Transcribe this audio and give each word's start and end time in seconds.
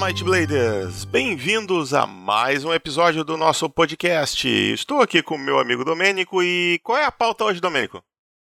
Olá, 0.00 0.08
Might 0.08 0.24
Bladers! 0.24 1.04
Bem-vindos 1.04 1.92
a 1.92 2.06
mais 2.06 2.64
um 2.64 2.72
episódio 2.72 3.22
do 3.22 3.36
nosso 3.36 3.68
podcast. 3.68 4.48
Estou 4.48 5.02
aqui 5.02 5.22
com 5.22 5.34
o 5.34 5.38
meu 5.38 5.58
amigo 5.58 5.84
Domênico 5.84 6.42
e 6.42 6.80
qual 6.82 6.96
é 6.96 7.04
a 7.04 7.12
pauta 7.12 7.44
hoje, 7.44 7.60
Domênico? 7.60 8.02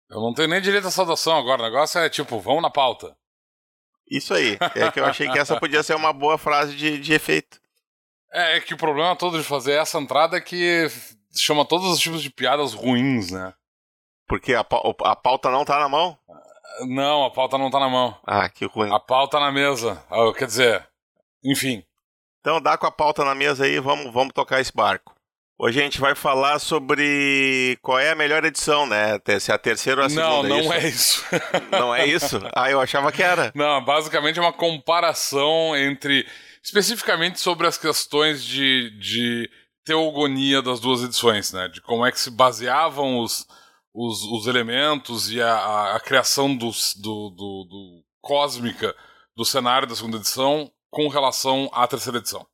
Eu 0.09 0.21
não 0.21 0.33
tenho 0.33 0.47
nem 0.47 0.61
direito 0.61 0.87
à 0.87 0.91
saudação 0.91 1.37
agora, 1.37 1.61
o 1.61 1.65
negócio 1.65 1.99
é 1.99 2.09
tipo, 2.09 2.39
vamos 2.39 2.61
na 2.61 2.69
pauta. 2.69 3.13
Isso 4.09 4.33
aí, 4.33 4.57
é 4.73 4.89
que 4.89 5.01
eu 5.01 5.05
achei 5.05 5.29
que 5.29 5.37
essa 5.37 5.59
podia 5.59 5.83
ser 5.83 5.97
uma 5.97 6.13
boa 6.13 6.37
frase 6.37 6.77
de, 6.77 6.97
de 6.97 7.13
efeito. 7.13 7.59
É, 8.35 8.57
é 8.57 8.59
que 8.59 8.73
o 8.73 8.77
problema 8.77 9.15
todo 9.15 9.37
de 9.37 9.43
fazer 9.43 9.73
essa 9.73 9.99
entrada 9.99 10.37
é 10.37 10.41
que 10.41 10.87
chama 11.35 11.63
todos 11.63 11.85
os 11.91 11.99
tipos 11.99 12.23
de 12.23 12.31
piadas 12.31 12.73
ruins, 12.73 13.29
né? 13.29 13.53
Porque 14.27 14.55
a, 14.55 14.65
a 15.03 15.15
pauta 15.15 15.51
não 15.51 15.63
tá 15.63 15.77
na 15.77 15.87
mão? 15.87 16.17
Não, 16.87 17.25
a 17.25 17.29
pauta 17.29 17.59
não 17.59 17.69
tá 17.69 17.79
na 17.79 17.89
mão. 17.89 18.17
Ah, 18.25 18.49
que 18.49 18.65
ruim. 18.65 18.91
A 18.91 18.99
pauta 18.99 19.39
na 19.39 19.51
mesa. 19.51 20.03
Ah, 20.09 20.33
quer 20.35 20.47
dizer, 20.47 20.89
enfim. 21.43 21.83
Então 22.39 22.61
dá 22.61 22.77
com 22.77 22.85
a 22.85 22.91
pauta 22.91 23.23
na 23.23 23.33
mesa 23.33 23.65
aí, 23.65 23.79
vamos, 23.79 24.13
vamos 24.13 24.33
tocar 24.33 24.59
esse 24.59 24.73
barco. 24.73 25.15
Hoje 25.57 25.79
a 25.79 25.83
gente 25.83 25.99
vai 25.99 26.15
falar 26.15 26.59
sobre 26.59 27.77
qual 27.81 27.99
é 27.99 28.11
a 28.11 28.15
melhor 28.15 28.43
edição, 28.43 28.85
né? 28.85 29.19
Se 29.39 29.51
é 29.51 29.55
a 29.55 29.57
terceira 29.57 30.01
ou 30.01 30.07
a 30.07 30.09
segunda. 30.09 30.49
Não, 30.49 30.63
não 30.63 30.73
é 30.73 30.87
isso. 30.87 31.23
É 31.31 31.37
isso. 31.37 31.63
não 31.71 31.95
é 31.95 32.05
isso? 32.05 32.41
Ah, 32.53 32.69
eu 32.69 32.81
achava 32.81 33.11
que 33.11 33.21
era. 33.21 33.51
Não, 33.55 33.83
basicamente 33.83 34.39
é 34.39 34.41
uma 34.41 34.51
comparação 34.51 35.75
entre. 35.75 36.27
Especificamente 36.61 37.39
sobre 37.39 37.67
as 37.67 37.77
questões 37.77 38.43
de, 38.43 38.89
de 38.99 39.49
teogonia 39.85 40.61
das 40.61 40.79
duas 40.79 41.03
edições, 41.03 41.53
né? 41.53 41.67
De 41.67 41.81
como 41.81 42.05
é 42.05 42.11
que 42.11 42.19
se 42.19 42.31
baseavam 42.31 43.19
os, 43.19 43.45
os, 43.93 44.23
os 44.23 44.47
elementos 44.47 45.31
e 45.31 45.41
a, 45.41 45.53
a, 45.53 45.95
a 45.95 45.99
criação 45.99 46.55
dos, 46.55 46.95
do, 46.95 47.29
do, 47.29 47.67
do 47.69 48.03
cósmica 48.21 48.95
do 49.35 49.45
cenário 49.45 49.87
da 49.87 49.95
segunda 49.95 50.17
edição 50.17 50.71
com 50.93 51.07
relação 51.07 51.69
à 51.73 51.87
terceira 51.87 52.19
edição. 52.19 52.45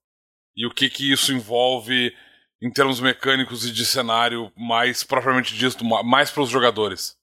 E 0.56 0.66
o 0.66 0.74
que 0.74 0.90
que 0.90 1.12
isso 1.12 1.34
envolve 1.34 2.16
em 2.62 2.72
termos 2.72 3.02
mecânicos 3.02 3.66
e 3.66 3.72
de 3.72 3.86
cenário 3.86 4.52
mais 4.56 5.04
propriamente 5.04 5.54
dito, 5.54 5.84
mais 5.84 6.32
para 6.32 6.44
os 6.44 6.50
jogadores. 6.50 7.18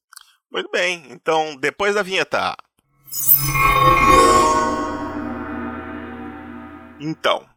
Muito 0.53 0.71
bem, 0.71 1.07
então 1.11 1.57
depois 1.57 1.95
da 1.95 2.03
vinheta. 2.03 2.55
Então, 7.01 7.49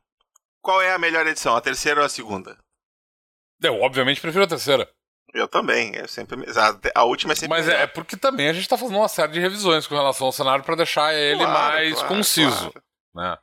qual 0.61 0.81
é 0.81 0.93
a 0.93 0.99
melhor 0.99 1.27
edição, 1.27 1.55
a 1.55 1.61
terceira 1.61 1.99
ou 1.99 2.05
a 2.05 2.09
segunda? 2.09 2.57
Eu, 3.61 3.81
obviamente, 3.81 4.21
prefiro 4.21 4.45
a 4.45 4.47
terceira. 4.47 4.89
Eu 5.33 5.47
também, 5.47 5.95
eu 5.95 6.07
sempre. 6.07 6.45
A, 6.95 7.03
última 7.03 7.33
é 7.33 7.35
sempre. 7.35 7.57
Mas 7.57 7.67
melhor. 7.67 7.81
é 7.81 7.87
porque 7.87 8.15
também 8.15 8.47
a 8.47 8.53
gente 8.53 8.63
está 8.63 8.77
fazendo 8.77 8.97
uma 8.97 9.07
série 9.09 9.33
de 9.33 9.39
revisões 9.39 9.85
com 9.85 9.95
relação 9.95 10.27
ao 10.27 10.33
cenário 10.33 10.63
para 10.63 10.75
deixar 10.75 11.13
ele 11.13 11.43
claro, 11.43 11.51
mais 11.51 11.93
claro, 11.93 12.07
conciso. 12.07 12.71
Claro. 12.71 12.83
Né? 13.13 13.37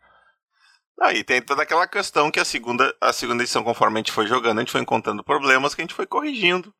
Ah, 1.01 1.13
e 1.13 1.23
tem 1.23 1.43
toda 1.43 1.63
aquela 1.63 1.87
questão 1.87 2.31
que 2.31 2.41
a 2.41 2.45
segunda, 2.45 2.95
a 3.01 3.13
segunda 3.13 3.43
edição, 3.43 3.63
conforme 3.63 3.97
a 3.97 4.01
gente 4.01 4.13
foi 4.13 4.27
jogando, 4.27 4.59
a 4.59 4.61
gente 4.61 4.73
foi 4.73 4.81
encontrando 4.81 5.23
problemas 5.23 5.75
que 5.75 5.83
a 5.83 5.85
gente 5.85 5.95
foi 5.95 6.07
corrigindo, 6.07 6.73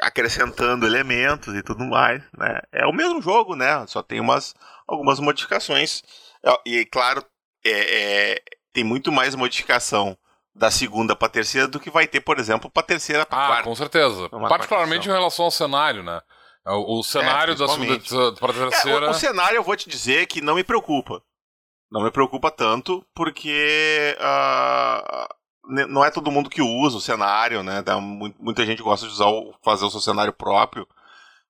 acrescentando 0.00 0.84
elementos 0.84 1.54
e 1.54 1.62
tudo 1.62 1.84
mais, 1.84 2.22
né? 2.36 2.60
É 2.72 2.86
o 2.86 2.92
mesmo 2.92 3.22
jogo, 3.22 3.54
né? 3.54 3.86
Só 3.86 4.02
tem 4.02 4.18
umas, 4.18 4.54
algumas 4.86 5.20
modificações. 5.20 6.02
E, 6.66 6.84
claro, 6.86 7.24
é, 7.64 8.32
é, 8.32 8.42
tem 8.72 8.82
muito 8.82 9.12
mais 9.12 9.34
modificação 9.36 10.18
da 10.52 10.70
segunda 10.70 11.14
para 11.14 11.28
terceira 11.28 11.68
do 11.68 11.80
que 11.80 11.90
vai 11.90 12.06
ter, 12.06 12.20
por 12.20 12.38
exemplo, 12.38 12.70
para 12.70 12.82
terceira 12.82 13.24
para 13.24 13.44
ah, 13.44 13.46
quarta. 13.48 13.64
com 13.64 13.74
certeza. 13.74 14.28
Particularmente 14.28 15.08
em 15.08 15.12
relação 15.12 15.44
ao 15.44 15.50
cenário, 15.50 16.02
né? 16.02 16.20
O, 16.66 17.00
o 17.00 17.02
cenário 17.02 17.52
é, 17.52 17.56
da 17.56 17.68
segunda 17.68 17.98
para 18.40 18.52
terceira. 18.52 19.06
É, 19.06 19.08
o, 19.08 19.10
o 19.10 19.14
cenário 19.14 19.56
eu 19.56 19.62
vou 19.62 19.76
te 19.76 19.88
dizer 19.88 20.26
que 20.26 20.40
não 20.40 20.54
me 20.54 20.64
preocupa 20.64 21.22
não 21.94 22.02
me 22.02 22.10
preocupa 22.10 22.50
tanto, 22.50 23.06
porque 23.14 24.16
uh, 24.18 25.28
não 25.88 26.04
é 26.04 26.10
todo 26.10 26.30
mundo 26.30 26.50
que 26.50 26.60
usa 26.60 26.96
o 26.96 27.00
cenário, 27.00 27.62
né? 27.62 27.84
Muita 28.40 28.66
gente 28.66 28.82
gosta 28.82 29.06
de 29.06 29.12
usar 29.12 29.28
o, 29.28 29.54
fazer 29.62 29.84
o 29.84 29.90
seu 29.90 30.00
cenário 30.00 30.32
próprio. 30.32 30.88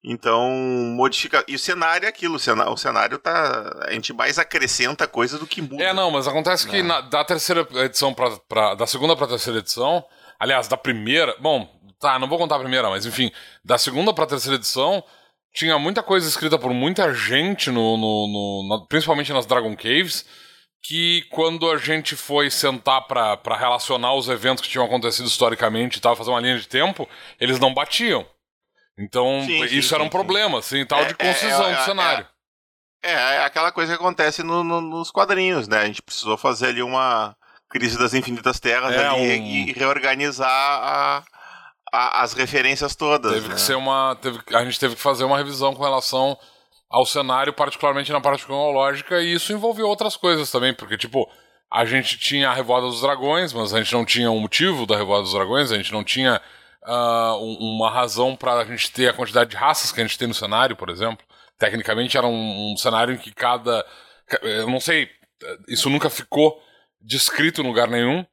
Então, 0.04 0.50
modifica. 0.94 1.42
E 1.48 1.54
o 1.54 1.58
cenário 1.58 2.04
é 2.04 2.10
aquilo, 2.10 2.34
o 2.34 2.38
cenário, 2.38 2.70
o 2.70 2.76
cenário 2.76 3.16
tá. 3.16 3.86
A 3.86 3.92
gente 3.92 4.12
mais 4.12 4.38
acrescenta 4.38 5.08
coisa 5.08 5.38
do 5.38 5.46
que 5.46 5.62
muda. 5.62 5.82
É, 5.82 5.94
não, 5.94 6.10
mas 6.10 6.28
acontece 6.28 6.68
que 6.68 6.82
na, 6.82 7.00
da 7.00 7.24
terceira 7.24 7.66
edição 7.76 8.12
pra, 8.12 8.30
pra, 8.46 8.74
Da 8.74 8.86
segunda 8.86 9.16
pra 9.16 9.26
terceira 9.26 9.60
edição. 9.60 10.04
Aliás, 10.38 10.68
da 10.68 10.76
primeira. 10.76 11.34
Bom, 11.40 11.66
tá, 11.98 12.18
não 12.18 12.28
vou 12.28 12.36
contar 12.36 12.56
a 12.56 12.60
primeira, 12.60 12.90
mas 12.90 13.06
enfim. 13.06 13.32
Da 13.64 13.78
segunda 13.78 14.12
pra 14.12 14.26
terceira 14.26 14.56
edição 14.56 15.02
tinha 15.54 15.78
muita 15.78 16.02
coisa 16.02 16.28
escrita 16.28 16.58
por 16.58 16.74
muita 16.74 17.14
gente, 17.14 17.70
no, 17.70 17.96
no, 17.96 18.68
no 18.68 18.86
principalmente 18.88 19.32
nas 19.32 19.46
Dragon 19.46 19.74
Caves, 19.76 20.26
que 20.82 21.22
quando 21.30 21.70
a 21.70 21.78
gente 21.78 22.16
foi 22.16 22.50
sentar 22.50 23.06
para 23.06 23.56
relacionar 23.56 24.14
os 24.14 24.28
eventos 24.28 24.62
que 24.62 24.68
tinham 24.68 24.84
acontecido 24.84 25.26
historicamente 25.26 25.98
e 25.98 26.00
tal, 26.00 26.16
fazer 26.16 26.30
uma 26.30 26.40
linha 26.40 26.58
de 26.58 26.68
tempo, 26.68 27.08
eles 27.40 27.60
não 27.60 27.72
batiam. 27.72 28.26
Então, 28.98 29.42
sim, 29.46 29.64
isso 29.64 29.88
sim, 29.88 29.94
era 29.94 30.02
um 30.02 30.06
sim, 30.06 30.10
problema, 30.10 30.58
assim, 30.58 30.84
tal, 30.84 31.02
é, 31.02 31.06
de 31.06 31.14
concisão 31.14 31.66
é, 31.66 31.72
é, 31.72 31.76
do 31.76 31.84
cenário. 31.84 32.28
É, 33.02 33.12
é, 33.12 33.44
aquela 33.44 33.72
coisa 33.72 33.92
que 33.92 34.02
acontece 34.02 34.42
no, 34.42 34.62
no, 34.64 34.80
nos 34.80 35.10
quadrinhos, 35.10 35.68
né? 35.68 35.78
A 35.78 35.86
gente 35.86 36.02
precisou 36.02 36.36
fazer 36.36 36.66
ali 36.66 36.82
uma 36.82 37.34
crise 37.68 37.98
das 37.98 38.12
infinitas 38.12 38.60
terras 38.60 38.94
é, 38.94 39.06
ali 39.06 39.40
um... 39.40 39.46
e 39.46 39.72
reorganizar 39.72 40.48
a, 40.48 41.24
a, 41.94 42.22
as 42.22 42.32
referências 42.32 42.96
todas. 42.96 43.32
Teve 43.32 43.48
né? 43.48 43.54
que 43.54 43.60
ser 43.60 43.76
uma. 43.76 44.16
Teve, 44.16 44.40
a 44.52 44.64
gente 44.64 44.80
teve 44.80 44.96
que 44.96 45.00
fazer 45.00 45.24
uma 45.24 45.38
revisão 45.38 45.74
com 45.74 45.82
relação 45.82 46.36
ao 46.90 47.06
cenário, 47.06 47.52
particularmente 47.52 48.12
na 48.12 48.20
parte 48.20 48.44
cronológica, 48.44 49.20
e 49.20 49.32
isso 49.32 49.52
envolveu 49.52 49.86
outras 49.86 50.16
coisas 50.16 50.50
também, 50.50 50.74
porque, 50.74 50.96
tipo, 50.96 51.28
a 51.72 51.84
gente 51.84 52.18
tinha 52.18 52.50
a 52.50 52.54
Revolta 52.54 52.86
dos 52.86 53.00
Dragões, 53.00 53.52
mas 53.52 53.74
a 53.74 53.78
gente 53.78 53.92
não 53.92 54.04
tinha 54.04 54.30
um 54.30 54.38
motivo 54.38 54.86
da 54.86 54.96
Revolta 54.96 55.22
dos 55.22 55.32
Dragões, 55.32 55.72
a 55.72 55.76
gente 55.76 55.92
não 55.92 56.04
tinha 56.04 56.40
uh, 56.84 57.36
uma 57.58 57.90
razão 57.90 58.36
para 58.36 58.54
a 58.54 58.64
gente 58.64 58.92
ter 58.92 59.08
a 59.08 59.12
quantidade 59.12 59.50
de 59.50 59.56
raças 59.56 59.90
que 59.90 60.00
a 60.00 60.04
gente 60.04 60.18
tem 60.18 60.28
no 60.28 60.34
cenário, 60.34 60.76
por 60.76 60.88
exemplo. 60.88 61.24
Tecnicamente 61.58 62.16
era 62.16 62.26
um, 62.26 62.72
um 62.72 62.76
cenário 62.76 63.14
em 63.14 63.18
que 63.18 63.32
cada. 63.32 63.84
Eu 64.42 64.68
não 64.68 64.78
sei, 64.78 65.08
isso 65.68 65.90
nunca 65.90 66.08
ficou 66.10 66.60
descrito 67.00 67.60
em 67.60 67.66
lugar 67.66 67.88
nenhum, 67.88 68.24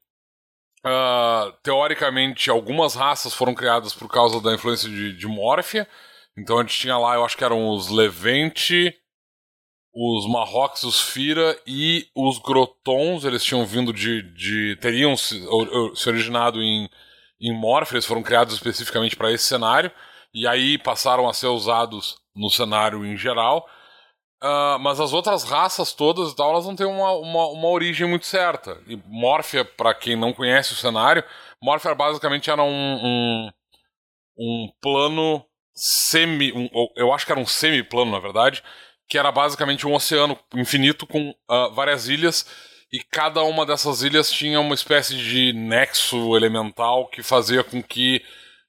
Uh, 0.84 1.52
teoricamente, 1.62 2.50
algumas 2.50 2.96
raças 2.96 3.34
foram 3.34 3.54
criadas 3.54 3.94
por 3.94 4.10
causa 4.10 4.42
da 4.42 4.54
influência 4.54 4.90
de, 4.90 5.16
de 5.16 5.28
Morphia. 5.28 5.88
Então 6.38 6.58
a 6.58 6.62
gente 6.62 6.78
tinha 6.78 6.98
lá, 6.98 7.16
eu 7.16 7.24
acho 7.24 7.38
que 7.38 7.44
eram 7.44 7.70
os 7.70 7.90
Levente, 7.90 8.96
os 9.94 10.28
Marrocos, 10.28 10.84
os 10.84 11.00
Fira 11.00 11.60
e 11.68 12.08
os 12.16 12.40
Grotons. 12.40 13.26
Eles 13.26 13.44
tinham 13.44 13.66
vindo 13.66 13.94
de. 13.94 14.22
de 14.34 14.78
teriam 14.82 15.16
se, 15.16 15.40
se 15.96 16.10
originado 16.10 16.62
em, 16.62 16.90
em 17.40 17.54
Morphia, 17.54 17.96
eles 17.96 18.06
foram 18.06 18.24
criados 18.24 18.54
especificamente 18.54 19.16
para 19.16 19.32
esse 19.32 19.44
cenário. 19.44 19.92
E 20.34 20.48
aí 20.48 20.78
passaram 20.78 21.28
a 21.28 21.34
ser 21.34 21.48
usados 21.48 22.18
no 22.36 22.50
cenário 22.50 23.06
em 23.06 23.18
geral. 23.18 23.68
Uh, 24.44 24.80
mas 24.80 25.00
as 25.00 25.14
outras 25.14 25.44
raças 25.44 25.94
todas 25.94 26.32
e 26.32 26.36
tal, 26.36 26.50
elas 26.50 26.66
não 26.66 26.76
têm 26.76 26.88
uma, 26.88 27.12
uma, 27.12 27.48
uma 27.48 27.68
origem 27.68 28.08
muito 28.08 28.26
certa. 28.26 28.82
E 28.88 28.96
Morphia, 29.06 29.64
para 29.64 29.94
quem 29.94 30.16
não 30.16 30.34
conhece 30.34 30.74
o 30.74 30.76
cenário, 30.76 31.24
Morphia 31.62 31.94
basicamente 31.94 32.50
era 32.50 32.64
um, 32.64 32.68
um, 32.68 33.52
um 34.40 34.72
plano 34.82 35.46
semi. 35.76 36.52
Um, 36.54 36.68
eu 36.96 37.14
acho 37.14 37.26
que 37.26 37.32
era 37.32 37.40
um 37.40 37.46
semi-plano, 37.46 38.12
na 38.12 38.20
verdade, 38.20 38.64
que 39.08 39.18
era 39.18 39.32
basicamente 39.32 39.86
um 39.86 39.94
oceano 39.94 40.38
infinito 40.56 41.06
com 41.06 41.30
uh, 41.30 41.72
várias 41.74 42.08
ilhas. 42.08 42.46
E 42.92 43.00
cada 43.12 43.44
uma 43.44 43.66
dessas 43.66 44.02
ilhas 44.02 44.32
tinha 44.32 44.60
uma 44.60 44.74
espécie 44.74 45.16
de 45.16 45.54
nexo 45.54 46.36
elemental 46.36 47.08
que 47.08 47.22
fazia 47.22 47.64
com 47.64 47.82
que 47.82 48.22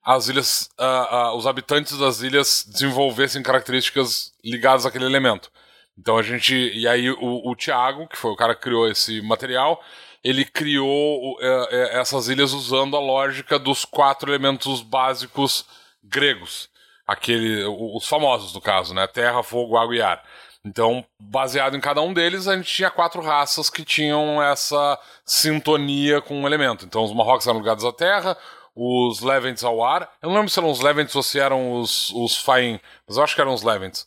as 0.04 0.28
ilhas, 0.28 0.68
uh, 0.78 1.34
os 1.34 1.46
habitantes 1.46 1.96
das 1.96 2.20
ilhas 2.20 2.64
desenvolvessem 2.68 3.42
características 3.42 4.32
ligadas 4.44 4.84
àquele 4.84 5.06
elemento. 5.06 5.50
Então 5.98 6.16
a 6.16 6.22
gente. 6.22 6.54
E 6.54 6.86
aí 6.88 7.10
o, 7.10 7.50
o 7.50 7.56
Thiago, 7.56 8.08
que 8.08 8.16
foi 8.16 8.30
o 8.30 8.36
cara 8.36 8.54
que 8.54 8.62
criou 8.62 8.88
esse 8.88 9.20
material, 9.22 9.82
ele 10.24 10.44
criou 10.44 11.36
é, 11.40 11.68
é, 11.70 12.00
essas 12.00 12.28
ilhas 12.28 12.52
usando 12.52 12.96
a 12.96 13.00
lógica 13.00 13.58
dos 13.58 13.84
quatro 13.84 14.30
elementos 14.30 14.82
básicos 14.82 15.66
gregos. 16.02 16.70
Aquele, 17.06 17.64
os 17.64 18.06
famosos, 18.06 18.54
no 18.54 18.60
caso, 18.60 18.94
né? 18.94 19.06
Terra, 19.06 19.42
fogo, 19.42 19.76
água 19.76 19.96
e 19.96 20.00
ar. 20.00 20.22
Então, 20.64 21.04
baseado 21.18 21.76
em 21.76 21.80
cada 21.80 22.00
um 22.00 22.14
deles, 22.14 22.46
a 22.46 22.56
gente 22.56 22.72
tinha 22.72 22.90
quatro 22.90 23.20
raças 23.20 23.68
que 23.68 23.84
tinham 23.84 24.40
essa 24.40 24.96
sintonia 25.26 26.20
com 26.20 26.34
o 26.34 26.42
um 26.42 26.46
elemento. 26.46 26.84
Então, 26.84 27.02
os 27.02 27.12
Marrocos 27.12 27.48
eram 27.48 27.58
ligados 27.58 27.84
à 27.84 27.92
terra, 27.92 28.38
os 28.74 29.20
Levents 29.20 29.64
ao 29.64 29.84
ar. 29.84 30.08
Eu 30.22 30.28
não 30.28 30.36
lembro 30.36 30.50
se 30.50 30.60
eram 30.60 30.70
os 30.70 30.80
Levents 30.80 31.16
ou 31.16 31.22
se 31.22 31.40
eram 31.40 31.80
os, 31.80 32.10
os 32.10 32.36
Faim, 32.36 32.78
mas 33.06 33.16
eu 33.16 33.24
acho 33.24 33.34
que 33.34 33.40
eram 33.40 33.52
os 33.52 33.64
Levents. 33.64 34.06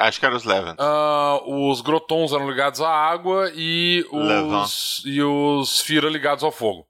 Acho 0.00 0.18
que 0.18 0.24
eram 0.24 0.36
os 0.36 0.44
Levant. 0.44 0.78
Uh, 0.80 1.70
os 1.70 1.82
Grotons 1.82 2.32
eram 2.32 2.48
ligados 2.48 2.80
à 2.80 2.90
água 2.90 3.52
e 3.54 4.04
os, 4.10 5.02
e 5.04 5.22
os 5.22 5.80
Fira 5.82 6.08
ligados 6.08 6.42
ao 6.42 6.50
fogo. 6.50 6.86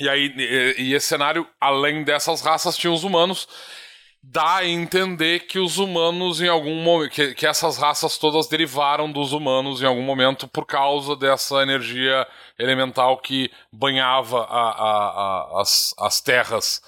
E 0.00 0.08
aí, 0.08 0.32
e, 0.36 0.74
e, 0.82 0.94
esse 0.94 1.06
cenário, 1.06 1.46
além 1.60 2.02
dessas 2.02 2.40
raças, 2.40 2.76
tinha 2.76 2.92
os 2.92 3.04
humanos. 3.04 3.48
dá 4.20 4.56
a 4.56 4.66
entender 4.66 5.46
que 5.46 5.60
os 5.60 5.78
humanos 5.78 6.40
em 6.40 6.48
algum 6.48 6.82
momento. 6.82 7.12
Que, 7.12 7.34
que 7.34 7.46
essas 7.46 7.78
raças 7.78 8.18
todas 8.18 8.48
derivaram 8.48 9.10
dos 9.10 9.32
humanos 9.32 9.80
em 9.80 9.86
algum 9.86 10.02
momento 10.02 10.48
por 10.48 10.66
causa 10.66 11.14
dessa 11.14 11.62
energia 11.62 12.26
elemental 12.58 13.18
que 13.18 13.48
banhava 13.72 14.44
a, 14.44 14.70
a, 14.70 15.58
a, 15.58 15.60
as, 15.62 15.94
as 15.98 16.20
terras 16.20 16.82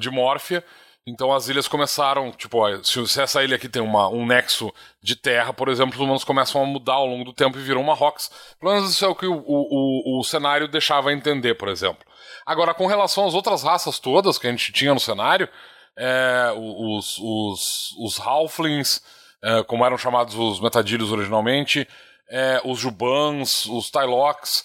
de 0.00 0.10
Mórfia. 0.10 0.64
Então 1.06 1.32
as 1.32 1.48
ilhas 1.48 1.68
começaram, 1.68 2.32
tipo, 2.32 2.58
se 2.84 3.20
essa 3.20 3.42
ilha 3.44 3.54
aqui 3.54 3.68
tem 3.68 3.80
uma, 3.80 4.08
um 4.08 4.26
nexo 4.26 4.72
de 5.00 5.14
terra, 5.14 5.52
por 5.52 5.68
exemplo, 5.68 5.94
os 5.94 6.00
humanos 6.00 6.24
começam 6.24 6.60
a 6.60 6.66
mudar 6.66 6.94
ao 6.94 7.06
longo 7.06 7.24
do 7.24 7.32
tempo 7.32 7.56
e 7.56 7.62
viram 7.62 7.80
uma 7.80 7.94
rocks. 7.94 8.28
Pelo 8.58 8.74
menos 8.74 8.90
isso 8.90 9.04
é 9.04 9.08
o 9.08 9.14
que 9.14 9.26
o, 9.26 9.36
o, 9.46 10.20
o, 10.20 10.24
cenário 10.24 10.66
deixava 10.66 11.12
entender, 11.12 11.54
por 11.54 11.68
exemplo. 11.68 12.04
Agora, 12.44 12.74
com 12.74 12.86
relação 12.86 13.24
às 13.24 13.34
outras 13.34 13.62
raças 13.62 14.00
todas 14.00 14.36
que 14.36 14.48
a 14.48 14.50
gente 14.50 14.72
tinha 14.72 14.92
no 14.92 14.98
cenário, 14.98 15.48
é, 15.96 16.52
os, 16.56 17.18
os, 17.18 17.92
os 18.00 18.20
Halflings, 18.20 19.00
é, 19.44 19.62
como 19.62 19.84
eram 19.86 19.96
chamados 19.96 20.34
os 20.34 20.60
Metadilhos 20.60 21.12
originalmente, 21.12 21.86
é, 22.28 22.60
os 22.64 22.80
Jubans, 22.80 23.66
os 23.66 23.90
Tylocks, 23.92 24.64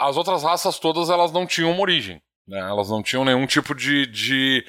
as 0.00 0.18
outras 0.18 0.42
raças 0.42 0.78
todas 0.78 1.08
elas 1.08 1.32
não 1.32 1.46
tinham 1.46 1.70
uma 1.70 1.80
origem. 1.80 2.20
Né? 2.46 2.58
Elas 2.58 2.88
não 2.88 3.02
tinham 3.02 3.24
nenhum 3.24 3.46
tipo 3.46 3.74
de. 3.74 4.06
de 4.06 4.64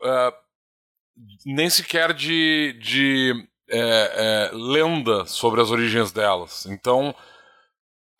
uh, 0.00 0.32
nem 1.44 1.68
sequer 1.68 2.12
de, 2.12 2.78
de 2.80 3.34
é, 3.70 3.78
é, 3.78 4.50
lenda 4.52 5.24
sobre 5.26 5.60
as 5.60 5.70
origens 5.70 6.12
delas. 6.12 6.66
Então, 6.66 7.14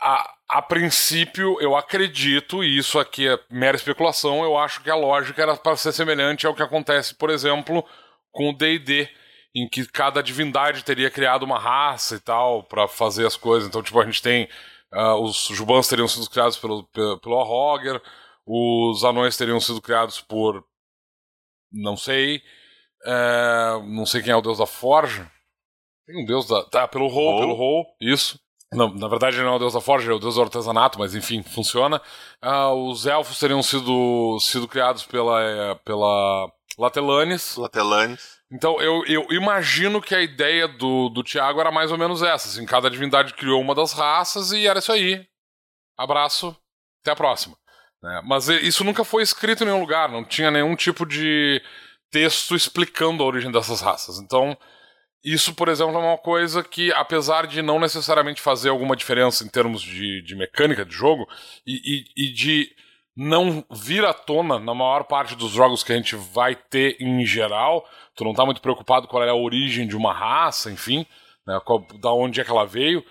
a, 0.01 0.35
a 0.49 0.63
princípio, 0.63 1.61
eu 1.61 1.77
acredito, 1.77 2.63
e 2.63 2.77
isso 2.77 2.99
aqui 2.99 3.29
é 3.29 3.39
mera 3.51 3.77
especulação, 3.77 4.43
eu 4.43 4.59
acho 4.59 4.83
que 4.83 4.91
a 4.91 4.95
lógica 4.95 5.43
era 5.43 5.57
para 5.57 5.77
ser 5.77 5.93
semelhante 5.93 6.47
ao 6.47 6.55
que 6.55 6.63
acontece, 6.63 7.15
por 7.15 7.31
exemplo, 7.31 7.85
com 8.31 8.51
o 8.51 8.53
DD, 8.53 9.09
em 9.55 9.69
que 9.69 9.87
cada 9.87 10.23
divindade 10.23 10.85
teria 10.85 11.11
criado 11.11 11.43
uma 11.43 11.59
raça 11.59 12.17
e 12.17 12.21
tal 12.21 12.63
para 12.65 12.89
fazer 12.89 13.27
as 13.27 13.37
coisas. 13.37 13.69
Então, 13.69 13.83
tipo, 13.83 14.01
a 14.01 14.05
gente 14.05 14.23
tem. 14.23 14.49
Uh, 14.93 15.23
os 15.23 15.49
Jubans 15.51 15.89
teriam 15.89 16.09
sido 16.09 16.29
criados 16.29 16.57
pelo, 16.59 16.85
pelo, 16.85 17.19
pelo 17.19 18.01
os 18.47 19.05
anões 19.05 19.37
teriam 19.37 19.61
sido 19.61 19.81
criados 19.81 20.21
por. 20.21 20.65
Não 21.73 21.97
sei. 21.97 22.43
Uh, 23.05 23.83
não 23.85 24.07
sei 24.07 24.23
quem 24.23 24.33
é 24.33 24.37
o 24.37 24.43
deus 24.43 24.59
da 24.59 24.67
Forja. 24.67 25.31
Tem 26.07 26.23
um 26.23 26.25
deus 26.25 26.47
da. 26.47 26.65
Tá, 26.65 26.89
pelo 26.89 27.09
Rol, 27.09 27.41
pelo 27.41 27.55
Rol, 27.55 27.87
isso. 28.01 28.39
Não, 28.73 28.93
na 28.95 29.07
verdade 29.07 29.37
ele 29.37 29.45
não 29.45 29.53
é 29.53 29.57
o 29.57 29.59
deus 29.59 29.75
da 29.75 29.83
forja, 29.83 30.11
é 30.11 30.15
o 30.15 30.19
deus 30.19 30.37
do 30.37 30.43
artesanato, 30.43 30.99
mas 30.99 31.15
enfim, 31.15 31.43
funciona. 31.43 32.01
Uh, 32.43 32.89
os 32.89 33.07
elfos 33.07 33.39
teriam 33.39 33.63
sido, 33.63 34.39
sido 34.41 34.67
criados 34.67 35.05
pela, 35.05 35.43
é, 35.43 35.75
pela 35.85 36.51
Latelanes. 36.79 37.57
Latelanes. 37.57 38.41
Então 38.51 38.81
eu, 38.81 39.05
eu 39.07 39.27
imagino 39.31 40.01
que 40.01 40.15
a 40.15 40.23
ideia 40.23 40.67
do, 40.67 41.11
do 41.11 41.23
Tiago 41.23 41.61
era 41.61 41.71
mais 41.71 41.93
ou 41.93 41.99
menos 41.99 42.23
essa. 42.23 42.49
Assim, 42.49 42.65
cada 42.65 42.91
divindade 42.91 43.35
criou 43.35 43.61
uma 43.61 43.75
das 43.75 43.93
raças 43.93 44.53
e 44.53 44.67
era 44.67 44.79
isso 44.79 44.93
aí. 44.93 45.27
Abraço, 45.97 46.57
até 47.03 47.13
a 47.13 47.17
próxima. 47.17 47.57
Né? 48.03 48.23
Mas 48.25 48.49
isso 48.49 48.85
nunca 48.85 49.05
foi 49.05 49.23
escrito 49.23 49.63
em 49.63 49.67
nenhum 49.67 49.81
lugar, 49.81 50.11
não 50.11 50.25
tinha 50.25 50.51
nenhum 50.51 50.75
tipo 50.75 51.07
de 51.07 51.63
texto 52.11 52.55
explicando 52.55 53.23
a 53.23 53.27
origem 53.27 53.51
dessas 53.51 53.81
raças. 53.81 54.19
Então 54.19 54.57
isso, 55.25 55.55
por 55.55 55.69
exemplo, 55.69 55.95
é 55.95 55.99
uma 55.99 56.19
coisa 56.19 56.65
que, 56.65 56.93
apesar 56.93 57.47
de 57.47 57.63
não 57.63 57.79
necessariamente 57.79 58.41
fazer 58.41 58.71
alguma 58.71 58.97
diferença 58.97 59.45
em 59.45 59.49
termos 59.49 59.81
de, 59.81 60.21
de 60.23 60.35
mecânica 60.35 60.85
de 60.85 60.93
jogo, 60.93 61.29
e, 61.65 62.05
e, 62.17 62.27
e, 62.27 62.33
de 62.33 62.75
não 63.17 63.65
vir 63.71 64.05
à 64.05 64.13
tona 64.13 64.59
na 64.59 64.75
maior 64.75 65.05
parte 65.05 65.37
dos 65.37 65.53
jogos 65.53 65.85
que 65.85 65.93
a 65.93 65.97
gente 65.97 66.17
vai 66.17 66.57
ter 66.57 66.97
em 67.01 67.25
geral, 67.25 67.89
tu 68.17 68.25
não 68.25 68.35
tá 68.35 68.45
muito 68.45 68.61
preocupado 68.61 69.07
qual 69.07 69.23
é 69.23 69.29
a 69.29 69.35
origem 69.35 69.87
de 69.87 69.97
uma 69.97 70.13
raça, 70.13 70.73
enfim, 70.73 71.07
né, 71.47 71.61
qual, 71.65 71.87
da 72.01 72.13
onde 72.13 72.41
é 72.41 72.45
que 72.45 72.51
ela 72.51 72.67
veio. 72.67 73.05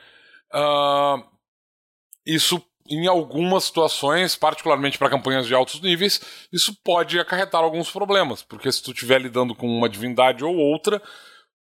Uh, 0.54 1.24
isso, 2.26 2.62
em 2.90 3.08
algumas 3.08 3.66
situações, 3.66 4.36
particularmente 4.36 4.98
para 4.98 5.10
campanhas 5.10 5.48
de 5.48 5.54
altos 5.54 5.82
níveis, 5.82 6.22
isso 6.52 6.76
pode 6.84 7.20
acarretar 7.20 7.62
alguns 7.62 7.90
problemas, 7.92 8.44
porque 8.44 8.72
se 8.72 8.82
tu 8.82 8.92
estiver 8.92 9.22
lidando 9.22 9.56
com 9.56 9.68
uma 9.68 9.90
divindade 9.90 10.44
ou 10.44 10.56
outra 10.56 11.02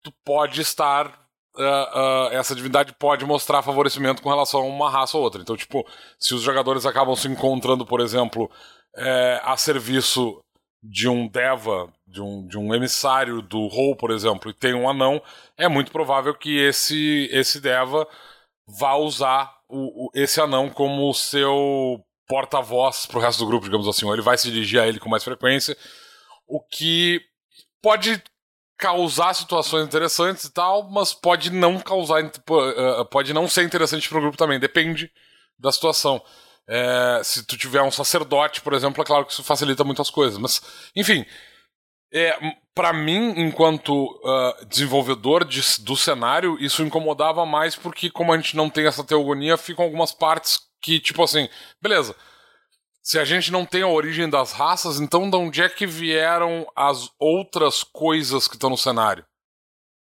tu 0.04 0.12
pode 0.24 0.62
estar. 0.62 1.27
Uh, 1.56 1.62
uh, 1.62 2.31
essa 2.31 2.56
divindade 2.56 2.94
pode 2.94 3.25
mostrar 3.25 3.62
favorecimento 3.62 4.21
com 4.21 4.30
relação 4.30 4.62
a 4.62 4.66
uma 4.66 4.89
raça 4.89 5.18
ou 5.18 5.24
outra. 5.24 5.42
Então, 5.42 5.57
tipo, 5.57 5.86
se 6.18 6.33
os 6.33 6.42
jogadores 6.42 6.86
acabam 6.86 7.16
se 7.16 7.27
encontrando, 7.27 7.86
por 7.86 8.00
exemplo, 8.00 8.50
é, 8.95 9.42
a 9.44 9.57
serviço 9.57 10.39
de 10.81 11.10
um 11.10 11.27
Deva, 11.27 11.92
de 12.07 12.22
um, 12.22 12.48
de 12.48 12.57
um 12.57 12.74
emissário 12.74 13.42
do 13.42 13.68
Rol, 13.68 13.95
por 13.95 14.12
exemplo, 14.12 14.50
e 14.50 14.54
tem 14.54 14.74
um 14.74 14.89
anão, 14.89 15.22
é 15.57 15.68
muito 15.68 15.92
provável 15.92 16.33
que 16.33 16.57
esse, 16.57 17.27
esse 17.31 17.60
Deva 17.60 18.07
vá 18.65 18.95
usar 18.95 19.59
o, 19.69 20.07
o 20.07 20.10
esse 20.13 20.42
anão 20.42 20.69
como 20.69 21.13
seu 21.13 22.04
porta-voz 22.27 23.06
pro 23.06 23.19
resto 23.19 23.39
do 23.39 23.48
grupo, 23.48 23.66
digamos 23.66 23.88
assim. 23.88 24.06
Ou 24.06 24.13
ele 24.13 24.21
vai 24.21 24.38
se 24.38 24.51
dirigir 24.51 24.81
a 24.81 24.88
ele 24.88 25.00
com 25.00 25.10
mais 25.10 25.24
frequência, 25.24 25.77
o 26.48 26.60
que 26.60 27.21
pode 27.81 28.21
causar 28.77 29.33
situações 29.33 29.86
interessantes 29.86 30.45
e 30.45 30.54
tal, 30.54 30.89
mas 30.89 31.13
pode 31.13 31.51
não 31.51 31.80
causar, 31.80 32.21
eh, 32.21 32.30
eh, 32.48 33.04
pode 33.12 33.33
não 33.33 33.48
ser 33.48 33.63
interessante 33.63 34.07
para 34.07 34.18
o 34.18 34.21
grupo 34.21 34.38
também, 34.38 34.60
depende 34.60 35.12
da 35.57 35.72
situação. 35.72 36.24
É, 36.68 37.22
se 37.24 37.44
tu 37.45 37.57
tiver 37.57 37.81
um 37.81 37.92
sacerdote, 37.92 38.62
por 38.62 38.74
exemplo, 38.74 39.01
é 39.01 39.06
claro 39.06 39.25
que 39.25 39.33
isso 39.33 39.44
facilita 39.44 39.83
muitas 39.83 40.10
coisas, 40.10 40.38
mas 40.38 40.62
enfim, 40.95 41.25
é, 42.13 42.38
para 42.80 42.94
mim, 42.94 43.34
enquanto 43.36 44.06
uh, 44.06 44.65
desenvolvedor 44.65 45.44
de, 45.44 45.62
do 45.82 45.98
cenário, 45.98 46.58
isso 46.62 46.82
incomodava 46.82 47.46
mais 47.46 47.75
porque, 47.75 48.10
como 48.10 48.32
a 48.32 48.38
gente 48.38 48.56
não 48.56 48.70
tem 48.70 48.88
essa 48.88 49.03
teogonia, 49.03 49.58
ficam 49.58 49.84
algumas 49.84 50.13
partes 50.13 50.62
que, 50.82 50.98
tipo 50.98 51.22
assim, 51.22 51.50
beleza, 51.82 52.15
se 53.03 53.20
a 53.20 53.25
gente 53.25 53.51
não 53.51 53.65
tem 53.65 53.82
a 53.82 53.88
origem 53.89 54.30
das 54.30 54.53
raças, 54.53 55.01
então 55.01 55.30
de 55.30 55.36
onde 55.36 55.62
é 55.62 55.68
que 55.68 55.86
vieram 55.86 56.65
as 56.74 57.10
outras 57.20 57.84
coisas 57.84 58.48
que 58.48 58.56
estão 58.56 58.70
no 58.70 58.77
cenário? 58.77 59.25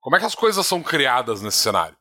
Como 0.01 0.15
é 0.15 0.19
que 0.19 0.25
as 0.25 0.33
coisas 0.33 0.65
são 0.65 0.81
criadas 0.81 1.43
nesse 1.43 1.57
cenário? 1.57 1.95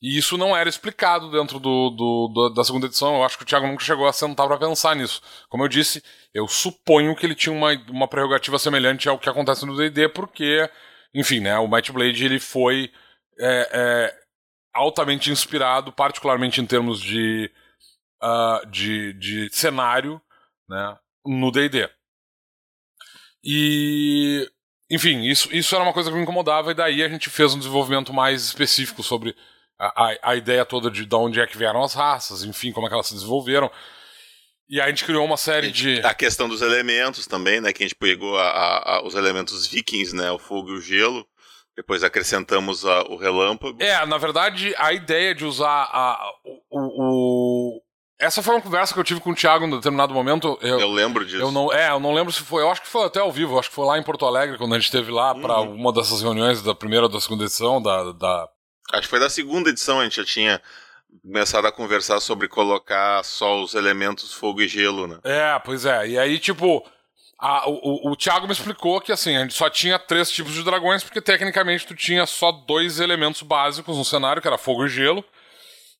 E 0.00 0.18
isso 0.18 0.36
não 0.36 0.54
era 0.54 0.68
explicado 0.68 1.30
dentro 1.30 1.58
do, 1.58 1.90
do, 1.90 2.28
do, 2.28 2.48
da 2.50 2.62
segunda 2.62 2.86
edição. 2.86 3.16
Eu 3.16 3.24
acho 3.24 3.38
que 3.38 3.44
o 3.44 3.46
Thiago 3.46 3.66
nunca 3.66 3.82
chegou 3.82 4.06
a 4.06 4.12
sentar 4.12 4.46
para 4.46 4.58
pensar 4.58 4.94
nisso. 4.94 5.22
Como 5.48 5.64
eu 5.64 5.68
disse, 5.68 6.02
eu 6.34 6.46
suponho 6.46 7.16
que 7.16 7.24
ele 7.24 7.34
tinha 7.34 7.52
uma, 7.52 7.72
uma 7.88 8.06
prerrogativa 8.06 8.58
semelhante 8.58 9.08
ao 9.08 9.18
que 9.18 9.28
acontece 9.28 9.64
no 9.64 9.76
D&D, 9.76 10.10
porque, 10.10 10.68
enfim, 11.14 11.40
né, 11.40 11.58
o 11.58 11.66
Might 11.66 11.90
Blade 11.92 12.24
ele 12.24 12.38
foi 12.38 12.92
é, 13.38 13.70
é, 13.72 14.14
altamente 14.74 15.30
inspirado, 15.30 15.90
particularmente 15.92 16.60
em 16.60 16.66
termos 16.66 17.00
de, 17.00 17.50
uh, 18.22 18.66
de, 18.70 19.14
de 19.14 19.48
cenário, 19.50 20.20
né, 20.68 20.98
no 21.24 21.50
D&D. 21.50 21.88
E, 23.42 24.46
enfim, 24.90 25.22
isso, 25.22 25.54
isso 25.54 25.74
era 25.74 25.84
uma 25.84 25.92
coisa 25.92 26.10
que 26.10 26.16
me 26.16 26.22
incomodava 26.22 26.70
e 26.70 26.74
daí 26.74 27.02
a 27.02 27.08
gente 27.08 27.30
fez 27.30 27.54
um 27.54 27.58
desenvolvimento 27.58 28.12
mais 28.12 28.42
específico 28.44 29.02
sobre 29.02 29.34
a, 29.78 30.04
a, 30.04 30.18
a 30.30 30.36
ideia 30.36 30.64
toda 30.64 30.90
de, 30.90 31.04
de 31.04 31.14
onde 31.14 31.40
é 31.40 31.46
que 31.46 31.56
vieram 31.56 31.82
as 31.82 31.94
raças, 31.94 32.44
enfim, 32.44 32.72
como 32.72 32.86
é 32.86 32.88
que 32.88 32.94
elas 32.94 33.06
se 33.06 33.14
desenvolveram. 33.14 33.70
E 34.68 34.80
aí 34.80 34.86
a 34.86 34.88
gente 34.88 35.04
criou 35.04 35.24
uma 35.24 35.36
série 35.36 35.70
de. 35.70 36.00
A 36.04 36.14
questão 36.14 36.48
dos 36.48 36.60
elementos 36.60 37.26
também, 37.26 37.60
né? 37.60 37.72
Que 37.72 37.84
a 37.84 37.86
gente 37.86 37.94
pegou 37.94 38.36
a, 38.36 38.96
a, 38.96 39.02
os 39.04 39.14
elementos 39.14 39.66
vikings, 39.66 40.14
né? 40.14 40.30
O 40.32 40.38
fogo 40.38 40.70
e 40.70 40.78
o 40.78 40.80
gelo. 40.80 41.24
Depois 41.76 42.02
acrescentamos 42.02 42.84
o 42.84 43.16
relâmpago. 43.16 43.80
É, 43.82 44.04
na 44.06 44.16
verdade, 44.16 44.74
a 44.78 44.94
ideia 44.94 45.34
de 45.34 45.44
usar 45.44 45.86
o, 46.70 46.70
o, 46.70 47.82
essa 48.18 48.42
foi 48.42 48.54
uma 48.54 48.62
conversa 48.62 48.94
que 48.94 49.00
eu 49.00 49.04
tive 49.04 49.20
com 49.20 49.30
o 49.30 49.34
Thiago 49.34 49.66
em 49.66 49.70
determinado 49.70 50.14
momento. 50.14 50.58
Eu, 50.62 50.80
eu 50.80 50.90
lembro 50.90 51.24
disso. 51.24 51.42
Eu 51.42 51.52
não, 51.52 51.70
é, 51.70 51.90
eu 51.90 52.00
não 52.00 52.14
lembro 52.14 52.32
se 52.32 52.40
foi. 52.40 52.62
Eu 52.62 52.70
acho 52.70 52.80
que 52.80 52.88
foi 52.88 53.04
até 53.04 53.20
ao 53.20 53.30
vivo. 53.30 53.58
Acho 53.58 53.68
que 53.68 53.74
foi 53.74 53.84
lá 53.84 53.98
em 53.98 54.02
Porto 54.02 54.24
Alegre, 54.24 54.56
quando 54.56 54.74
a 54.74 54.78
gente 54.78 54.86
esteve 54.86 55.12
lá 55.12 55.34
uhum. 55.34 55.42
para 55.42 55.60
uma 55.60 55.92
dessas 55.92 56.22
reuniões 56.22 56.62
da 56.62 56.74
primeira 56.74 57.04
ou 57.06 57.12
da 57.12 57.20
segunda 57.20 57.44
edição. 57.44 57.80
Da, 57.80 58.12
da... 58.12 58.48
Acho 58.92 59.02
que 59.02 59.08
foi 59.08 59.20
da 59.20 59.30
segunda 59.30 59.70
edição, 59.70 60.00
a 60.00 60.04
gente 60.04 60.16
já 60.16 60.24
tinha 60.24 60.62
começado 61.22 61.66
a 61.66 61.72
conversar 61.72 62.20
sobre 62.20 62.48
colocar 62.48 63.22
só 63.24 63.62
os 63.62 63.74
elementos 63.74 64.32
fogo 64.32 64.62
e 64.62 64.68
gelo, 64.68 65.06
né? 65.06 65.18
É, 65.24 65.58
pois 65.58 65.84
é. 65.84 66.08
E 66.08 66.18
aí, 66.18 66.38
tipo. 66.38 66.84
A, 67.38 67.68
o, 67.68 68.12
o 68.12 68.16
Thiago 68.16 68.46
me 68.46 68.52
explicou 68.54 68.98
que 68.98 69.12
assim, 69.12 69.36
a 69.36 69.40
gente 69.40 69.52
só 69.52 69.68
tinha 69.68 69.98
três 69.98 70.30
tipos 70.30 70.54
de 70.54 70.62
dragões, 70.62 71.04
porque 71.04 71.20
tecnicamente 71.20 71.86
tu 71.86 71.94
tinha 71.94 72.24
só 72.24 72.50
dois 72.50 72.98
elementos 72.98 73.42
básicos 73.42 73.98
no 73.98 74.06
cenário, 74.06 74.40
que 74.40 74.48
era 74.48 74.56
fogo 74.56 74.86
e 74.86 74.88
gelo. 74.88 75.22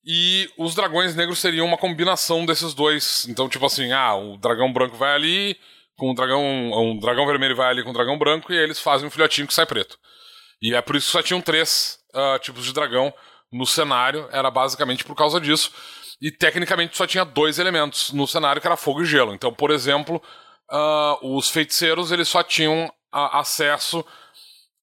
E 0.02 0.48
os 0.56 0.74
dragões 0.74 1.14
negros 1.14 1.40
seriam 1.40 1.66
uma 1.66 1.76
combinação 1.76 2.46
desses 2.46 2.72
dois. 2.72 3.26
Então, 3.28 3.48
tipo 3.48 3.66
assim, 3.66 3.92
ah, 3.92 4.14
o 4.14 4.38
dragão 4.38 4.72
branco 4.72 4.96
vai 4.96 5.12
ali 5.12 5.58
com 5.96 6.12
o 6.12 6.14
dragão. 6.14 6.42
Um 6.42 6.98
dragão 6.98 7.26
vermelho 7.26 7.56
vai 7.56 7.70
ali 7.70 7.82
com 7.82 7.90
o 7.90 7.92
dragão 7.92 8.16
branco 8.16 8.52
e 8.52 8.56
eles 8.56 8.80
fazem 8.80 9.06
um 9.06 9.10
filhotinho 9.10 9.46
que 9.48 9.52
sai 9.52 9.66
preto. 9.66 9.98
E 10.62 10.74
é 10.74 10.80
por 10.80 10.96
isso 10.96 11.06
que 11.06 11.12
só 11.12 11.22
tinham 11.22 11.42
três 11.42 11.98
uh, 12.16 12.38
tipos 12.38 12.64
de 12.64 12.72
dragão 12.72 13.12
no 13.52 13.66
cenário. 13.66 14.28
Era 14.32 14.50
basicamente 14.50 15.04
por 15.04 15.14
causa 15.14 15.40
disso. 15.40 15.70
E 16.20 16.30
tecnicamente 16.30 16.96
só 16.96 17.06
tinha 17.06 17.24
dois 17.24 17.58
elementos 17.58 18.12
no 18.12 18.26
cenário, 18.26 18.60
que 18.60 18.66
era 18.66 18.76
fogo 18.76 19.02
e 19.02 19.06
gelo. 19.06 19.34
Então, 19.34 19.52
por 19.52 19.70
exemplo, 19.70 20.20
uh, 20.70 21.36
os 21.36 21.50
feiticeiros 21.50 22.10
eles 22.10 22.28
só 22.28 22.42
tinham 22.42 22.90
a, 23.12 23.40
acesso 23.40 24.04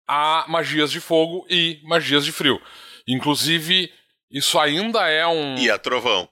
a 0.08 0.46
magias 0.48 0.92
de 0.92 1.00
fogo 1.00 1.46
e 1.50 1.82
magias 1.84 2.24
de 2.24 2.32
frio. 2.32 2.62
Inclusive, 3.08 3.92
isso 4.30 4.60
ainda 4.60 5.08
é 5.10 5.26
um. 5.26 5.56
E 5.58 5.70
a 5.70 5.78
trovão. 5.78 6.30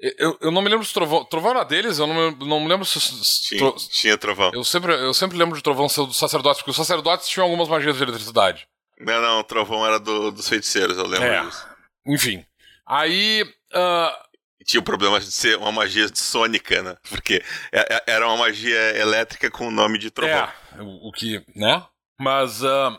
Eu, 0.00 0.38
eu 0.40 0.50
não 0.52 0.62
me 0.62 0.68
lembro 0.68 0.86
se 0.86 0.94
Trovão. 0.94 1.24
Trovão 1.24 1.50
era 1.50 1.64
deles? 1.64 1.98
Eu 1.98 2.06
não 2.06 2.14
me, 2.14 2.46
não 2.46 2.60
me 2.60 2.68
lembro 2.68 2.84
se. 2.84 3.00
Tinha, 3.48 3.58
tro... 3.58 3.74
tinha 3.90 4.16
Trovão. 4.16 4.52
Eu 4.54 4.62
sempre, 4.62 4.92
eu 4.92 5.12
sempre 5.12 5.36
lembro 5.36 5.56
de 5.56 5.62
Trovão 5.62 5.88
ser 5.88 6.06
dos 6.06 6.16
sacerdotes, 6.16 6.60
porque 6.60 6.70
os 6.70 6.76
sacerdotes 6.76 7.28
tinham 7.28 7.44
algumas 7.44 7.68
magias 7.68 7.96
de 7.96 8.02
eletricidade. 8.04 8.68
Não, 9.00 9.20
não, 9.20 9.44
Trovão 9.44 9.86
era 9.86 9.98
do, 9.98 10.30
dos 10.30 10.48
feiticeiros, 10.48 10.96
eu 10.96 11.06
lembro 11.06 11.26
é. 11.26 11.44
disso. 11.44 11.66
Enfim. 12.06 12.44
Aí. 12.86 13.42
Uh... 13.72 14.28
Tinha 14.64 14.80
o 14.80 14.84
problema 14.84 15.18
de 15.20 15.30
ser 15.30 15.56
uma 15.56 15.72
magia 15.72 16.06
sônica, 16.14 16.82
né? 16.82 16.96
Porque 17.08 17.42
é, 17.72 17.94
é, 17.94 18.04
era 18.08 18.26
uma 18.26 18.36
magia 18.36 18.98
elétrica 18.98 19.50
com 19.50 19.68
o 19.68 19.70
nome 19.70 19.98
de 19.98 20.10
Trovão. 20.10 20.36
É, 20.76 20.82
o, 20.82 21.08
o 21.08 21.12
que. 21.12 21.42
né? 21.54 21.84
Mas. 22.18 22.62
Uh... 22.62 22.98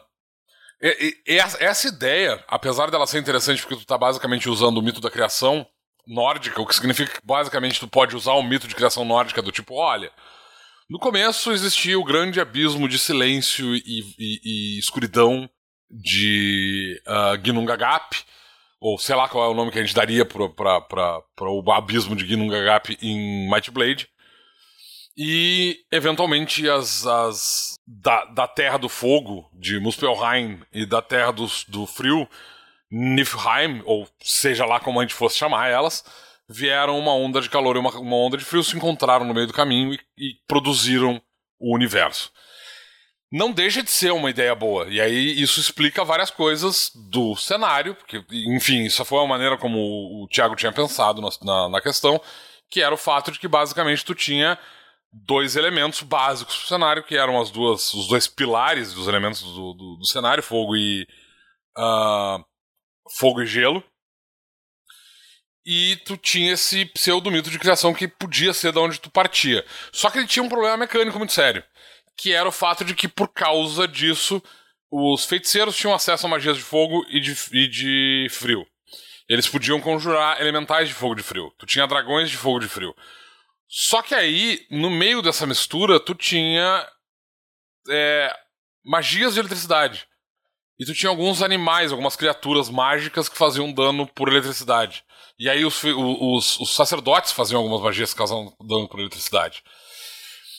Essa 1.26 1.90
ideia, 1.90 2.42
apesar 2.48 2.90
dela 2.90 3.06
ser 3.06 3.20
interessante 3.20 3.62
porque 3.62 3.76
tu 3.76 3.86
tá 3.86 3.98
basicamente 3.98 4.48
usando 4.48 4.78
o 4.78 4.82
mito 4.82 5.02
da 5.02 5.12
criação, 5.12 5.68
nórdica, 6.10 6.62
o 6.62 6.66
que 6.66 6.74
significa 6.74 7.20
que 7.20 7.26
basicamente 7.26 7.80
tu 7.80 7.88
pode 7.88 8.16
usar 8.16 8.34
o 8.34 8.44
mito 8.44 8.68
de 8.68 8.76
criação 8.76 9.06
nórdica 9.06 9.42
do 9.42 9.52
tipo, 9.52 9.76
olha, 9.76 10.12
no 10.90 10.98
começo 10.98 11.52
existia 11.52 12.00
o 12.00 12.04
grande 12.04 12.42
abismo 12.42 12.90
de 12.90 12.98
silêncio 12.98 13.76
e, 13.76 13.82
e, 14.18 14.40
e 14.44 14.80
escuridão 14.80 15.50
de 15.90 17.02
uh, 17.08 17.44
Ginnungagap, 17.44 18.18
ou 18.80 18.98
sei 18.98 19.16
lá 19.16 19.28
qual 19.28 19.46
é 19.46 19.48
o 19.52 19.54
nome 19.54 19.72
que 19.72 19.80
a 19.80 19.82
gente 19.82 19.96
daria 19.96 20.26
para 20.26 21.22
o 21.42 21.72
abismo 21.72 22.16
de 22.16 22.26
Ginnungagap 22.26 22.98
em 23.02 23.50
Might 23.50 23.72
Blade. 23.72 24.08
E, 25.18 25.80
eventualmente, 25.92 26.70
as, 26.70 27.06
as 27.06 27.78
da, 27.86 28.24
da 28.26 28.48
Terra 28.48 28.78
do 28.78 28.88
Fogo, 28.88 29.50
de 29.54 29.78
Muspelheim, 29.80 30.62
e 30.72 30.86
da 30.86 31.02
Terra 31.02 31.32
do, 31.32 31.46
do 31.68 31.86
Frio, 31.86 32.26
Niflheim, 32.90 33.82
ou 33.86 34.08
seja 34.22 34.66
lá 34.66 34.80
como 34.80 35.00
a 35.00 35.04
gente 35.04 35.14
fosse 35.14 35.38
chamar 35.38 35.68
elas, 35.68 36.04
vieram 36.48 36.98
uma 36.98 37.14
onda 37.14 37.40
de 37.40 37.50
calor 37.50 37.76
e 37.76 37.80
uma, 37.80 37.92
uma 38.00 38.16
onda 38.16 38.36
de 38.36 38.44
frio, 38.44 38.64
se 38.64 38.76
encontraram 38.76 39.26
no 39.26 39.34
meio 39.34 39.46
do 39.46 39.54
caminho 39.54 39.94
e, 39.94 40.00
e, 40.18 40.34
produziram 40.48 41.22
o 41.60 41.76
universo. 41.76 42.32
Não 43.32 43.52
deixa 43.52 43.84
de 43.84 43.92
ser 43.92 44.12
uma 44.12 44.30
ideia 44.32 44.56
boa, 44.56 44.88
e 44.88 45.00
aí 45.00 45.40
isso 45.40 45.60
explica 45.60 46.04
várias 46.04 46.32
coisas 46.32 46.92
do 46.96 47.36
cenário, 47.36 47.94
porque, 47.94 48.26
enfim, 48.32 48.86
isso 48.86 49.06
foi 49.06 49.24
a 49.24 49.28
maneira 49.28 49.56
como 49.56 49.78
o, 49.78 50.28
Thiago 50.28 50.56
tinha 50.56 50.72
pensado 50.72 51.22
na, 51.44 51.70
na, 51.70 51.80
questão, 51.80 52.20
que 52.72 52.82
era 52.82 52.94
o 52.94 52.98
fato 52.98 53.32
de 53.32 53.40
que 53.40 53.48
basicamente 53.48 54.04
tu 54.04 54.16
tinha 54.16 54.58
dois 55.12 55.56
elementos 55.56 56.02
básicos 56.02 56.58
pro 56.58 56.68
cenário, 56.68 57.04
que 57.04 57.16
eram 57.16 57.40
as 57.40 57.52
duas, 57.52 57.94
os 57.94 58.08
dois 58.08 58.28
pilares 58.28 58.94
dos 58.94 59.08
elementos 59.08 59.42
do, 59.44 59.74
do, 59.74 59.96
do 59.98 60.06
cenário, 60.08 60.42
fogo 60.42 60.76
e, 60.76 61.08
uh, 61.78 62.44
fogo 63.16 63.44
e 63.44 63.46
gelo. 63.46 63.84
E 65.64 65.98
tu 65.98 66.18
tinha 66.18 66.54
esse 66.54 66.84
pseudo-mito 66.86 67.52
de 67.52 67.60
criação 67.60 67.94
que 67.94 68.08
podia 68.08 68.54
ser 68.54 68.72
de 68.72 68.80
onde 68.80 69.00
tu 69.00 69.12
partia. 69.12 69.64
Só 69.92 70.10
que 70.10 70.18
ele 70.18 70.28
tinha 70.28 70.42
um 70.42 70.50
problema 70.50 70.78
mecânico 70.78 71.20
muito 71.20 71.34
sério. 71.34 71.64
Que 72.20 72.34
era 72.34 72.50
o 72.50 72.52
fato 72.52 72.84
de 72.84 72.94
que, 72.94 73.08
por 73.08 73.30
causa 73.30 73.88
disso, 73.88 74.44
os 74.92 75.26
feiticeiros 75.26 75.76
tinham 75.76 75.94
acesso 75.94 76.26
a 76.26 76.30
magias 76.30 76.58
de 76.58 76.64
fogo 76.64 77.06
e 77.10 77.20
de, 77.20 77.36
e 77.54 77.68
de 77.68 78.28
frio. 78.30 78.66
Eles 79.30 79.48
podiam 79.48 79.80
conjurar 79.80 80.42
elementais 80.42 80.88
de 80.88 80.94
fogo 80.94 81.16
de 81.16 81.24
frio. 81.24 81.54
Tu 81.58 81.66
tinha 81.66 81.88
dragões 81.88 82.30
de 82.30 82.36
fogo 82.36 82.60
de 82.60 82.68
frio. 82.68 82.96
Só 83.68 84.02
que 84.02 84.16
aí, 84.16 84.66
no 84.72 84.90
meio 84.90 85.22
dessa 85.22 85.46
mistura, 85.46 86.00
tu 86.00 86.16
tinha 86.16 86.86
é, 87.88 88.36
magias 88.84 89.36
de 89.36 89.40
eletricidade. 89.40 90.08
E 90.80 90.86
tu 90.86 90.94
tinha 90.94 91.10
alguns 91.10 91.42
animais, 91.44 91.92
algumas 91.92 92.16
criaturas 92.16 92.70
mágicas 92.70 93.30
que 93.30 93.38
faziam 93.38 93.72
dano 93.72 94.08
por 94.08 94.28
eletricidade. 94.28 95.04
E 95.38 95.48
aí 95.50 95.64
os, 95.64 95.82
os, 95.84 96.60
os 96.60 96.76
sacerdotes 96.76 97.32
faziam 97.32 97.60
algumas 97.60 97.82
magias 97.82 98.12
que 98.12 98.18
causavam 98.18 98.54
dano 98.62 98.90
por 98.90 99.00
eletricidade. 99.00 99.64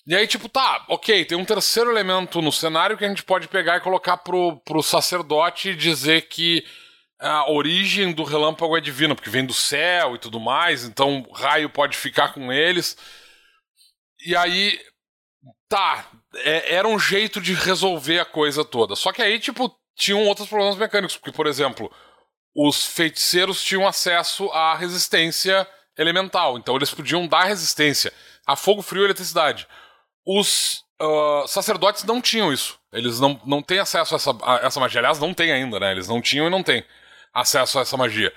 E 0.06 0.14
aí, 0.14 0.26
tipo, 0.26 0.48
tá, 0.48 0.84
ok, 0.88 1.24
tem 1.24 1.36
um 1.36 1.44
terceiro 1.44 1.90
elemento 1.90 2.40
no 2.40 2.50
cenário 2.50 2.96
que 2.96 3.04
a 3.04 3.08
gente 3.08 3.22
pode 3.22 3.48
pegar 3.48 3.76
e 3.76 3.80
colocar 3.80 4.16
pro, 4.16 4.56
pro 4.64 4.82
sacerdote 4.82 5.70
e 5.70 5.76
dizer 5.76 6.22
que 6.28 6.64
a 7.18 7.50
origem 7.50 8.12
do 8.12 8.24
relâmpago 8.24 8.76
é 8.76 8.80
divina, 8.80 9.14
porque 9.14 9.28
vem 9.28 9.44
do 9.44 9.52
céu 9.52 10.14
e 10.14 10.18
tudo 10.18 10.40
mais, 10.40 10.84
então 10.84 11.28
raio 11.34 11.68
pode 11.68 11.96
ficar 11.96 12.32
com 12.32 12.50
eles. 12.50 12.96
E 14.24 14.34
aí, 14.34 14.80
tá, 15.68 16.06
é, 16.36 16.74
era 16.74 16.88
um 16.88 16.98
jeito 16.98 17.40
de 17.40 17.52
resolver 17.52 18.20
a 18.20 18.24
coisa 18.24 18.64
toda. 18.64 18.96
Só 18.96 19.12
que 19.12 19.20
aí, 19.20 19.38
tipo, 19.38 19.74
tinham 19.94 20.24
outros 20.26 20.48
problemas 20.48 20.76
mecânicos, 20.76 21.16
porque, 21.16 21.32
por 21.32 21.46
exemplo, 21.46 21.92
os 22.54 22.86
feiticeiros 22.86 23.62
tinham 23.62 23.86
acesso 23.86 24.50
à 24.50 24.74
resistência 24.74 25.68
elemental, 25.98 26.56
então 26.56 26.74
eles 26.76 26.90
podiam 26.90 27.26
dar 27.26 27.44
resistência 27.44 28.12
a 28.46 28.56
fogo, 28.56 28.80
frio 28.80 29.02
e 29.02 29.04
eletricidade. 29.04 29.66
Os 30.26 30.84
uh, 31.00 31.46
sacerdotes 31.48 32.04
não 32.04 32.20
tinham 32.20 32.52
isso. 32.52 32.78
Eles 32.92 33.20
não, 33.20 33.40
não 33.44 33.62
têm 33.62 33.78
acesso 33.78 34.14
a 34.14 34.16
essa, 34.16 34.30
a 34.42 34.66
essa 34.66 34.80
magia. 34.80 35.00
Aliás, 35.00 35.18
não 35.18 35.32
têm 35.32 35.52
ainda, 35.52 35.80
né? 35.80 35.92
Eles 35.92 36.08
não 36.08 36.20
tinham 36.20 36.46
e 36.46 36.50
não 36.50 36.62
têm 36.62 36.84
acesso 37.32 37.78
a 37.78 37.82
essa 37.82 37.96
magia. 37.96 38.32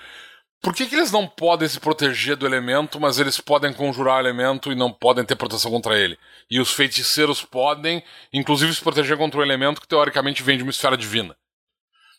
Por 0.62 0.74
que, 0.74 0.86
que 0.86 0.94
eles 0.94 1.12
não 1.12 1.26
podem 1.26 1.68
se 1.68 1.78
proteger 1.78 2.36
do 2.36 2.46
elemento, 2.46 2.98
mas 2.98 3.18
eles 3.18 3.38
podem 3.38 3.70
conjurar 3.70 4.16
o 4.16 4.20
elemento 4.20 4.72
e 4.72 4.74
não 4.74 4.90
podem 4.90 5.22
ter 5.22 5.36
proteção 5.36 5.70
contra 5.70 5.98
ele? 5.98 6.18
E 6.50 6.58
os 6.58 6.72
feiticeiros 6.72 7.42
podem, 7.42 8.02
inclusive, 8.32 8.72
se 8.72 8.80
proteger 8.80 9.18
contra 9.18 9.38
o 9.38 9.42
elemento 9.42 9.78
que 9.78 9.86
teoricamente 9.86 10.42
vem 10.42 10.56
de 10.56 10.62
uma 10.62 10.70
esfera 10.70 10.96
divina. 10.96 11.36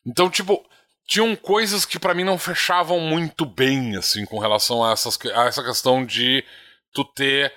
Então, 0.06 0.30
tipo, 0.30 0.64
tinham 1.08 1.36
coisas 1.36 1.86
que 1.86 1.98
para 1.98 2.14
mim 2.14 2.24
não 2.24 2.38
fechavam 2.38 3.00
muito 3.00 3.48
bem, 3.48 3.96
assim, 3.96 4.26
com 4.26 4.38
relação 4.38 4.84
a, 4.84 4.92
essas, 4.92 5.18
a 5.34 5.46
essa 5.46 5.64
questão 5.64 6.06
de 6.06 6.44
tu 6.94 7.04
ter 7.04 7.52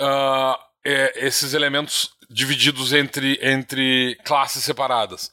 uh, 0.00 0.65
é, 0.86 1.26
esses 1.26 1.52
elementos 1.52 2.10
divididos 2.30 2.92
entre, 2.92 3.38
entre 3.42 4.16
classes 4.24 4.62
separadas. 4.62 5.32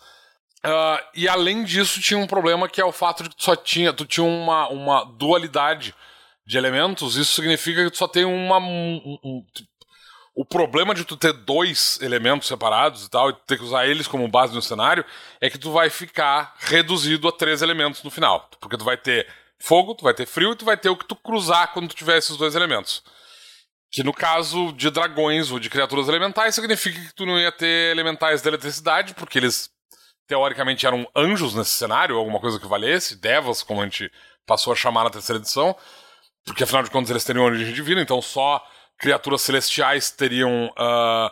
Uh, 0.65 0.97
e 1.13 1.27
além 1.27 1.63
disso, 1.63 2.01
tinha 2.01 2.17
um 2.17 2.25
problema 2.25 2.67
que 2.67 2.81
é 2.81 2.85
o 2.85 2.91
fato 2.91 3.21
de 3.21 3.29
que 3.29 3.35
tu 3.35 3.43
só 3.43 3.55
tinha, 3.55 3.93
tu 3.93 4.05
tinha 4.05 4.25
uma, 4.25 4.67
uma 4.69 5.03
dualidade 5.03 5.93
de 6.45 6.57
elementos, 6.57 7.17
isso 7.17 7.35
significa 7.35 7.83
que 7.83 7.91
tu 7.91 7.97
só 7.97 8.07
tem 8.07 8.25
uma. 8.25 8.57
Um, 8.57 9.19
um, 9.23 9.45
o 10.35 10.43
problema 10.43 10.95
de 10.95 11.05
tu 11.05 11.15
ter 11.15 11.33
dois 11.33 11.99
elementos 12.01 12.47
separados 12.47 13.05
e 13.05 13.09
tal, 13.09 13.29
e 13.29 13.33
ter 13.45 13.57
que 13.57 13.63
usar 13.63 13.85
eles 13.85 14.07
como 14.07 14.27
base 14.27 14.55
no 14.55 14.61
cenário, 14.61 15.05
é 15.39 15.49
que 15.49 15.59
tu 15.59 15.71
vai 15.71 15.91
ficar 15.91 16.55
reduzido 16.57 17.27
a 17.27 17.31
três 17.31 17.61
elementos 17.61 18.01
no 18.01 18.09
final. 18.09 18.49
Porque 18.59 18.77
tu 18.77 18.83
vai 18.83 18.97
ter 18.97 19.27
fogo, 19.59 19.93
tu 19.93 20.03
vai 20.03 20.13
ter 20.13 20.25
frio 20.25 20.53
e 20.53 20.55
tu 20.55 20.65
vai 20.65 20.77
ter 20.77 20.89
o 20.89 20.97
que 20.97 21.07
tu 21.07 21.15
cruzar 21.15 21.71
quando 21.71 21.89
tu 21.89 21.95
tiver 21.95 22.17
esses 22.17 22.35
dois 22.35 22.55
elementos. 22.55 23.03
Que 23.93 24.03
no 24.03 24.11
caso 24.11 24.71
de 24.73 24.89
dragões 24.89 25.51
ou 25.51 25.59
de 25.59 25.69
criaturas 25.69 26.07
elementais, 26.07 26.55
significa 26.55 26.99
que 26.99 27.13
tu 27.13 27.27
não 27.27 27.39
ia 27.39 27.51
ter 27.51 27.91
elementais 27.91 28.41
de 28.41 28.47
eletricidade, 28.47 29.13
porque 29.13 29.37
eles 29.37 29.69
teoricamente 30.27 30.87
eram 30.87 31.07
anjos 31.15 31.53
nesse 31.53 31.71
cenário, 31.71 32.17
alguma 32.17 32.39
coisa 32.39 32.59
que 32.59 32.67
valesse, 32.67 33.15
devas, 33.15 33.61
como 33.61 33.81
a 33.81 33.83
gente 33.83 34.11
passou 34.47 34.73
a 34.73 34.75
chamar 34.75 35.03
na 35.03 35.11
terceira 35.11 35.39
edição, 35.39 35.75
porque 36.43 36.63
afinal 36.63 36.81
de 36.81 36.89
contas 36.89 37.11
eles 37.11 37.23
teriam 37.23 37.45
origem 37.45 37.71
divina, 37.71 38.01
então 38.01 38.19
só 38.19 38.65
criaturas 38.97 39.41
celestiais 39.41 40.09
teriam, 40.09 40.67
uh, 40.67 41.29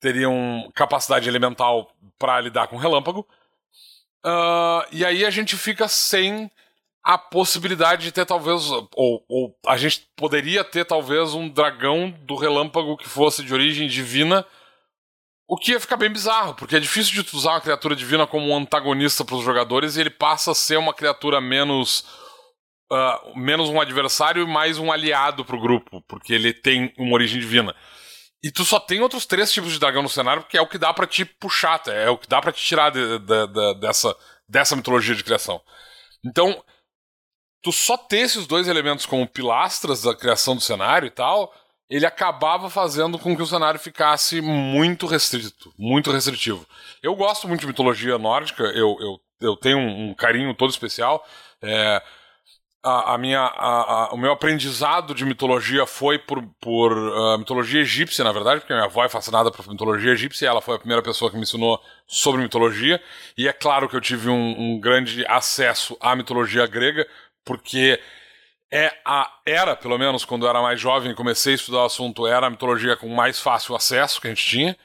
teriam 0.00 0.70
capacidade 0.74 1.28
elemental 1.28 1.92
para 2.18 2.40
lidar 2.40 2.68
com 2.68 2.76
relâmpago. 2.76 3.26
Uh, 4.24 4.82
e 4.92 5.04
aí 5.04 5.26
a 5.26 5.30
gente 5.30 5.56
fica 5.56 5.86
sem 5.88 6.50
a 7.08 7.16
possibilidade 7.16 8.02
de 8.02 8.12
ter 8.12 8.26
talvez. 8.26 8.70
Ou, 8.70 9.24
ou, 9.26 9.58
a 9.66 9.78
gente 9.78 10.06
poderia 10.14 10.62
ter 10.62 10.84
talvez 10.84 11.32
um 11.32 11.48
dragão 11.48 12.10
do 12.24 12.36
relâmpago 12.36 12.98
que 12.98 13.08
fosse 13.08 13.42
de 13.42 13.54
origem 13.54 13.88
divina. 13.88 14.44
O 15.48 15.56
que 15.56 15.72
ia 15.72 15.80
ficar 15.80 15.96
bem 15.96 16.12
bizarro, 16.12 16.54
porque 16.54 16.76
é 16.76 16.80
difícil 16.80 17.22
de 17.22 17.34
usar 17.34 17.52
uma 17.52 17.62
criatura 17.62 17.96
divina 17.96 18.26
como 18.26 18.48
um 18.48 18.54
antagonista 18.58 19.24
para 19.24 19.36
os 19.36 19.42
jogadores 19.42 19.96
e 19.96 20.02
ele 20.02 20.10
passa 20.10 20.50
a 20.50 20.54
ser 20.54 20.76
uma 20.76 20.92
criatura 20.92 21.40
menos 21.40 22.04
uh, 22.92 23.38
menos 23.38 23.70
um 23.70 23.80
adversário 23.80 24.42
e 24.42 24.46
mais 24.46 24.76
um 24.76 24.92
aliado 24.92 25.46
pro 25.46 25.58
grupo, 25.58 26.02
porque 26.06 26.34
ele 26.34 26.52
tem 26.52 26.92
uma 26.98 27.14
origem 27.14 27.40
divina. 27.40 27.74
E 28.42 28.50
tu 28.50 28.66
só 28.66 28.78
tem 28.78 29.00
outros 29.00 29.24
três 29.24 29.50
tipos 29.50 29.72
de 29.72 29.80
dragão 29.80 30.02
no 30.02 30.10
cenário, 30.10 30.42
porque 30.42 30.58
é 30.58 30.60
o 30.60 30.68
que 30.68 30.76
dá 30.76 30.92
para 30.92 31.06
te 31.06 31.24
puxar, 31.24 31.80
é 31.86 32.10
o 32.10 32.18
que 32.18 32.28
dá 32.28 32.42
para 32.42 32.52
te 32.52 32.62
tirar 32.62 32.90
de, 32.90 33.18
de, 33.18 33.46
de, 33.46 33.80
dessa, 33.80 34.14
dessa 34.46 34.76
mitologia 34.76 35.14
de 35.14 35.24
criação. 35.24 35.58
Então, 36.22 36.62
tu 37.62 37.72
só 37.72 37.96
ter 37.96 38.20
esses 38.20 38.46
dois 38.46 38.68
elementos 38.68 39.06
como 39.06 39.26
pilastras 39.26 40.02
da 40.02 40.14
criação 40.14 40.54
do 40.54 40.60
cenário 40.60 41.06
e 41.06 41.10
tal, 41.10 41.52
ele 41.88 42.04
acabava 42.04 42.68
fazendo 42.68 43.18
com 43.18 43.34
que 43.34 43.42
o 43.42 43.46
cenário 43.46 43.80
ficasse 43.80 44.40
muito 44.40 45.06
restrito, 45.06 45.72
muito 45.78 46.10
restritivo. 46.12 46.66
Eu 47.02 47.14
gosto 47.14 47.48
muito 47.48 47.60
de 47.60 47.66
mitologia 47.66 48.18
nórdica, 48.18 48.62
eu, 48.64 48.96
eu, 49.00 49.20
eu 49.40 49.56
tenho 49.56 49.78
um, 49.78 50.10
um 50.10 50.14
carinho 50.14 50.54
todo 50.54 50.70
especial. 50.70 51.24
É, 51.62 52.02
a, 52.82 53.14
a 53.14 53.18
minha, 53.18 53.40
a, 53.40 54.04
a, 54.04 54.14
o 54.14 54.16
meu 54.16 54.32
aprendizado 54.32 55.14
de 55.14 55.24
mitologia 55.24 55.84
foi 55.86 56.18
por, 56.18 56.42
por 56.60 56.92
uh, 56.92 57.38
mitologia 57.38 57.80
egípcia, 57.80 58.22
na 58.22 58.32
verdade, 58.32 58.60
porque 58.60 58.72
minha 58.72 58.86
avó 58.86 59.04
é 59.04 59.08
fascinada 59.08 59.50
por 59.50 59.66
mitologia 59.68 60.12
egípcia 60.12 60.46
e 60.46 60.48
ela 60.48 60.60
foi 60.60 60.76
a 60.76 60.78
primeira 60.78 61.02
pessoa 61.02 61.30
que 61.30 61.36
me 61.36 61.42
ensinou 61.42 61.80
sobre 62.06 62.40
mitologia. 62.40 63.02
E 63.36 63.48
é 63.48 63.52
claro 63.52 63.88
que 63.88 63.96
eu 63.96 64.00
tive 64.00 64.28
um, 64.28 64.54
um 64.58 64.80
grande 64.80 65.24
acesso 65.26 65.96
à 66.00 66.14
mitologia 66.14 66.66
grega, 66.66 67.06
porque 67.48 67.98
é 68.70 68.94
a, 69.06 69.32
era, 69.46 69.74
pelo 69.74 69.96
menos 69.96 70.22
quando 70.26 70.44
eu 70.44 70.50
era 70.50 70.60
mais 70.60 70.78
jovem 70.78 71.10
e 71.10 71.14
comecei 71.14 71.54
a 71.54 71.56
estudar 71.56 71.78
o 71.78 71.86
assunto, 71.86 72.26
era 72.26 72.46
a 72.46 72.50
mitologia 72.50 72.94
com 72.94 73.08
mais 73.08 73.40
fácil 73.40 73.74
acesso 73.74 74.20
que 74.20 74.26
a 74.26 74.30
gente 74.30 74.44
tinha. 74.44 74.76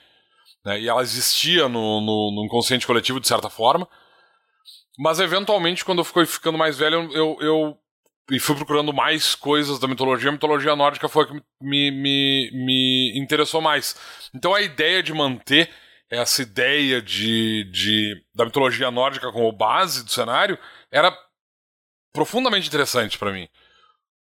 Né, 0.66 0.80
e 0.80 0.88
ela 0.88 1.02
existia 1.02 1.68
no, 1.68 2.00
no, 2.00 2.32
no 2.32 2.46
inconsciente 2.46 2.88
coletivo 2.88 3.20
de 3.20 3.28
certa 3.28 3.50
forma. 3.50 3.86
Mas 4.98 5.20
eventualmente, 5.20 5.84
quando 5.84 6.00
eu 6.00 6.06
fui 6.06 6.26
ficando 6.26 6.58
mais 6.58 6.78
velho, 6.78 7.12
eu, 7.12 7.38
eu 7.42 7.78
e 8.32 8.40
fui 8.40 8.56
procurando 8.56 8.94
mais 8.94 9.36
coisas 9.36 9.78
da 9.78 9.88
mitologia, 9.88 10.30
a 10.30 10.32
mitologia 10.34 10.74
nórdica 10.78 11.10
foi 11.10 11.26
a 11.26 11.28
que 11.28 11.34
me, 11.60 11.92
me, 11.92 12.50
me 12.54 13.20
interessou 13.20 13.60
mais. 13.60 13.98
Então 14.34 14.56
a 14.56 14.62
ideia 14.62 15.04
de 15.04 15.14
manter 15.14 15.70
essa 16.10 16.42
ideia 16.42 17.02
de, 17.02 17.70
de 17.72 18.24
da 18.34 18.46
mitologia 18.46 18.90
nórdica 18.90 19.32
como 19.34 19.52
base 19.52 20.06
do 20.06 20.12
cenário 20.12 20.58
era 20.90 21.12
profundamente 22.14 22.68
interessante 22.68 23.18
para 23.18 23.34
mim. 23.34 23.50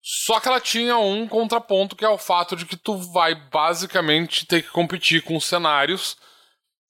Só 0.02 0.40
que 0.40 0.48
ela 0.48 0.60
tinha 0.60 0.96
um 0.98 1.28
contraponto 1.28 1.94
que 1.94 2.04
é 2.04 2.08
o 2.08 2.18
fato 2.18 2.56
de 2.56 2.66
que 2.66 2.76
tu 2.76 2.96
vai 2.96 3.34
basicamente 3.34 4.44
ter 4.46 4.62
que 4.62 4.70
competir 4.70 5.22
com 5.22 5.38
cenários 5.38 6.16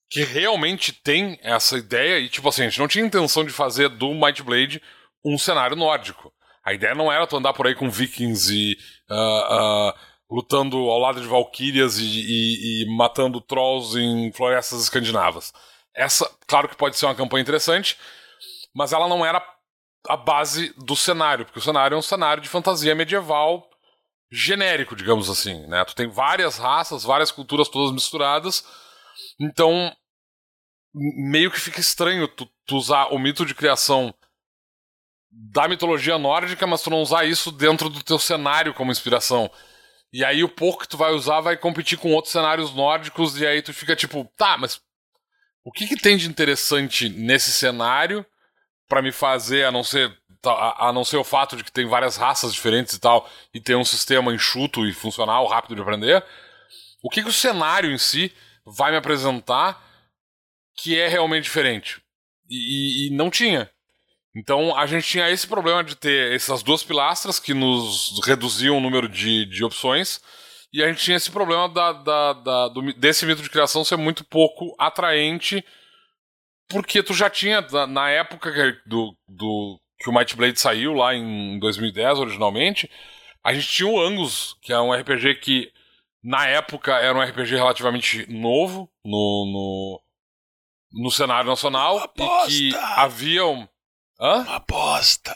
que 0.08 0.24
realmente 0.24 0.92
tem 0.92 1.38
essa 1.42 1.76
ideia 1.76 2.18
e 2.18 2.28
tipo 2.28 2.48
assim, 2.48 2.62
a 2.62 2.68
gente 2.68 2.78
não 2.78 2.88
tinha 2.88 3.04
intenção 3.04 3.44
de 3.44 3.50
fazer 3.52 3.88
do 3.88 4.14
Might 4.14 4.42
Blade 4.42 4.82
um 5.24 5.36
cenário 5.36 5.76
nórdico. 5.76 6.32
A 6.64 6.72
ideia 6.72 6.94
não 6.94 7.10
era 7.10 7.26
tu 7.26 7.36
andar 7.36 7.52
por 7.52 7.66
aí 7.66 7.74
com 7.74 7.90
vikings 7.90 8.52
e 8.52 8.76
uh, 9.10 9.90
uh, 9.90 9.94
lutando 10.30 10.76
ao 10.76 10.98
lado 10.98 11.20
de 11.20 11.26
valquírias 11.26 11.98
e, 11.98 12.04
e, 12.04 12.82
e, 12.82 12.96
matando 12.96 13.40
trolls 13.40 13.98
em 13.98 14.32
florestas 14.32 14.82
escandinavas. 14.82 15.52
Essa, 15.94 16.30
claro 16.46 16.68
que 16.68 16.76
pode 16.76 16.96
ser 16.96 17.06
uma 17.06 17.14
campanha 17.14 17.42
interessante, 17.42 17.98
mas 18.74 18.92
ela 18.92 19.08
não 19.08 19.24
era 19.26 19.40
a 20.08 20.16
base 20.16 20.72
do 20.76 20.96
cenário, 20.96 21.44
porque 21.44 21.58
o 21.58 21.62
cenário 21.62 21.94
é 21.94 21.98
um 21.98 22.02
cenário 22.02 22.42
de 22.42 22.48
fantasia 22.48 22.94
medieval 22.94 23.68
genérico, 24.30 24.96
digamos 24.96 25.28
assim, 25.28 25.66
né? 25.66 25.84
Tu 25.84 25.94
tem 25.94 26.08
várias 26.08 26.56
raças, 26.56 27.04
várias 27.04 27.30
culturas 27.30 27.68
todas 27.68 27.92
misturadas, 27.92 28.64
então 29.40 29.94
meio 30.94 31.50
que 31.50 31.60
fica 31.60 31.80
estranho 31.80 32.26
tu, 32.28 32.48
tu 32.66 32.76
usar 32.76 33.06
o 33.12 33.18
mito 33.18 33.46
de 33.46 33.54
criação 33.54 34.14
da 35.30 35.66
mitologia 35.66 36.18
nórdica, 36.18 36.66
mas 36.66 36.82
tu 36.82 36.90
não 36.90 37.00
usar 37.00 37.24
isso 37.24 37.50
dentro 37.50 37.88
do 37.88 38.02
teu 38.02 38.18
cenário 38.18 38.74
como 38.74 38.92
inspiração. 38.92 39.50
E 40.12 40.22
aí 40.24 40.44
o 40.44 40.48
pouco 40.48 40.80
que 40.80 40.88
tu 40.88 40.98
vai 40.98 41.12
usar 41.12 41.40
vai 41.40 41.56
competir 41.56 41.96
com 41.96 42.12
outros 42.12 42.32
cenários 42.32 42.74
nórdicos, 42.74 43.40
e 43.40 43.46
aí 43.46 43.62
tu 43.62 43.72
fica 43.72 43.96
tipo, 43.96 44.30
tá, 44.36 44.58
mas 44.58 44.80
o 45.64 45.72
que, 45.72 45.86
que 45.86 45.96
tem 45.96 46.16
de 46.16 46.28
interessante 46.28 47.08
nesse 47.08 47.50
cenário 47.52 48.26
para 48.92 49.00
me 49.00 49.10
fazer, 49.10 49.64
a 49.64 49.72
não 49.72 49.82
ser 49.82 50.14
a, 50.44 50.88
a, 50.88 50.92
não 50.92 51.02
ser 51.02 51.16
o 51.16 51.24
fato 51.24 51.56
de 51.56 51.64
que 51.64 51.72
tem 51.72 51.86
várias 51.86 52.18
raças 52.18 52.52
diferentes 52.52 52.92
e 52.92 53.00
tal, 53.00 53.26
e 53.54 53.58
ter 53.58 53.74
um 53.74 53.86
sistema 53.86 54.34
enxuto 54.34 54.86
e 54.86 54.92
funcional, 54.92 55.46
rápido 55.46 55.74
de 55.74 55.80
aprender, 55.80 56.22
o 57.02 57.08
que, 57.08 57.22
que 57.22 57.28
o 57.30 57.32
cenário 57.32 57.90
em 57.90 57.96
si 57.96 58.30
vai 58.66 58.90
me 58.90 58.98
apresentar 58.98 59.82
que 60.76 61.00
é 61.00 61.08
realmente 61.08 61.44
diferente? 61.44 62.02
E, 62.50 63.06
e, 63.06 63.06
e 63.06 63.16
não 63.16 63.30
tinha. 63.30 63.70
Então 64.36 64.76
a 64.76 64.86
gente 64.86 65.08
tinha 65.08 65.30
esse 65.30 65.46
problema 65.46 65.82
de 65.82 65.96
ter 65.96 66.30
essas 66.34 66.62
duas 66.62 66.82
pilastras 66.82 67.40
que 67.40 67.54
nos 67.54 68.20
reduziam 68.26 68.76
o 68.76 68.80
número 68.80 69.08
de, 69.08 69.46
de 69.46 69.64
opções. 69.64 70.20
E 70.70 70.82
a 70.82 70.88
gente 70.88 71.02
tinha 71.02 71.16
esse 71.16 71.30
problema 71.30 71.66
da, 71.66 71.94
da, 71.94 72.32
da 72.34 72.68
do, 72.68 72.92
desse 72.92 73.24
mito 73.24 73.40
de 73.40 73.48
criação 73.48 73.86
ser 73.86 73.96
muito 73.96 74.22
pouco 74.22 74.74
atraente, 74.78 75.64
porque 76.72 77.02
tu 77.02 77.14
já 77.14 77.30
tinha, 77.30 77.60
na 77.86 78.10
época 78.10 78.50
do, 78.86 79.16
do, 79.28 79.78
que 79.98 80.08
o 80.10 80.12
Might 80.12 80.34
Blade 80.34 80.58
saiu, 80.58 80.92
lá 80.94 81.14
em 81.14 81.58
2010 81.58 82.18
originalmente, 82.18 82.90
a 83.44 83.52
gente 83.52 83.68
tinha 83.68 83.88
o 83.88 84.00
Angus, 84.00 84.56
que 84.62 84.72
é 84.72 84.80
um 84.80 84.92
RPG 84.92 85.36
que, 85.36 85.72
na 86.22 86.46
época, 86.46 86.94
era 86.96 87.16
um 87.16 87.22
RPG 87.22 87.54
relativamente 87.56 88.26
novo 88.32 88.90
no, 89.04 90.00
no, 90.92 91.02
no 91.02 91.10
cenário 91.10 91.50
nacional, 91.50 92.12
e 92.48 92.70
que 92.70 92.76
haviam 92.96 93.68
Hã? 94.22 94.42
Uma 94.42 94.60
bosta. 94.60 95.34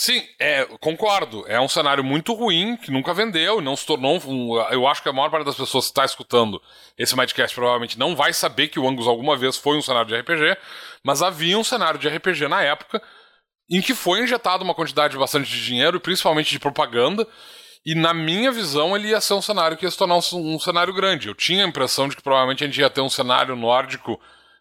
Sim, 0.00 0.22
é, 0.38 0.64
concordo. 0.80 1.44
É 1.48 1.60
um 1.60 1.68
cenário 1.68 2.04
muito 2.04 2.32
ruim, 2.32 2.76
que 2.76 2.88
nunca 2.88 3.12
vendeu, 3.12 3.60
não 3.60 3.74
se 3.74 3.84
tornou 3.84 4.16
um, 4.28 4.56
Eu 4.70 4.86
acho 4.86 5.02
que 5.02 5.08
a 5.08 5.12
maior 5.12 5.28
parte 5.28 5.44
das 5.44 5.56
pessoas 5.56 5.86
que 5.86 5.90
está 5.90 6.04
escutando 6.04 6.62
esse 6.96 7.16
Midcast 7.18 7.52
provavelmente 7.52 7.98
não 7.98 8.14
vai 8.14 8.32
saber 8.32 8.68
que 8.68 8.78
o 8.78 8.88
Angus 8.88 9.08
alguma 9.08 9.36
vez 9.36 9.56
foi 9.56 9.76
um 9.76 9.82
cenário 9.82 10.06
de 10.06 10.16
RPG, 10.16 10.56
mas 11.02 11.20
havia 11.20 11.58
um 11.58 11.64
cenário 11.64 11.98
de 11.98 12.08
RPG 12.08 12.46
na 12.46 12.62
época 12.62 13.02
em 13.68 13.82
que 13.82 13.92
foi 13.92 14.22
injetado 14.22 14.62
uma 14.62 14.72
quantidade 14.72 15.18
bastante 15.18 15.50
de 15.50 15.64
dinheiro, 15.64 15.98
principalmente 15.98 16.50
de 16.50 16.60
propaganda, 16.60 17.26
e 17.84 17.96
na 17.96 18.14
minha 18.14 18.52
visão 18.52 18.94
ele 18.94 19.08
ia 19.08 19.20
ser 19.20 19.34
um 19.34 19.42
cenário 19.42 19.76
que 19.76 19.84
ia 19.84 19.90
se 19.90 19.98
tornar 19.98 20.14
um, 20.14 20.54
um 20.54 20.60
cenário 20.60 20.94
grande. 20.94 21.26
Eu 21.26 21.34
tinha 21.34 21.64
a 21.64 21.68
impressão 21.68 22.06
de 22.06 22.14
que 22.14 22.22
provavelmente 22.22 22.62
a 22.62 22.68
gente 22.68 22.80
ia 22.80 22.88
ter 22.88 23.00
um 23.00 23.10
cenário 23.10 23.56
nórdico 23.56 24.20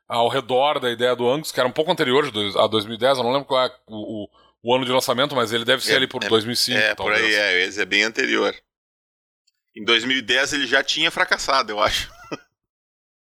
ao 0.09 0.29
redor 0.29 0.79
da 0.79 0.89
ideia 0.89 1.15
do 1.15 1.29
Angus, 1.29 1.51
que 1.51 1.59
era 1.59 1.69
um 1.69 1.71
pouco 1.71 1.91
anterior 1.91 2.25
a 2.57 2.65
2010, 2.65 3.19
eu 3.19 3.23
não 3.23 3.33
lembro 3.33 3.47
qual 3.47 3.63
é 3.63 3.71
o, 3.85 4.23
o, 4.23 4.29
o 4.63 4.75
ano 4.75 4.85
de 4.85 4.91
lançamento, 4.91 5.35
mas 5.35 5.51
ele 5.51 5.65
deve 5.65 5.83
ser 5.83 5.93
é, 5.93 5.95
ali 5.97 6.07
por 6.07 6.23
é, 6.23 6.27
2005. 6.27 6.77
É, 6.77 6.95
talvez. 6.95 7.19
por 7.19 7.25
aí, 7.25 7.35
é, 7.35 7.81
é 7.81 7.85
bem 7.85 8.03
anterior. 8.03 8.55
Em 9.75 9.83
2010 9.83 10.53
ele 10.53 10.67
já 10.67 10.83
tinha 10.83 11.11
fracassado, 11.11 11.71
eu 11.71 11.79
acho. 11.79 12.11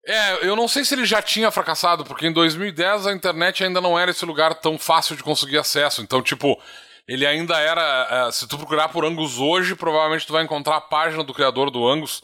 É, 0.06 0.46
eu 0.46 0.56
não 0.56 0.66
sei 0.66 0.86
se 0.86 0.94
ele 0.94 1.04
já 1.04 1.20
tinha 1.20 1.50
fracassado, 1.50 2.02
porque 2.02 2.26
em 2.26 2.32
2010 2.32 3.06
a 3.06 3.12
internet 3.12 3.62
ainda 3.62 3.78
não 3.78 3.98
era 3.98 4.10
esse 4.10 4.24
lugar 4.24 4.54
tão 4.54 4.78
fácil 4.78 5.14
de 5.14 5.22
conseguir 5.22 5.58
acesso. 5.58 6.00
Então, 6.00 6.22
tipo, 6.22 6.58
ele 7.06 7.26
ainda 7.26 7.58
era. 7.58 8.26
É, 8.28 8.32
se 8.32 8.48
tu 8.48 8.56
procurar 8.56 8.88
por 8.88 9.04
Angus 9.04 9.38
hoje, 9.38 9.74
provavelmente 9.74 10.26
tu 10.26 10.32
vai 10.32 10.42
encontrar 10.42 10.76
a 10.76 10.80
página 10.80 11.22
do 11.22 11.34
criador 11.34 11.70
do 11.70 11.86
Angus, 11.86 12.22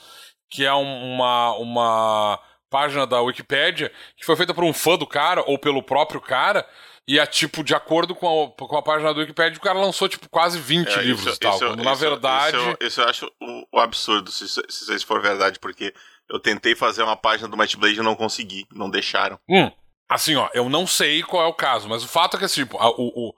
que 0.48 0.64
é 0.64 0.72
um, 0.72 1.14
uma. 1.14 1.58
uma 1.58 2.40
página 2.70 3.06
da 3.06 3.20
Wikipedia 3.20 3.92
que 4.16 4.24
foi 4.24 4.34
feita 4.34 4.52
por 4.52 4.64
um 4.64 4.72
fã 4.72 4.96
do 4.96 5.06
cara 5.06 5.42
ou 5.46 5.58
pelo 5.58 5.82
próprio 5.82 6.20
cara. 6.20 6.66
E 7.06 7.18
é 7.18 7.26
tipo, 7.26 7.62
de 7.62 7.74
acordo 7.74 8.14
com 8.14 8.54
a, 8.58 8.66
com 8.66 8.76
a 8.76 8.82
página 8.82 9.12
do 9.12 9.20
Wikipedia, 9.20 9.58
o 9.58 9.62
cara 9.62 9.78
lançou 9.78 10.08
tipo 10.08 10.28
quase 10.28 10.58
20 10.58 10.88
é, 10.88 11.02
livros 11.02 11.26
isso, 11.26 11.36
e 11.36 11.38
tal. 11.38 11.54
Isso, 11.54 11.66
quando, 11.66 11.80
isso, 11.80 11.88
na 11.88 11.94
verdade. 11.94 12.56
Isso, 12.56 12.76
isso, 12.80 13.00
eu 13.02 13.08
acho 13.08 13.32
o, 13.40 13.66
o 13.76 13.78
absurdo, 13.78 14.30
se, 14.32 14.48
se 14.48 14.94
isso 14.94 15.06
for 15.06 15.20
verdade, 15.20 15.58
porque 15.58 15.92
eu 16.30 16.40
tentei 16.40 16.74
fazer 16.74 17.02
uma 17.02 17.16
página 17.16 17.48
do 17.48 17.56
Might 17.56 17.76
Blade 17.76 17.98
e 17.98 18.02
não 18.02 18.16
consegui, 18.16 18.66
não 18.72 18.88
deixaram. 18.88 19.38
Hum, 19.48 19.70
assim, 20.08 20.34
ó, 20.36 20.48
eu 20.54 20.68
não 20.70 20.86
sei 20.86 21.22
qual 21.22 21.44
é 21.44 21.46
o 21.46 21.54
caso, 21.54 21.88
mas 21.88 22.02
o 22.02 22.08
fato 22.08 22.36
é 22.36 22.40
que, 22.40 22.46
tipo, 22.46 22.78
a, 22.78 22.88
o, 22.88 23.12
o, 23.14 23.34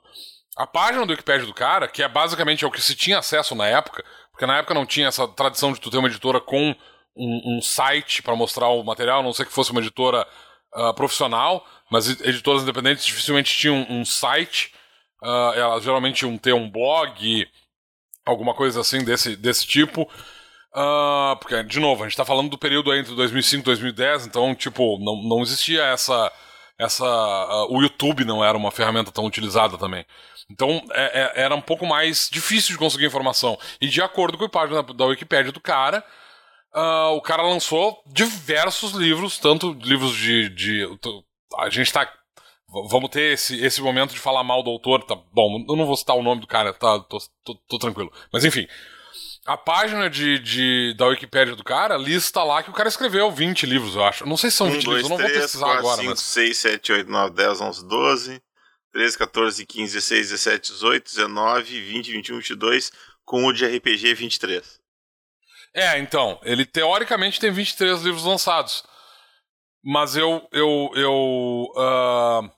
a 0.57 0.66
página 0.66 1.05
do 1.05 1.11
Wikipedia 1.11 1.46
do 1.46 1.55
cara, 1.55 1.88
que 1.88 2.05
é 2.05 2.09
basicamente 2.09 2.64
o 2.64 2.70
que 2.70 2.81
se 2.81 2.94
tinha 2.94 3.18
acesso 3.18 3.57
na 3.57 3.66
época, 3.66 4.05
porque 4.31 4.46
na 4.46 4.59
época 4.59 4.74
não 4.74 4.87
tinha 4.87 5.09
essa 5.09 5.26
tradição 5.26 5.72
de 5.72 5.81
tu 5.81 5.90
ter 5.90 5.98
uma 5.98 6.09
editora 6.09 6.40
com 6.40 6.74
um, 7.16 7.57
um 7.57 7.62
site 7.62 8.22
para 8.22 8.37
mostrar 8.37 8.68
o 8.68 8.85
material, 8.85 9.20
a 9.20 9.22
não 9.22 9.33
ser 9.33 9.46
que 9.46 9.52
fosse 9.52 9.72
uma 9.72 9.81
editora 9.81 10.26
uh, 10.74 10.94
profissional, 10.94 11.66
mas 11.90 12.09
editoras 12.20 12.62
independentes 12.62 13.05
dificilmente 13.05 13.57
tinham 13.57 13.87
um 13.88 14.05
site. 14.05 14.72
Uh, 15.22 15.53
elas 15.55 15.83
geralmente 15.83 16.22
iam 16.22 16.37
ter 16.37 16.53
um 16.53 16.70
blog, 16.70 17.49
alguma 18.25 18.55
coisa 18.55 18.81
assim 18.81 19.05
desse, 19.05 19.37
desse 19.37 19.66
tipo. 19.66 20.09
Uh, 20.77 21.35
porque, 21.40 21.62
de 21.62 21.81
novo, 21.81 22.03
a 22.03 22.07
gente 22.07 22.12
está 22.12 22.25
falando 22.25 22.51
do 22.51 22.59
período 22.59 22.94
entre 22.94 23.14
2005 23.14 23.62
e 23.62 23.64
2010, 23.64 24.27
então, 24.27 24.55
tipo, 24.55 24.99
não, 24.99 25.22
não 25.22 25.42
existia 25.42 25.83
essa. 25.85 26.31
essa 26.79 27.05
uh, 27.05 27.75
o 27.75 27.81
YouTube 27.81 28.27
não 28.27 28.44
era 28.44 28.59
uma 28.59 28.70
ferramenta 28.70 29.11
tão 29.11 29.25
utilizada 29.25 29.79
também. 29.79 30.05
Então, 30.51 30.83
é, 30.92 31.33
é, 31.38 31.42
era 31.44 31.55
um 31.55 31.62
pouco 31.62 31.87
mais 31.87 32.29
difícil 32.31 32.72
de 32.72 32.79
conseguir 32.79 33.07
informação. 33.07 33.59
E, 33.81 33.88
de 33.88 34.03
acordo 34.03 34.37
com 34.37 34.44
a 34.44 34.49
página 34.49 34.83
da 34.83 35.07
Wikipedia 35.07 35.51
do 35.51 35.61
cara, 35.61 36.05
uh, 36.75 37.16
o 37.16 37.22
cara 37.22 37.42
lançou 37.42 38.03
diversos 38.07 38.92
livros, 38.92 39.38
tanto 39.38 39.72
livros 39.83 40.14
de. 40.14 40.51
de 40.51 40.99
a 41.59 41.70
gente 41.70 41.92
tá. 41.92 42.11
Vamos 42.90 43.11
ter 43.11 43.35
esse, 43.35 43.64
esse 43.64 43.80
momento 43.80 44.12
de 44.12 44.18
falar 44.18 44.42
mal 44.42 44.62
do 44.62 44.70
autor, 44.70 45.02
tá 45.04 45.14
bom? 45.32 45.64
Eu 45.68 45.76
não 45.76 45.87
vou 45.87 45.96
citar 45.96 46.16
o 46.16 46.22
nome 46.22 46.40
do 46.40 46.46
cara, 46.46 46.72
tá? 46.72 46.98
Tô, 47.00 47.18
tô, 47.44 47.54
tô 47.68 47.78
tranquilo. 47.78 48.12
Mas 48.32 48.44
enfim. 48.44 48.66
A 49.46 49.56
página 49.56 50.11
de, 50.11 50.40
de, 50.40 50.94
da 50.98 51.06
Wikipédia 51.06 51.54
do 51.54 51.62
cara 51.62 51.96
lista 51.96 52.42
lá 52.42 52.64
que 52.64 52.70
o 52.70 52.72
cara 52.72 52.88
escreveu 52.88 53.30
20 53.30 53.64
livros, 53.64 53.94
eu 53.94 54.04
acho. 54.04 54.26
Não 54.26 54.37
sei 54.37 54.50
se 54.50 54.56
são 54.56 54.68
20 54.68 54.88
um, 54.88 54.92
livros, 54.92 55.02
eu 55.04 55.09
não 55.09 55.16
3, 55.16 55.32
vou 55.32 55.40
pesquisar 55.40 55.66
4, 55.66 55.78
agora. 55.78 55.96
5, 55.98 56.11
mas... 56.11 56.20
6, 56.20 56.59
7, 56.59 56.92
8, 56.92 57.11
9, 57.11 57.35
10, 57.35 57.61
11, 57.61 57.88
12, 57.88 58.42
13, 58.92 59.18
14, 59.18 59.66
15, 59.66 59.94
16, 59.94 60.30
17, 60.30 60.72
18, 60.72 61.04
19, 61.04 61.80
20, 61.80 62.12
21, 62.12 62.37
22, 62.38 62.90
com 63.24 63.44
o 63.46 63.52
de 63.52 63.64
RPG 63.66 64.14
23. 64.14 64.80
É, 65.72 65.98
então, 65.98 66.40
ele 66.42 66.64
teoricamente 66.64 67.38
tem 67.38 67.52
23 67.52 68.02
livros 68.02 68.24
lançados. 68.24 68.82
Mas 69.88 70.16
eu. 70.16 70.44
eu, 70.51 70.90
eu 70.96 71.72
uh, 71.77 72.51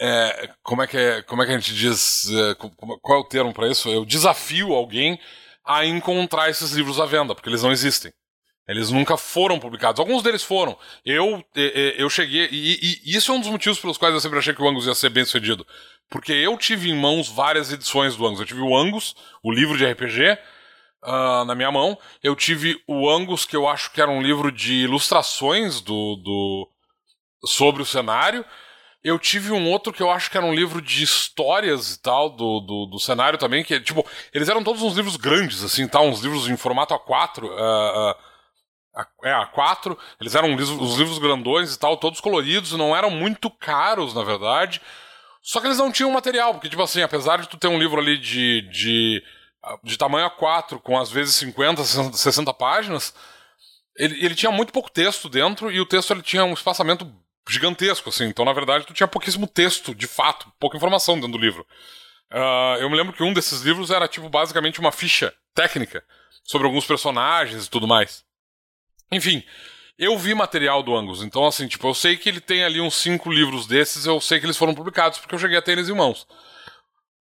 é, 0.00 0.48
como 0.62 0.82
é 0.82 0.86
que 0.86 0.96
é, 0.96 1.22
como 1.22 1.42
é 1.42 1.46
que 1.46 1.52
a 1.52 1.58
gente 1.58 1.74
diz, 1.74 2.26
é, 2.30 2.54
qual 2.54 3.18
é 3.18 3.20
o 3.20 3.28
termo 3.28 3.52
para 3.52 3.68
isso? 3.68 3.90
Eu 3.90 4.06
desafio 4.06 4.72
alguém 4.72 5.20
a 5.66 5.84
encontrar 5.84 6.48
esses 6.48 6.72
livros 6.72 6.98
à 6.98 7.04
venda, 7.04 7.34
porque 7.34 7.50
eles 7.50 7.62
não 7.62 7.70
existem. 7.70 8.10
Eles 8.66 8.90
nunca 8.90 9.18
foram 9.18 9.58
publicados. 9.58 10.00
Alguns 10.00 10.22
deles 10.22 10.42
foram. 10.42 10.78
Eu, 11.04 11.44
eu 11.54 12.08
cheguei. 12.08 12.48
E, 12.50 13.00
e, 13.04 13.16
isso 13.16 13.32
é 13.32 13.34
um 13.34 13.40
dos 13.40 13.50
motivos 13.50 13.78
pelos 13.78 13.98
quais 13.98 14.14
eu 14.14 14.20
sempre 14.20 14.38
achei 14.38 14.54
que 14.54 14.62
o 14.62 14.68
Angus 14.68 14.86
ia 14.86 14.94
ser 14.94 15.10
bem 15.10 15.26
sucedido. 15.26 15.66
Porque 16.08 16.32
eu 16.32 16.56
tive 16.56 16.88
em 16.88 16.96
mãos 16.96 17.28
várias 17.28 17.70
edições 17.70 18.16
do 18.16 18.26
Angus. 18.26 18.40
Eu 18.40 18.46
tive 18.46 18.60
o 18.62 18.74
Angus, 18.74 19.14
o 19.44 19.52
livro 19.52 19.76
de 19.76 19.84
RPG, 19.84 20.38
uh, 21.02 21.44
na 21.44 21.54
minha 21.54 21.70
mão. 21.70 21.98
Eu 22.22 22.34
tive 22.36 22.80
o 22.86 23.08
Angus, 23.10 23.44
que 23.44 23.56
eu 23.56 23.68
acho 23.68 23.92
que 23.92 24.00
era 24.00 24.10
um 24.10 24.22
livro 24.22 24.50
de 24.50 24.84
ilustrações 24.84 25.80
do, 25.80 26.16
do 26.16 26.68
sobre 27.44 27.82
o 27.82 27.86
cenário. 27.86 28.44
Eu 29.04 29.18
tive 29.18 29.50
um 29.50 29.68
outro 29.68 29.92
que 29.92 30.02
eu 30.02 30.10
acho 30.10 30.30
que 30.30 30.36
era 30.36 30.46
um 30.46 30.54
livro 30.54 30.80
de 30.80 31.02
histórias 31.02 31.94
e 31.94 32.00
tal, 32.00 32.30
do, 32.30 32.60
do, 32.60 32.86
do 32.86 33.00
cenário 33.00 33.36
também, 33.36 33.64
que, 33.64 33.80
tipo, 33.80 34.06
eles 34.32 34.48
eram 34.48 34.62
todos 34.62 34.80
uns 34.80 34.94
livros 34.94 35.16
grandes, 35.16 35.64
assim, 35.64 35.88
tal, 35.88 36.06
uns 36.06 36.20
livros 36.20 36.48
em 36.48 36.56
formato 36.56 36.94
A4, 36.94 37.42
uh, 37.42 38.10
uh, 38.10 38.14
é, 39.24 39.32
A4, 39.32 39.98
eles 40.20 40.36
eram 40.36 40.54
os 40.54 40.96
livros 40.96 41.18
grandões 41.18 41.74
e 41.74 41.78
tal, 41.80 41.96
todos 41.96 42.20
coloridos, 42.20 42.72
não 42.72 42.94
eram 42.94 43.10
muito 43.10 43.50
caros, 43.50 44.14
na 44.14 44.22
verdade, 44.22 44.80
só 45.42 45.60
que 45.60 45.66
eles 45.66 45.78
não 45.78 45.90
tinham 45.90 46.12
material, 46.12 46.54
porque, 46.54 46.68
tipo 46.68 46.82
assim, 46.82 47.02
apesar 47.02 47.40
de 47.40 47.48
tu 47.48 47.56
ter 47.56 47.66
um 47.66 47.80
livro 47.80 48.00
ali 48.00 48.16
de, 48.16 48.62
de, 48.70 49.20
de 49.82 49.96
tamanho 49.96 50.28
A4, 50.30 50.80
com 50.80 50.98
às 50.98 51.10
vezes 51.10 51.36
50, 51.36 51.84
60 51.84 52.52
páginas, 52.54 53.14
ele, 53.96 54.24
ele 54.24 54.34
tinha 54.34 54.50
muito 54.50 54.72
pouco 54.72 54.90
texto 54.90 55.28
dentro, 55.28 55.70
e 55.70 55.80
o 55.80 55.86
texto 55.86 56.12
ele 56.12 56.22
tinha 56.22 56.44
um 56.44 56.52
espaçamento 56.52 57.10
gigantesco, 57.48 58.08
assim. 58.08 58.26
Então, 58.26 58.44
na 58.44 58.52
verdade, 58.52 58.86
tu 58.86 58.94
tinha 58.94 59.08
pouquíssimo 59.08 59.46
texto, 59.46 59.94
de 59.94 60.06
fato, 60.06 60.50
pouca 60.58 60.76
informação 60.76 61.14
dentro 61.16 61.32
do 61.32 61.38
livro. 61.38 61.66
Uh, 62.32 62.80
eu 62.80 62.88
me 62.88 62.96
lembro 62.96 63.12
que 63.12 63.22
um 63.22 63.32
desses 63.32 63.62
livros 63.62 63.90
era, 63.90 64.08
tipo, 64.08 64.28
basicamente 64.28 64.80
uma 64.80 64.92
ficha 64.92 65.34
técnica 65.54 66.02
sobre 66.44 66.66
alguns 66.66 66.86
personagens 66.86 67.66
e 67.66 67.70
tudo 67.70 67.86
mais. 67.86 68.24
Enfim, 69.10 69.44
eu 69.98 70.16
vi 70.18 70.34
material 70.34 70.82
do 70.82 70.96
Angus, 70.96 71.22
então, 71.22 71.46
assim, 71.46 71.68
tipo, 71.68 71.86
eu 71.86 71.94
sei 71.94 72.16
que 72.16 72.28
ele 72.28 72.40
tem 72.40 72.64
ali 72.64 72.80
uns 72.80 72.94
cinco 72.94 73.30
livros 73.30 73.66
desses, 73.66 74.06
eu 74.06 74.20
sei 74.20 74.40
que 74.40 74.46
eles 74.46 74.56
foram 74.56 74.74
publicados 74.74 75.18
porque 75.18 75.34
eu 75.34 75.38
cheguei 75.38 75.58
a 75.58 75.62
ter 75.62 75.72
eles 75.72 75.88
em 75.88 75.94
mãos. 75.94 76.26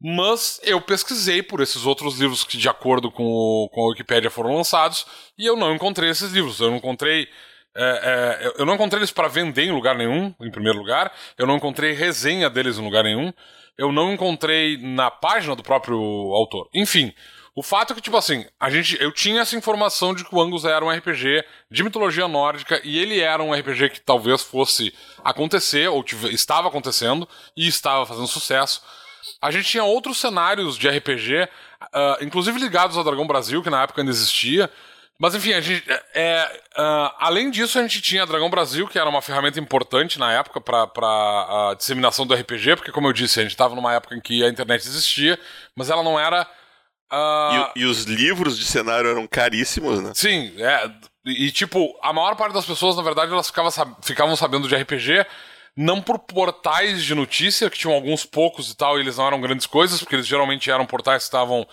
Mas 0.04 0.60
eu 0.64 0.82
pesquisei 0.82 1.44
por 1.44 1.62
esses 1.62 1.86
outros 1.86 2.20
livros 2.20 2.44
que, 2.44 2.58
de 2.58 2.68
acordo 2.68 3.12
com, 3.12 3.24
o, 3.24 3.70
com 3.70 3.82
a 3.82 3.90
Wikipédia, 3.90 4.32
foram 4.32 4.56
lançados 4.56 5.06
e 5.38 5.46
eu 5.46 5.56
não 5.56 5.76
encontrei 5.76 6.10
esses 6.10 6.32
livros. 6.32 6.60
Eu 6.60 6.72
não 6.72 6.78
encontrei 6.78 7.28
é, 7.76 8.42
é, 8.44 8.62
eu 8.62 8.66
não 8.66 8.76
encontrei 8.76 9.00
eles 9.00 9.12
para 9.12 9.28
vender 9.28 9.64
em 9.64 9.72
lugar 9.72 9.96
nenhum, 9.96 10.34
em 10.42 10.52
primeiro 10.52 10.80
lugar. 10.80 11.14
Eu 11.38 11.48
não 11.48 11.56
encontrei 11.56 11.94
resenha 11.94 12.50
deles 12.50 12.78
em 12.78 12.84
lugar 12.84 13.04
nenhum. 13.04 13.32
Eu 13.78 13.92
não 13.92 14.12
encontrei 14.12 14.78
na 14.78 15.10
página 15.10 15.56
do 15.56 15.64
próprio 15.64 15.98
autor. 15.98 16.68
Enfim, 16.74 17.14
o 17.56 17.64
fato 17.64 17.92
é 17.92 17.96
que, 17.96 18.02
tipo 18.02 18.18
assim, 18.18 18.46
a 18.60 18.70
gente, 18.70 19.02
eu 19.02 19.12
tinha 19.12 19.42
essa 19.42 19.56
informação 19.56 20.14
de 20.14 20.24
que 20.24 20.34
o 20.34 20.42
Angus 20.42 20.66
era 20.66 20.84
um 20.84 20.90
RPG 20.90 21.44
de 21.70 21.84
mitologia 21.84 22.28
nórdica 22.28 22.82
e 22.84 22.98
ele 22.98 23.20
era 23.20 23.42
um 23.42 23.54
RPG 23.54 23.90
que 23.90 24.02
talvez 24.02 24.42
fosse 24.42 24.94
acontecer, 25.24 25.90
ou 25.90 26.04
tive, 26.04 26.34
estava 26.34 26.68
acontecendo 26.68 27.28
e 27.56 27.68
estava 27.68 28.06
fazendo 28.06 28.28
sucesso. 28.28 28.82
A 29.42 29.52
gente 29.52 29.66
tinha 29.70 29.84
outros 29.84 30.20
cenários 30.20 30.78
de 30.78 30.90
RPG, 30.90 31.44
uh, 31.44 31.48
ah, 31.94 32.18
inclusive 32.22 32.60
ligados 32.60 32.98
ao 32.98 33.04
Dragão 33.04 33.28
Brasil, 33.28 33.62
que 33.62 33.70
na 33.70 33.84
época 33.84 34.02
ainda 34.02 34.12
existia, 34.12 34.70
mas 35.22 35.36
enfim, 35.36 35.54
a 35.54 35.62
gente, 35.62 35.88
é, 35.88 36.04
é, 36.16 36.62
uh, 36.82 37.12
além 37.20 37.52
disso, 37.52 37.78
a 37.78 37.84
gente 37.84 38.02
tinha 38.02 38.26
Dragão 38.26 38.50
Brasil, 38.50 38.88
que 38.88 38.98
era 38.98 39.08
uma 39.08 39.22
ferramenta 39.22 39.60
importante 39.60 40.18
na 40.18 40.34
época 40.34 40.60
para 40.60 41.70
a 41.70 41.76
disseminação 41.78 42.26
do 42.26 42.34
RPG, 42.34 42.78
porque, 42.78 42.92
como 42.92 43.08
eu 43.08 43.14
disse, 43.14 43.40
a 43.40 43.44
gente 43.44 43.52
estava 43.52 43.76
numa 43.76 43.94
época 43.94 44.16
em 44.16 44.20
que 44.20 44.44
a 44.44 44.50
internet 44.50 44.82
existia, 44.82 45.40
mas 45.76 45.92
ela 45.92 46.02
não 46.02 46.20
era. 46.20 46.42
Uh... 47.12 47.72
E, 47.76 47.82
e, 47.82 47.86
os 47.86 48.06
livros 48.06 48.58
de 48.58 48.66
cenário 48.66 49.12
eram 49.12 49.28
caríssimos, 49.28 50.02
né? 50.02 50.12
Sim, 50.16 50.56
é. 50.58 50.90
E, 51.24 51.52
tipo, 51.52 51.96
a 52.02 52.12
maior 52.12 52.36
parte 52.36 52.54
das 52.54 52.66
pessoas, 52.66 52.96
na 52.96 53.04
verdade, 53.04 53.32
elas 53.32 53.46
ficavam, 53.46 53.72
ficavam 54.02 54.36
sabendo 54.36 54.68
de 54.68 54.76
RPG 54.76 55.24
não 55.76 56.02
por 56.02 56.20
portais 56.20 57.04
de 57.04 57.16
notícia, 57.16 57.70
que 57.70 57.78
tinham 57.78 57.94
alguns 57.94 58.26
poucos 58.26 58.72
e 58.72 58.76
tal, 58.76 58.98
e 58.98 59.02
eles 59.02 59.18
não 59.18 59.28
eram 59.28 59.42
grandes 59.42 59.66
coisas, 59.66 60.00
porque 60.00 60.16
eles 60.16 60.28
geralmente 60.28 60.70
eram 60.70 60.86
portais 60.86 61.24
que 61.24 61.28
estavam. 61.28 61.68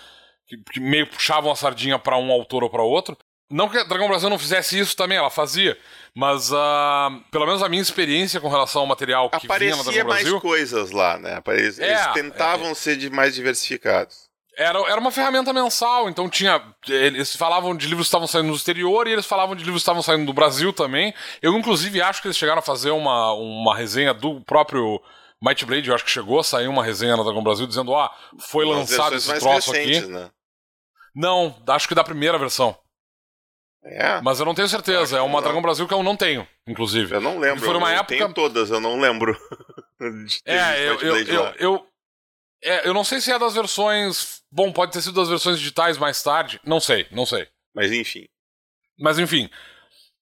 que, 0.47 0.57
que 0.73 0.81
meio 0.81 1.07
puxavam 1.07 1.51
a 1.51 1.57
sardinha 1.57 1.99
para 1.99 2.17
um 2.17 2.31
autor 2.31 2.63
ou 2.63 2.71
para 2.71 2.83
outro, 2.83 3.17
não 3.51 3.69
que 3.69 3.79
a 3.79 3.85
Dragão 3.85 4.09
Brasil 4.09 4.29
não 4.29 4.39
fizesse 4.39 4.79
isso 4.79 4.95
também, 4.95 5.17
ela 5.17 5.31
fazia. 5.31 5.79
Mas, 6.15 6.53
uh, 6.53 7.25
pelo 7.31 7.47
menos 7.47 7.63
a 7.63 7.69
minha 7.69 7.81
experiência 7.81 8.41
com 8.41 8.49
relação 8.49 8.83
ao 8.83 8.87
material 8.87 9.31
que 9.31 9.37
Aparecia 9.47 9.75
vinha 9.75 9.77
na 9.77 9.91
Dragão 9.91 10.07
Brasil... 10.07 10.33
mais 10.33 10.43
coisas 10.43 10.91
lá, 10.91 11.19
né? 11.19 11.41
Eles, 11.49 11.79
é, 11.79 11.93
eles 11.93 12.07
tentavam 12.13 12.71
é, 12.71 12.75
ser 12.75 12.97
de 12.97 13.09
mais 13.09 13.35
diversificados. 13.35 14.28
Era, 14.59 14.81
era 14.91 15.01
uma 15.01 15.13
ferramenta 15.13 15.53
mensal, 15.53 16.09
então 16.09 16.29
tinha. 16.29 16.61
Eles 16.89 17.37
falavam 17.37 17.77
de 17.77 17.87
livros 17.87 18.07
que 18.07 18.09
estavam 18.09 18.27
saindo 18.27 18.49
no 18.49 18.57
exterior 18.57 19.07
e 19.07 19.13
eles 19.13 19.25
falavam 19.25 19.55
de 19.55 19.63
livros 19.63 19.83
que 19.83 19.85
estavam 19.85 20.03
saindo 20.03 20.27
do 20.27 20.33
Brasil 20.33 20.73
também. 20.73 21.15
Eu, 21.41 21.57
inclusive, 21.57 22.03
acho 22.03 22.21
que 22.21 22.27
eles 22.27 22.37
chegaram 22.37 22.59
a 22.59 22.63
fazer 22.63 22.91
uma, 22.91 23.33
uma 23.35 23.77
resenha 23.77 24.13
do 24.13 24.41
próprio 24.41 25.01
Might 25.41 25.65
Blade. 25.65 25.89
Eu 25.89 25.95
acho 25.95 26.05
que 26.05 26.11
chegou 26.11 26.41
a 26.41 26.45
sair 26.45 26.67
uma 26.67 26.83
resenha 26.83 27.17
na 27.17 27.23
Dragão 27.23 27.45
Brasil 27.45 27.69
dizendo: 27.69 27.93
ó, 27.93 28.07
ah, 28.07 28.15
foi 28.51 28.65
lançado 28.65 29.15
esse 29.15 29.33
troço 29.39 29.71
aqui. 29.71 30.01
Né? 30.01 30.29
Não, 31.15 31.55
acho 31.69 31.87
que 31.87 31.95
da 31.95 32.03
primeira 32.03 32.37
versão. 32.37 32.77
É. 33.85 34.21
Mas 34.23 34.41
eu 34.41 34.45
não 34.45 34.55
tenho 34.55 34.69
certeza. 34.69 35.19
É 35.19 35.21
uma 35.21 35.41
Dragão 35.41 35.63
Brasil 35.63 35.87
que 35.87 35.95
eu 35.95 36.03
não 36.03 36.17
tenho, 36.17 36.45
inclusive. 36.67 37.15
Eu 37.15 37.21
não 37.21 37.39
lembro. 37.39 37.65
Foi 37.65 37.77
uma 37.77 37.93
eu 37.93 38.01
época... 38.01 38.09
tenho 38.09 38.35
todas, 38.35 38.71
eu 38.71 38.81
não 38.81 38.99
lembro. 39.01 39.39
é, 40.45 40.89
eu, 40.89 41.01
eu, 41.01 41.17
eu, 41.17 41.55
eu, 41.59 41.88
é, 42.63 42.89
eu 42.89 42.95
não 42.95 43.05
sei 43.05 43.21
se 43.21 43.33
é 43.33 43.39
das 43.39 43.55
versões. 43.55 44.43
Bom, 44.51 44.73
pode 44.73 44.93
ter 44.93 45.03
sido 45.03 45.15
das 45.15 45.29
versões 45.29 45.59
digitais 45.59 45.99
mais 45.99 46.23
tarde. 46.23 46.61
Não 46.65 46.81
sei, 46.81 47.07
não 47.11 47.27
sei. 47.27 47.47
Mas 47.75 47.93
enfim. 47.93 48.27
Mas 48.99 49.19
enfim. 49.19 49.49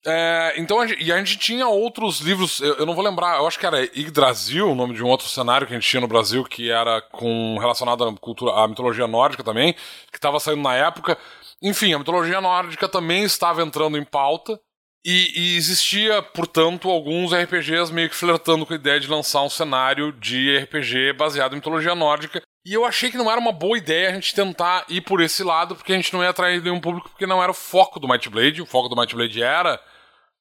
É, 0.05 0.55
então, 0.57 0.79
a 0.79 0.87
gente, 0.87 1.03
e 1.03 1.13
a 1.13 1.19
gente 1.19 1.37
tinha 1.37 1.67
outros 1.67 2.21
livros, 2.21 2.61
eu, 2.61 2.75
eu, 2.77 2.87
não 2.87 2.95
vou 2.95 3.03
lembrar, 3.03 3.39
eu 3.39 3.47
acho 3.47 3.59
que 3.59 3.67
era 3.67 3.83
Yggdrasil, 3.83 4.71
o 4.71 4.75
nome 4.75 4.95
de 4.95 5.03
um 5.03 5.09
outro 5.09 5.27
cenário 5.27 5.67
que 5.67 5.73
a 5.73 5.77
gente 5.77 5.89
tinha 5.89 6.01
no 6.01 6.07
Brasil, 6.07 6.45
que 6.45 6.71
era 6.71 7.01
com 7.01 7.59
relacionado 7.59 8.05
à, 8.05 8.17
cultura, 8.17 8.53
à 8.53 8.69
mitologia 8.69 9.09
nórdica 9.09 9.43
também, 9.43 9.75
que 10.13 10.17
estava 10.17 10.39
saindo 10.39 10.63
na 10.63 10.77
época. 10.77 11.19
Enfim, 11.61 11.93
a 11.93 11.99
mitologia 11.99 12.41
nórdica 12.41 12.89
também 12.89 13.25
estava 13.25 13.63
entrando 13.63 13.99
em 13.99 14.05
pauta. 14.05 14.61
E, 15.09 15.33
e, 15.37 15.57
existia, 15.57 16.21
portanto, 16.21 16.91
alguns 16.91 17.33
RPGs 17.33 17.93
meio 17.93 18.11
que 18.11 18.17
flertando 18.17 18.67
com 18.67 18.73
a 18.73 18.77
ideia 18.77 18.99
de 18.99 19.07
lançar 19.07 19.41
um 19.43 19.49
cenário 19.49 20.11
de 20.11 20.59
RPG 20.59 21.13
baseado 21.13 21.53
em 21.53 21.57
mitologia 21.57 21.95
nórdica. 21.95 22.43
E 22.65 22.75
eu 22.75 22.85
achei 22.85 23.09
que 23.09 23.17
não 23.17 23.31
era 23.31 23.39
uma 23.39 23.53
boa 23.53 23.79
ideia 23.79 24.09
a 24.09 24.13
gente 24.15 24.35
tentar 24.35 24.85
ir 24.89 25.03
por 25.03 25.21
esse 25.21 25.45
lado, 25.45 25.77
porque 25.77 25.93
a 25.93 25.97
gente 25.97 26.13
não 26.13 26.25
ia 26.25 26.31
atrair 26.31 26.61
nenhum 26.61 26.81
público, 26.81 27.09
porque 27.09 27.25
não 27.25 27.41
era 27.41 27.53
o 27.53 27.55
foco 27.55 28.01
do 28.01 28.09
Might 28.09 28.29
Blade. 28.29 28.61
O 28.61 28.67
foco 28.67 28.89
do 28.89 28.97
Might 28.97 29.15
Blade 29.15 29.41
era 29.41 29.81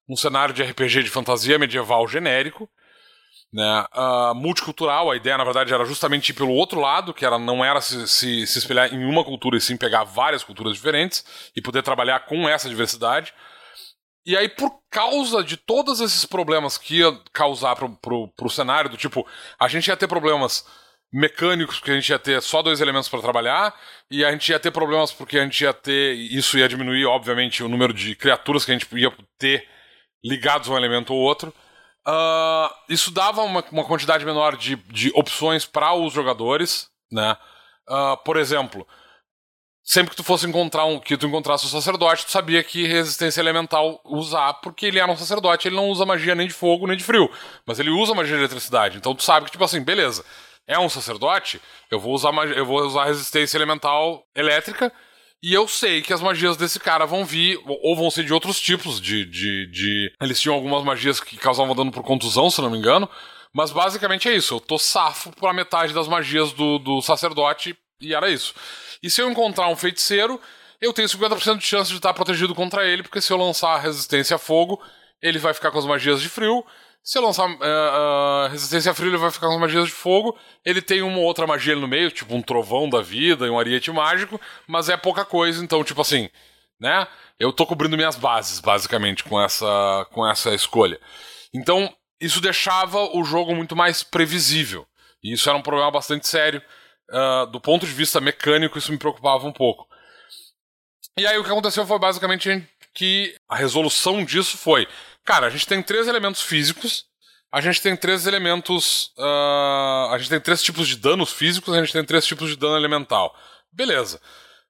um 0.09 0.15
cenário 0.15 0.51
de 0.51 0.63
RPG 0.63 1.03
de 1.03 1.11
fantasia 1.11 1.59
medieval 1.59 2.07
genérico 2.07 2.67
né, 3.53 3.85
uh, 3.95 4.33
multicultural. 4.33 5.11
A 5.11 5.15
ideia, 5.15 5.37
na 5.37 5.43
verdade, 5.43 5.71
era 5.75 5.85
justamente 5.85 6.29
ir 6.29 6.33
pelo 6.33 6.51
outro 6.51 6.79
lado, 6.79 7.13
que 7.13 7.23
era 7.23 7.37
não 7.37 7.63
era 7.63 7.79
se, 7.81 8.07
se, 8.07 8.47
se, 8.47 8.57
espelhar 8.57 8.91
em 8.91 9.05
uma 9.05 9.23
cultura, 9.23 9.57
e 9.57 9.61
sim 9.61 9.77
pegar 9.77 10.03
várias 10.03 10.43
culturas 10.43 10.73
diferentes 10.73 11.23
e 11.55 11.61
poder 11.61 11.83
trabalhar 11.83 12.21
com 12.21 12.49
essa 12.49 12.67
diversidade. 12.67 13.31
E 14.25 14.35
aí, 14.35 14.49
por 14.49 14.71
causa 14.89 15.43
de 15.43 15.55
todos 15.55 15.99
esses 15.99 16.25
problemas 16.25 16.77
que 16.77 16.99
ia 16.99 17.11
causar 17.31 17.75
pro, 17.75 17.89
pro, 17.97 18.27
pro 18.29 18.49
cenário, 18.49 18.89
do 18.89 18.97
tipo, 18.97 19.25
a 19.59 19.67
gente 19.67 19.87
ia 19.87 19.95
ter 19.95 20.07
problemas 20.07 20.65
mecânicos, 21.13 21.77
porque 21.77 21.91
a 21.91 21.95
gente 21.95 22.09
ia 22.09 22.17
ter 22.17 22.41
só 22.41 22.61
dois 22.63 22.81
elementos 22.81 23.07
para 23.07 23.21
trabalhar, 23.21 23.73
e 24.09 24.25
a 24.25 24.31
gente 24.31 24.49
ia 24.49 24.59
ter 24.59 24.71
problemas 24.71 25.11
porque 25.11 25.37
a 25.37 25.43
gente 25.43 25.61
ia 25.61 25.73
ter. 25.73 26.15
Isso 26.15 26.57
ia 26.57 26.67
diminuir, 26.67 27.05
obviamente, 27.05 27.63
o 27.63 27.69
número 27.69 27.93
de 27.93 28.15
criaturas 28.15 28.65
que 28.65 28.71
a 28.71 28.77
gente 28.77 28.87
ia 28.97 29.13
ter 29.37 29.67
ligados 30.23 30.67
a 30.69 30.73
um 30.73 30.77
elemento 30.77 31.13
ou 31.13 31.19
outro. 31.19 31.53
Uh, 32.07 32.69
isso 32.89 33.11
dava 33.11 33.41
uma, 33.43 33.63
uma 33.71 33.83
quantidade 33.85 34.25
menor 34.25 34.57
de, 34.57 34.75
de 34.75 35.11
opções 35.15 35.65
para 35.65 35.93
os 35.93 36.13
jogadores, 36.13 36.87
né? 37.11 37.37
Uh, 37.87 38.17
por 38.23 38.37
exemplo, 38.37 38.87
sempre 39.85 40.09
que 40.09 40.17
tu 40.17 40.23
fosse 40.23 40.47
encontrar 40.47 40.85
um, 40.85 40.99
que 40.99 41.15
tu 41.15 41.27
encontrasse 41.27 41.65
um 41.65 41.69
sacerdote, 41.69 42.25
tu 42.25 42.31
sabia 42.31 42.63
que 42.63 42.87
resistência 42.87 43.39
elemental 43.39 44.01
usar, 44.03 44.55
porque 44.55 44.87
ele 44.87 44.99
era 44.99 45.11
um 45.11 45.15
sacerdote, 45.15 45.67
ele 45.67 45.75
não 45.75 45.89
usa 45.89 46.05
magia 46.05 46.33
nem 46.33 46.47
de 46.47 46.53
fogo 46.53 46.87
nem 46.87 46.97
de 46.97 47.03
frio, 47.03 47.29
mas 47.65 47.79
ele 47.79 47.91
usa 47.91 48.15
magia 48.15 48.35
de 48.35 48.41
eletricidade. 48.41 48.97
Então 48.97 49.13
tu 49.13 49.23
sabe 49.23 49.45
que 49.45 49.51
tipo 49.51 49.63
assim, 49.63 49.81
beleza, 49.81 50.25
é 50.67 50.79
um 50.79 50.89
sacerdote, 50.89 51.61
eu 51.91 51.99
vou 51.99 52.13
usar 52.13 52.31
magia, 52.31 52.55
eu 52.55 52.65
vou 52.65 52.81
usar 52.81 53.05
resistência 53.05 53.57
elemental 53.57 54.25
elétrica 54.35 54.91
e 55.43 55.53
eu 55.53 55.67
sei 55.67 56.01
que 56.01 56.11
as 56.11 56.21
magias 56.21 56.57
desse 56.57 56.79
cara 56.79 57.05
vão 57.05 57.23
vir, 57.23 57.59
ou 57.67 57.95
vão 57.95 58.09
ser 58.09 58.23
de 58.23 58.33
outros 58.33 58.59
tipos 58.59 58.99
de. 58.99 59.23
de, 59.25 59.69
de... 59.69 60.11
Eles 60.19 60.41
tinham 60.41 60.55
algumas 60.55 60.83
magias 60.83 61.19
que 61.19 61.37
causavam 61.37 61.75
dano 61.75 61.91
por 61.91 62.01
contusão, 62.01 62.49
se 62.49 62.59
não 62.61 62.71
me 62.71 62.79
engano. 62.79 63.07
Mas 63.53 63.71
basicamente 63.71 64.27
é 64.27 64.35
isso. 64.35 64.55
Eu 64.55 64.59
tô 64.59 64.79
safo 64.79 65.31
pra 65.39 65.53
metade 65.53 65.93
das 65.93 66.07
magias 66.07 66.51
do, 66.51 66.79
do 66.79 66.99
sacerdote, 66.99 67.77
e 68.01 68.15
era 68.15 68.27
isso. 68.27 68.55
E 69.05 69.09
se 69.11 69.21
eu 69.21 69.29
encontrar 69.29 69.67
um 69.67 69.75
feiticeiro, 69.75 70.41
eu 70.81 70.91
tenho 70.91 71.07
50% 71.07 71.59
de 71.59 71.63
chance 71.63 71.91
de 71.91 71.97
estar 71.97 72.11
protegido 72.11 72.55
contra 72.55 72.87
ele, 72.87 73.03
porque 73.03 73.21
se 73.21 73.31
eu 73.31 73.37
lançar 73.37 73.77
resistência 73.77 74.35
a 74.35 74.39
fogo, 74.39 74.81
ele 75.21 75.37
vai 75.37 75.53
ficar 75.53 75.69
com 75.69 75.77
as 75.77 75.85
magias 75.85 76.19
de 76.19 76.27
frio. 76.27 76.65
Se 77.03 77.19
eu 77.19 77.21
lançar 77.21 77.47
uh, 77.47 77.53
uh, 77.53 78.49
resistência 78.49 78.91
a 78.91 78.95
frio, 78.95 79.11
ele 79.11 79.17
vai 79.17 79.29
ficar 79.29 79.45
com 79.45 79.59
magias 79.59 79.85
de 79.85 79.91
fogo. 79.91 80.35
Ele 80.65 80.81
tem 80.81 81.03
uma 81.03 81.19
outra 81.19 81.45
magia 81.45 81.75
no 81.75 81.87
meio, 81.87 82.09
tipo 82.09 82.33
um 82.33 82.41
trovão 82.41 82.89
da 82.89 82.99
vida 82.99 83.45
e 83.45 83.49
um 83.51 83.59
ariete 83.59 83.91
mágico, 83.91 84.41
mas 84.65 84.89
é 84.89 84.97
pouca 84.97 85.23
coisa, 85.23 85.63
então, 85.63 85.83
tipo 85.83 86.01
assim, 86.01 86.27
né? 86.81 87.07
Eu 87.39 87.53
tô 87.53 87.63
cobrindo 87.67 87.95
minhas 87.95 88.15
bases, 88.15 88.59
basicamente, 88.59 89.23
com 89.23 89.39
essa, 89.39 90.07
com 90.13 90.27
essa 90.27 90.51
escolha. 90.55 90.99
Então, 91.53 91.93
isso 92.19 92.41
deixava 92.41 93.15
o 93.15 93.23
jogo 93.23 93.53
muito 93.53 93.75
mais 93.75 94.01
previsível. 94.01 94.87
E 95.23 95.31
isso 95.31 95.47
era 95.47 95.59
um 95.59 95.61
problema 95.61 95.91
bastante 95.91 96.27
sério. 96.27 96.59
Uh, 97.09 97.45
do 97.51 97.59
ponto 97.59 97.85
de 97.85 97.91
vista 97.91 98.19
mecânico, 98.19 98.77
isso 98.77 98.91
me 98.91 98.97
preocupava 98.97 99.47
um 99.47 99.51
pouco. 99.51 99.87
E 101.17 101.25
aí 101.25 101.37
o 101.37 101.43
que 101.43 101.49
aconteceu 101.49 101.85
foi 101.85 101.99
basicamente 101.99 102.67
que 102.93 103.35
a 103.47 103.55
resolução 103.55 104.23
disso 104.25 104.57
foi: 104.57 104.87
cara, 105.23 105.47
a 105.47 105.49
gente 105.49 105.67
tem 105.67 105.81
três 105.81 106.07
elementos 106.07 106.41
físicos, 106.41 107.05
a 107.51 107.61
gente 107.61 107.81
tem 107.81 107.95
três 107.95 108.25
elementos. 108.25 109.13
Uh, 109.17 110.11
a 110.11 110.15
gente 110.17 110.29
tem 110.29 110.39
três 110.39 110.61
tipos 110.61 110.87
de 110.87 110.97
danos 110.97 111.31
físicos, 111.31 111.73
a 111.73 111.79
gente 111.79 111.93
tem 111.93 112.03
três 112.03 112.25
tipos 112.25 112.49
de 112.49 112.55
dano 112.55 112.75
elemental. 112.75 113.33
Beleza. 113.71 114.19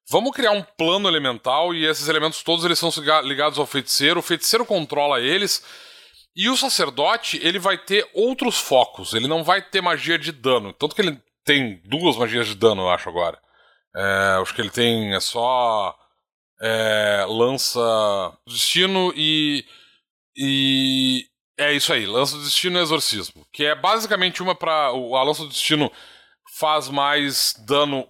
Vamos 0.08 0.36
criar 0.36 0.52
um 0.52 0.62
plano 0.62 1.08
elemental 1.08 1.74
e 1.74 1.84
esses 1.84 2.08
elementos 2.08 2.44
todos 2.44 2.64
eles 2.64 2.78
são 2.78 2.92
ligados 3.24 3.58
ao 3.58 3.66
feiticeiro. 3.66 4.20
O 4.20 4.24
feiticeiro 4.24 4.64
controla 4.64 5.20
eles. 5.20 5.64
E 6.36 6.48
o 6.48 6.58
sacerdote, 6.58 7.40
ele 7.42 7.58
vai 7.58 7.78
ter 7.78 8.08
outros 8.14 8.60
focos. 8.60 9.14
Ele 9.14 9.28
não 9.28 9.44
vai 9.44 9.62
ter 9.64 9.82
magia 9.82 10.20
de 10.20 10.32
dano. 10.32 10.74
Tanto 10.74 10.94
que 10.94 11.02
ele 11.02 11.20
tem 11.46 11.82
duas 11.86 12.18
magias 12.18 12.48
de 12.48 12.56
dano, 12.56 12.82
eu 12.82 12.90
acho, 12.90 13.08
agora. 13.08 13.40
É, 13.96 14.42
acho 14.42 14.54
que 14.54 14.62
ele 14.62 14.70
tem 14.70 15.16
é 15.16 15.20
só 15.22 15.98
é, 16.62 17.26
lança 17.30 18.38
destino 18.46 19.14
e 19.16 19.64
e 20.36 21.28
é 21.58 21.72
isso 21.72 21.94
aí, 21.94 22.06
lança 22.06 22.36
do 22.36 22.44
destino 22.44 22.78
e 22.78 22.82
exorcismo, 22.82 23.46
que 23.54 23.64
é 23.64 23.74
basicamente 23.74 24.44
uma 24.44 24.54
para 24.54 24.88
a 24.88 25.24
lança 25.24 25.44
do 25.44 25.50
destino 25.50 25.90
faz 26.58 26.90
mais 26.90 27.54
dano 27.66 28.06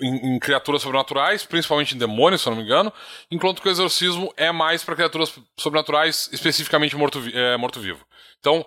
em, 0.00 0.34
em, 0.34 0.38
criaturas 0.38 0.82
sobrenaturais, 0.82 1.44
principalmente 1.44 1.94
em 1.94 1.98
demônios, 1.98 2.42
se 2.42 2.48
eu 2.48 2.52
não 2.52 2.58
me 2.58 2.64
engano, 2.64 2.92
enquanto 3.30 3.62
que 3.62 3.68
o 3.68 3.70
exorcismo 3.70 4.32
é 4.36 4.50
mais 4.50 4.82
para 4.82 4.96
criaturas 4.96 5.32
sobrenaturais, 5.56 6.28
especificamente 6.32 6.96
morto-vivo. 6.96 7.36
É, 7.36 7.56
morto 7.56 7.80
então, 8.40 8.66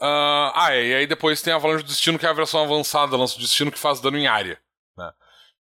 uh, 0.00 0.52
ah, 0.54 0.68
é, 0.70 0.86
e 0.86 0.94
aí 0.94 1.06
depois 1.06 1.42
tem 1.42 1.52
a 1.52 1.56
Avalanche 1.56 1.84
do 1.84 1.88
Destino, 1.88 2.18
que 2.18 2.26
é 2.26 2.28
a 2.28 2.34
versão 2.34 2.62
avançada 2.62 3.12
da 3.12 3.16
Lança 3.16 3.36
do 3.36 3.42
Destino, 3.42 3.72
que 3.72 3.78
faz 3.78 4.00
dano 4.00 4.18
em 4.18 4.26
área. 4.26 4.58
Né? 4.96 5.10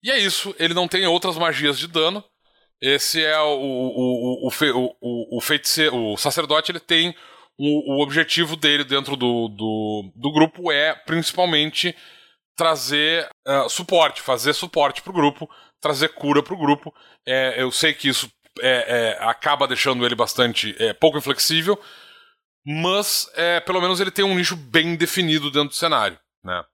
E 0.04 0.12
é 0.12 0.18
isso, 0.18 0.56
ele 0.60 0.74
não 0.74 0.88
tem 0.88 1.06
outras 1.08 1.38
magias 1.38 1.78
de 1.78 1.88
dano, 1.88 2.24
esse 2.82 3.24
é 3.24 3.40
o, 3.40 3.60
o, 3.60 4.48
o, 4.48 4.96
o, 5.02 5.38
o 5.38 5.42
feiticeiro, 5.42 5.96
o 5.96 6.18
sacerdote, 6.18 6.72
ele 6.72 6.80
tem 6.80 7.16
o, 7.58 7.96
o 7.96 8.04
objetivo 8.04 8.56
dele 8.56 8.84
dentro 8.84 9.16
do, 9.16 9.48
do, 9.48 10.12
do 10.16 10.32
grupo 10.32 10.72
é 10.72 10.94
principalmente 10.94 11.96
trazer 12.56 13.28
uh, 13.48 13.68
suporte, 13.70 14.22
fazer 14.22 14.54
suporte 14.54 15.02
para 15.02 15.12
o 15.12 15.16
grupo, 15.16 15.50
trazer 15.82 16.10
cura 16.10 16.44
para 16.44 16.54
o 16.54 16.58
grupo. 16.58 16.94
É, 17.26 17.62
eu 17.62 17.72
sei 17.72 17.94
que 17.94 18.10
isso 18.10 18.32
é, 18.60 19.18
é, 19.20 19.24
acaba 19.24 19.68
deixando 19.68 20.06
ele 20.06 20.16
bastante 20.16 20.76
é, 20.80 20.94
pouco 20.94 21.18
inflexível, 21.18 21.80
mas 22.70 23.32
é, 23.34 23.62
pelo 23.62 23.80
menos 23.80 24.02
ele 24.02 24.12
tem 24.12 24.26
um 24.26 24.36
nicho 24.36 24.58
bem 24.58 24.98
definido 24.98 25.50
dentro 25.50 25.70
do 25.70 25.76
cenário, 25.76 26.20
né? 26.44 26.66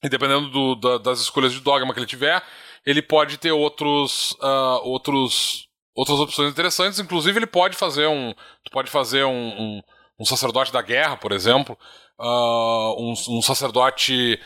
E 0.00 0.08
dependendo 0.08 0.48
do, 0.50 0.76
da, 0.76 0.98
das 0.98 1.18
escolhas 1.18 1.52
de 1.52 1.58
dogma 1.58 1.92
que 1.92 1.98
ele 1.98 2.06
tiver, 2.06 2.40
ele 2.84 3.02
pode 3.02 3.36
ter 3.36 3.50
outros, 3.50 4.36
uh, 4.40 4.80
outros, 4.84 5.68
outras 5.96 6.20
opções 6.20 6.52
interessantes. 6.52 7.00
Inclusive, 7.00 7.40
ele 7.40 7.46
pode 7.46 7.76
fazer 7.76 8.06
um. 8.06 8.32
Pode 8.70 8.88
fazer 8.88 9.24
um, 9.24 9.32
um, 9.32 9.82
um 10.20 10.24
sacerdote 10.24 10.72
da 10.72 10.80
guerra, 10.80 11.16
por 11.16 11.32
exemplo. 11.32 11.76
Uh, 12.16 12.94
um, 12.96 13.14
um, 13.30 13.42
sacerdote 13.42 14.38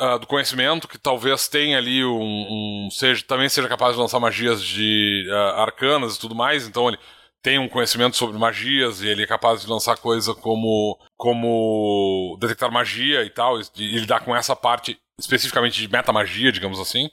uh, 0.00 0.18
do 0.18 0.26
conhecimento 0.26 0.88
que 0.88 0.98
talvez 0.98 1.46
tenha 1.46 1.78
ali 1.78 2.04
um, 2.04 2.88
seja 2.90 3.24
também 3.24 3.48
seja 3.48 3.68
capaz 3.68 3.94
de 3.94 4.00
lançar 4.00 4.18
magias 4.18 4.60
de 4.60 5.28
arcanas 5.54 6.16
e 6.16 6.18
tudo 6.18 6.34
mais. 6.34 6.66
Então 6.66 6.88
ele 6.88 6.98
tem 7.44 7.58
um 7.58 7.68
conhecimento 7.68 8.16
sobre 8.16 8.38
magias 8.38 9.02
e 9.02 9.06
ele 9.06 9.22
é 9.22 9.26
capaz 9.26 9.60
de 9.60 9.68
lançar 9.68 9.98
coisa 9.98 10.34
como 10.34 10.98
como 11.14 12.38
detectar 12.40 12.72
magia 12.72 13.22
e 13.22 13.28
tal 13.28 13.60
e, 13.60 13.64
e 13.76 13.98
lidar 13.98 14.20
com 14.20 14.34
essa 14.34 14.56
parte 14.56 14.98
especificamente 15.20 15.78
de 15.78 15.86
metamagia, 15.86 16.50
digamos 16.50 16.80
assim. 16.80 17.10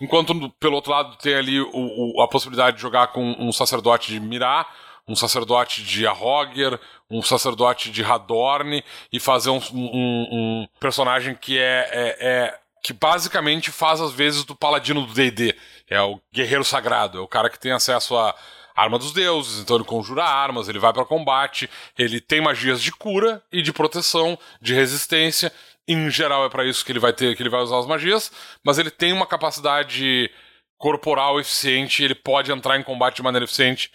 Enquanto, 0.00 0.48
pelo 0.60 0.76
outro 0.76 0.92
lado, 0.92 1.18
tem 1.18 1.34
ali 1.34 1.60
o, 1.60 1.70
o, 1.72 2.22
a 2.22 2.28
possibilidade 2.28 2.76
de 2.76 2.82
jogar 2.82 3.08
com 3.08 3.34
um 3.36 3.50
sacerdote 3.50 4.12
de 4.12 4.20
Mirá, 4.20 4.64
um 5.08 5.16
sacerdote 5.16 5.82
de 5.82 6.06
Arroger, 6.06 6.78
um 7.10 7.20
sacerdote 7.20 7.90
de 7.90 8.04
Hadorn 8.04 8.82
e 9.12 9.18
fazer 9.18 9.50
um, 9.50 9.60
um, 9.72 10.28
um 10.32 10.68
personagem 10.78 11.34
que 11.34 11.58
é, 11.58 11.88
é, 11.90 12.16
é, 12.20 12.58
que 12.80 12.92
basicamente 12.92 13.72
faz 13.72 14.00
às 14.00 14.12
vezes 14.12 14.44
do 14.44 14.54
paladino 14.54 15.04
do 15.04 15.12
D&D, 15.12 15.56
é 15.90 16.00
o 16.00 16.20
guerreiro 16.32 16.64
sagrado, 16.64 17.18
é 17.18 17.20
o 17.20 17.28
cara 17.28 17.50
que 17.50 17.58
tem 17.58 17.72
acesso 17.72 18.16
a 18.16 18.34
arma 18.74 18.98
dos 18.98 19.12
deuses, 19.12 19.60
então 19.60 19.76
ele 19.76 19.84
conjura 19.84 20.24
armas, 20.24 20.68
ele 20.68 20.78
vai 20.78 20.92
para 20.92 21.04
combate, 21.04 21.70
ele 21.96 22.20
tem 22.20 22.40
magias 22.40 22.82
de 22.82 22.90
cura 22.90 23.42
e 23.52 23.62
de 23.62 23.72
proteção, 23.72 24.38
de 24.60 24.74
resistência 24.74 25.52
em 25.86 26.10
geral 26.10 26.44
é 26.44 26.48
para 26.48 26.64
isso 26.64 26.84
que 26.84 26.92
ele 26.92 26.98
vai 26.98 27.12
ter, 27.12 27.36
que 27.36 27.42
ele 27.42 27.50
vai 27.50 27.60
usar 27.60 27.78
as 27.78 27.86
magias, 27.86 28.32
mas 28.64 28.78
ele 28.78 28.90
tem 28.90 29.12
uma 29.12 29.26
capacidade 29.26 30.30
corporal 30.78 31.38
eficiente, 31.38 32.02
ele 32.02 32.14
pode 32.14 32.50
entrar 32.50 32.78
em 32.78 32.82
combate 32.82 33.16
de 33.16 33.22
maneira 33.22 33.44
eficiente, 33.44 33.90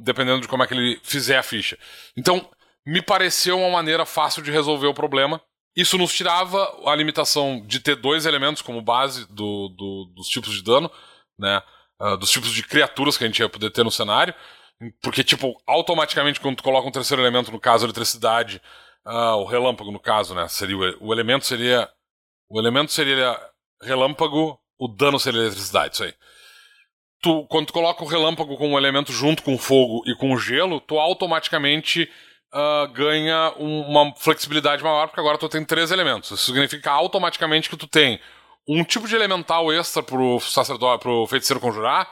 dependendo 0.00 0.40
de 0.40 0.48
como 0.48 0.62
é 0.62 0.66
que 0.66 0.74
ele 0.74 1.00
fizer 1.02 1.38
a 1.38 1.42
ficha. 1.42 1.78
Então, 2.16 2.48
me 2.84 3.00
pareceu 3.00 3.58
uma 3.58 3.70
maneira 3.70 4.04
fácil 4.04 4.42
de 4.42 4.50
resolver 4.50 4.86
o 4.86 4.94
problema. 4.94 5.40
Isso 5.74 5.96
nos 5.96 6.12
tirava 6.12 6.68
a 6.86 6.94
limitação 6.94 7.64
de 7.66 7.80
ter 7.80 7.96
dois 7.96 8.26
elementos 8.26 8.60
como 8.60 8.82
base 8.82 9.26
do, 9.28 9.68
do, 9.68 10.12
dos 10.14 10.28
tipos 10.28 10.52
de 10.52 10.62
dano, 10.62 10.90
né? 11.38 11.62
Uh, 12.02 12.16
dos 12.16 12.30
tipos 12.30 12.50
de 12.50 12.64
criaturas 12.64 13.16
que 13.16 13.22
a 13.22 13.26
gente 13.28 13.38
ia 13.38 13.48
poder 13.48 13.70
ter 13.70 13.84
no 13.84 13.90
cenário. 13.90 14.34
Porque, 15.00 15.22
tipo, 15.22 15.54
automaticamente, 15.66 16.40
quando 16.40 16.56
tu 16.56 16.62
coloca 16.64 16.88
um 16.88 16.90
terceiro 16.90 17.22
elemento, 17.22 17.52
no 17.52 17.60
caso, 17.60 17.86
eletricidade, 17.86 18.60
ah, 19.04 19.36
o 19.36 19.44
relâmpago, 19.44 19.90
no 19.90 20.00
caso, 20.00 20.34
né? 20.34 20.46
Seria 20.48 20.76
o, 20.76 21.08
o 21.08 21.12
elemento 21.12 21.46
seria. 21.46 21.88
O 22.48 22.60
elemento 22.60 22.92
seria 22.92 23.38
relâmpago, 23.80 24.58
o 24.78 24.88
dano 24.88 25.18
seria 25.18 25.40
eletricidade, 25.40 25.94
isso 25.94 26.04
aí. 26.04 26.14
Tu, 27.20 27.46
quando 27.46 27.68
tu 27.68 27.72
coloca 27.72 28.04
o 28.04 28.06
relâmpago 28.06 28.56
como 28.56 28.76
elemento 28.76 29.12
junto 29.12 29.42
com 29.42 29.54
o 29.54 29.58
fogo 29.58 30.02
e 30.06 30.14
com 30.16 30.32
o 30.32 30.38
gelo, 30.38 30.80
tu 30.80 30.98
automaticamente 30.98 32.10
uh, 32.52 32.88
ganha 32.92 33.54
um, 33.58 33.82
uma 33.82 34.14
flexibilidade 34.16 34.82
maior, 34.82 35.06
porque 35.06 35.20
agora 35.20 35.38
tu 35.38 35.48
tem 35.48 35.64
três 35.64 35.90
elementos. 35.90 36.30
Isso 36.30 36.44
significa 36.44 36.90
automaticamente 36.90 37.70
que 37.70 37.76
tu 37.76 37.86
tem 37.86 38.20
um 38.66 38.84
tipo 38.84 39.08
de 39.08 39.14
elemental 39.14 39.72
extra 39.72 40.02
pro 40.02 40.40
sacerdote, 40.40 41.02
pro 41.02 41.26
feiticeiro 41.26 41.60
conjurar, 41.60 42.08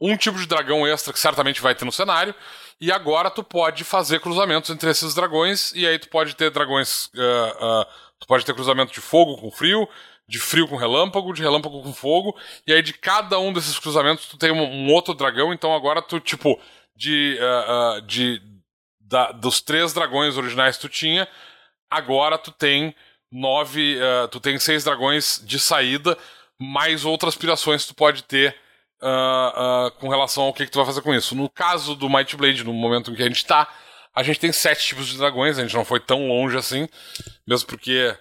um 0.00 0.16
tipo 0.16 0.38
de 0.38 0.46
dragão 0.46 0.86
extra 0.86 1.12
que 1.12 1.18
certamente 1.18 1.60
vai 1.60 1.74
ter 1.74 1.84
no 1.84 1.92
cenário, 1.92 2.34
e 2.80 2.90
agora 2.90 3.30
tu 3.30 3.44
pode 3.44 3.84
fazer 3.84 4.20
cruzamentos 4.20 4.70
entre 4.70 4.90
esses 4.90 5.14
dragões, 5.14 5.72
e 5.74 5.86
aí 5.86 5.98
tu 5.98 6.08
pode 6.08 6.34
ter 6.34 6.50
dragões. 6.50 7.06
Uh, 7.06 7.82
uh, 7.82 7.86
tu 8.18 8.26
pode 8.26 8.44
ter 8.44 8.54
cruzamento 8.54 8.92
de 8.92 9.00
fogo 9.00 9.36
com 9.36 9.50
frio, 9.50 9.86
de 10.26 10.38
frio 10.38 10.66
com 10.66 10.76
relâmpago, 10.76 11.34
de 11.34 11.42
relâmpago 11.42 11.82
com 11.82 11.92
fogo, 11.92 12.34
e 12.66 12.72
aí 12.72 12.80
de 12.80 12.94
cada 12.94 13.38
um 13.38 13.52
desses 13.52 13.78
cruzamentos 13.78 14.26
tu 14.26 14.38
tem 14.38 14.50
um, 14.50 14.62
um 14.62 14.92
outro 14.92 15.12
dragão, 15.12 15.52
então 15.52 15.74
agora 15.74 16.00
tu, 16.00 16.18
tipo, 16.18 16.58
de. 16.96 17.38
Uh, 17.38 18.00
de 18.02 18.40
da, 19.10 19.32
dos 19.32 19.60
três 19.60 19.92
dragões 19.92 20.36
originais 20.36 20.76
que 20.76 20.82
tu 20.82 20.88
tinha, 20.88 21.28
agora 21.90 22.38
tu 22.38 22.52
tem 22.52 22.94
nove. 23.30 23.98
tu 24.30 24.40
tem 24.40 24.58
seis 24.58 24.84
dragões 24.84 25.40
de 25.44 25.58
saída, 25.58 26.16
mais 26.58 27.04
outras 27.04 27.34
aspirações 27.34 27.82
que 27.82 27.88
tu 27.88 27.94
pode 27.94 28.24
ter 28.24 28.56
uh, 29.02 29.86
uh, 29.86 29.90
com 29.92 30.08
relação 30.08 30.44
ao 30.44 30.52
que, 30.52 30.66
que, 30.66 30.70
tu 30.70 30.76
vai 30.76 30.86
fazer 30.86 31.02
com 31.02 31.14
isso. 31.14 31.34
No 31.34 31.48
caso 31.48 31.94
do 31.94 32.08
Might 32.08 32.36
Blade, 32.36 32.64
no 32.64 32.72
momento 32.72 33.10
em 33.10 33.14
que 33.14 33.22
a 33.22 33.26
gente 33.26 33.44
tá, 33.44 33.68
a 34.14 34.22
gente 34.22 34.40
tem 34.40 34.52
sete 34.52 34.86
tipos 34.86 35.06
de 35.06 35.18
dragões, 35.18 35.58
a 35.58 35.62
gente 35.62 35.74
não 35.74 35.84
foi 35.84 36.00
tão 36.00 36.28
longe 36.28 36.56
assim, 36.56 36.88
mesmo 37.46 37.68
porque 37.68 38.16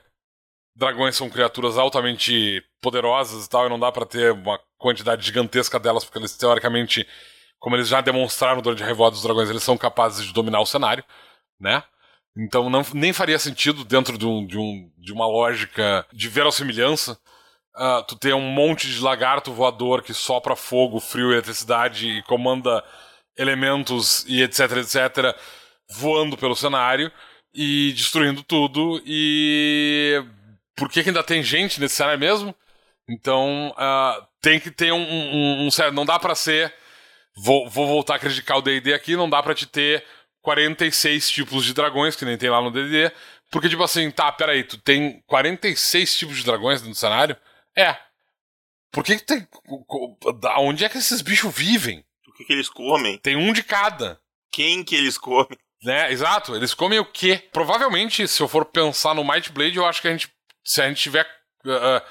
dragões 0.75 1.15
são 1.15 1.29
criaturas 1.29 1.77
altamente 1.77 2.63
poderosas 2.81 3.45
e 3.45 3.49
tal, 3.49 3.65
e 3.65 3.69
não 3.69 3.79
dá 3.79 3.91
para 3.91 4.05
ter 4.05 4.31
uma 4.31 4.59
quantidade 4.77 5.25
gigantesca 5.25 5.79
delas, 5.79 6.05
porque 6.05 6.19
eles 6.19 6.37
teoricamente, 6.37 7.05
como 7.59 7.75
eles 7.75 7.87
já 7.89 7.99
demonstraram 7.99 8.61
durante 8.61 8.83
a 8.83 8.85
Revolta 8.85 9.15
dos 9.15 9.23
Dragões, 9.23 9.49
eles 9.49 9.63
são 9.63 9.77
capazes 9.77 10.25
de 10.25 10.31
dominar 10.31 10.61
o 10.61 10.65
cenário, 10.65 11.03
né? 11.59 11.83
Então 12.37 12.69
não, 12.69 12.85
nem 12.93 13.11
faria 13.11 13.39
sentido 13.39 13.83
dentro 13.83 14.17
de, 14.17 14.25
um, 14.25 14.45
de, 14.45 14.57
um, 14.57 14.91
de 14.97 15.11
uma 15.11 15.27
lógica 15.27 16.05
de 16.13 16.27
verossimilhança 16.29 17.19
uh, 17.79 18.03
tu 18.03 18.15
tem 18.15 18.33
um 18.33 18.41
monte 18.41 18.87
de 18.87 19.01
lagarto 19.01 19.53
voador 19.53 20.03
que 20.03 20.13
sopra 20.13 20.55
fogo, 20.55 20.99
frio 20.99 21.31
e 21.31 21.33
eletricidade 21.33 22.09
e 22.09 22.23
comanda 22.23 22.83
elementos 23.37 24.25
e 24.27 24.43
etc, 24.43 24.59
etc, 24.77 25.35
voando 25.89 26.37
pelo 26.37 26.55
cenário 26.55 27.11
e 27.53 27.93
destruindo 27.93 28.43
tudo. 28.43 29.01
E 29.05 30.23
por 30.75 30.89
que, 30.89 31.03
que 31.03 31.09
ainda 31.09 31.23
tem 31.23 31.41
gente 31.41 31.79
nesse 31.79 31.95
cenário 31.95 32.19
mesmo? 32.19 32.53
Então 33.09 33.69
uh, 33.69 34.27
tem 34.41 34.59
que 34.59 34.69
ter 34.69 34.91
um, 34.91 34.97
um, 34.97 35.65
um, 35.65 35.67
um 35.67 35.91
Não 35.93 36.05
dá 36.05 36.19
para 36.19 36.35
ser. 36.35 36.73
Vou, 37.41 37.69
vou 37.69 37.87
voltar 37.87 38.15
a 38.15 38.19
criticar 38.19 38.57
o 38.57 38.61
DD 38.61 38.93
aqui, 38.93 39.15
não 39.15 39.29
dá 39.29 39.41
para 39.41 39.55
te 39.55 39.65
ter 39.65 40.03
46 40.41 41.29
tipos 41.29 41.65
de 41.65 41.73
dragões, 41.73 42.15
que 42.15 42.25
nem 42.25 42.37
tem 42.37 42.49
lá 42.49 42.61
no 42.61 42.71
DD. 42.71 43.11
Porque, 43.51 43.69
tipo 43.69 43.83
assim, 43.83 44.09
tá, 44.11 44.31
peraí, 44.31 44.63
tu 44.63 44.77
tem 44.77 45.21
46 45.27 46.17
tipos 46.17 46.37
de 46.37 46.43
dragões 46.43 46.81
do 46.81 46.93
cenário? 46.93 47.35
É. 47.75 47.95
Por 48.91 49.03
que, 49.03 49.17
que 49.17 49.25
tem. 49.25 49.47
Onde 50.57 50.85
é 50.85 50.89
que 50.89 50.97
esses 50.97 51.21
bichos 51.21 51.53
vivem? 51.53 52.03
O 52.27 52.33
que, 52.33 52.45
que 52.45 52.53
eles 52.53 52.69
comem? 52.69 53.17
Tem 53.17 53.35
um 53.35 53.53
de 53.53 53.63
cada. 53.63 54.19
Quem 54.51 54.83
que 54.83 54.95
eles 54.95 55.17
comem? 55.17 55.57
Né, 55.83 56.11
exato. 56.11 56.55
Eles 56.55 56.73
comem 56.73 56.99
o 56.99 57.05
quê? 57.05 57.47
Provavelmente, 57.51 58.27
se 58.27 58.41
eu 58.41 58.47
for 58.47 58.65
pensar 58.65 59.13
no 59.13 59.23
Might 59.23 59.51
Blade, 59.51 59.77
eu 59.77 59.85
acho 59.85 60.01
que 60.01 60.07
a 60.07 60.11
gente. 60.11 60.29
Se 60.63 60.81
a 60.81 60.87
gente 60.87 61.01
tiver. 61.01 61.25
Uh, 61.65 62.01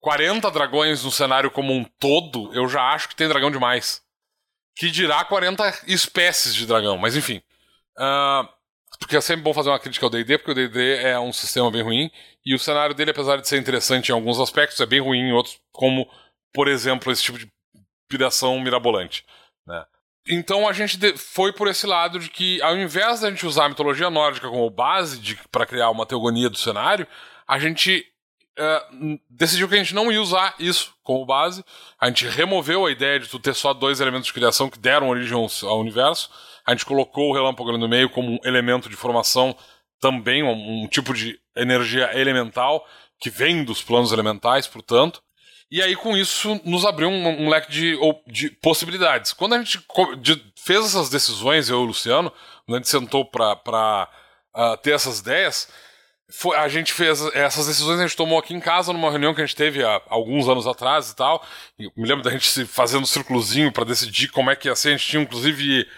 40 0.00 0.50
dragões 0.50 1.04
no 1.04 1.10
cenário 1.10 1.50
como 1.50 1.72
um 1.72 1.84
todo, 1.98 2.52
eu 2.54 2.68
já 2.68 2.82
acho 2.92 3.08
que 3.08 3.16
tem 3.16 3.28
dragão 3.28 3.50
demais. 3.50 4.02
Que 4.76 4.90
dirá 4.90 5.24
40 5.24 5.82
espécies 5.86 6.54
de 6.54 6.66
dragão, 6.66 6.96
mas 6.96 7.16
enfim. 7.16 7.42
Uh, 7.98 8.48
porque 8.98 9.16
é 9.16 9.20
sempre 9.20 9.42
bom 9.42 9.52
fazer 9.52 9.70
uma 9.70 9.78
crítica 9.78 10.06
ao 10.06 10.10
DD, 10.10 10.38
porque 10.38 10.52
o 10.52 10.54
DD 10.54 10.96
é 10.96 11.18
um 11.18 11.32
sistema 11.32 11.70
bem 11.70 11.82
ruim, 11.82 12.10
e 12.44 12.54
o 12.54 12.58
cenário 12.58 12.94
dele, 12.94 13.10
apesar 13.10 13.36
de 13.36 13.46
ser 13.46 13.58
interessante 13.58 14.08
em 14.08 14.12
alguns 14.12 14.40
aspectos, 14.40 14.80
é 14.80 14.86
bem 14.86 15.00
ruim 15.00 15.18
em 15.18 15.32
outros, 15.32 15.58
como, 15.72 16.08
por 16.52 16.68
exemplo, 16.68 17.12
esse 17.12 17.22
tipo 17.22 17.38
de 17.38 17.50
piração 18.08 18.58
mirabolante. 18.60 19.24
Né? 19.66 19.84
Então 20.28 20.68
a 20.68 20.72
gente 20.72 20.98
foi 21.16 21.52
por 21.52 21.68
esse 21.68 21.86
lado 21.86 22.18
de 22.18 22.28
que, 22.28 22.60
ao 22.62 22.76
invés 22.76 23.20
da 23.20 23.30
gente 23.30 23.46
usar 23.46 23.66
a 23.66 23.68
mitologia 23.68 24.10
nórdica 24.10 24.48
como 24.48 24.68
base 24.70 25.38
para 25.50 25.66
criar 25.66 25.90
uma 25.90 26.06
teogonia 26.06 26.50
do 26.50 26.58
cenário, 26.58 27.06
a 27.46 27.58
gente 27.58 28.04
uh, 28.58 29.18
decidiu 29.28 29.68
que 29.68 29.74
a 29.74 29.78
gente 29.78 29.94
não 29.94 30.10
ia 30.10 30.20
usar 30.20 30.54
isso 30.58 30.94
como 31.02 31.24
base. 31.24 31.64
A 32.00 32.08
gente 32.08 32.26
removeu 32.26 32.84
a 32.84 32.90
ideia 32.90 33.20
de 33.20 33.28
tu 33.28 33.38
ter 33.38 33.54
só 33.54 33.72
dois 33.72 34.00
elementos 34.00 34.26
de 34.26 34.32
criação 34.32 34.68
que 34.68 34.78
deram 34.78 35.08
origem 35.08 35.36
ao 35.62 35.80
universo 35.80 36.30
a 36.68 36.72
gente 36.72 36.84
colocou 36.84 37.30
o 37.30 37.32
relâmpago 37.32 37.70
ali 37.70 37.78
no 37.78 37.88
meio 37.88 38.10
como 38.10 38.32
um 38.32 38.38
elemento 38.44 38.90
de 38.90 38.94
formação 38.94 39.56
também, 39.98 40.42
um, 40.42 40.82
um 40.82 40.86
tipo 40.86 41.14
de 41.14 41.40
energia 41.56 42.10
elemental 42.12 42.86
que 43.18 43.30
vem 43.30 43.64
dos 43.64 43.82
planos 43.82 44.12
elementais, 44.12 44.66
portanto. 44.66 45.22
E 45.70 45.80
aí, 45.80 45.96
com 45.96 46.14
isso, 46.14 46.60
nos 46.66 46.84
abriu 46.84 47.08
um, 47.08 47.46
um 47.46 47.48
leque 47.48 47.72
de, 47.72 47.98
de, 48.26 48.50
possibilidades. 48.50 49.32
Quando 49.32 49.54
a 49.54 49.58
gente 49.58 49.80
fez 50.56 50.84
essas 50.84 51.08
decisões, 51.08 51.70
eu 51.70 51.78
e 51.78 51.82
o 51.84 51.86
Luciano, 51.86 52.30
quando 52.66 52.76
a 52.76 52.78
gente 52.80 52.90
sentou 52.90 53.24
para 53.24 54.06
uh, 54.54 54.76
ter 54.82 54.92
essas 54.92 55.20
ideias, 55.20 55.72
foi, 56.30 56.54
a 56.54 56.68
gente 56.68 56.92
fez 56.92 57.22
essas 57.34 57.66
decisões, 57.66 57.98
a 57.98 58.06
gente 58.06 58.16
tomou 58.16 58.38
aqui 58.38 58.52
em 58.52 58.60
casa, 58.60 58.92
numa 58.92 59.10
reunião 59.10 59.32
que 59.32 59.40
a 59.40 59.46
gente 59.46 59.56
teve 59.56 59.82
há 59.82 60.02
alguns 60.08 60.46
anos 60.50 60.66
atrás 60.66 61.08
e 61.10 61.16
tal. 61.16 61.42
E 61.78 61.90
me 61.96 62.06
lembro 62.06 62.22
da 62.22 62.30
gente 62.30 62.66
fazendo 62.66 63.04
um 63.04 63.06
círculozinho 63.06 63.72
para 63.72 63.84
decidir 63.84 64.28
como 64.28 64.50
é 64.50 64.56
que 64.56 64.68
ia 64.68 64.76
ser. 64.76 64.88
A 64.88 64.92
gente 64.92 65.06
tinha, 65.06 65.22
inclusive, 65.22 65.88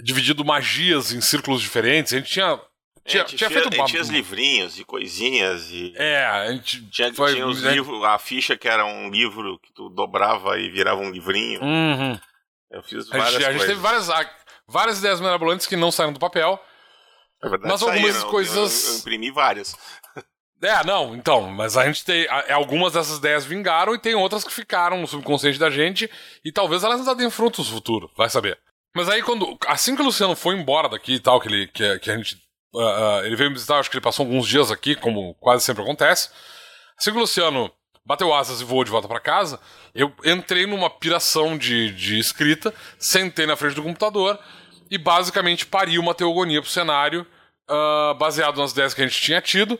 dividido 0.00 0.44
magias 0.44 1.12
em 1.12 1.20
círculos 1.20 1.60
diferentes. 1.60 2.12
A 2.12 2.16
gente 2.16 2.30
tinha. 2.30 2.60
Tinha, 3.06 3.22
é, 3.22 3.26
tinha, 3.26 3.48
feito 3.48 3.74
uma... 3.74 3.86
tinha 3.86 4.02
os 4.02 4.08
livrinhos 4.08 4.78
e 4.78 4.84
coisinhas 4.84 5.70
e. 5.70 5.94
É, 5.96 6.26
a 6.26 6.52
gente. 6.52 6.84
Tinha, 6.90 7.12
foi, 7.14 7.34
tinha 7.34 7.46
os 7.46 7.62
livros, 7.62 8.04
a 8.04 8.18
ficha 8.18 8.56
que 8.56 8.68
era 8.68 8.84
um 8.84 9.08
livro 9.08 9.58
que 9.60 9.72
tu 9.72 9.88
dobrava 9.88 10.58
e 10.58 10.70
virava 10.70 11.00
um 11.00 11.10
livrinho. 11.10 11.62
Uhum. 11.62 12.20
Eu 12.70 12.82
fiz 12.82 13.08
várias 13.08 13.28
a 13.28 13.30
gente, 13.30 13.44
a 13.46 13.52
gente 13.52 13.66
teve 13.66 13.80
várias, 13.80 14.08
várias 14.66 14.98
ideias 14.98 15.20
mirabolantes 15.20 15.66
que 15.66 15.74
não 15.74 15.90
saíram 15.90 16.12
do 16.12 16.20
papel. 16.20 16.62
É 17.42 17.48
verdade, 17.48 17.72
mas 17.72 17.82
algumas 17.82 18.14
saíram, 18.14 18.30
coisas. 18.30 18.86
Eu, 18.86 18.92
eu 18.92 18.98
imprimi 18.98 19.30
várias. 19.30 19.74
É, 20.60 20.84
não, 20.84 21.14
então, 21.14 21.48
mas 21.50 21.76
a 21.76 21.86
gente 21.86 22.04
tem. 22.04 22.26
Algumas 22.50 22.92
dessas 22.92 23.18
ideias 23.18 23.46
vingaram 23.46 23.94
e 23.94 23.98
tem 23.98 24.14
outras 24.14 24.44
que 24.44 24.52
ficaram 24.52 25.00
no 25.00 25.06
subconsciente 25.06 25.58
da 25.58 25.70
gente 25.70 26.10
e 26.44 26.52
talvez 26.52 26.82
elas 26.82 27.00
ainda 27.00 27.14
deem 27.14 27.30
frutos 27.30 27.68
no 27.68 27.76
futuro, 27.76 28.10
vai 28.16 28.28
saber. 28.28 28.58
Mas 28.98 29.08
aí, 29.08 29.22
quando. 29.22 29.56
Assim 29.68 29.94
que 29.94 30.02
o 30.02 30.04
Luciano 30.04 30.34
foi 30.34 30.56
embora 30.56 30.88
daqui 30.88 31.14
e 31.14 31.20
tal, 31.20 31.40
que, 31.40 31.46
ele, 31.46 31.68
que, 31.68 32.00
que 32.00 32.10
a 32.10 32.16
gente. 32.16 32.34
Uh, 32.74 33.24
ele 33.24 33.36
veio 33.36 33.48
me 33.48 33.54
visitar, 33.54 33.78
acho 33.78 33.88
que 33.88 33.96
ele 33.96 34.02
passou 34.02 34.26
alguns 34.26 34.48
dias 34.48 34.72
aqui, 34.72 34.96
como 34.96 35.34
quase 35.34 35.64
sempre 35.64 35.84
acontece. 35.84 36.30
Assim 36.98 37.12
que 37.12 37.16
o 37.16 37.20
Luciano 37.20 37.70
bateu 38.04 38.34
asas 38.34 38.60
e 38.60 38.64
voou 38.64 38.82
de 38.82 38.90
volta 38.90 39.06
para 39.06 39.20
casa, 39.20 39.60
eu 39.94 40.12
entrei 40.24 40.66
numa 40.66 40.90
piração 40.90 41.56
de, 41.56 41.92
de 41.92 42.18
escrita, 42.18 42.74
sentei 42.98 43.46
na 43.46 43.54
frente 43.54 43.76
do 43.76 43.84
computador 43.84 44.36
e 44.90 44.98
basicamente 44.98 45.64
pari 45.64 45.96
uma 45.96 46.12
teogonia 46.12 46.60
pro 46.60 46.68
cenário, 46.68 47.24
uh, 47.70 48.14
baseado 48.14 48.56
nas 48.56 48.72
ideias 48.72 48.94
que 48.94 49.00
a 49.00 49.06
gente 49.06 49.20
tinha 49.20 49.40
tido, 49.40 49.78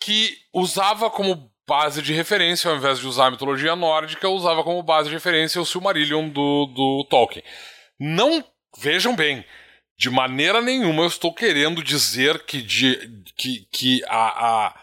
que 0.00 0.34
usava 0.50 1.10
como 1.10 1.50
base 1.68 2.00
de 2.00 2.14
referência, 2.14 2.70
ao 2.70 2.76
invés 2.78 2.98
de 2.98 3.06
usar 3.06 3.26
a 3.26 3.30
mitologia 3.30 3.76
nórdica, 3.76 4.30
usava 4.30 4.64
como 4.64 4.82
base 4.82 5.10
de 5.10 5.14
referência 5.14 5.60
o 5.60 5.66
Silmarillion 5.66 6.30
do, 6.30 6.66
do 6.74 7.06
Tolkien. 7.10 7.44
Não 8.06 8.44
vejam 8.76 9.16
bem, 9.16 9.42
de 9.96 10.10
maneira 10.10 10.60
nenhuma 10.60 11.04
eu 11.04 11.08
estou 11.08 11.32
querendo 11.32 11.82
dizer 11.82 12.44
que, 12.44 12.60
de, 12.60 13.24
que, 13.34 13.66
que 13.72 14.04
a, 14.06 14.66
a 14.66 14.74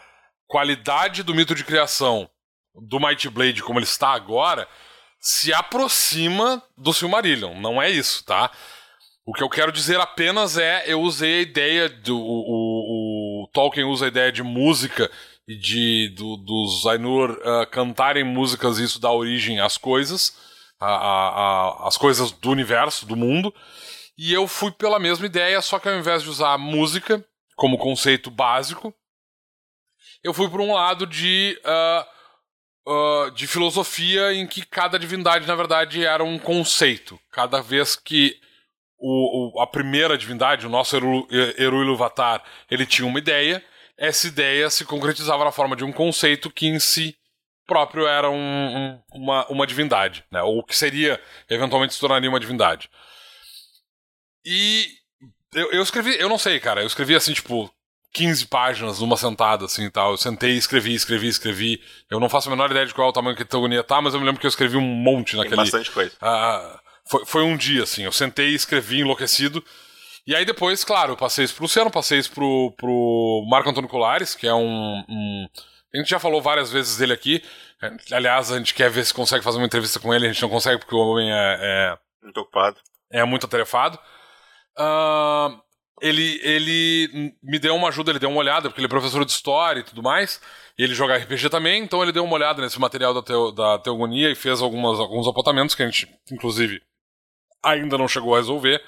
qualidade 0.48 1.22
do 1.22 1.32
mito 1.32 1.54
de 1.54 1.62
criação 1.62 2.28
do 2.74 2.98
Might 2.98 3.28
Blade 3.28 3.62
como 3.62 3.78
ele 3.78 3.86
está 3.86 4.08
agora 4.08 4.66
se 5.20 5.54
aproxima 5.54 6.60
do 6.76 6.92
Silmarillion. 6.92 7.54
Não 7.60 7.80
é 7.80 7.88
isso, 7.88 8.24
tá? 8.24 8.50
O 9.24 9.32
que 9.32 9.44
eu 9.44 9.48
quero 9.48 9.70
dizer 9.70 10.00
apenas 10.00 10.58
é 10.58 10.82
eu 10.84 11.00
usei 11.00 11.38
a 11.38 11.42
ideia 11.42 11.88
do 11.88 12.18
o, 12.18 12.24
o, 12.24 13.44
o 13.44 13.48
Tolkien 13.52 13.86
usa 13.86 14.06
a 14.06 14.08
ideia 14.08 14.32
de 14.32 14.42
música 14.42 15.08
e 15.46 15.54
de 15.54 16.12
do, 16.16 16.36
dos 16.38 16.84
Ainur 16.88 17.30
uh, 17.30 17.70
cantarem 17.70 18.24
músicas 18.24 18.80
e 18.80 18.84
isso 18.84 18.98
dá 18.98 19.12
origem 19.12 19.60
às 19.60 19.78
coisas 19.78 20.50
a, 20.84 21.84
a, 21.84 21.88
as 21.88 21.96
coisas 21.96 22.32
do 22.32 22.50
universo, 22.50 23.06
do 23.06 23.16
mundo. 23.16 23.54
E 24.18 24.32
eu 24.32 24.46
fui 24.46 24.70
pela 24.70 24.98
mesma 24.98 25.26
ideia, 25.26 25.60
só 25.60 25.78
que 25.78 25.88
ao 25.88 25.94
invés 25.94 26.22
de 26.22 26.28
usar 26.28 26.58
música 26.58 27.24
como 27.56 27.78
conceito 27.78 28.30
básico, 28.30 28.94
eu 30.22 30.34
fui 30.34 30.48
por 30.48 30.60
um 30.60 30.74
lado 30.74 31.06
de, 31.06 31.58
uh, 31.64 32.92
uh, 32.92 33.30
de 33.32 33.46
filosofia 33.46 34.32
em 34.32 34.46
que 34.46 34.64
cada 34.64 34.98
divindade, 34.98 35.46
na 35.46 35.54
verdade, 35.54 36.04
era 36.04 36.24
um 36.24 36.38
conceito. 36.38 37.18
Cada 37.30 37.60
vez 37.60 37.96
que 37.96 38.36
o, 38.98 39.58
o, 39.58 39.60
a 39.60 39.66
primeira 39.66 40.18
divindade, 40.18 40.66
o 40.66 40.70
nosso 40.70 40.96
Eru, 40.96 41.26
Eru 41.58 41.82
Iluvatar, 41.82 42.42
ele 42.70 42.86
tinha 42.86 43.06
uma 43.06 43.18
ideia, 43.18 43.64
essa 43.96 44.26
ideia 44.26 44.70
se 44.70 44.84
concretizava 44.84 45.44
na 45.44 45.52
forma 45.52 45.76
de 45.76 45.84
um 45.84 45.92
conceito 45.92 46.50
que 46.50 46.66
em 46.66 46.78
si 46.78 47.16
próprio 47.66 48.06
era 48.06 48.30
um, 48.30 48.36
um, 48.36 49.00
uma, 49.14 49.46
uma 49.48 49.66
divindade, 49.66 50.24
né? 50.30 50.42
Ou 50.42 50.62
que 50.62 50.76
seria, 50.76 51.20
eventualmente 51.48 51.94
se 51.94 52.00
tornaria 52.00 52.28
uma 52.28 52.40
divindade. 52.40 52.90
E 54.44 54.86
eu, 55.54 55.70
eu 55.72 55.82
escrevi, 55.82 56.18
eu 56.18 56.28
não 56.28 56.38
sei, 56.38 56.58
cara, 56.58 56.82
eu 56.82 56.86
escrevi 56.86 57.14
assim, 57.14 57.32
tipo, 57.32 57.72
15 58.12 58.46
páginas 58.46 59.00
numa 59.00 59.16
sentada, 59.16 59.64
assim 59.64 59.84
e 59.84 59.90
tal. 59.90 60.12
Eu 60.12 60.16
sentei, 60.16 60.52
escrevi, 60.52 60.94
escrevi, 60.94 61.28
escrevi. 61.28 61.82
Eu 62.10 62.20
não 62.20 62.28
faço 62.28 62.48
a 62.48 62.50
menor 62.50 62.70
ideia 62.70 62.86
de 62.86 62.94
qual 62.94 63.08
é 63.08 63.10
o 63.10 63.12
tamanho 63.12 63.36
que 63.36 63.42
a 63.42 63.46
teogonia 63.46 63.82
tá, 63.82 64.00
mas 64.00 64.14
eu 64.14 64.20
me 64.20 64.26
lembro 64.26 64.40
que 64.40 64.46
eu 64.46 64.50
escrevi 64.50 64.76
um 64.76 64.80
monte 64.80 65.36
naquele. 65.36 65.56
Tem 65.56 65.64
bastante 65.64 65.90
coisa. 65.90 66.12
Ah, 66.20 66.80
foi, 67.04 67.24
foi 67.24 67.42
um 67.42 67.56
dia, 67.56 67.82
assim. 67.82 68.04
Eu 68.04 68.12
sentei, 68.12 68.54
escrevi, 68.54 69.00
enlouquecido. 69.00 69.64
E 70.26 70.36
aí 70.36 70.44
depois, 70.44 70.84
claro, 70.84 71.12
eu 71.12 71.16
passei 71.16 71.44
isso 71.44 71.54
pro 71.54 71.64
Luciano, 71.64 71.90
passei 71.90 72.18
isso 72.18 72.30
pro, 72.30 72.72
pro 72.76 73.44
Marco 73.48 73.68
Antônio 73.68 73.88
Colares, 73.88 74.34
que 74.34 74.46
é 74.46 74.54
um, 74.54 75.04
um 75.08 75.48
a 75.94 75.98
gente 75.98 76.08
já 76.08 76.18
falou 76.18 76.40
várias 76.40 76.72
vezes 76.72 76.96
dele 76.96 77.12
aqui. 77.12 77.42
É, 77.82 78.14
aliás, 78.14 78.50
a 78.50 78.58
gente 78.58 78.74
quer 78.74 78.90
ver 78.90 79.04
se 79.04 79.12
consegue 79.12 79.44
fazer 79.44 79.58
uma 79.58 79.66
entrevista 79.66 80.00
com 80.00 80.12
ele. 80.14 80.26
A 80.26 80.32
gente 80.32 80.42
não 80.42 80.48
consegue 80.48 80.78
porque 80.78 80.94
o 80.94 80.98
homem 80.98 81.30
é. 81.30 81.58
é 81.60 81.98
muito 82.22 82.40
ocupado. 82.40 82.78
É 83.10 83.24
muito 83.24 83.44
atarefado. 83.44 83.98
Uh, 84.78 85.60
ele, 86.00 86.40
ele 86.42 87.34
me 87.42 87.58
deu 87.58 87.76
uma 87.76 87.88
ajuda, 87.88 88.10
ele 88.10 88.18
deu 88.18 88.30
uma 88.30 88.40
olhada, 88.40 88.68
porque 88.68 88.80
ele 88.80 88.86
é 88.86 88.88
professor 88.88 89.24
de 89.24 89.30
história 89.30 89.80
e 89.80 89.84
tudo 89.84 90.02
mais. 90.02 90.40
E 90.78 90.82
ele 90.82 90.94
joga 90.94 91.16
RPG 91.16 91.50
também, 91.50 91.82
então 91.82 92.02
ele 92.02 92.12
deu 92.12 92.24
uma 92.24 92.34
olhada 92.34 92.62
nesse 92.62 92.80
material 92.80 93.12
da, 93.12 93.22
teo, 93.22 93.52
da 93.52 93.78
teogonia 93.78 94.30
e 94.30 94.34
fez 94.34 94.62
algumas, 94.62 94.98
alguns 94.98 95.28
apontamentos 95.28 95.74
que 95.74 95.82
a 95.82 95.86
gente, 95.86 96.08
inclusive, 96.30 96.82
ainda 97.62 97.98
não 97.98 98.08
chegou 98.08 98.34
a 98.34 98.38
resolver. 98.38 98.82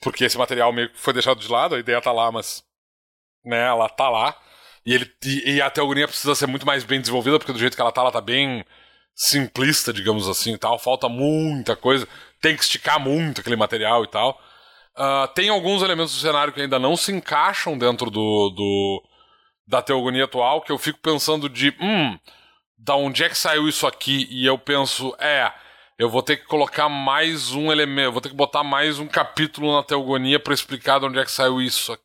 Porque 0.00 0.24
esse 0.24 0.38
material 0.38 0.72
meio 0.72 0.90
que 0.90 0.98
foi 0.98 1.12
deixado 1.12 1.40
de 1.40 1.50
lado, 1.50 1.74
a 1.74 1.78
ideia 1.78 2.00
tá 2.00 2.12
lá, 2.12 2.30
mas. 2.30 2.62
Né, 3.44 3.66
ela 3.66 3.88
tá 3.88 4.08
lá. 4.08 4.38
E, 4.86 4.94
ele, 4.94 5.12
e, 5.24 5.54
e 5.56 5.60
a 5.60 5.68
teoria 5.68 6.06
precisa 6.06 6.34
ser 6.34 6.46
muito 6.46 6.64
mais 6.64 6.84
bem 6.84 7.00
desenvolvida, 7.00 7.38
porque 7.38 7.52
do 7.52 7.58
jeito 7.58 7.74
que 7.74 7.82
ela 7.82 7.92
tá, 7.92 8.02
ela 8.02 8.12
tá 8.12 8.20
bem 8.20 8.64
simplista, 9.14 9.92
digamos 9.92 10.28
assim 10.28 10.56
tal. 10.56 10.78
Falta 10.78 11.08
muita 11.08 11.74
coisa. 11.74 12.06
Tem 12.40 12.54
que 12.56 12.62
esticar 12.62 13.00
muito 13.00 13.40
aquele 13.40 13.56
material 13.56 14.04
e 14.04 14.08
tal. 14.08 14.40
Uh, 14.96 15.28
tem 15.34 15.48
alguns 15.48 15.82
elementos 15.82 16.14
do 16.14 16.20
cenário 16.20 16.52
que 16.52 16.60
ainda 16.60 16.78
não 16.78 16.96
se 16.96 17.12
encaixam 17.12 17.76
dentro 17.76 18.10
do, 18.10 18.50
do 18.50 19.02
da 19.66 19.82
teogonia 19.82 20.24
atual, 20.24 20.62
que 20.62 20.70
eu 20.70 20.78
fico 20.78 21.00
pensando 21.00 21.48
de, 21.48 21.74
hum, 21.80 22.16
da 22.78 22.94
onde 22.94 23.24
é 23.24 23.28
que 23.28 23.36
saiu 23.36 23.68
isso 23.68 23.86
aqui? 23.86 24.28
E 24.30 24.46
eu 24.46 24.56
penso, 24.56 25.14
é, 25.18 25.52
eu 25.98 26.08
vou 26.08 26.22
ter 26.22 26.36
que 26.36 26.44
colocar 26.44 26.88
mais 26.88 27.52
um 27.52 27.72
elemento, 27.72 28.12
vou 28.12 28.20
ter 28.20 28.28
que 28.28 28.34
botar 28.34 28.62
mais 28.62 28.98
um 28.98 29.08
capítulo 29.08 29.74
na 29.74 29.82
teogonia 29.82 30.38
para 30.38 30.54
explicar 30.54 31.00
de 31.00 31.06
onde 31.06 31.18
é 31.18 31.24
que 31.24 31.30
saiu 31.30 31.60
isso 31.60 31.92
aqui. 31.92 32.04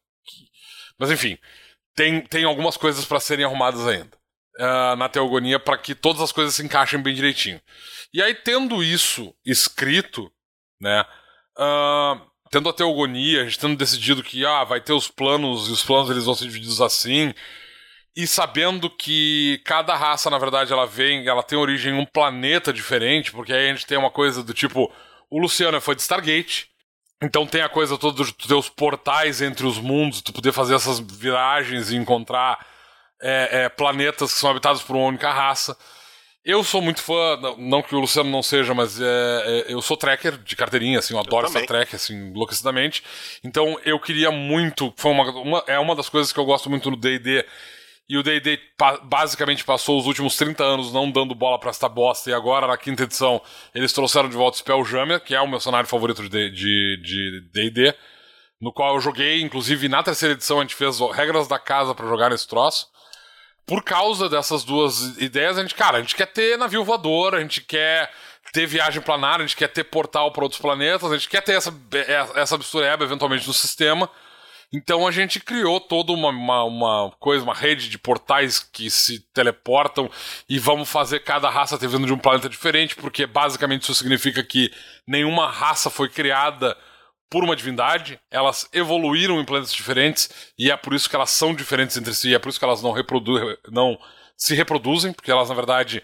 Mas 0.98 1.12
enfim, 1.12 1.38
tem, 1.96 2.22
tem 2.22 2.44
algumas 2.44 2.78
coisas 2.78 3.06
para 3.06 3.20
serem 3.20 3.46
arrumadas 3.46 3.88
ainda 3.88 4.22
uh, 4.60 4.96
na 4.96 5.10
teogonia 5.10 5.60
para 5.60 5.78
que 5.78 5.96
todas 5.96 6.22
as 6.22 6.32
coisas 6.32 6.56
se 6.56 6.64
encaixem 6.64 7.02
bem 7.02 7.14
direitinho. 7.14 7.62
E 8.14 8.22
aí, 8.22 8.34
tendo 8.36 8.84
isso 8.84 9.34
escrito, 9.46 10.32
né, 10.80 11.06
uh, 11.58 12.22
tendo 12.50 12.70
a 12.70 12.74
teogonia, 12.74 13.42
a 13.42 13.44
gente 13.46 13.60
tendo 13.60 13.76
decidido 13.76 14.24
que 14.24 14.46
ah, 14.46 14.64
vai 14.64 14.82
ter 14.82 14.94
os 14.94 15.08
planos 15.08 15.70
e 15.70 15.72
os 15.72 15.84
planos 15.84 16.10
eles 16.10 16.26
vão 16.26 16.36
ser 16.36 16.46
divididos 16.46 16.82
assim, 16.82 17.34
e 18.16 18.28
sabendo 18.28 18.89
que 18.89 19.62
cada 19.66 19.96
raça, 19.96 20.30
na 20.30 20.38
verdade, 20.38 20.74
ela 20.74 20.86
vem, 20.86 21.26
ela 21.28 21.42
tem 21.42 21.58
origem 21.58 21.94
em 21.94 21.98
um 21.98 22.06
planeta 22.06 22.74
diferente, 22.74 23.32
porque 23.32 23.54
aí 23.54 23.70
a 23.70 23.74
gente 23.74 23.86
tem 23.86 23.98
uma 23.98 24.12
coisa 24.12 24.44
do 24.44 24.54
tipo, 24.54 24.92
o 25.30 25.39
Luciano 25.39 25.80
foi 25.80 25.96
de 25.96 26.02
Stargate, 26.02 26.70
então 27.22 27.45
tem 27.45 27.61
a 27.61 27.69
coisa 27.69 27.97
toda 27.97 28.17
dos 28.17 28.32
teus 28.32 28.67
portais 28.69 29.41
entre 29.41 29.65
os 29.65 29.78
mundos, 29.78 30.22
tu 30.22 30.34
poder 30.34 30.51
fazer 30.51 30.76
essas 30.76 30.99
viragens 30.99 31.91
e 31.91 31.95
encontrar 31.95 32.65
é, 33.22 33.63
é, 33.63 33.69
planetas 33.69 34.34
que 34.34 34.39
são 34.39 34.49
habitados 34.49 34.82
por 34.82 34.95
uma 34.95 35.05
única 35.05 35.32
raça. 35.32 35.78
Eu 36.43 36.63
sou 36.63 36.82
muito 36.82 37.03
fã, 37.03 37.39
não 37.59 37.84
que 37.84 37.93
o 37.93 37.99
Luciano 37.99 38.30
não 38.32 38.41
seja, 38.41 38.74
mas 38.74 38.99
é, 38.99 39.05
é, 39.05 39.65
eu 39.74 39.80
sou 39.80 39.95
tracker 39.95 40.38
de 40.39 40.55
carteirinha, 40.55 40.97
assim, 40.97 41.13
eu 41.13 41.19
adoro 41.19 41.47
Star 41.47 41.67
Trek, 41.67 41.95
assim, 41.95 42.15
enlouquecidamente. 42.15 43.03
Então 43.43 43.80
eu 43.86 43.99
queria 43.99 44.32
muito, 44.32 44.91
foi 44.97 45.11
uma, 45.11 45.30
uma, 45.39 45.63
é 45.67 45.78
uma 45.78 45.95
das 45.95 46.09
coisas 46.09 46.34
que 46.34 46.39
eu 46.39 46.45
gosto 46.45 46.67
muito 46.67 46.89
no 46.89 46.97
D&D, 46.97 47.45
e 48.12 48.18
o 48.18 48.24
D&D 48.24 48.59
basicamente 49.03 49.64
passou 49.64 49.97
os 49.97 50.05
últimos 50.05 50.36
30 50.36 50.62
anos 50.62 50.91
não 50.91 51.09
dando 51.09 51.34
bola 51.34 51.57
para 51.57 51.70
esta 51.70 51.88
bosta, 51.88 52.30
e 52.30 52.34
agora, 52.34 52.68
na 52.68 52.76
quinta 52.76 53.03
edição, 53.03 53.41
eles 53.74 53.93
trouxeram 53.93 54.28
de 54.28 54.36
volta 54.36 54.57
o 54.57 54.59
Spelljammer, 54.59 55.22
que 55.22 55.34
é 55.34 55.39
o 55.39 55.47
meu 55.47 55.62
cenário 55.62 55.88
favorito 55.88 56.28
de 56.28 57.41
D&D, 57.53 57.95
no 58.59 58.74
qual 58.74 58.95
eu 58.95 58.99
joguei, 58.99 59.41
inclusive 59.41 59.88
na 59.88 60.03
terceira 60.03 60.34
edição 60.34 60.59
a 60.59 60.62
gente 60.62 60.76
fez 60.76 60.99
regras 61.14 61.47
da 61.47 61.57
casa 61.57 61.95
para 61.95 62.05
jogar 62.05 62.30
nesse 62.30 62.45
troço. 62.45 62.89
Por 63.66 63.82
causa 63.82 64.28
dessas 64.28 64.66
duas 64.66 65.18
ideias, 65.18 65.57
a 65.57 65.62
gente, 65.62 65.74
cara, 65.74 65.99
a 65.99 66.01
gente 66.01 66.14
quer 66.14 66.28
ter 66.28 66.57
navio 66.57 66.84
voador, 66.84 67.34
a 67.34 67.39
gente 67.39 67.62
quer 67.62 68.12
ter 68.51 68.66
viagem 68.66 69.01
planar, 69.01 69.39
a 69.39 69.45
gente 69.45 69.55
quer 69.55 69.70
ter 69.70 69.86
portal 69.86 70.34
para 70.34 70.43
outros 70.43 70.59
planetas, 70.59 71.09
a 71.09 71.16
gente 71.16 71.30
quer 71.30 71.41
ter 71.41 71.53
essa, 71.53 71.74
essa 72.36 72.57
mistureba 72.57 73.05
eventualmente 73.05 73.47
no 73.47 73.53
sistema. 73.53 74.09
Então 74.74 75.05
a 75.05 75.11
gente 75.11 75.39
criou 75.39 75.82
toda 75.82 76.13
uma, 76.13 76.30
uma, 76.30 76.63
uma, 76.63 77.11
coisa, 77.19 77.43
uma 77.43 77.53
rede 77.53 77.89
de 77.89 77.97
portais 77.97 78.59
que 78.59 78.89
se 78.89 79.19
teleportam 79.34 80.09
e 80.47 80.57
vamos 80.57 80.89
fazer 80.89 81.19
cada 81.22 81.49
raça 81.49 81.78
ter 81.78 81.89
vindo 81.89 82.05
de 82.05 82.13
um 82.13 82.17
planeta 82.17 82.47
diferente, 82.47 82.95
porque 82.95 83.26
basicamente 83.26 83.84
isso 83.84 83.95
significa 83.95 84.41
que 84.41 84.72
nenhuma 85.05 85.49
raça 85.49 85.89
foi 85.89 86.07
criada 86.07 86.78
por 87.30 87.43
uma 87.43 87.55
divindade, 87.55 88.19
elas 88.30 88.67
evoluíram 88.74 89.39
em 89.39 89.45
planetas 89.45 89.74
diferentes 89.74 90.30
e 90.57 90.69
é 90.69 90.76
por 90.76 90.93
isso 90.93 91.09
que 91.09 91.15
elas 91.15 91.30
são 91.30 91.55
diferentes 91.55 91.95
entre 91.95 92.13
si, 92.13 92.36
é 92.36 92.39
por 92.39 92.49
isso 92.49 92.59
que 92.59 92.65
elas 92.65 92.82
não, 92.82 92.91
reprodu 92.91 93.57
não 93.69 93.97
se 94.36 94.53
reproduzem, 94.53 95.13
porque 95.13 95.32
elas 95.32 95.47
na 95.47 95.55
verdade 95.55 96.03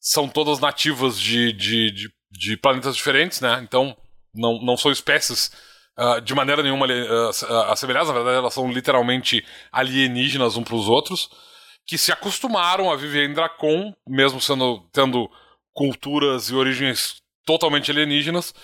são 0.00 0.28
todas 0.28 0.60
nativas 0.60 1.18
de, 1.18 1.52
de, 1.52 1.90
de, 1.90 2.12
de 2.30 2.56
planetas 2.56 2.94
diferentes, 2.94 3.40
né? 3.40 3.60
Então 3.64 3.96
não, 4.32 4.60
não 4.62 4.76
são 4.76 4.92
espécies 4.92 5.50
uh, 5.98 6.20
de 6.20 6.34
maneira 6.34 6.62
nenhuma 6.62 6.86
uh, 6.86 7.70
assemelhadas, 7.70 8.08
na 8.08 8.14
verdade 8.14 8.36
elas 8.36 8.54
são 8.54 8.70
literalmente 8.70 9.44
alienígenas 9.72 10.56
um 10.56 10.64
para 10.64 10.74
os 10.74 10.88
outros, 10.88 11.30
que 11.86 11.98
se 11.98 12.12
acostumaram 12.12 12.90
a 12.90 12.96
viver 12.96 13.28
em 13.28 13.32
Dracon, 13.32 13.94
mesmo 14.06 14.40
sendo 14.40 14.80
tendo 14.92 15.30
culturas 15.72 16.50
e 16.50 16.54
origens 16.54 17.20
totalmente 17.44 17.90
alienígenas, 17.90 18.54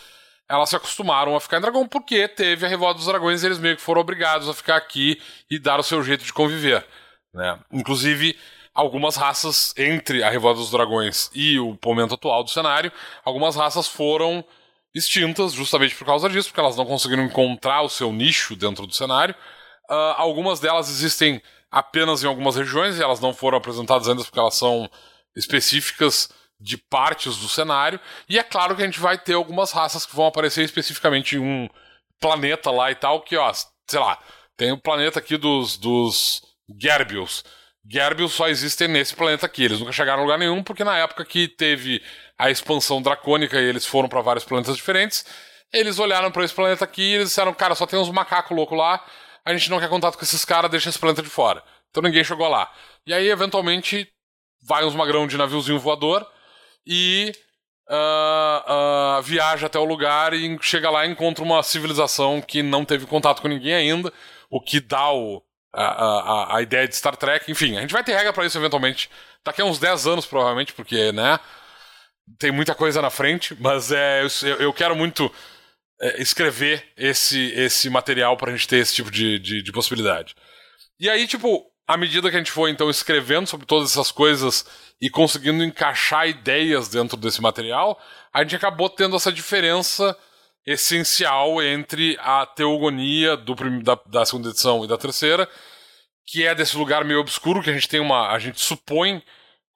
elas 0.49 0.71
se 0.71 0.77
acostumaram 0.77 1.35
a 1.35 1.41
ficar 1.41 1.59
em 1.59 1.61
Dragão 1.61 1.89
porque 1.89 2.29
teve 2.29 2.65
a 2.65 2.69
Revolta 2.69 2.99
dos 2.99 3.07
Dragões 3.07 3.43
e 3.43 3.47
eles 3.47 3.59
meio 3.59 3.77
que 3.77 3.83
foram 3.83 4.01
obrigados 4.01 4.49
a 4.49 4.55
ficar 4.55 4.77
aqui 4.77 5.21
e 5.51 5.59
dar 5.59 5.81
o 5.81 5.83
seu 5.83 6.03
jeito 6.03 6.25
de 6.25 6.33
conviver. 6.33 6.87
Né? 7.35 7.59
Inclusive, 7.73 8.39
algumas 8.73 9.17
raças, 9.17 9.75
entre 9.77 10.23
a 10.23 10.31
Revolta 10.31 10.61
dos 10.61 10.71
Dragões 10.71 11.31
e 11.35 11.59
o 11.59 11.77
momento 11.85 12.15
atual 12.15 12.45
do 12.45 12.51
cenário, 12.51 12.93
algumas 13.25 13.57
raças 13.57 13.89
foram 13.89 14.45
extintas 14.97 15.53
justamente 15.53 15.95
por 15.95 16.07
causa 16.07 16.29
disso, 16.29 16.49
porque 16.49 16.61
elas 16.61 16.77
não 16.77 16.87
conseguiram 16.87 17.25
encontrar 17.25 17.83
o 17.83 17.89
seu 17.89 18.13
nicho 18.13 18.57
dentro 18.57 18.87
do 18.87 18.95
cenário. 18.95 19.35
Uh, 19.91 20.15
algumas 20.17 20.59
delas 20.59 20.89
existem 20.89 21.41
apenas 21.71 22.25
em 22.25 22.27
algumas 22.27 22.57
regiões 22.57 22.99
e 22.99 23.03
elas 23.03 23.21
não 23.21 23.35
foram 23.35 23.59
apresentadas 23.59 24.09
ainda 24.09 24.25
porque 24.25 24.39
elas 24.39 24.55
são 24.55 24.91
específicas 25.37 26.31
de 26.59 26.79
partes 26.79 27.37
do 27.37 27.49
cenário. 27.49 28.01
E 28.29 28.39
é 28.39 28.43
claro 28.43 28.75
que 28.75 28.83
a 28.83 28.87
gente 28.87 28.99
vai 28.99 29.19
ter 29.19 29.35
algumas 29.35 29.73
raças 29.73 30.07
que 30.07 30.17
vão 30.17 30.27
aparecer 30.27 30.65
especificamente 30.65 31.37
em 31.37 31.41
um 31.41 31.69
planeta 32.19 32.71
lá 32.71 32.91
e 32.91 32.95
tal, 32.95 33.21
que, 33.21 33.37
ó, 33.37 33.53
sei 33.53 34.01
lá, 34.01 34.19
tem 34.57 34.73
o 34.73 34.81
planeta 34.81 35.19
aqui 35.19 35.37
dos, 35.37 35.77
dos 35.77 36.41
Gerbios. 36.81 37.45
Gerbios 37.89 38.33
só 38.33 38.49
existem 38.49 38.89
nesse 38.89 39.15
planeta 39.15 39.45
aqui. 39.47 39.65
Eles 39.65 39.79
nunca 39.79 39.93
chegaram 39.93 40.21
a 40.21 40.23
lugar 40.23 40.39
nenhum, 40.39 40.63
porque 40.63 40.83
na 40.83 40.97
época 40.97 41.25
que 41.25 41.47
teve 41.47 42.03
a 42.39 42.51
expansão 42.51 43.01
dracônica 43.01 43.59
e 43.61 43.65
eles 43.65 43.87
foram 43.87 44.09
para 44.09 44.21
vários 44.21 44.45
planetas 44.45 44.77
diferentes, 44.77 45.25
eles 45.73 45.99
olharam 45.99 46.31
para 46.31 46.45
esse 46.45 46.55
planeta 46.55 46.85
aqui 46.85 47.03
e 47.03 47.15
eles 47.15 47.29
disseram: 47.29 47.53
cara, 47.53 47.75
só 47.75 47.87
tem 47.87 47.99
uns 47.99 48.11
macacos 48.11 48.57
loucos 48.57 48.79
lá, 48.79 49.05
a 49.45 49.53
gente 49.53 49.71
não 49.71 49.81
quer 49.81 49.89
contato 49.89 50.17
com 50.17 50.25
esses 50.25 50.45
caras, 50.45 50.71
deixa 50.71 50.89
esse 50.89 50.99
planeta 50.99 51.23
de 51.23 51.29
fora. 51.29 51.63
Então 51.91 52.03
ninguém 52.03 52.25
chegou 52.25 52.49
lá. 52.49 52.71
E 53.07 53.15
aí, 53.15 53.29
eventualmente, 53.29 54.09
vai 54.63 54.85
uns 54.85 54.95
magrão 54.95 55.27
de 55.27 55.37
naviozinho 55.37 55.79
voador 55.79 56.27
e 56.87 57.33
uh, 57.89 59.19
uh, 59.19 59.23
viaja 59.23 59.67
até 59.67 59.79
o 59.79 59.85
lugar 59.85 60.35
e 60.35 60.59
chega 60.61 60.91
lá 60.91 61.07
e 61.07 61.11
encontra 61.11 61.45
uma 61.45 61.63
civilização 61.63 62.41
que 62.41 62.63
não 62.63 62.85
teve 62.85 63.07
contato 63.07 63.41
com 63.41 63.49
ninguém 63.49 63.75
ainda, 63.75 64.13
o 64.51 64.61
que 64.61 64.81
dá 64.81 65.11
o, 65.13 65.43
a, 65.73 65.85
a, 65.85 66.57
a 66.57 66.63
ideia 66.63 66.89
de 66.89 66.97
Star 66.97 67.17
Trek. 67.17 67.51
Enfim, 67.51 67.77
a 67.77 67.81
gente 67.81 67.93
vai 67.93 68.03
ter 68.03 68.15
regra 68.15 68.33
para 68.33 68.47
isso 68.47 68.59
eventualmente. 68.59 69.11
Daqui 69.45 69.63
a 69.63 69.65
uns 69.65 69.79
10 69.79 70.07
anos, 70.07 70.27
provavelmente, 70.27 70.73
porque, 70.73 71.13
né? 71.13 71.39
Tem 72.39 72.51
muita 72.51 72.75
coisa 72.75 73.01
na 73.01 73.11
frente, 73.11 73.57
mas 73.61 73.93
é, 73.93 74.23
eu, 74.23 74.57
eu 74.57 74.73
quero 74.73 74.97
muito 74.97 75.33
é, 76.01 76.21
escrever 76.21 76.85
esse, 76.97 77.53
esse 77.53 77.89
material 77.89 78.37
pra 78.37 78.53
gente 78.53 78.69
ter 78.69 78.79
esse 78.79 78.95
tipo 78.95 79.11
de, 79.11 79.39
de, 79.39 79.63
de, 79.63 79.73
possibilidade. 79.73 80.35
E 80.99 81.09
aí, 81.09 81.27
tipo, 81.27 81.65
à 81.87 81.97
medida 81.97 82.29
que 82.29 82.37
a 82.37 82.39
gente 82.39 82.51
foi 82.51 82.71
então 82.71 82.91
escrevendo 82.91 83.47
sobre 83.47 83.67
todas 83.67 83.91
essas 83.91 84.11
coisas 84.11 84.67
e 85.01 85.09
conseguindo 85.09 85.63
encaixar 85.63 86.29
ideias 86.29 86.89
dentro 86.89 87.17
desse 87.17 87.41
material, 87.41 87.99
a 88.33 88.43
gente 88.43 88.57
acabou 88.57 88.91
tendo 88.91 89.17
essa 89.17 89.33
diferença 89.33 90.17
essencial 90.67 91.63
entre 91.63 92.17
a 92.21 92.45
teogonia 92.45 93.37
do, 93.37 93.55
da, 93.83 93.99
da 94.07 94.25
segunda 94.25 94.49
edição 94.49 94.85
e 94.85 94.89
da 94.89 94.99
terceira, 94.99 95.49
que 96.27 96.45
é 96.45 96.55
desse 96.55 96.77
lugar 96.77 97.05
meio 97.05 97.21
obscuro 97.21 97.63
que 97.63 97.71
a 97.71 97.73
gente 97.73 97.89
tem 97.89 98.01
uma. 98.01 98.33
A 98.33 98.39
gente 98.39 98.61
supõe 98.61 99.23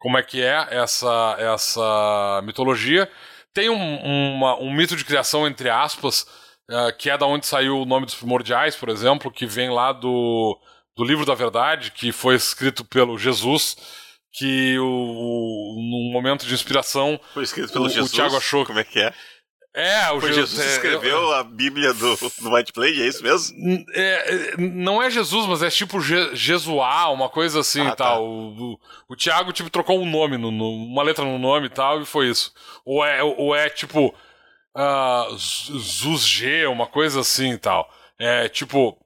como 0.00 0.16
é 0.18 0.22
que 0.22 0.42
é 0.42 0.66
essa, 0.70 1.36
essa 1.38 2.40
mitologia. 2.42 3.08
Tem 3.52 3.68
um, 3.68 4.34
uma, 4.34 4.58
um 4.58 4.72
mito 4.72 4.96
de 4.96 5.04
criação, 5.04 5.46
entre 5.46 5.68
aspas, 5.68 6.22
uh, 6.70 6.96
que 6.98 7.10
é 7.10 7.18
da 7.18 7.26
onde 7.26 7.46
saiu 7.46 7.82
o 7.82 7.84
nome 7.84 8.06
dos 8.06 8.14
primordiais, 8.14 8.74
por 8.74 8.88
exemplo, 8.88 9.30
que 9.30 9.46
vem 9.46 9.70
lá 9.70 9.92
do, 9.92 10.58
do 10.96 11.04
livro 11.04 11.26
da 11.26 11.34
verdade, 11.34 11.90
que 11.90 12.12
foi 12.12 12.34
escrito 12.34 12.82
pelo 12.82 13.18
Jesus, 13.18 13.76
que 14.32 14.78
o, 14.78 14.86
o 14.86 15.76
num 15.76 16.10
momento 16.12 16.46
de 16.46 16.54
inspiração. 16.54 17.20
Foi 17.34 17.42
escrito 17.42 17.70
pelo 17.70 17.84
o, 17.84 17.88
Jesus. 17.90 18.10
O 18.10 18.14
Tiago 18.14 18.36
achou. 18.36 18.64
Como 18.64 18.78
é 18.78 18.84
que 18.84 19.00
é? 19.00 19.12
É, 19.72 20.10
o 20.10 20.20
Foi 20.20 20.32
Jesus, 20.32 20.50
Jesus 20.50 20.72
escreveu 20.72 21.16
eu, 21.16 21.32
a 21.32 21.44
Bíblia 21.44 21.94
do, 21.94 22.16
do 22.16 22.52
White 22.52 22.72
Plague, 22.72 23.02
é 23.02 23.06
isso 23.06 23.22
mesmo? 23.22 23.56
É, 23.94 24.56
não 24.58 25.00
é 25.00 25.08
Jesus, 25.08 25.46
mas 25.46 25.62
é 25.62 25.70
tipo 25.70 26.00
Je, 26.00 26.34
Jesuá, 26.34 27.08
uma 27.10 27.28
coisa 27.28 27.60
assim 27.60 27.82
ah, 27.82 27.90
e 27.90 27.96
tal. 27.96 28.16
Tá. 28.16 28.20
O, 28.20 28.72
o, 28.72 28.80
o, 29.10 29.16
Tiago, 29.16 29.52
tipo, 29.52 29.70
trocou 29.70 30.00
um 30.00 30.10
nome, 30.10 30.36
no, 30.36 30.50
no, 30.50 30.72
uma 30.72 31.04
letra 31.04 31.24
no 31.24 31.38
nome 31.38 31.66
e 31.66 31.70
tal, 31.70 32.02
e 32.02 32.04
foi 32.04 32.28
isso. 32.28 32.52
Ou 32.84 33.04
é, 33.04 33.22
ou 33.22 33.54
é 33.54 33.70
tipo, 33.70 34.12
uh, 34.76 35.36
Zuzg, 35.36 36.66
uma 36.66 36.88
coisa 36.88 37.20
assim 37.20 37.52
e 37.52 37.58
tal. 37.58 37.88
É 38.18 38.48
tipo. 38.48 38.98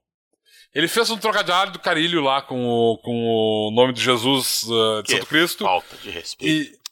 Ele 0.74 0.88
fez 0.88 1.08
um 1.08 1.18
trocadilho 1.18 1.72
do 1.72 1.78
carilho 1.78 2.20
lá 2.20 2.42
com 2.42 2.66
o, 2.66 2.98
com 2.98 3.12
o 3.12 3.70
nome 3.70 3.92
de 3.92 4.02
Jesus 4.02 4.64
uh, 4.64 5.02
de 5.02 5.08
que 5.08 5.12
Santo 5.12 5.26
Cristo. 5.26 5.64
Falta 5.64 5.96
de 5.98 6.10
respeito. 6.10 6.50
E, 6.50 6.84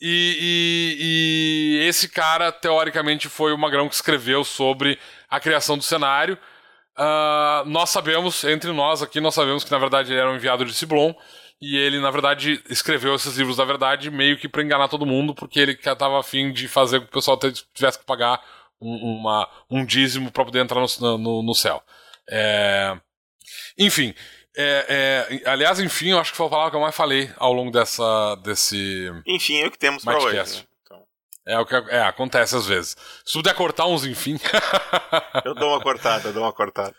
e, 0.00 0.96
e, 1.00 1.82
e, 1.84 1.88
esse 1.88 2.08
cara, 2.08 2.50
teoricamente, 2.50 3.28
foi 3.28 3.52
o 3.52 3.58
Magrão 3.58 3.88
que 3.88 3.94
escreveu 3.94 4.42
sobre 4.44 4.98
a 5.28 5.38
criação 5.38 5.76
do 5.76 5.84
cenário. 5.84 6.38
Uh, 6.96 7.64
nós 7.66 7.90
sabemos, 7.90 8.42
entre 8.44 8.72
nós 8.72 9.02
aqui, 9.02 9.20
nós 9.20 9.34
sabemos 9.34 9.64
que 9.64 9.70
na 9.70 9.78
verdade 9.78 10.12
ele 10.12 10.20
era 10.20 10.30
um 10.30 10.36
enviado 10.36 10.64
de 10.64 10.72
Ciblon. 10.72 11.14
E 11.60 11.76
ele, 11.76 12.00
na 12.00 12.10
verdade, 12.10 12.62
escreveu 12.70 13.14
esses 13.14 13.36
livros 13.36 13.58
da 13.58 13.64
verdade 13.66 14.10
meio 14.10 14.38
que 14.38 14.48
para 14.48 14.62
enganar 14.62 14.88
todo 14.88 15.04
mundo, 15.04 15.34
porque 15.34 15.60
ele 15.60 15.72
estava 15.72 16.18
afim 16.18 16.52
de 16.52 16.66
fazer 16.66 17.00
que 17.00 17.06
o 17.06 17.10
pessoal 17.10 17.38
tivesse 17.74 17.98
que 17.98 18.06
pagar 18.06 18.42
um, 18.80 19.18
uma, 19.18 19.46
um 19.70 19.84
dízimo 19.84 20.32
para 20.32 20.44
poder 20.44 20.60
entrar 20.60 20.80
no, 20.80 21.18
no, 21.18 21.42
no 21.42 21.54
céu. 21.54 21.82
É... 22.30 22.96
Enfim, 23.78 24.14
é, 24.60 24.86
é, 24.88 25.50
aliás, 25.50 25.78
enfim, 25.80 26.10
eu 26.10 26.18
acho 26.18 26.32
que 26.32 26.36
foi 26.36 26.46
a 26.46 26.50
palavra 26.50 26.70
que 26.70 26.76
eu 26.76 26.80
mais 26.80 26.94
falei 26.94 27.30
ao 27.36 27.52
longo 27.52 27.70
dessa, 27.70 28.34
desse. 28.36 29.10
Enfim, 29.26 29.60
é 29.60 29.66
o 29.66 29.70
que 29.70 29.78
temos 29.78 30.04
para 30.04 30.18
hoje. 30.18 30.36
Né? 30.36 30.64
Então. 30.82 31.02
É 31.46 31.58
o 31.58 31.66
que 31.66 31.74
é, 31.74 32.02
acontece 32.02 32.56
às 32.56 32.66
vezes. 32.66 32.96
Se 33.24 33.34
puder 33.34 33.54
cortar 33.54 33.86
uns, 33.86 34.04
enfim. 34.04 34.38
eu 35.44 35.54
dou 35.54 35.70
uma 35.70 35.80
cortada, 35.80 36.28
eu 36.28 36.32
dou 36.32 36.42
uma 36.42 36.52
cortada. 36.52 36.94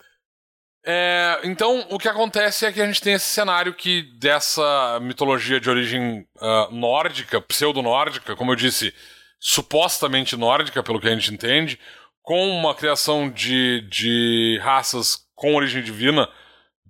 É, 0.83 1.39
então, 1.43 1.85
o 1.89 1.99
que 1.99 2.07
acontece 2.07 2.65
é 2.65 2.71
que 2.71 2.81
a 2.81 2.85
gente 2.85 3.01
tem 3.01 3.13
esse 3.13 3.27
cenário 3.27 3.73
que 3.73 4.01
dessa 4.17 4.99
mitologia 5.01 5.59
de 5.59 5.69
origem 5.69 6.25
uh, 6.37 6.71
nórdica, 6.71 7.39
pseudo-nórdica, 7.39 8.35
como 8.35 8.51
eu 8.51 8.55
disse, 8.55 8.93
supostamente 9.39 10.35
nórdica, 10.35 10.81
pelo 10.81 10.99
que 10.99 11.07
a 11.07 11.13
gente 11.13 11.31
entende, 11.31 11.79
com 12.23 12.49
uma 12.49 12.73
criação 12.73 13.29
de, 13.29 13.81
de 13.89 14.59
raças 14.63 15.19
com 15.35 15.55
origem 15.55 15.83
divina, 15.83 16.27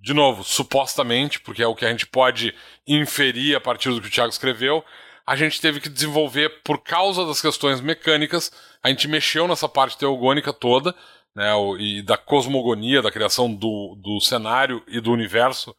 de 0.02 0.12
novo, 0.12 0.42
supostamente, 0.42 1.40
porque 1.40 1.62
é 1.62 1.66
o 1.66 1.76
que 1.76 1.84
a 1.84 1.90
gente 1.90 2.06
pode 2.06 2.52
inferir 2.86 3.56
a 3.56 3.60
partir 3.60 3.90
do 3.90 4.00
que 4.00 4.08
o 4.08 4.10
Tiago 4.10 4.32
escreveu, 4.32 4.84
a 5.24 5.36
gente 5.36 5.60
teve 5.60 5.80
que 5.80 5.88
desenvolver, 5.88 6.48
por 6.64 6.82
causa 6.82 7.24
das 7.24 7.40
questões 7.40 7.80
mecânicas, 7.80 8.50
a 8.82 8.88
gente 8.88 9.06
mexeu 9.06 9.46
nessa 9.46 9.68
parte 9.68 9.96
teogônica 9.96 10.52
toda, 10.52 10.92
né, 11.34 11.52
e 11.78 12.02
da 12.02 12.16
cosmogonia, 12.16 13.00
da 13.00 13.12
criação 13.12 13.54
do, 13.54 13.96
do 14.02 14.20
cenário 14.20 14.82
e 14.88 15.00
do 15.00 15.12
universo 15.12 15.74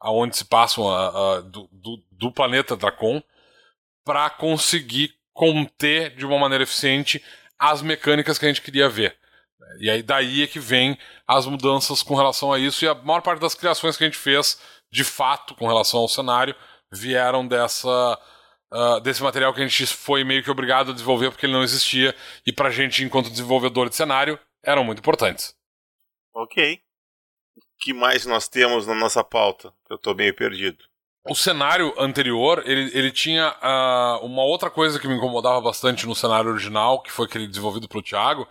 aonde 0.00 0.36
se 0.36 0.44
passam 0.44 0.88
a, 0.88 1.36
a, 1.36 1.40
do, 1.40 1.68
do, 1.72 2.04
do 2.10 2.32
planeta 2.32 2.76
Dracon, 2.76 3.22
para 4.04 4.28
conseguir 4.28 5.14
conter 5.32 6.16
de 6.16 6.26
uma 6.26 6.38
maneira 6.38 6.64
eficiente 6.64 7.22
as 7.56 7.80
mecânicas 7.80 8.38
que 8.38 8.44
a 8.44 8.48
gente 8.48 8.62
queria 8.62 8.88
ver. 8.88 9.16
E 9.80 9.90
aí 9.90 10.02
daí 10.02 10.42
é 10.42 10.46
que 10.46 10.58
vem 10.58 10.98
as 11.26 11.46
mudanças 11.46 12.02
com 12.02 12.14
relação 12.14 12.52
a 12.52 12.58
isso 12.58 12.84
e 12.84 12.88
a 12.88 12.94
maior 12.94 13.20
parte 13.20 13.40
das 13.40 13.54
criações 13.54 13.96
que 13.96 14.04
a 14.04 14.06
gente 14.06 14.18
fez, 14.18 14.60
de 14.90 15.04
fato, 15.04 15.54
com 15.54 15.66
relação 15.66 16.00
ao 16.00 16.08
cenário, 16.08 16.54
vieram 16.90 17.46
dessa 17.46 18.18
uh, 18.72 19.00
desse 19.00 19.22
material 19.22 19.52
que 19.52 19.60
a 19.60 19.66
gente 19.66 19.86
foi 19.86 20.24
meio 20.24 20.42
que 20.42 20.50
obrigado 20.50 20.90
a 20.90 20.94
desenvolver 20.94 21.30
porque 21.30 21.46
ele 21.46 21.52
não 21.52 21.62
existia 21.62 22.14
e 22.46 22.52
pra 22.52 22.70
gente, 22.70 23.02
enquanto 23.04 23.30
desenvolvedor 23.30 23.88
de 23.88 23.96
cenário, 23.96 24.38
eram 24.62 24.84
muito 24.84 25.00
importantes. 25.00 25.54
Ok. 26.34 26.80
O 27.56 27.60
que 27.80 27.92
mais 27.92 28.26
nós 28.26 28.48
temos 28.48 28.86
na 28.86 28.94
nossa 28.94 29.22
pauta? 29.22 29.72
Eu 29.88 29.98
tô 29.98 30.14
meio 30.14 30.34
perdido. 30.34 30.84
O 31.28 31.34
cenário 31.34 31.94
anterior, 31.98 32.62
ele, 32.64 32.90
ele 32.96 33.12
tinha 33.12 33.50
uh, 33.50 34.24
uma 34.24 34.42
outra 34.42 34.70
coisa 34.70 34.98
que 34.98 35.06
me 35.06 35.14
incomodava 35.14 35.60
bastante 35.60 36.06
no 36.06 36.14
cenário 36.14 36.50
original, 36.50 37.02
que 37.02 37.12
foi 37.12 37.26
aquele 37.26 37.46
desenvolvido 37.46 37.88
pelo 37.88 38.02
Thiago, 38.02 38.48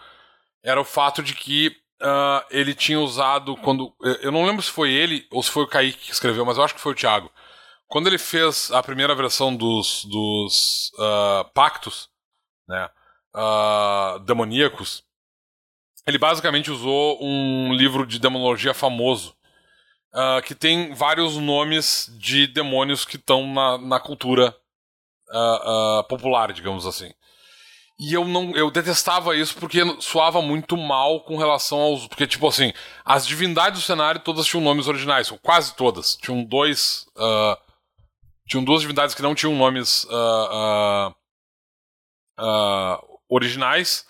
era 0.67 0.81
o 0.81 0.85
fato 0.85 1.23
de 1.23 1.33
que 1.33 1.69
uh, 2.01 2.45
ele 2.49 2.73
tinha 2.73 2.99
usado 2.99 3.55
quando. 3.57 3.93
Eu 4.21 4.31
não 4.31 4.45
lembro 4.45 4.61
se 4.61 4.69
foi 4.69 4.91
ele 4.91 5.25
ou 5.31 5.41
se 5.41 5.49
foi 5.49 5.63
o 5.63 5.67
Kaique 5.67 6.07
que 6.07 6.11
escreveu, 6.11 6.45
mas 6.45 6.57
eu 6.57 6.63
acho 6.63 6.75
que 6.75 6.81
foi 6.81 6.91
o 6.91 6.95
Thiago. 6.95 7.31
Quando 7.87 8.07
ele 8.07 8.17
fez 8.17 8.69
a 8.71 8.83
primeira 8.83 9.15
versão 9.15 9.55
dos, 9.55 10.03
dos 10.05 10.91
uh, 10.95 11.49
pactos, 11.53 12.09
né, 12.67 12.89
demoníacos, 14.25 15.03
ele 16.05 16.17
basicamente 16.17 16.69
usou 16.69 17.17
um 17.23 17.73
livro 17.73 18.05
de 18.05 18.19
demonologia 18.19 18.73
famoso 18.73 19.37
uh, 20.13 20.41
que 20.41 20.55
tem 20.55 20.93
vários 20.93 21.37
nomes 21.37 22.09
de 22.17 22.47
demônios 22.47 23.05
que 23.05 23.15
estão 23.15 23.45
na, 23.53 23.77
na 23.77 23.99
cultura 23.99 24.55
uh, 25.29 25.99
uh, 25.99 26.03
popular, 26.05 26.51
digamos 26.51 26.85
assim. 26.85 27.11
E 27.99 28.13
eu 28.13 28.25
não, 28.25 28.55
eu 28.55 28.69
detestava 28.69 29.35
isso 29.35 29.55
porque 29.55 29.79
soava 29.99 30.41
muito 30.41 30.77
mal 30.77 31.21
com 31.23 31.35
relação 31.35 31.79
aos, 31.79 32.07
porque 32.07 32.27
tipo 32.27 32.47
assim, 32.47 32.71
as 33.03 33.25
divindades 33.25 33.81
do 33.81 33.85
cenário 33.85 34.21
todas 34.21 34.45
tinham 34.45 34.63
nomes 34.63 34.87
originais, 34.87 35.31
ou 35.31 35.39
quase 35.39 35.75
todas. 35.75 36.15
Tinham 36.15 36.43
dois, 36.43 37.07
tinham 38.47 38.63
duas 38.63 38.81
divindades 38.81 39.15
que 39.15 39.21
não 39.21 39.33
tinham 39.33 39.55
nomes 39.55 40.05
originais. 43.29 44.05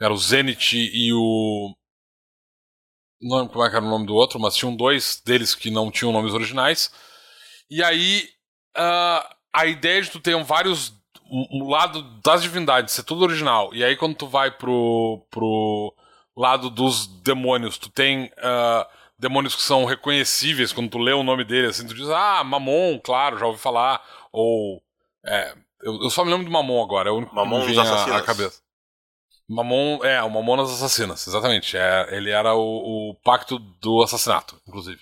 Era 0.00 0.12
o 0.12 0.16
Zenith 0.16 0.72
e 0.72 1.12
o 1.12 1.72
não 3.22 3.38
lembro 3.38 3.52
como 3.52 3.64
é 3.64 3.70
que 3.70 3.76
era 3.76 3.84
o 3.84 3.88
nome 3.88 4.04
do 4.04 4.14
outro, 4.14 4.40
mas 4.40 4.56
tinham 4.56 4.74
dois 4.74 5.22
deles 5.24 5.54
que 5.54 5.70
não 5.70 5.90
tinham 5.90 6.12
nomes 6.12 6.34
originais. 6.34 6.90
E 7.70 7.82
aí, 7.82 8.28
uh, 8.76 9.34
a 9.52 9.66
ideia 9.66 10.02
de 10.02 10.10
tu 10.10 10.20
ter 10.20 10.36
vários. 10.42 10.92
Um 11.32 11.68
lado 11.68 12.02
das 12.22 12.42
divindades 12.42 12.92
ser 12.92 13.04
tudo 13.04 13.24
original. 13.24 13.74
E 13.74 13.82
aí, 13.82 13.96
quando 13.96 14.14
tu 14.14 14.26
vai 14.26 14.50
pro, 14.50 15.24
pro 15.30 15.94
lado 16.36 16.68
dos 16.68 17.06
demônios, 17.06 17.78
tu 17.78 17.88
tem. 17.88 18.26
Uh, 18.26 18.86
demônios 19.18 19.54
que 19.54 19.62
são 19.62 19.84
reconhecíveis 19.84 20.72
quando 20.72 20.90
tu 20.90 20.98
lê 20.98 21.12
o 21.12 21.22
nome 21.22 21.44
dele, 21.44 21.68
assim, 21.68 21.86
tu 21.86 21.94
diz, 21.94 22.08
ah, 22.10 22.42
Mamon, 22.42 22.98
claro, 22.98 23.38
já 23.38 23.46
ouvi 23.46 23.58
falar. 23.58 24.02
Ou. 24.32 24.82
É, 25.24 25.54
eu, 25.80 26.02
eu, 26.02 26.10
só 26.10 26.24
me 26.24 26.30
lembro 26.30 26.44
do 26.44 26.50
Mamon 26.50 26.82
agora, 26.82 27.08
é 27.08 27.12
o 27.12 27.16
único 27.16 27.34
Mamon 27.34 27.64
que 27.64 27.72
me 27.72 28.22
cabeça. 28.22 28.60
Mamon, 29.48 30.00
é, 30.02 30.22
o 30.22 30.30
Mamonas 30.30 30.70
Assassinas, 30.70 31.26
exatamente. 31.26 31.76
É, 31.76 32.08
ele 32.16 32.30
era 32.30 32.54
o, 32.54 33.10
o 33.10 33.14
pacto 33.22 33.58
do 33.58 34.02
assassinato, 34.02 34.60
inclusive. 34.66 35.00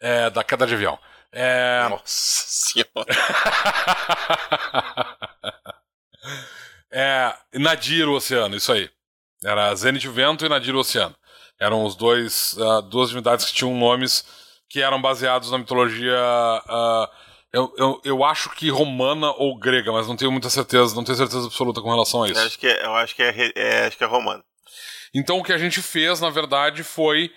É, 0.00 0.30
da 0.30 0.44
queda 0.44 0.66
de 0.66 0.74
avião. 0.74 0.98
É... 1.40 1.88
Nossa 1.88 2.02
senhora. 2.04 3.06
é, 6.90 7.32
Nadir 7.54 8.08
o 8.08 8.14
Oceano, 8.14 8.56
isso 8.56 8.72
aí. 8.72 8.90
Era 9.44 9.72
Zenith 9.76 10.08
Vento 10.08 10.44
e 10.44 10.48
Nadir 10.48 10.74
o 10.74 10.80
Oceano. 10.80 11.14
Eram 11.60 11.84
os 11.84 11.94
dois, 11.94 12.54
uh, 12.54 12.82
duas 12.82 13.10
divindades 13.10 13.46
que 13.46 13.52
tinham 13.52 13.72
nomes 13.76 14.24
que 14.68 14.82
eram 14.82 15.00
baseados 15.00 15.50
na 15.50 15.58
mitologia 15.58 16.20
uh, 16.66 17.08
eu, 17.52 17.72
eu, 17.78 18.00
eu 18.04 18.24
acho 18.24 18.50
que 18.50 18.68
romana 18.68 19.30
ou 19.30 19.58
grega, 19.58 19.90
mas 19.90 20.06
não 20.06 20.16
tenho 20.16 20.30
muita 20.30 20.50
certeza, 20.50 20.94
não 20.94 21.04
tenho 21.04 21.16
certeza 21.16 21.46
absoluta 21.46 21.80
com 21.80 21.90
relação 21.90 22.22
a 22.22 22.28
isso. 22.28 22.38
Eu 22.38 22.46
acho 22.46 22.58
que 22.58 22.66
é, 22.66 22.84
eu 22.84 22.94
acho 22.94 23.14
que 23.14 23.22
é, 23.22 23.52
é 23.54 23.86
acho 23.86 23.96
que 23.96 24.04
é 24.04 24.06
romana. 24.06 24.44
Então 25.14 25.38
o 25.38 25.42
que 25.42 25.52
a 25.52 25.58
gente 25.58 25.80
fez, 25.80 26.20
na 26.20 26.28
verdade, 26.28 26.84
foi 26.84 27.32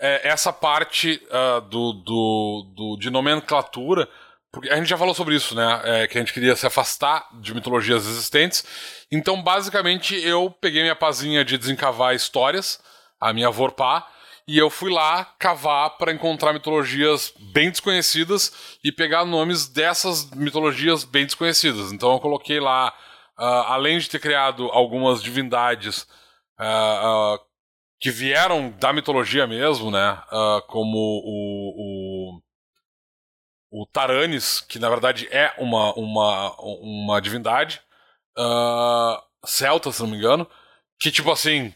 é, 0.00 0.28
essa 0.28 0.52
parte 0.52 1.20
uh, 1.30 1.60
do, 1.62 1.92
do, 1.92 2.72
do, 2.74 2.96
de 2.98 3.10
nomenclatura, 3.10 4.08
porque 4.52 4.70
a 4.70 4.76
gente 4.76 4.88
já 4.88 4.96
falou 4.96 5.14
sobre 5.14 5.34
isso, 5.34 5.54
né? 5.54 5.80
É, 5.84 6.06
que 6.06 6.16
a 6.16 6.20
gente 6.20 6.32
queria 6.32 6.56
se 6.56 6.66
afastar 6.66 7.28
de 7.40 7.54
mitologias 7.54 8.06
existentes. 8.06 8.64
Então, 9.12 9.42
basicamente, 9.42 10.14
eu 10.16 10.50
peguei 10.50 10.82
minha 10.82 10.96
pazinha 10.96 11.44
de 11.44 11.58
desencavar 11.58 12.14
histórias, 12.14 12.80
a 13.20 13.32
minha 13.32 13.50
Vorpá, 13.50 14.06
e 14.48 14.56
eu 14.56 14.70
fui 14.70 14.90
lá 14.90 15.24
cavar 15.38 15.98
para 15.98 16.12
encontrar 16.12 16.52
mitologias 16.52 17.34
bem 17.52 17.70
desconhecidas 17.70 18.78
e 18.82 18.92
pegar 18.92 19.24
nomes 19.24 19.68
dessas 19.68 20.30
mitologias 20.30 21.04
bem 21.04 21.26
desconhecidas. 21.26 21.92
Então 21.92 22.12
eu 22.12 22.20
coloquei 22.20 22.60
lá, 22.60 22.94
uh, 23.38 23.42
além 23.42 23.98
de 23.98 24.08
ter 24.08 24.20
criado 24.20 24.70
algumas 24.70 25.20
divindades 25.20 26.06
uh, 26.60 27.34
uh, 27.34 27.45
que 27.98 28.10
vieram 28.10 28.70
da 28.70 28.92
mitologia 28.92 29.46
mesmo, 29.46 29.90
né? 29.90 30.22
como 30.68 30.96
o, 31.24 32.40
o, 33.72 33.82
o 33.82 33.86
Taranis, 33.86 34.60
que 34.60 34.78
na 34.78 34.88
verdade 34.88 35.28
é 35.30 35.54
uma, 35.58 35.94
uma, 35.94 36.54
uma 36.60 37.20
divindade 37.20 37.80
celta, 39.44 39.90
se 39.92 40.02
não 40.02 40.10
me 40.10 40.16
engano, 40.16 40.46
que 40.98 41.10
tipo 41.10 41.30
assim 41.30 41.72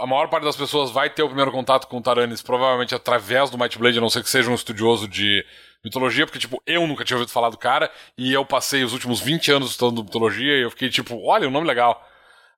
a 0.00 0.06
maior 0.06 0.28
parte 0.28 0.44
das 0.44 0.56
pessoas 0.56 0.90
vai 0.90 1.08
ter 1.08 1.22
o 1.22 1.28
primeiro 1.28 1.52
contato 1.52 1.86
com 1.86 1.98
o 1.98 2.02
Taranis 2.02 2.42
provavelmente 2.42 2.94
através 2.94 3.50
do 3.50 3.58
Might 3.58 3.78
Blade, 3.78 3.98
a 3.98 4.00
não 4.00 4.10
ser 4.10 4.22
que 4.22 4.28
seja 4.28 4.50
um 4.50 4.54
estudioso 4.54 5.06
de 5.06 5.44
mitologia, 5.84 6.26
porque, 6.26 6.38
tipo, 6.38 6.60
eu 6.66 6.86
nunca 6.86 7.04
tinha 7.04 7.16
ouvido 7.16 7.30
falar 7.30 7.50
do 7.50 7.58
cara, 7.58 7.90
e 8.16 8.32
eu 8.32 8.44
passei 8.44 8.82
os 8.82 8.92
últimos 8.92 9.20
20 9.20 9.52
anos 9.52 9.70
estudando 9.70 10.02
mitologia, 10.02 10.56
e 10.58 10.62
eu 10.62 10.70
fiquei 10.70 10.88
tipo, 10.88 11.22
olha, 11.26 11.46
um 11.46 11.50
nome 11.50 11.66
legal. 11.66 12.04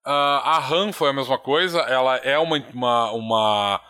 Uh, 0.07 0.41
a 0.45 0.59
Han 0.59 0.93
foi 0.93 1.11
a 1.11 1.13
mesma 1.13 1.37
coisa, 1.37 1.81
ela 1.81 2.17
é 2.19 2.39
uma, 2.39 2.57
uma, 2.73 3.11
uma 3.11 3.81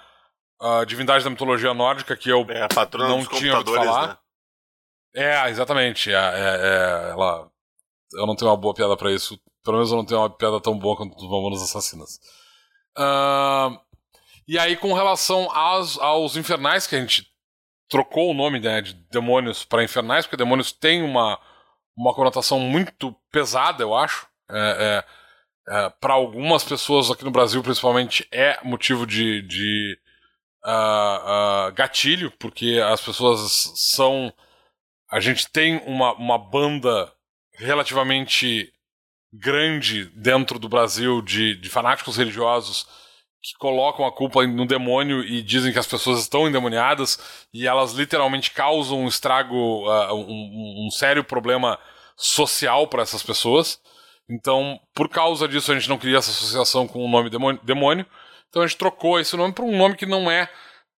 uh, 0.62 0.86
divindade 0.86 1.22
da 1.22 1.28
mitologia 1.28 1.74
nórdica 1.74 2.16
que 2.16 2.30
eu 2.30 2.46
é 2.48 2.66
não 2.98 3.24
tinha 3.26 3.52
ouvido 3.58 3.74
falar. 3.74 4.08
Né? 4.08 4.16
É, 5.14 5.50
exatamente. 5.50 6.10
É, 6.10 6.14
é, 6.14 6.18
é, 6.18 7.10
ela... 7.10 7.50
Eu 8.14 8.26
não 8.26 8.34
tenho 8.34 8.50
uma 8.50 8.56
boa 8.56 8.72
piada 8.72 8.96
para 8.96 9.12
isso. 9.12 9.38
Pelo 9.62 9.76
menos 9.76 9.90
eu 9.90 9.96
não 9.98 10.06
tenho 10.06 10.20
uma 10.20 10.30
piada 10.30 10.60
tão 10.60 10.78
boa 10.78 10.96
quanto 10.96 11.16
os 11.16 11.24
Mamonas 11.24 11.62
Assassinas. 11.62 12.18
Uh, 12.96 13.78
e 14.48 14.58
aí, 14.58 14.76
com 14.76 14.94
relação 14.94 15.50
aos, 15.50 15.98
aos 15.98 16.36
infernais, 16.36 16.86
que 16.86 16.94
a 16.94 17.00
gente 17.00 17.26
trocou 17.88 18.30
o 18.30 18.34
nome 18.34 18.60
né, 18.60 18.80
de 18.80 18.94
demônios 19.10 19.64
para 19.64 19.84
infernais, 19.84 20.24
porque 20.24 20.36
demônios 20.36 20.72
tem 20.72 21.02
uma, 21.02 21.38
uma 21.96 22.14
conotação 22.14 22.58
muito 22.58 23.14
pesada, 23.30 23.82
eu 23.82 23.94
acho. 23.94 24.26
É, 24.48 25.04
é, 25.04 25.04
é, 25.68 25.90
para 26.00 26.14
algumas 26.14 26.62
pessoas 26.64 27.10
aqui 27.10 27.24
no 27.24 27.30
Brasil, 27.30 27.62
principalmente, 27.62 28.26
é 28.30 28.58
motivo 28.62 29.06
de, 29.06 29.42
de 29.42 29.98
uh, 30.64 31.68
uh, 31.68 31.72
gatilho, 31.72 32.30
porque 32.38 32.80
as 32.84 33.00
pessoas 33.00 33.72
são. 33.76 34.32
A 35.10 35.20
gente 35.20 35.50
tem 35.50 35.78
uma, 35.86 36.12
uma 36.14 36.38
banda 36.38 37.12
relativamente 37.54 38.72
grande 39.32 40.04
dentro 40.14 40.58
do 40.58 40.68
Brasil 40.68 41.22
de, 41.22 41.56
de 41.56 41.68
fanáticos 41.68 42.16
religiosos 42.16 42.86
que 43.42 43.56
colocam 43.58 44.04
a 44.04 44.12
culpa 44.12 44.44
no 44.46 44.66
demônio 44.66 45.22
e 45.22 45.40
dizem 45.42 45.72
que 45.72 45.78
as 45.78 45.86
pessoas 45.86 46.20
estão 46.20 46.48
endemoniadas 46.48 47.46
e 47.52 47.66
elas 47.66 47.92
literalmente 47.92 48.50
causam 48.50 49.02
um 49.02 49.08
estrago, 49.08 49.88
uh, 49.88 50.14
um, 50.14 50.86
um, 50.86 50.90
sério 50.90 51.22
problema 51.22 51.78
social 52.16 52.88
para 52.88 53.02
essas 53.02 53.22
pessoas. 53.22 53.80
Então, 54.28 54.80
por 54.94 55.08
causa 55.08 55.46
disso, 55.48 55.70
a 55.70 55.74
gente 55.78 55.88
não 55.88 55.98
queria 55.98 56.18
essa 56.18 56.30
associação 56.30 56.86
com 56.88 57.04
o 57.04 57.08
nome 57.08 57.30
demônio. 57.62 58.06
Então 58.48 58.62
a 58.62 58.66
gente 58.66 58.78
trocou 58.78 59.20
esse 59.20 59.36
nome 59.36 59.52
para 59.54 59.64
um 59.64 59.76
nome 59.76 59.96
que 59.96 60.06
não 60.06 60.30
é 60.30 60.50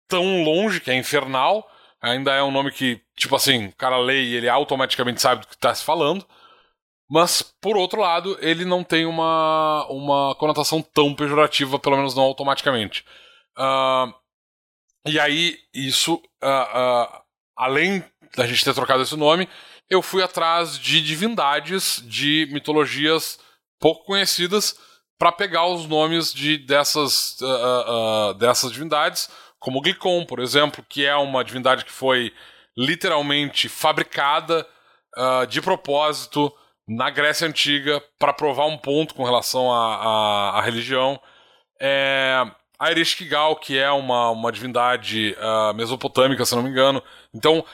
tão 0.08 0.44
longe, 0.44 0.80
que 0.80 0.90
é 0.90 0.96
infernal. 0.96 1.68
Ainda 2.00 2.32
é 2.32 2.42
um 2.42 2.50
nome 2.50 2.70
que, 2.70 3.00
tipo 3.16 3.34
assim, 3.36 3.66
o 3.66 3.76
cara 3.76 3.98
lê 3.98 4.22
e 4.22 4.34
ele 4.36 4.48
automaticamente 4.48 5.20
sabe 5.20 5.42
do 5.42 5.48
que 5.48 5.54
está 5.54 5.74
se 5.74 5.84
falando 5.84 6.26
Mas, 7.10 7.42
por 7.60 7.76
outro 7.76 8.00
lado, 8.00 8.36
ele 8.40 8.64
não 8.64 8.84
tem 8.84 9.06
uma, 9.06 9.86
uma 9.90 10.34
conotação 10.36 10.82
tão 10.82 11.14
pejorativa, 11.14 11.78
pelo 11.78 11.96
menos 11.96 12.14
não 12.14 12.24
automaticamente. 12.24 13.04
Uh, 13.56 14.12
e 15.06 15.18
aí, 15.18 15.58
isso, 15.74 16.16
uh, 16.42 17.08
uh, 17.08 17.22
além 17.56 18.04
da 18.36 18.46
gente 18.46 18.64
ter 18.64 18.74
trocado 18.74 19.02
esse 19.02 19.16
nome, 19.16 19.48
eu 19.90 20.02
fui 20.02 20.22
atrás 20.22 20.78
de 20.78 21.00
divindades 21.00 22.02
de 22.04 22.48
mitologias 22.52 23.38
pouco 23.80 24.04
conhecidas 24.04 24.76
para 25.18 25.32
pegar 25.32 25.66
os 25.66 25.86
nomes 25.86 26.32
de 26.32 26.58
dessas, 26.58 27.36
dessas 28.38 28.70
divindades, 28.70 29.28
como 29.58 29.80
Glicon, 29.80 30.24
por 30.24 30.38
exemplo, 30.38 30.84
que 30.88 31.04
é 31.04 31.16
uma 31.16 31.42
divindade 31.42 31.84
que 31.84 31.90
foi 31.90 32.32
literalmente 32.76 33.68
fabricada 33.68 34.66
de 35.48 35.60
propósito 35.60 36.52
na 36.86 37.10
Grécia 37.10 37.48
Antiga 37.48 38.02
para 38.18 38.32
provar 38.32 38.66
um 38.66 38.78
ponto 38.78 39.14
com 39.14 39.24
relação 39.24 39.72
à 39.72 40.60
religião. 40.64 41.20
É, 41.80 42.44
a 42.78 42.90
Ereshkigal, 42.90 43.56
que 43.56 43.76
é 43.76 43.90
uma, 43.90 44.30
uma 44.30 44.52
divindade 44.52 45.36
uh, 45.38 45.74
mesopotâmica, 45.74 46.44
se 46.44 46.54
não 46.54 46.62
me 46.62 46.70
engano. 46.70 47.02
Então, 47.34 47.64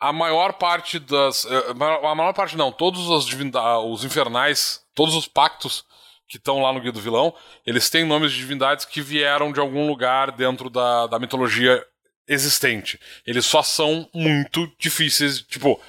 a 0.00 0.12
maior 0.12 0.54
parte 0.54 0.98
das. 0.98 1.44
Uh, 1.44 1.70
a 2.02 2.14
maior 2.14 2.32
parte 2.32 2.56
não, 2.56 2.70
todos 2.70 3.08
os, 3.08 3.26
os 3.32 4.04
infernais, 4.04 4.82
todos 4.94 5.14
os 5.14 5.26
pactos 5.26 5.84
que 6.28 6.36
estão 6.36 6.60
lá 6.60 6.72
no 6.72 6.80
Guia 6.80 6.92
do 6.92 7.00
Vilão, 7.00 7.34
eles 7.66 7.90
têm 7.90 8.04
nomes 8.04 8.32
de 8.32 8.38
divindades 8.38 8.84
que 8.84 9.00
vieram 9.00 9.52
de 9.52 9.60
algum 9.60 9.86
lugar 9.86 10.32
dentro 10.32 10.70
da, 10.70 11.06
da 11.06 11.18
mitologia 11.18 11.84
existente. 12.26 12.98
Eles 13.26 13.44
só 13.44 13.62
são 13.62 14.08
muito 14.14 14.70
difíceis. 14.78 15.40
Tipo, 15.42 15.80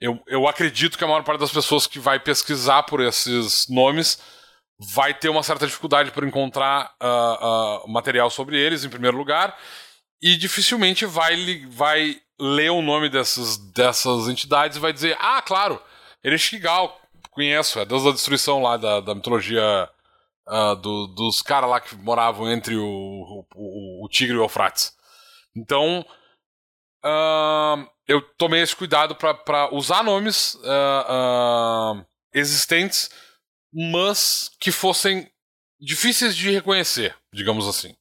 eu, 0.00 0.22
eu 0.26 0.46
acredito 0.46 0.96
que 0.96 1.04
a 1.04 1.06
maior 1.06 1.24
parte 1.24 1.40
das 1.40 1.50
pessoas 1.50 1.86
que 1.86 1.98
vai 1.98 2.20
pesquisar 2.20 2.82
por 2.84 3.00
esses 3.00 3.66
nomes 3.68 4.18
vai 4.78 5.12
ter 5.12 5.28
uma 5.28 5.42
certa 5.42 5.66
dificuldade 5.66 6.12
para 6.12 6.26
encontrar 6.26 6.94
uh, 7.02 7.84
uh, 7.84 7.88
material 7.88 8.30
sobre 8.30 8.56
eles, 8.56 8.84
em 8.84 8.88
primeiro 8.88 9.16
lugar, 9.16 9.58
e 10.22 10.36
dificilmente 10.36 11.04
vai, 11.04 11.66
vai 11.68 12.20
ler 12.38 12.70
o 12.70 12.82
nome 12.82 13.08
dessas, 13.08 13.56
dessas 13.72 14.28
entidades 14.28 14.76
e 14.76 14.80
vai 14.80 14.92
dizer: 14.92 15.16
Ah, 15.20 15.42
claro, 15.42 15.82
Ereshkigal, 16.22 17.00
conheço, 17.30 17.78
é 17.78 17.84
Deus 17.84 18.04
da 18.04 18.10
destruição 18.10 18.62
lá 18.62 18.76
da, 18.76 19.00
da 19.00 19.14
mitologia 19.14 19.88
uh, 20.48 20.76
do, 20.76 21.06
dos 21.08 21.42
caras 21.42 21.70
lá 21.70 21.80
que 21.80 21.94
moravam 21.96 22.50
entre 22.50 22.76
o, 22.76 23.46
o, 23.54 24.04
o, 24.04 24.08
Tigre 24.08 24.34
e 24.34 24.38
o 24.38 24.42
Eufrates. 24.42 24.92
Então, 25.56 26.04
uh, 27.04 27.88
eu 28.06 28.20
tomei 28.36 28.62
esse 28.62 28.74
cuidado 28.74 29.14
para 29.14 29.74
usar 29.74 30.02
nomes 30.02 30.54
uh, 30.56 32.04
existentes, 32.32 33.10
mas 33.72 34.50
que 34.60 34.72
fossem 34.72 35.30
difíceis 35.80 36.34
de 36.34 36.50
reconhecer, 36.50 37.14
digamos 37.32 37.68
assim. 37.68 37.94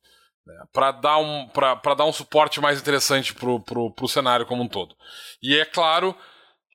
Né? 0.47 0.63
Para 0.71 0.91
dar, 0.91 1.17
um, 1.17 1.49
dar 1.97 2.05
um 2.05 2.13
suporte 2.13 2.61
mais 2.61 2.79
interessante 2.79 3.33
para 3.33 3.59
pro 3.59 4.07
cenário 4.07 4.45
como 4.45 4.63
um 4.63 4.67
todo. 4.67 4.95
E 5.43 5.57
é 5.57 5.65
claro, 5.65 6.15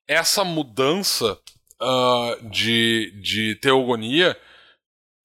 essa 0.06 0.44
mudança 0.44 1.38
uh, 1.80 2.50
de, 2.50 3.10
de 3.22 3.56
teogonia 3.56 4.38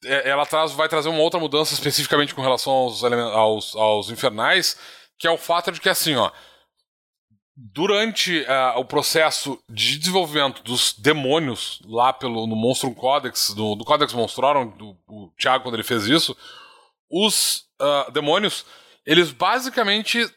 é, 0.06 0.30
ela 0.30 0.46
traz, 0.46 0.72
vai 0.72 0.88
trazer 0.88 1.10
uma 1.10 1.20
outra 1.20 1.40
mudança 1.40 1.74
especificamente 1.74 2.34
com 2.34 2.42
relação 2.42 2.72
aos, 2.72 3.04
aos, 3.04 3.76
aos 3.76 4.10
infernais, 4.10 4.78
que 5.20 5.28
é 5.28 5.32
o 5.32 5.38
fato 5.38 5.72
de 5.72 5.82
que 5.82 5.90
assim, 5.90 6.16
ó, 6.16 6.32
durante 7.54 8.42
uh, 8.42 8.80
o 8.80 8.86
processo 8.86 9.60
de 9.68 9.98
desenvolvimento 9.98 10.64
dos 10.64 10.94
demônios 10.94 11.82
lá 11.86 12.14
pelo 12.14 12.48
no 12.48 12.56
Monstrum 12.56 12.94
Codex, 12.94 13.54
do, 13.54 13.76
do 13.76 13.84
Codex 13.84 14.14
Monstrorum, 14.14 14.70
do, 14.70 14.94
do 15.08 15.34
Thiago 15.38 15.64
quando 15.64 15.76
ele 15.76 15.84
fez 15.84 16.06
isso, 16.06 16.38
os 17.10 17.66
uh, 17.82 18.12
demônios, 18.12 18.66
eles 19.06 19.32
basicamente 19.32 20.30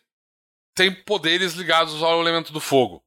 têm 0.74 0.92
poderes 0.92 1.54
ligados 1.54 2.02
ao 2.02 2.20
elemento 2.20 2.52
do 2.52 2.60
fogo. 2.60 3.02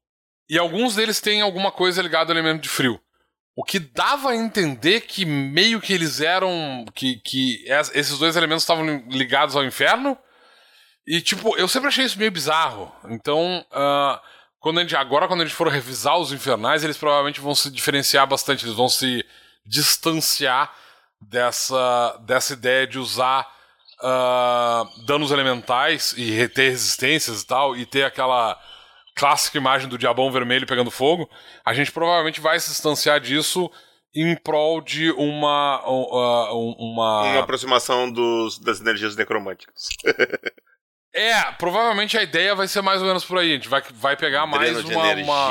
E 0.49 0.57
alguns 0.57 0.95
deles 0.95 1.21
têm 1.21 1.41
alguma 1.41 1.71
coisa 1.71 2.01
ligada 2.01 2.31
ao 2.31 2.37
elemento 2.37 2.61
de 2.61 2.69
frio. 2.69 2.99
O 3.55 3.63
que 3.63 3.79
dava 3.79 4.31
a 4.31 4.35
entender 4.35 5.01
que 5.01 5.25
meio 5.25 5.79
que 5.79 5.93
eles 5.93 6.19
eram. 6.19 6.85
que, 6.93 7.17
que 7.17 7.63
esses 7.93 8.17
dois 8.17 8.35
elementos 8.35 8.63
estavam 8.63 8.85
ligados 9.07 9.55
ao 9.55 9.63
inferno 9.63 10.17
e, 11.05 11.21
tipo, 11.21 11.57
eu 11.57 11.67
sempre 11.67 11.89
achei 11.89 12.05
isso 12.05 12.17
meio 12.17 12.31
bizarro. 12.31 12.91
Então, 13.09 13.65
uh, 13.71 14.19
quando 14.59 14.79
gente, 14.79 14.95
agora, 14.95 15.27
quando 15.27 15.41
a 15.41 15.45
gente 15.45 15.55
for 15.55 15.67
revisar 15.67 16.17
os 16.17 16.31
infernais, 16.31 16.83
eles 16.83 16.97
provavelmente 16.97 17.41
vão 17.41 17.53
se 17.53 17.69
diferenciar 17.69 18.25
bastante, 18.25 18.65
eles 18.65 18.75
vão 18.75 18.87
se 18.87 19.25
distanciar 19.65 20.73
dessa, 21.29 22.17
dessa 22.25 22.53
ideia 22.53 22.87
de 22.87 22.99
usar 22.99 23.47
uh, 24.01 25.05
danos 25.05 25.31
elementais 25.31 26.13
e 26.17 26.31
reter 26.31 26.71
resistências 26.71 27.41
e 27.41 27.47
tal, 27.47 27.75
e 27.75 27.85
ter 27.85 28.03
aquela 28.03 28.59
clássica 29.15 29.57
imagem 29.57 29.87
do 29.87 29.97
diabão 29.97 30.31
vermelho 30.31 30.67
pegando 30.67 30.91
fogo. 30.91 31.29
A 31.65 31.73
gente 31.73 31.91
provavelmente 31.91 32.41
vai 32.41 32.59
se 32.59 32.69
distanciar 32.69 33.19
disso 33.19 33.69
em 34.15 34.35
prol 34.35 34.81
de 34.81 35.11
uma. 35.11 35.81
Uh, 35.87 36.75
uma... 36.77 37.23
uma 37.23 37.39
aproximação 37.39 38.11
dos, 38.11 38.59
das 38.59 38.79
energias 38.79 39.15
necromânticas. 39.15 39.87
É, 41.15 41.51
provavelmente 41.59 42.17
a 42.17 42.23
ideia 42.23 42.55
vai 42.55 42.67
ser 42.67 42.81
mais 42.81 42.99
ou 42.99 43.05
menos 43.07 43.23
por 43.23 43.37
aí. 43.37 43.51
A 43.51 43.53
gente 43.53 43.69
vai, 43.69 43.83
vai 43.93 44.17
pegar 44.17 44.47
mais 44.47 44.73
Dreno 44.73 44.83
de 44.83 44.93
energia, 44.95 45.23
uma... 45.23 45.47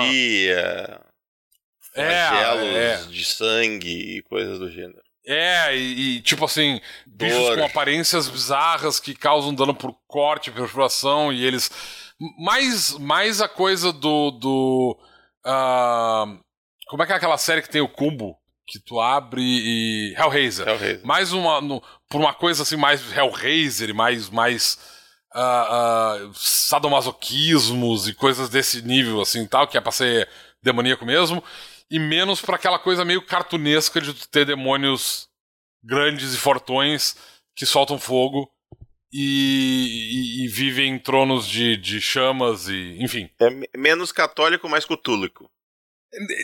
flagelos 1.95 2.75
é, 2.75 2.95
é. 2.95 2.97
de 3.05 3.25
sangue 3.25 4.16
e 4.16 4.23
coisas 4.23 4.59
do 4.59 4.68
gênero. 4.68 5.01
É, 5.27 5.77
e, 5.77 6.16
e 6.16 6.20
tipo 6.20 6.45
assim, 6.45 6.81
Dor. 7.07 7.29
bichos 7.29 7.57
com 7.57 7.64
aparências 7.64 8.29
bizarras 8.29 8.99
que 8.99 9.14
causam 9.14 9.55
dano 9.55 9.75
por 9.75 9.95
corte, 10.07 10.51
perfuração, 10.51 11.33
e 11.33 11.45
eles. 11.45 11.70
Mais, 12.39 12.93
mais 12.99 13.41
a 13.41 13.49
coisa 13.49 13.93
do. 13.93 14.31
do 14.33 14.99
uh... 15.47 16.41
Como 16.89 17.03
é 17.03 17.07
que 17.07 17.12
é 17.12 17.16
aquela 17.16 17.39
série 17.39 17.62
que 17.62 17.70
tem 17.70 17.81
o 17.81 17.89
cubo? 17.89 18.37
Que 18.66 18.79
tu 18.79 19.01
abre 19.01 19.43
e. 19.43 20.14
Hellraiser. 20.16 20.68
Hellraiser. 20.68 21.07
Mais 21.07 21.33
uma. 21.33 21.61
No, 21.61 21.83
por 22.09 22.20
uma 22.20 22.35
coisa 22.35 22.62
assim, 22.62 22.77
mais 22.77 23.01
Hellraiser, 23.16 23.95
mais. 23.95 24.29
mais 24.29 24.79
uh, 25.35 26.29
uh, 26.29 26.33
sadomasoquismos 26.35 28.09
e 28.09 28.14
coisas 28.14 28.49
desse 28.49 28.83
nível, 28.83 29.20
assim, 29.20 29.47
tal, 29.47 29.66
que 29.66 29.77
é 29.77 29.81
pra 29.81 29.93
ser 29.93 30.29
demoníaco 30.62 31.05
mesmo, 31.05 31.43
e 31.93 31.99
menos 31.99 32.40
para 32.40 32.57
aquela 32.57 32.78
coisa 32.78 33.05
meio 33.05 33.20
cartunesca 33.20 34.01
de 34.01 34.14
ter 34.28 34.47
demônios 34.47 35.28
grandes 35.84 36.32
e 36.32 36.38
fortões 36.38 37.16
que 37.55 37.66
soltam 37.66 37.99
fogo 37.99 38.51
e, 39.12 40.40
e, 40.40 40.45
e 40.45 40.49
vivem 40.49 40.95
em 40.95 40.99
tronos 40.99 41.47
de, 41.47 41.76
de 41.76 42.01
chamas 42.01 42.66
e, 42.68 42.97
enfim. 42.99 43.28
É 43.38 43.78
menos 43.78 44.11
católico, 44.11 44.68
mais 44.68 44.86
cutúlico. 44.86 45.51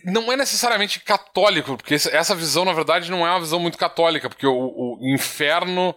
Não 0.04 0.30
é 0.30 0.36
necessariamente 0.36 1.00
católico, 1.00 1.76
porque 1.76 1.94
essa 1.94 2.34
visão, 2.34 2.64
na 2.64 2.72
verdade, 2.72 3.10
não 3.10 3.26
é 3.26 3.30
uma 3.30 3.40
visão 3.40 3.58
muito 3.58 3.78
católica, 3.78 4.28
porque 4.28 4.46
o, 4.46 4.52
o 4.52 5.14
inferno 5.14 5.94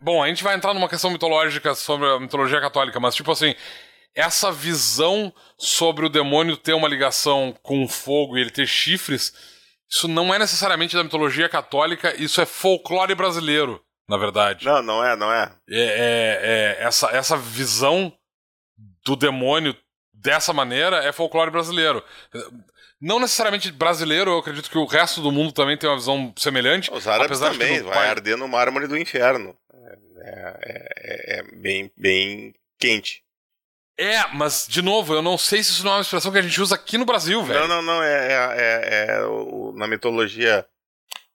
Bom, 0.00 0.22
a 0.22 0.28
gente 0.28 0.42
vai 0.42 0.56
entrar 0.56 0.72
numa 0.72 0.88
questão 0.88 1.10
mitológica 1.10 1.74
sobre 1.74 2.08
a 2.08 2.18
mitologia 2.18 2.58
católica, 2.58 2.98
mas 2.98 3.14
tipo 3.14 3.30
assim, 3.30 3.54
essa 4.14 4.52
visão 4.52 5.32
sobre 5.58 6.06
o 6.06 6.08
demônio 6.08 6.56
ter 6.56 6.72
uma 6.72 6.88
ligação 6.88 7.54
com 7.62 7.84
o 7.84 7.88
fogo 7.88 8.36
e 8.36 8.40
ele 8.40 8.50
ter 8.50 8.66
chifres, 8.66 9.32
isso 9.90 10.08
não 10.08 10.32
é 10.32 10.38
necessariamente 10.38 10.94
da 10.94 11.04
mitologia 11.04 11.48
católica, 11.48 12.14
isso 12.20 12.40
é 12.40 12.46
folclore 12.46 13.14
brasileiro, 13.14 13.82
na 14.08 14.16
verdade. 14.16 14.64
Não, 14.64 14.82
não 14.82 15.04
é, 15.04 15.16
não 15.16 15.32
é. 15.32 15.52
É, 15.68 15.78
é, 15.78 16.76
é 16.80 16.84
essa, 16.84 17.08
essa 17.10 17.36
visão 17.36 18.12
do 19.04 19.16
demônio 19.16 19.76
dessa 20.12 20.52
maneira 20.52 21.04
é 21.04 21.12
folclore 21.12 21.50
brasileiro. 21.50 22.02
Não 23.00 23.20
necessariamente 23.20 23.70
brasileiro, 23.70 24.30
eu 24.30 24.38
acredito 24.38 24.70
que 24.70 24.78
o 24.78 24.86
resto 24.86 25.20
do 25.20 25.30
mundo 25.30 25.52
também 25.52 25.76
tem 25.76 25.90
uma 25.90 25.96
visão 25.96 26.32
semelhante. 26.38 26.90
Os 26.92 27.06
árabes 27.06 27.38
também, 27.38 27.82
vai 27.82 27.92
pai... 27.92 28.08
arder 28.08 28.36
no 28.36 28.48
mármore 28.48 28.86
do 28.86 28.96
inferno. 28.96 29.54
É, 30.16 30.58
é, 30.62 31.38
é, 31.38 31.42
bem, 31.56 31.92
bem 31.96 32.54
quente. 32.78 33.23
É, 33.98 34.26
mas, 34.34 34.66
de 34.68 34.82
novo, 34.82 35.14
eu 35.14 35.22
não 35.22 35.38
sei 35.38 35.62
se 35.62 35.70
isso 35.70 35.84
não 35.84 35.92
é 35.92 35.94
uma 35.96 36.00
expressão 36.00 36.32
que 36.32 36.38
a 36.38 36.42
gente 36.42 36.60
usa 36.60 36.74
aqui 36.74 36.98
no 36.98 37.04
Brasil, 37.04 37.42
velho. 37.44 37.60
Não, 37.60 37.68
não, 37.68 37.82
não. 37.82 38.02
É, 38.02 38.32
é, 38.32 39.06
é 39.08 39.26
o, 39.26 39.72
na 39.76 39.86
mitologia, 39.86 40.66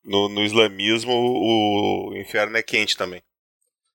no, 0.04 0.28
no 0.28 0.44
islamismo, 0.44 1.14
o, 1.14 2.14
inferno 2.18 2.58
é 2.58 2.64
quente 2.64 2.98
também. 2.98 3.24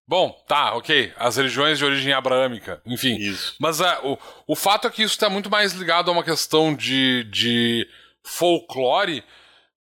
Bom, 0.06 0.30
tá, 0.48 0.74
ok. 0.74 1.12
As 1.16 1.36
religiões 1.36 1.78
de 1.78 1.84
origem 1.84 2.12
abraâmica, 2.12 2.80
enfim. 2.86 3.16
Isso. 3.16 3.54
Mas 3.58 3.80
uh, 3.80 3.84
o, 4.02 4.18
o 4.48 4.56
fato 4.56 4.86
é 4.86 4.90
que 4.90 5.02
isso 5.02 5.14
está 5.14 5.28
muito 5.28 5.50
mais 5.50 5.72
ligado 5.72 6.10
a 6.10 6.12
uma 6.12 6.24
questão 6.24 6.74
de, 6.74 7.24
de 7.24 7.86
folclore 8.22 9.24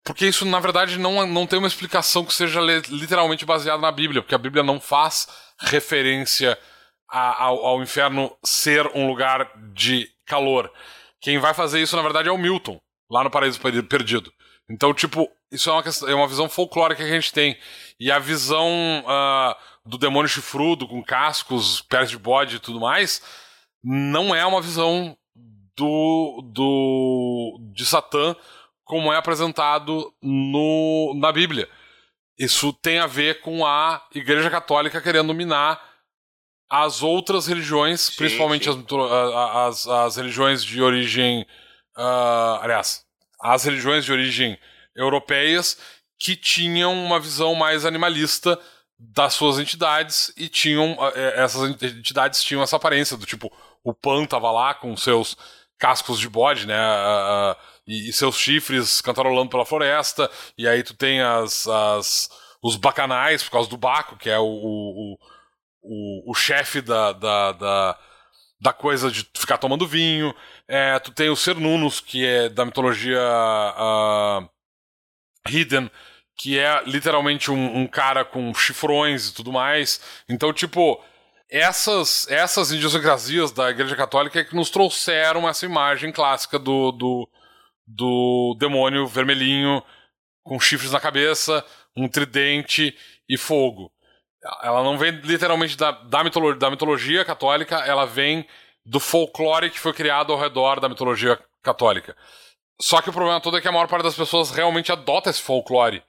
porque 0.04 0.26
isso, 0.26 0.44
na 0.44 0.60
verdade, 0.60 0.98
não, 0.98 1.26
não 1.26 1.46
tem 1.46 1.58
uma 1.58 1.66
explicação 1.66 2.26
que 2.26 2.34
seja 2.34 2.60
literalmente 2.60 3.46
baseada 3.46 3.80
na 3.80 3.90
Bíblia, 3.90 4.20
porque 4.20 4.34
a 4.34 4.38
Bíblia 4.38 4.62
não 4.62 4.78
faz 4.78 5.26
referência 5.58 6.58
a, 7.14 7.44
ao, 7.44 7.64
ao, 7.64 7.82
inferno 7.82 8.36
ser 8.44 8.90
um 8.92 9.06
lugar 9.06 9.48
de 9.72 10.08
calor. 10.26 10.68
Quem 11.20 11.38
vai 11.38 11.54
fazer 11.54 11.80
isso, 11.80 11.94
na 11.94 12.02
verdade, 12.02 12.28
é 12.28 12.32
o 12.32 12.36
Milton, 12.36 12.80
lá 13.08 13.22
no 13.22 13.30
Paraíso 13.30 13.60
Perdido. 13.60 14.32
Então, 14.68 14.92
tipo, 14.92 15.30
isso 15.52 15.70
é 15.70 15.72
uma, 15.72 15.82
questão, 15.84 16.08
é 16.08 16.14
uma 16.14 16.26
visão 16.26 16.48
folclórica 16.48 17.04
que 17.04 17.08
a 17.08 17.14
gente 17.14 17.32
tem. 17.32 17.56
E 18.00 18.10
a 18.10 18.18
visão 18.18 18.68
uh, 19.06 19.54
do 19.88 19.96
demônio 19.96 20.28
chifrudo, 20.28 20.88
com 20.88 21.04
cascos, 21.04 21.82
pés 21.82 22.10
de 22.10 22.18
bode 22.18 22.56
e 22.56 22.58
tudo 22.60 22.80
mais, 22.80 23.22
não 23.82 24.34
é 24.34 24.44
uma 24.44 24.60
visão 24.60 25.16
do, 25.76 26.42
do 26.52 27.60
de 27.72 27.86
Satã 27.86 28.34
como 28.84 29.12
é 29.12 29.16
apresentado 29.16 30.12
no, 30.20 31.14
na 31.16 31.30
Bíblia. 31.30 31.68
Isso 32.36 32.72
tem 32.72 32.98
a 32.98 33.06
ver 33.06 33.40
com 33.40 33.64
a 33.64 34.04
Igreja 34.12 34.50
Católica 34.50 35.00
querendo 35.00 35.32
minar 35.32 35.93
as 36.68 37.02
outras 37.02 37.46
religiões, 37.46 38.00
sim, 38.00 38.16
principalmente 38.16 38.70
sim. 38.70 38.84
As, 38.90 39.86
as, 39.86 39.86
as, 39.86 40.16
religiões 40.16 40.64
de 40.64 40.82
origem. 40.82 41.46
Uh, 41.96 42.58
aliás, 42.60 43.04
as 43.40 43.64
religiões 43.64 44.04
de 44.04 44.12
origem 44.12 44.58
europeias 44.96 45.78
que 46.18 46.34
tinham 46.34 46.92
uma 46.92 47.20
visão 47.20 47.54
mais 47.54 47.84
animalista 47.84 48.58
das 48.98 49.34
suas 49.34 49.58
entidades 49.58 50.32
e 50.36 50.48
tinham. 50.48 50.94
Uh, 50.94 51.12
essas 51.34 51.70
entidades 51.70 52.42
tinham 52.42 52.62
essa 52.62 52.76
aparência 52.76 53.16
do 53.16 53.26
tipo, 53.26 53.52
o 53.82 53.94
Pan 53.94 54.24
tava 54.24 54.50
lá 54.50 54.74
com 54.74 54.96
seus 54.96 55.36
cascos 55.78 56.18
de 56.18 56.28
bode, 56.28 56.66
né? 56.66 56.76
Uh, 56.76 57.56
e, 57.86 58.08
e, 58.08 58.12
seus 58.12 58.36
chifres 58.38 59.00
cantarolando 59.02 59.50
pela 59.50 59.66
floresta, 59.66 60.30
e 60.56 60.66
aí 60.66 60.82
tu 60.82 60.94
tem 60.94 61.20
as, 61.20 61.68
as 61.68 62.30
os 62.64 62.76
bacanais, 62.76 63.42
por 63.42 63.50
causa 63.50 63.68
do 63.68 63.76
Baco, 63.76 64.16
que 64.16 64.30
é 64.30 64.38
o, 64.38 64.46
o, 64.46 65.18
o, 65.84 66.30
o 66.30 66.34
chefe 66.34 66.80
da, 66.80 67.12
da, 67.12 67.52
da, 67.52 67.98
da, 68.60 68.72
coisa 68.72 69.10
de 69.10 69.28
ficar 69.36 69.58
tomando 69.58 69.86
vinho. 69.86 70.34
É, 70.66 70.98
tu 70.98 71.12
tem 71.12 71.28
os 71.28 71.40
Cernunos, 71.40 72.00
que 72.00 72.26
é 72.26 72.48
da 72.48 72.64
mitologia 72.64 73.20
uh, 73.20 74.48
Hidden, 75.46 75.90
que 76.36 76.58
é 76.58 76.82
literalmente 76.84 77.50
um, 77.50 77.78
um, 77.78 77.86
cara 77.86 78.24
com 78.24 78.52
chifrões 78.54 79.28
e 79.28 79.34
tudo 79.34 79.52
mais. 79.52 80.00
Então, 80.28 80.52
tipo, 80.52 81.02
essas, 81.50 82.26
essas 82.28 82.72
idiosincrasias 82.72 83.52
da 83.52 83.70
Igreja 83.70 83.94
Católica 83.94 84.40
é 84.40 84.44
que 84.44 84.56
nos 84.56 84.70
trouxeram 84.70 85.48
essa 85.48 85.66
imagem 85.66 86.10
clássica 86.10 86.58
do, 86.58 86.90
do, 86.90 87.28
do 87.86 88.56
demônio 88.58 89.06
vermelhinho 89.06 89.82
com 90.42 90.58
chifres 90.58 90.92
na 90.92 91.00
cabeça, 91.00 91.64
um 91.96 92.08
tridente 92.08 92.96
e 93.28 93.38
fogo. 93.38 93.93
Ela 94.62 94.82
não 94.82 94.98
vem 94.98 95.10
literalmente 95.10 95.76
da, 95.76 95.90
da, 95.90 96.22
mitologia, 96.22 96.58
da 96.58 96.70
mitologia 96.70 97.24
católica, 97.24 97.76
ela 97.76 98.04
vem 98.04 98.46
do 98.84 99.00
folclore 99.00 99.70
que 99.70 99.80
foi 99.80 99.92
criado 99.92 100.32
ao 100.32 100.38
redor 100.38 100.80
da 100.80 100.88
mitologia 100.88 101.38
católica. 101.62 102.14
Só 102.80 103.00
que 103.00 103.08
o 103.08 103.12
problema 103.12 103.40
todo 103.40 103.56
é 103.56 103.60
que 103.60 103.68
a 103.68 103.72
maior 103.72 103.88
parte 103.88 104.02
das 104.02 104.14
pessoas 104.14 104.50
realmente 104.50 104.92
adota 104.92 105.30
esse 105.30 105.40
folclore 105.40 106.02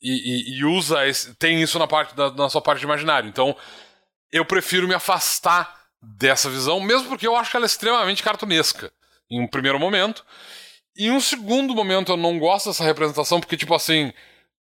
e, 0.00 0.10
e, 0.10 0.58
e 0.58 0.64
usa 0.64 1.06
esse, 1.06 1.34
tem 1.34 1.60
isso 1.60 1.78
na 1.78 1.86
parte 1.86 2.14
na 2.36 2.48
sua 2.48 2.62
parte 2.62 2.78
de 2.78 2.86
imaginário. 2.86 3.28
Então, 3.28 3.54
eu 4.32 4.44
prefiro 4.44 4.88
me 4.88 4.94
afastar 4.94 5.86
dessa 6.00 6.48
visão, 6.48 6.80
mesmo 6.80 7.08
porque 7.08 7.26
eu 7.26 7.36
acho 7.36 7.50
que 7.50 7.56
ela 7.56 7.66
é 7.66 7.66
extremamente 7.66 8.22
cartunesca 8.22 8.92
em 9.30 9.40
um 9.40 9.46
primeiro 9.46 9.78
momento. 9.78 10.24
Em 10.96 11.10
um 11.10 11.20
segundo 11.20 11.74
momento, 11.74 12.12
eu 12.12 12.16
não 12.16 12.38
gosto 12.38 12.68
dessa 12.68 12.84
representação, 12.84 13.40
porque, 13.40 13.56
tipo 13.56 13.74
assim, 13.74 14.12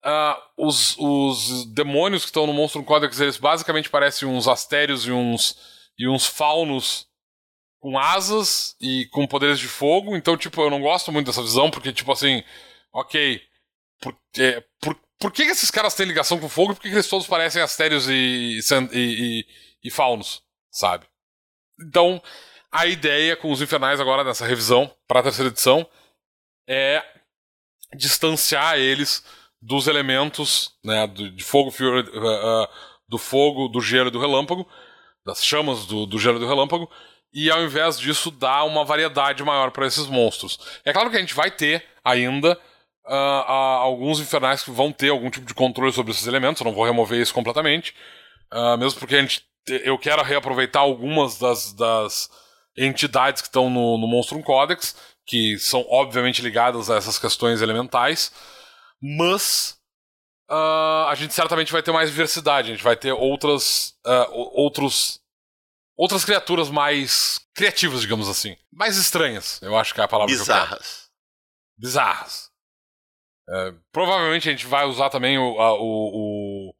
uh, 0.07 0.41
os, 0.57 0.97
os 0.99 1.67
demônios 1.67 2.23
que 2.23 2.29
estão 2.29 2.47
no 2.47 2.53
Monstro 2.53 2.85
Codex, 2.85 3.21
eles 3.21 3.37
basicamente 3.37 3.91
parecem 3.91 4.29
uns 4.29 4.47
astérios 4.47 5.07
e 5.07 5.11
uns, 5.11 5.57
e 5.99 6.09
uns 6.09 6.27
faunos 6.27 7.07
com 7.81 7.99
asas 7.99 8.77
e 8.81 9.07
com 9.07 9.27
poderes 9.27 9.59
de 9.59 9.69
fogo. 9.69 10.17
Então, 10.17 10.37
tipo, 10.37 10.61
eu 10.63 10.71
não 10.71 10.81
gosto 10.81 11.11
muito 11.13 11.27
dessa 11.27 11.43
visão, 11.43 11.71
porque, 11.71 11.93
tipo 11.93 12.13
assim, 12.13 12.43
ok, 12.93 13.43
por, 14.01 14.17
é, 14.39 14.65
por, 14.81 14.99
por 15.19 15.33
que, 15.33 15.45
que 15.45 15.53
esses 15.53 15.71
caras 15.71 15.95
têm 15.95 16.07
ligação 16.07 16.39
com 16.39 16.49
fogo 16.49 16.73
e 16.73 16.75
por 16.77 16.83
que, 16.83 16.89
que 16.89 16.95
eles 16.95 17.09
todos 17.09 17.27
parecem 17.27 17.61
astérios 17.61 18.09
e, 18.09 18.61
e, 18.61 18.61
e, 18.93 19.47
e 19.85 19.91
faunos, 19.91 20.43
sabe? 20.71 21.07
Então, 21.81 22.23
a 22.73 22.87
ideia 22.87 23.37
com 23.37 23.51
os 23.51 23.61
infernais 23.61 24.01
agora 24.01 24.25
nessa 24.25 24.47
revisão 24.47 24.95
para 25.07 25.21
a 25.21 25.23
terceira 25.23 25.51
edição 25.51 25.89
é 26.69 27.03
distanciar 27.95 28.79
eles 28.79 29.23
dos 29.61 29.87
elementos 29.87 30.73
né, 30.85 31.07
do, 31.07 31.31
de 31.31 31.43
fogo, 31.43 31.71
uh, 31.81 32.01
uh, 32.01 32.69
do 33.09 33.19
fogo, 33.19 33.69
do 33.69 33.81
gelo 33.81 34.09
e 34.09 34.11
do 34.11 34.21
relâmpago, 34.21 34.67
das 35.25 35.45
chamas 35.45 35.87
do, 35.87 36.07
do 36.07 36.19
gelo 36.19 36.37
e 36.37 36.41
do 36.41 36.47
relâmpago, 36.47 36.91
e 37.33 37.51
ao 37.51 37.63
invés 37.63 37.99
disso 37.99 38.31
dar 38.31 38.65
uma 38.65 38.85
variedade 38.85 39.43
maior 39.43 39.71
para 39.71 39.87
esses 39.87 40.07
monstros. 40.07 40.59
É 40.85 40.93
claro 40.93 41.11
que 41.11 41.17
a 41.17 41.21
gente 41.21 41.35
vai 41.35 41.51
ter 41.51 41.85
ainda 42.05 42.59
uh, 43.07 43.13
alguns 43.13 44.21
infernais 44.21 44.63
que 44.63 44.71
vão 44.71 44.93
ter 44.93 45.11
algum 45.11 45.31
tipo 45.31 45.47
de 45.47 45.55
controle 45.55 45.93
sobre 45.93 46.13
esses 46.13 46.27
elementos, 46.27 46.61
eu 46.61 46.65
não 46.65 46.75
vou 46.75 46.85
remover 46.85 47.21
isso 47.21 47.35
completamente, 47.35 47.95
mesmo 48.79 49.01
porque 49.01 49.17
a 49.17 49.21
gente, 49.21 49.43
eu 49.67 49.99
quero 49.99 50.23
reaproveitar 50.23 50.81
algumas 50.81 51.37
das, 51.37 51.73
das 51.73 52.31
entidades 52.79 53.43
que 53.43 53.49
estão 53.49 53.69
no, 53.69 53.99
no 53.99 54.07
Monstrum 54.07 54.41
Codex 54.41 54.95
que 55.27 55.59
são 55.59 55.85
obviamente 55.91 56.41
ligadas 56.41 56.89
a 56.89 56.97
essas 56.97 57.19
questões 57.19 57.61
elementais, 57.61 58.33
mas 59.01 59.79
uh, 60.51 61.07
a 61.09 61.15
gente 61.15 61.35
certamente 61.35 61.73
vai 61.73 61.83
ter 61.83 61.93
mais 61.93 62.11
diversidade, 62.11 62.71
a 62.71 62.75
gente 62.75 62.85
vai 62.85 62.97
ter 62.97 63.13
outras, 63.13 63.95
uh, 64.07 64.31
outros, 64.33 65.21
outras 65.97 66.25
criaturas 66.25 66.71
mais 66.71 67.41
criativas, 67.55 68.01
digamos 68.01 68.29
assim, 68.29 68.57
mais 68.73 68.97
estranhas, 68.97 69.61
eu 69.63 69.77
acho 69.77 69.95
que 69.95 70.01
é 70.01 70.05
a 70.05 70.09
palavra 70.09 70.35
bizarras, 70.35 71.11
bizarras. 71.79 72.51
Uh, 73.49 73.79
provavelmente 73.93 74.49
a 74.49 74.53
gente 74.53 74.67
vai 74.67 74.87
usar 74.87 75.09
também 75.09 75.39
o, 75.39 75.61
a, 75.61 75.75
o, 75.75 75.81
o, 75.81 76.75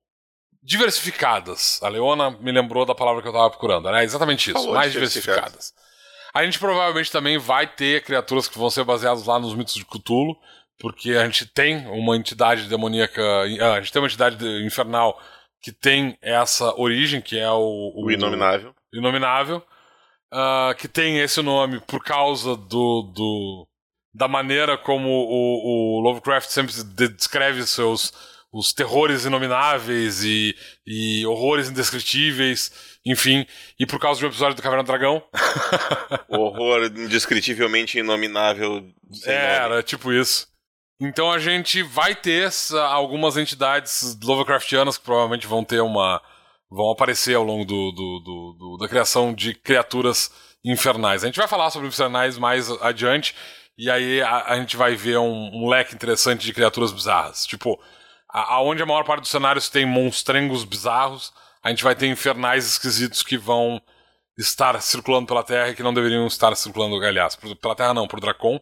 diversificadas. 0.63 1.81
A 1.81 1.89
Leona 1.89 2.31
me 2.31 2.51
lembrou 2.51 2.85
da 2.85 2.95
palavra 2.95 3.23
que 3.23 3.29
eu 3.29 3.33
estava 3.33 3.51
procurando, 3.51 3.91
né? 3.91 4.03
Exatamente 4.03 4.51
isso, 4.51 4.59
Falou 4.59 4.75
mais 4.75 4.93
diversificadas. 4.93 5.73
A 6.35 6.45
gente 6.45 6.59
provavelmente 6.59 7.11
também 7.11 7.39
vai 7.39 7.67
ter 7.67 8.03
criaturas 8.03 8.49
que 8.49 8.59
vão 8.59 8.69
ser 8.69 8.85
baseadas 8.85 9.25
lá 9.25 9.39
nos 9.39 9.55
mitos 9.55 9.75
de 9.75 9.85
Cthulhu, 9.85 10.37
porque 10.79 11.13
a 11.13 11.25
gente 11.25 11.47
tem 11.47 11.87
uma 11.87 12.17
entidade 12.17 12.69
demoníaca, 12.69 13.23
a 13.43 13.81
gente 13.81 13.93
tem 13.93 14.03
uma 14.03 14.09
entidade 14.09 14.45
infernal 14.65 15.21
que 15.61 15.73
tem 15.73 16.17
essa 16.21 16.75
origem, 16.79 17.21
que 17.21 17.39
é 17.39 17.51
o, 17.51 17.93
o, 17.95 18.07
o 18.07 18.11
Inominável. 18.11 18.75
O 18.93 18.97
Inominável, 18.97 19.63
uh, 20.33 20.75
que 20.77 20.87
tem 20.87 21.19
esse 21.19 21.43
nome 21.43 21.81
por 21.81 22.03
causa 22.05 22.57
do, 22.57 23.03
do 23.15 23.69
da 24.15 24.29
maneira 24.29 24.79
como 24.79 25.09
o, 25.09 25.99
o 25.99 26.01
Lovecraft 26.01 26.49
sempre 26.49 26.73
descreve 27.15 27.67
seus 27.67 28.13
os 28.53 28.73
terrores 28.73 29.27
inomináveis 29.27 30.25
e, 30.25 30.57
e 30.87 31.27
horrores 31.27 31.69
indescritíveis 31.69 32.97
enfim, 33.07 33.47
e 33.79 33.87
por 33.87 34.01
causa 34.01 34.19
de 34.19 34.27
um 34.27 34.29
episódio 34.29 34.57
do 34.57 34.63
Caverna 34.63 34.83
do 34.83 34.89
Dragão. 34.89 35.23
o 36.29 36.39
horror 36.39 36.87
indescritivelmente 36.87 38.01
inominável. 38.01 38.85
Era, 39.25 39.69
nome. 39.69 39.83
tipo 39.85 40.13
isso. 40.13 40.49
Então 41.01 41.31
a 41.31 41.39
gente 41.39 41.83
vai 41.83 42.15
ter 42.15 42.51
algumas 42.91 43.37
entidades 43.37 44.19
Lovecraftianas 44.23 44.97
que 44.97 45.05
provavelmente 45.05 45.47
vão 45.47 45.65
ter 45.65 45.81
uma. 45.81 46.23
vão 46.71 46.91
aparecer 46.91 47.37
ao 47.37 47.45
longo 47.45 47.65
do, 47.65 47.93
do, 47.93 48.21
do, 48.21 48.57
do 48.59 48.77
da 48.79 48.89
criação 48.89 49.35
de 49.35 49.55
criaturas 49.55 50.31
infernais. 50.65 51.23
A 51.23 51.27
gente 51.27 51.39
vai 51.39 51.49
falar 51.49 51.71
sobre 51.71 51.89
infernais 51.89 52.39
mais 52.39 52.71
adiante, 52.83 53.35
e 53.77 53.91
aí 53.91 54.23
a, 54.23 54.53
a 54.53 54.57
gente 54.57 54.77
vai 54.77 54.97
ver 54.97 55.19
um, 55.19 55.51
um, 55.53 55.69
leque 55.69 55.95
interessante 55.95 56.47
de 56.47 56.53
criaturas 56.53 56.93
bizarras. 56.93 57.45
Tipo, 57.45 57.79
aonde 58.31 58.83
a, 58.83 58.85
a 58.85 58.89
maior 58.89 59.05
parte 59.05 59.21
dos 59.21 59.31
cenários 59.31 59.69
tem 59.69 59.85
monstrengos 59.85 60.65
bizarros 60.65 61.33
a 61.67 61.71
gente 61.71 61.83
vai 61.83 61.97
ter 61.97 62.07
infernais 62.07 62.65
esquisitos 62.65 63.25
que 63.25 63.37
vão 63.37 63.83
estar 64.39 64.81
circulando 64.81 65.27
pela 65.27 65.43
Terra 65.43 65.71
e 65.71 65.75
que 65.75 65.83
não 65.83 65.93
deveriam 65.93 66.25
estar 66.29 66.55
circulando, 66.55 66.95
aliás, 67.05 67.35
pela 67.35 67.75
Terra 67.75 67.93
não, 67.93 68.07
por 68.07 68.21
Dracon, 68.21 68.61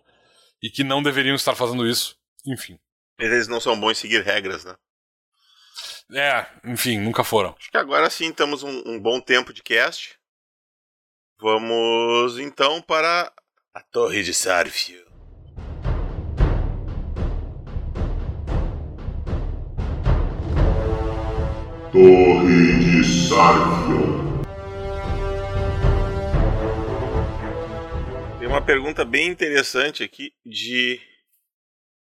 e 0.63 0.71
que 0.71 0.83
não 0.83 1.03
deveriam 1.03 1.35
estar 1.35 1.55
fazendo 1.55 1.87
isso, 1.87 2.17
enfim. 2.47 2.79
Eles 3.19 3.49
não 3.49 3.61
são 3.61 3.79
bons 3.79 3.93
em 3.93 3.95
seguir 3.95 4.23
regras, 4.23 4.65
né? 4.65 4.77
É, 6.13 6.47
enfim, 6.65 6.99
nunca 6.99 7.25
foram. 7.25 7.55
Acho 7.59 7.71
que 7.71 7.77
agora 7.77 8.11
sim 8.11 8.33
temos 8.33 8.63
um, 8.63 8.83
um 8.87 9.01
bom 9.01 9.21
tempo 9.21 9.53
de 9.53 9.63
cast. 9.63 10.19
Vamos 11.41 12.39
então 12.39 12.81
para 12.83 13.33
a 13.73 13.81
Torre 13.81 14.23
de 14.23 14.35
Sarfio. 14.35 15.05
Torre 21.91 22.79
de 22.79 23.05
Sarfion. 23.29 24.25
Tem 28.39 28.49
uma 28.49 28.61
pergunta 28.61 29.05
bem 29.05 29.29
interessante 29.29 30.03
aqui 30.03 30.33
de 30.45 31.01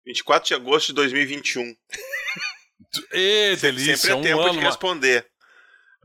24 0.06 0.48
de 0.48 0.54
agosto 0.54 0.88
de 0.88 0.94
2021. 0.94 1.76
E 3.14 3.56
delícia, 3.56 3.98
Sempre 3.98 4.12
é 4.12 4.16
um 4.16 4.22
tempo 4.22 4.42
ano, 4.42 4.60
de 4.60 4.66
responder. 4.66 5.32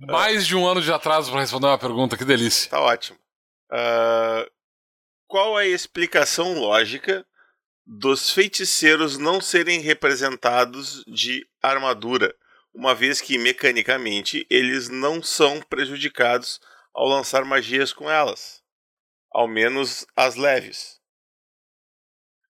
Mais 0.01 0.47
de 0.47 0.55
um 0.55 0.67
ano 0.67 0.81
de 0.81 0.93
atraso 0.93 1.31
para 1.31 1.41
responder 1.41 1.67
uma 1.67 1.79
pergunta, 1.79 2.17
que 2.17 2.25
delícia. 2.25 2.71
Tá 2.71 2.81
ótimo. 2.81 3.19
Uh, 3.73 4.49
qual 5.27 5.59
é 5.59 5.65
a 5.65 5.69
explicação 5.69 6.55
lógica 6.55 7.27
dos 7.87 8.31
feiticeiros 8.31 9.17
não 9.17 9.41
serem 9.41 9.81
representados 9.81 11.05
de 11.07 11.49
armadura, 11.63 12.35
uma 12.75 12.95
vez 12.95 13.21
que 13.21 13.39
mecanicamente 13.39 14.47
eles 14.51 14.89
não 14.89 15.23
são 15.23 15.63
prejudicados 15.63 16.61
ao 16.93 17.07
lançar 17.07 17.45
magias 17.45 17.93
com 17.93 18.11
elas, 18.11 18.63
ao 19.31 19.47
menos 19.47 20.05
as 20.17 20.35
leves. 20.35 21.01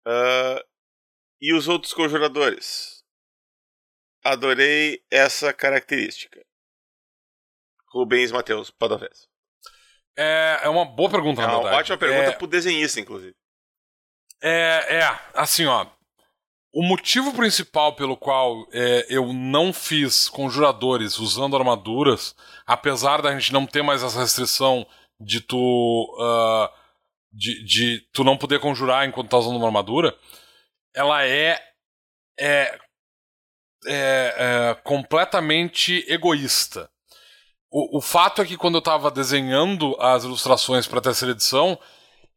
Uh, 0.05 0.70
e 1.41 1.53
os 1.53 1.67
outros 1.67 1.93
conjuradores? 1.93 3.01
Adorei 4.23 5.03
essa 5.09 5.51
característica. 5.51 6.39
Rubens 7.91 8.31
Matheus 8.31 8.69
Padovez. 8.69 9.27
É, 10.17 10.61
é 10.63 10.69
uma 10.69 10.85
boa 10.85 11.09
pergunta, 11.09 11.41
é 11.41 11.45
na 11.45 11.53
verdade. 11.53 11.73
Uma 11.73 11.79
ótima 11.79 11.97
pergunta 11.97 12.29
é... 12.29 12.31
pro 12.31 12.47
desenhista, 12.47 12.99
inclusive. 12.99 13.35
É, 14.41 14.97
é, 14.99 15.19
assim, 15.33 15.65
ó. 15.65 15.87
O 16.73 16.83
motivo 16.83 17.33
principal 17.33 17.95
pelo 17.95 18.15
qual 18.15 18.65
é, 18.71 19.05
eu 19.09 19.33
não 19.33 19.73
fiz 19.73 20.29
conjuradores 20.29 21.19
usando 21.19 21.57
armaduras, 21.57 22.33
apesar 22.65 23.21
da 23.21 23.33
gente 23.33 23.51
não 23.51 23.65
ter 23.65 23.81
mais 23.81 24.03
essa 24.03 24.19
restrição 24.19 24.87
de 25.19 25.41
tu. 25.41 25.57
Uh, 25.57 26.81
de, 27.33 27.63
de 27.65 28.01
tu 28.13 28.23
não 28.23 28.37
poder 28.37 28.59
conjurar 28.59 29.07
enquanto 29.07 29.29
tá 29.29 29.37
usando 29.37 29.55
uma 29.55 29.67
armadura, 29.67 30.17
ela 30.95 31.25
é. 31.25 31.59
é, 32.39 32.79
é, 33.85 34.35
é 34.37 34.75
completamente 34.83 36.05
egoísta. 36.07 36.89
O, 37.71 37.99
o 37.99 38.01
fato 38.01 38.41
é 38.41 38.45
que 38.45 38.57
quando 38.57 38.75
eu 38.75 38.79
estava 38.79 39.09
desenhando 39.09 39.95
as 39.99 40.25
ilustrações 40.25 40.85
para 40.85 40.99
a 40.99 41.03
terceira 41.03 41.31
edição, 41.31 41.79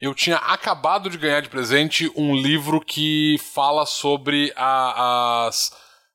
eu 0.00 0.14
tinha 0.14 0.36
acabado 0.36 1.10
de 1.10 1.18
ganhar 1.18 1.40
de 1.40 1.48
presente 1.48 2.10
um 2.14 2.36
livro 2.36 2.80
que 2.80 3.36
fala 3.38 3.84
sobre 3.84 4.52
a, 4.54 5.46
as. 5.46 5.70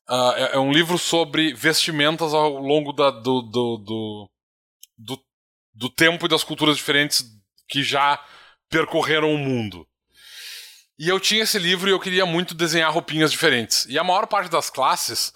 Uh, 0.08 0.34
é 0.52 0.58
um 0.58 0.72
livro 0.72 0.98
sobre 0.98 1.52
vestimentas 1.54 2.34
ao 2.34 2.58
longo 2.58 2.92
da, 2.92 3.10
do, 3.10 3.42
do, 3.42 3.76
do, 3.78 4.30
do, 4.98 5.22
do 5.74 5.90
tempo 5.90 6.26
e 6.26 6.28
das 6.28 6.42
culturas 6.42 6.76
diferentes 6.76 7.24
que 7.68 7.82
já 7.82 8.22
percorreram 8.68 9.32
o 9.32 9.38
mundo. 9.38 9.86
E 11.00 11.08
eu 11.08 11.18
tinha 11.18 11.44
esse 11.44 11.58
livro 11.58 11.88
e 11.88 11.92
eu 11.92 11.98
queria 11.98 12.26
muito 12.26 12.54
desenhar 12.54 12.92
roupinhas 12.92 13.32
diferentes. 13.32 13.86
E 13.88 13.98
a 13.98 14.04
maior 14.04 14.26
parte 14.26 14.50
das 14.50 14.68
classes 14.68 15.32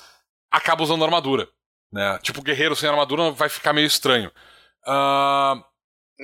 acaba 0.50 0.82
usando 0.82 1.02
armadura. 1.02 1.48
Né? 1.90 2.18
Tipo, 2.22 2.42
guerreiro 2.42 2.76
sem 2.76 2.86
armadura 2.86 3.30
vai 3.30 3.48
ficar 3.48 3.72
meio 3.72 3.86
estranho. 3.86 4.30
Uh, 4.86 5.64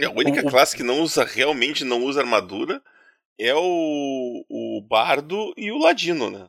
a 0.05 0.11
única 0.15 0.47
o, 0.47 0.51
classe 0.51 0.77
que 0.77 0.83
não 0.83 1.01
usa 1.01 1.25
realmente 1.25 1.85
não 1.85 2.05
usa 2.05 2.21
armadura 2.21 2.83
é 3.39 3.55
o, 3.55 4.45
o 4.47 4.87
bardo 4.87 5.55
e 5.57 5.73
o 5.73 5.79
ladino, 5.79 6.31
né? 6.31 6.47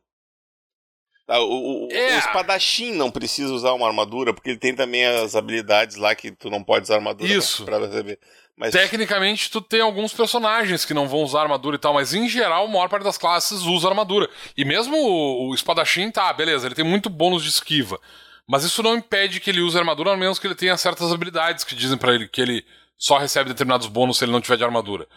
Ah, 1.30 1.40
o, 1.40 1.86
o, 1.86 1.92
é. 1.94 2.16
o, 2.16 2.20
espadachim 2.20 2.92
não 2.92 3.10
precisa 3.10 3.54
usar 3.54 3.72
uma 3.72 3.88
armadura, 3.88 4.34
porque 4.34 4.50
ele 4.50 4.60
tem 4.60 4.76
também 4.76 5.06
as 5.06 5.34
habilidades 5.34 5.96
lá 5.96 6.14
que 6.14 6.30
tu 6.32 6.50
não 6.50 6.62
pode 6.62 6.84
usar 6.84 6.96
armadura 6.96 7.32
Isso. 7.32 7.64
pra, 7.64 7.80
receber. 7.80 8.20
Mas... 8.62 8.74
Tecnicamente, 8.74 9.50
tu 9.50 9.60
tem 9.60 9.82
alguns 9.82 10.14
personagens 10.14 10.86
que 10.86 10.94
não 10.94 11.08
vão 11.08 11.24
usar 11.24 11.42
armadura 11.42 11.78
e 11.78 11.80
tal, 11.80 11.96
mas 11.96 12.14
em 12.14 12.30
geral, 12.30 12.66
a 12.66 12.70
maior 12.70 12.88
parte 12.88 13.04
das 13.04 13.18
classes 13.18 13.64
usa 13.64 13.88
armadura. 13.88 14.30
E 14.56 14.64
mesmo 14.64 14.96
o, 14.96 15.52
espadachim, 15.56 16.12
tá, 16.12 16.32
beleza, 16.32 16.68
ele 16.68 16.76
tem 16.76 16.86
muito 16.86 17.10
bônus 17.10 17.42
de 17.42 17.50
esquiva. 17.50 18.00
Mas 18.48 18.64
isso 18.64 18.84
não 18.84 18.96
impede 18.96 19.40
que 19.40 19.50
ele 19.50 19.62
use 19.62 19.76
armadura, 19.76 20.14
a 20.14 20.16
menos 20.16 20.38
que 20.38 20.46
ele 20.46 20.54
tenha 20.54 20.78
certas 20.78 21.12
habilidades 21.12 21.64
que 21.64 21.74
dizem 21.74 21.98
para 21.98 22.14
ele 22.14 22.28
que 22.28 22.40
ele 22.40 22.64
só 23.00 23.18
recebe 23.18 23.50
determinados 23.50 23.88
bônus 23.88 24.20
se 24.20 24.26
ele 24.26 24.32
não 24.32 24.40
tiver 24.40 24.58
de 24.58 24.64
armadura. 24.64 25.08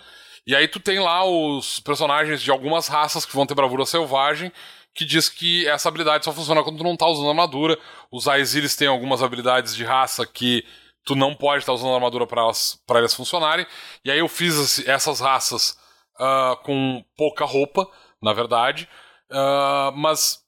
E 0.47 0.57
aí 0.57 0.67
tu 0.67 0.81
tem 0.81 0.99
lá 0.99 1.23
os 1.23 1.81
personagens 1.81 2.41
de 2.41 2.51
algumas 2.51 2.89
raças 2.89 3.27
que 3.27 3.35
vão 3.35 3.45
ter 3.45 3.55
bravura 3.55 3.85
selvagem, 3.85 4.51
que 4.95 5.05
diz 5.05 5.29
que 5.29 5.69
essa 5.69 5.91
habilidade 5.91 6.25
só 6.25 6.33
funciona 6.33 6.63
quando 6.63 6.79
tu 6.79 6.85
não 6.85 6.97
tá 6.97 7.07
usando 7.07 7.29
armadura. 7.29 7.79
Os 8.11 8.27
Aesiris 8.27 8.75
têm 8.75 8.89
algumas 8.89 9.23
habilidades 9.23 9.77
de 9.77 9.85
raça 9.85 10.25
que 10.25 10.65
tu 11.05 11.15
não 11.15 11.35
pode 11.35 11.63
estar 11.63 11.73
usando 11.73 11.95
armadura 11.95 12.27
para 12.27 12.43
elas, 12.43 12.81
elas 12.89 13.15
funcionarem. 13.15 13.67
E 14.05 14.11
aí 14.11 14.19
eu 14.19 14.29
fiz 14.29 14.87
essas 14.87 15.21
raças 15.21 15.79
uh, 16.19 16.57
com 16.63 17.05
pouca 17.17 17.45
roupa, 17.45 17.89
na 18.23 18.33
verdade. 18.33 18.89
Uh, 19.31 19.93
mas 19.97 20.39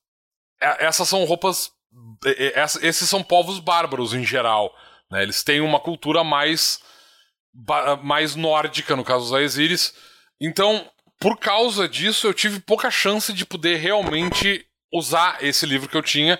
essas 0.61 1.09
são 1.09 1.25
roupas. 1.25 1.71
Esses 2.83 3.09
são 3.09 3.23
povos 3.23 3.59
bárbaros 3.59 4.15
em 4.15 4.25
geral. 4.25 4.75
Né? 5.11 5.23
Eles 5.23 5.43
têm 5.43 5.61
uma 5.61 5.81
cultura 5.81 6.25
mais 6.25 6.81
mais 8.03 8.37
nórdica, 8.37 8.95
no 8.95 9.05
caso 9.05 9.25
dos 9.25 9.33
Aesiris. 9.33 9.95
Então, 10.39 10.87
por 11.19 11.39
causa 11.39 11.89
disso, 11.89 12.27
eu 12.27 12.35
tive 12.35 12.61
pouca 12.61 12.91
chance 12.91 13.33
de 13.33 13.47
poder 13.47 13.77
realmente 13.77 14.67
usar 14.93 15.43
esse 15.43 15.65
livro 15.65 15.89
que 15.89 15.97
eu 15.97 16.03
tinha 16.03 16.39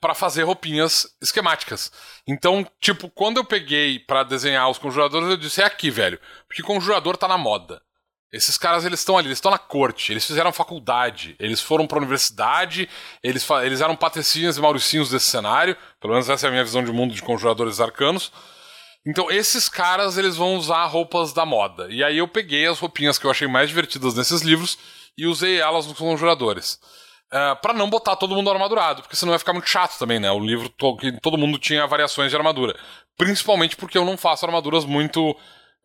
para 0.00 0.14
fazer 0.14 0.42
roupinhas 0.42 1.06
esquemáticas. 1.20 1.90
Então, 2.26 2.66
tipo, 2.80 3.08
quando 3.08 3.38
eu 3.38 3.44
peguei 3.44 3.98
para 3.98 4.22
desenhar 4.22 4.68
os 4.68 4.78
conjuradores, 4.78 5.28
eu 5.28 5.36
disse: 5.36 5.62
é 5.62 5.64
aqui, 5.64 5.90
velho. 5.90 6.18
Porque 6.46 6.62
conjurador 6.62 7.16
tá 7.16 7.26
na 7.26 7.38
moda. 7.38 7.82
Esses 8.32 8.58
caras, 8.58 8.84
eles 8.84 8.98
estão 8.98 9.16
ali, 9.16 9.28
eles 9.28 9.38
estão 9.38 9.52
na 9.52 9.58
corte, 9.58 10.12
eles 10.12 10.26
fizeram 10.26 10.52
faculdade, 10.52 11.36
eles 11.38 11.60
foram 11.60 11.86
pra 11.86 11.98
universidade, 11.98 12.88
eles, 13.22 13.48
eles 13.62 13.80
eram 13.80 13.94
patricinhas 13.94 14.56
e 14.56 14.60
mauricinhos 14.60 15.08
desse 15.08 15.26
cenário. 15.26 15.76
Pelo 16.00 16.14
menos 16.14 16.28
essa 16.28 16.46
é 16.46 16.48
a 16.48 16.50
minha 16.50 16.64
visão 16.64 16.82
de 16.82 16.90
mundo 16.90 17.14
de 17.14 17.22
conjuradores 17.22 17.80
arcanos. 17.80 18.32
Então, 19.06 19.30
esses 19.30 19.68
caras, 19.68 20.18
eles 20.18 20.36
vão 20.36 20.56
usar 20.56 20.84
roupas 20.86 21.32
da 21.32 21.46
moda. 21.46 21.86
E 21.90 22.02
aí 22.02 22.18
eu 22.18 22.26
peguei 22.26 22.66
as 22.66 22.78
roupinhas 22.78 23.18
que 23.18 23.26
eu 23.26 23.30
achei 23.30 23.46
mais 23.46 23.68
divertidas 23.68 24.14
nesses 24.14 24.40
livros 24.40 24.78
e 25.16 25.26
usei 25.26 25.60
elas 25.60 25.86
nos 25.86 25.96
conjuradores. 25.96 26.80
Uh, 27.32 27.56
para 27.60 27.72
não 27.72 27.90
botar 27.90 28.14
todo 28.14 28.34
mundo 28.34 28.50
armadurado, 28.50 29.02
porque 29.02 29.16
senão 29.16 29.32
vai 29.32 29.38
ficar 29.38 29.52
muito 29.52 29.68
chato 29.68 29.98
também, 29.98 30.20
né? 30.20 30.30
O 30.30 30.38
livro 30.38 30.68
to 30.68 30.96
que 30.96 31.12
todo 31.20 31.38
mundo 31.38 31.58
tinha 31.58 31.86
variações 31.86 32.30
de 32.30 32.36
armadura. 32.36 32.78
Principalmente 33.16 33.76
porque 33.76 33.98
eu 33.98 34.04
não 34.04 34.16
faço 34.16 34.46
armaduras 34.46 34.84
muito 34.84 35.34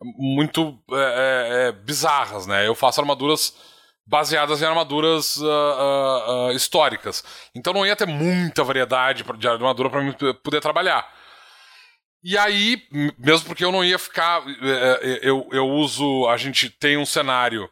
muito 0.02 0.78
é, 0.92 0.94
é, 0.94 1.68
é 1.68 1.72
bizarras, 1.72 2.46
né? 2.46 2.66
Eu 2.66 2.74
faço 2.74 3.00
armaduras 3.00 3.54
baseadas 4.10 4.60
em 4.60 4.64
armaduras 4.64 5.36
uh, 5.36 5.44
uh, 5.44 6.48
uh, 6.48 6.52
históricas. 6.52 7.22
Então 7.54 7.72
não 7.72 7.86
ia 7.86 7.94
ter 7.94 8.06
muita 8.06 8.64
variedade 8.64 9.24
de 9.38 9.48
armadura 9.48 9.88
para 9.88 10.34
poder 10.34 10.60
trabalhar. 10.60 11.08
E 12.22 12.36
aí, 12.36 12.82
mesmo 13.16 13.46
porque 13.46 13.64
eu 13.64 13.72
não 13.72 13.84
ia 13.84 13.98
ficar. 13.98 14.42
É, 14.46 15.00
é, 15.00 15.20
eu, 15.22 15.48
eu 15.52 15.66
uso. 15.66 16.28
A 16.28 16.36
gente 16.36 16.68
tem 16.68 16.98
um 16.98 17.06
cenário 17.06 17.70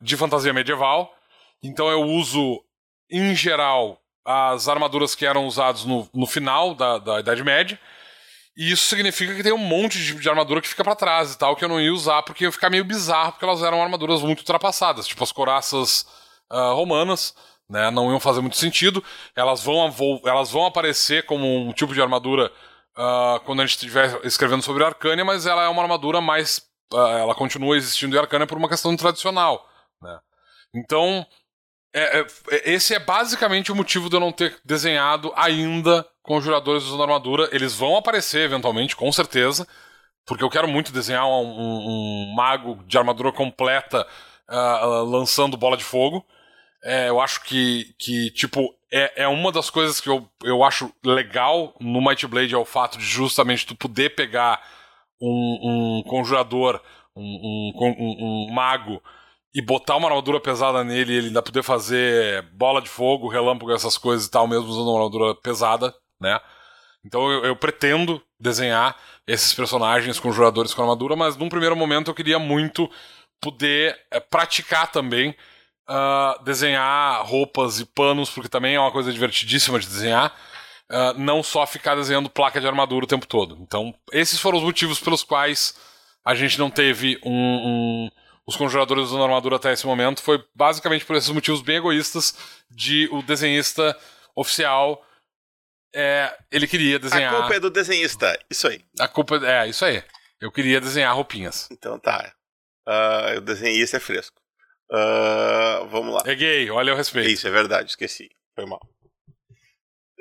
de 0.00 0.16
fantasia 0.16 0.52
medieval. 0.52 1.14
Então 1.62 1.88
eu 1.88 2.02
uso, 2.02 2.62
em 3.10 3.34
geral, 3.34 4.00
as 4.24 4.68
armaduras 4.68 5.14
que 5.14 5.26
eram 5.26 5.46
usadas 5.46 5.84
no, 5.84 6.08
no 6.14 6.26
final 6.26 6.74
da, 6.74 6.98
da 6.98 7.20
Idade 7.20 7.42
Média. 7.42 7.78
E 8.56 8.72
isso 8.72 8.88
significa 8.88 9.34
que 9.34 9.42
tem 9.42 9.52
um 9.52 9.58
monte 9.58 9.98
de, 9.98 10.14
de 10.14 10.28
armadura 10.28 10.60
que 10.60 10.68
fica 10.68 10.84
para 10.84 10.96
trás 10.96 11.32
e 11.32 11.38
tal, 11.38 11.56
que 11.56 11.64
eu 11.64 11.68
não 11.68 11.80
ia 11.80 11.92
usar 11.92 12.22
porque 12.22 12.44
ia 12.44 12.52
ficar 12.52 12.68
meio 12.68 12.84
bizarro, 12.84 13.32
porque 13.32 13.44
elas 13.44 13.62
eram 13.62 13.82
armaduras 13.82 14.22
muito 14.22 14.40
ultrapassadas, 14.40 15.06
tipo 15.06 15.22
as 15.22 15.32
coraças 15.32 16.06
uh, 16.50 16.74
romanas. 16.74 17.34
Né, 17.68 17.88
não 17.88 18.10
iam 18.10 18.18
fazer 18.18 18.40
muito 18.40 18.56
sentido. 18.56 19.02
Elas 19.36 19.62
vão, 19.62 19.94
elas 20.24 20.50
vão 20.50 20.66
aparecer 20.66 21.24
como 21.24 21.46
um 21.46 21.72
tipo 21.72 21.94
de 21.94 22.02
armadura 22.02 22.50
uh, 22.96 23.38
quando 23.44 23.62
a 23.62 23.66
gente 23.66 23.76
estiver 23.76 24.20
escrevendo 24.24 24.62
sobre 24.62 24.84
Arcânia, 24.84 25.24
mas 25.24 25.46
ela 25.46 25.62
é 25.62 25.68
uma 25.68 25.80
armadura 25.80 26.20
mais. 26.20 26.58
Uh, 26.92 26.98
ela 26.98 27.32
continua 27.32 27.76
existindo 27.76 28.16
em 28.16 28.18
Arcânia 28.18 28.44
por 28.44 28.58
uma 28.58 28.68
questão 28.68 28.96
tradicional. 28.96 29.68
Né? 30.02 30.18
Então, 30.74 31.24
é, 31.92 32.20
é, 32.20 32.26
esse 32.72 32.94
é 32.94 32.98
basicamente 32.98 33.72
o 33.72 33.76
motivo 33.76 34.08
de 34.08 34.16
eu 34.16 34.20
não 34.20 34.32
ter 34.32 34.56
desenhado 34.64 35.32
ainda 35.36 36.06
conjuradores 36.22 36.84
usando 36.84 37.02
armadura. 37.02 37.48
Eles 37.52 37.74
vão 37.74 37.96
aparecer 37.96 38.42
eventualmente, 38.42 38.94
com 38.96 39.10
certeza, 39.10 39.66
porque 40.26 40.44
eu 40.44 40.50
quero 40.50 40.68
muito 40.68 40.92
desenhar 40.92 41.26
um, 41.26 41.42
um, 41.42 42.28
um 42.30 42.34
mago 42.34 42.82
de 42.86 42.96
armadura 42.96 43.32
completa 43.32 44.06
uh, 44.48 45.04
lançando 45.04 45.56
bola 45.56 45.76
de 45.76 45.84
fogo. 45.84 46.24
É, 46.82 47.08
eu 47.08 47.20
acho 47.20 47.42
que, 47.42 47.94
que 47.98 48.30
tipo, 48.30 48.74
é, 48.92 49.24
é 49.24 49.28
uma 49.28 49.52
das 49.52 49.70
coisas 49.70 50.00
que 50.00 50.08
eu, 50.08 50.28
eu 50.42 50.64
acho 50.64 50.92
legal 51.04 51.74
no 51.80 52.00
Might 52.00 52.26
Blade 52.26 52.54
é 52.54 52.58
o 52.58 52.64
fato 52.64 52.98
de 52.98 53.04
justamente 53.04 53.66
tu 53.66 53.74
poder 53.74 54.14
pegar 54.14 54.62
um, 55.20 56.00
um 56.00 56.02
conjurador, 56.08 56.80
um, 57.14 57.72
um, 57.74 58.46
um, 58.48 58.52
mago, 58.52 59.02
e 59.54 59.60
botar 59.60 59.96
uma 59.96 60.08
armadura 60.08 60.40
pesada 60.40 60.84
nele 60.84 61.14
ele 61.14 61.26
ainda 61.28 61.42
poder 61.42 61.62
fazer 61.62 62.42
bola 62.52 62.80
de 62.80 62.88
fogo, 62.88 63.28
relâmpago, 63.28 63.72
essas 63.72 63.98
coisas 63.98 64.26
e 64.26 64.30
tal, 64.30 64.46
mesmo 64.46 64.68
usando 64.68 64.88
uma 64.88 64.98
armadura 64.98 65.34
pesada, 65.34 65.94
né? 66.20 66.40
Então 67.04 67.30
eu, 67.30 67.44
eu 67.44 67.56
pretendo 67.56 68.22
desenhar 68.38 68.96
esses 69.26 69.52
personagens 69.54 70.20
conjuradores 70.20 70.74
com 70.74 70.82
armadura, 70.82 71.16
mas 71.16 71.36
num 71.36 71.48
primeiro 71.48 71.76
momento 71.76 72.10
eu 72.10 72.14
queria 72.14 72.38
muito 72.38 72.88
poder 73.40 73.98
é, 74.10 74.20
praticar 74.20 74.90
também 74.90 75.34
uh, 75.88 76.42
desenhar 76.44 77.24
roupas 77.26 77.80
e 77.80 77.86
panos, 77.86 78.30
porque 78.30 78.48
também 78.48 78.74
é 78.76 78.80
uma 78.80 78.92
coisa 78.92 79.12
divertidíssima 79.12 79.78
de 79.80 79.86
desenhar. 79.86 80.34
Uh, 80.90 81.16
não 81.16 81.40
só 81.40 81.64
ficar 81.66 81.94
desenhando 81.94 82.28
placa 82.28 82.60
de 82.60 82.66
armadura 82.66 83.04
o 83.04 83.08
tempo 83.08 83.24
todo. 83.24 83.56
Então, 83.60 83.94
esses 84.12 84.40
foram 84.40 84.58
os 84.58 84.64
motivos 84.64 84.98
pelos 84.98 85.22
quais 85.22 85.76
a 86.24 86.34
gente 86.34 86.58
não 86.58 86.68
teve 86.68 87.16
um, 87.24 87.32
um, 87.32 88.10
os 88.46 88.56
conjuradores 88.56 89.04
usando 89.04 89.22
armadura 89.22 89.56
até 89.56 89.72
esse 89.72 89.86
momento 89.86 90.22
foi 90.22 90.42
basicamente 90.54 91.04
por 91.04 91.16
esses 91.16 91.30
motivos 91.30 91.62
bem 91.62 91.76
egoístas 91.76 92.34
de 92.70 93.08
o 93.12 93.22
desenhista 93.22 93.96
oficial 94.34 95.04
é, 95.94 96.36
ele 96.50 96.66
queria 96.66 96.98
desenhar. 96.98 97.34
A 97.34 97.38
culpa 97.38 97.54
é 97.54 97.60
do 97.60 97.70
desenhista, 97.70 98.38
isso 98.48 98.68
aí. 98.68 98.84
A 98.98 99.08
culpa 99.08 99.36
é 99.44 99.68
isso 99.68 99.84
aí. 99.84 100.02
Eu 100.40 100.50
queria 100.50 100.80
desenhar 100.80 101.14
roupinhas. 101.14 101.68
Então 101.70 101.98
tá. 101.98 102.32
Uh, 102.88 103.38
o 103.38 103.40
desenhista 103.40 103.96
é 103.96 104.00
fresco. 104.00 104.40
Uh, 104.90 105.86
vamos 105.88 106.14
lá. 106.14 106.22
É 106.26 106.34
gay, 106.34 106.70
olha 106.70 106.92
o 106.92 106.96
respeito. 106.96 107.28
Isso, 107.28 107.46
é 107.46 107.50
verdade, 107.50 107.90
esqueci. 107.90 108.30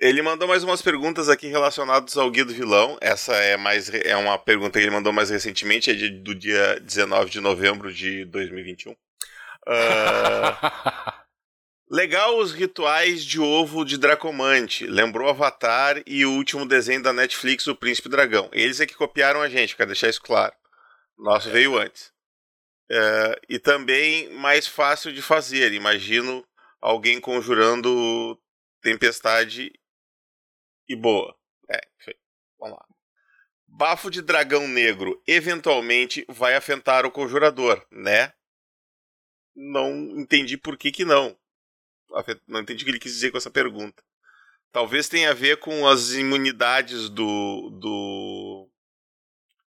Ele 0.02 0.22
mandou 0.22 0.48
mais 0.48 0.64
umas 0.64 0.82
perguntas 0.82 1.28
aqui 1.28 1.48
relacionadas 1.48 2.16
ao 2.16 2.32
Guia 2.32 2.46
do 2.46 2.54
Vilão. 2.54 2.98
Essa 3.02 3.36
é 3.36 3.58
mais 3.58 3.94
é 3.94 4.16
uma 4.16 4.38
pergunta 4.38 4.80
que 4.80 4.86
ele 4.86 4.96
mandou 4.96 5.12
mais 5.12 5.30
recentemente, 5.30 5.92
é 5.92 5.94
de, 5.94 6.10
do 6.10 6.34
dia 6.34 6.80
19 6.80 7.30
de 7.30 7.42
novembro 7.42 7.94
de 7.94 8.24
2021. 8.26 8.94
Uh, 8.94 8.96
legal 11.92 12.38
os 12.38 12.54
rituais 12.54 13.26
de 13.26 13.42
ovo 13.42 13.84
de 13.84 13.98
Dracomante. 13.98 14.88
Lembrou 14.88 15.28
Avatar 15.28 16.02
e 16.08 16.26
o 16.26 16.32
último 16.32 16.66
desenho 16.66 17.04
da 17.04 17.12
Netflix, 17.12 17.68
O 17.68 17.76
Príncipe 17.76 18.08
Dragão. 18.08 18.50
Eles 18.54 18.80
é 18.80 18.86
que 18.86 18.96
copiaram 18.96 19.42
a 19.42 19.50
gente, 19.50 19.76
quero 19.76 19.90
deixar 19.90 20.08
isso 20.08 20.22
claro. 20.22 20.54
Nosso 21.18 21.50
veio 21.50 21.78
antes. 21.78 22.14
Uh, 22.90 23.36
e 23.50 23.60
também 23.60 24.30
mais 24.36 24.66
fácil 24.66 25.12
de 25.12 25.22
fazer. 25.22 25.74
Imagino 25.74 26.46
alguém 26.80 27.20
conjurando 27.20 28.40
tempestade 28.82 29.74
e 30.90 30.96
boa. 30.96 31.38
É, 31.70 31.80
vamos 32.60 32.78
lá. 32.78 32.86
Bafo 33.68 34.10
de 34.10 34.22
dragão 34.22 34.68
negro 34.68 35.22
eventualmente 35.28 36.26
vai 36.28 36.56
afetar 36.56 37.06
o 37.06 37.12
conjurador, 37.12 37.86
né? 37.92 38.34
Não 39.56 39.94
entendi 40.20 40.58
por 40.58 40.76
que 40.76 40.92
que 40.92 41.06
não. 41.06 41.38
Não 42.48 42.62
entendi 42.62 42.84
o 42.84 42.86
que 42.86 42.92
ele 42.92 43.00
quis 43.00 43.14
dizer 43.14 43.30
com 43.30 43.38
essa 43.38 43.52
pergunta. 43.52 44.04
Talvez 44.72 45.08
tenha 45.08 45.32
a 45.32 45.36
ver 45.36 45.58
com 45.58 45.88
as 45.88 46.12
imunidades 46.14 47.10
do, 47.10 47.70
do, 47.80 48.70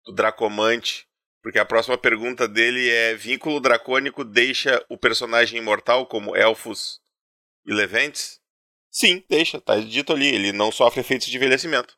do 0.06 0.12
Dracomante. 0.14 1.08
Porque 1.42 1.60
a 1.60 1.66
próxima 1.66 1.98
pergunta 1.98 2.48
dele 2.48 2.90
é: 2.90 3.14
vínculo 3.14 3.60
dracônico 3.60 4.24
deixa 4.24 4.84
o 4.90 4.98
personagem 4.98 5.60
imortal 5.60 6.08
como 6.08 6.36
elfos 6.36 7.00
e 7.66 7.72
leventes? 7.72 8.42
Sim, 8.96 9.22
deixa, 9.30 9.60
tá 9.60 9.78
dito 9.78 10.14
ali. 10.14 10.34
Ele 10.34 10.54
não 10.54 10.72
sofre 10.72 11.02
efeitos 11.02 11.28
de 11.28 11.36
envelhecimento. 11.36 11.98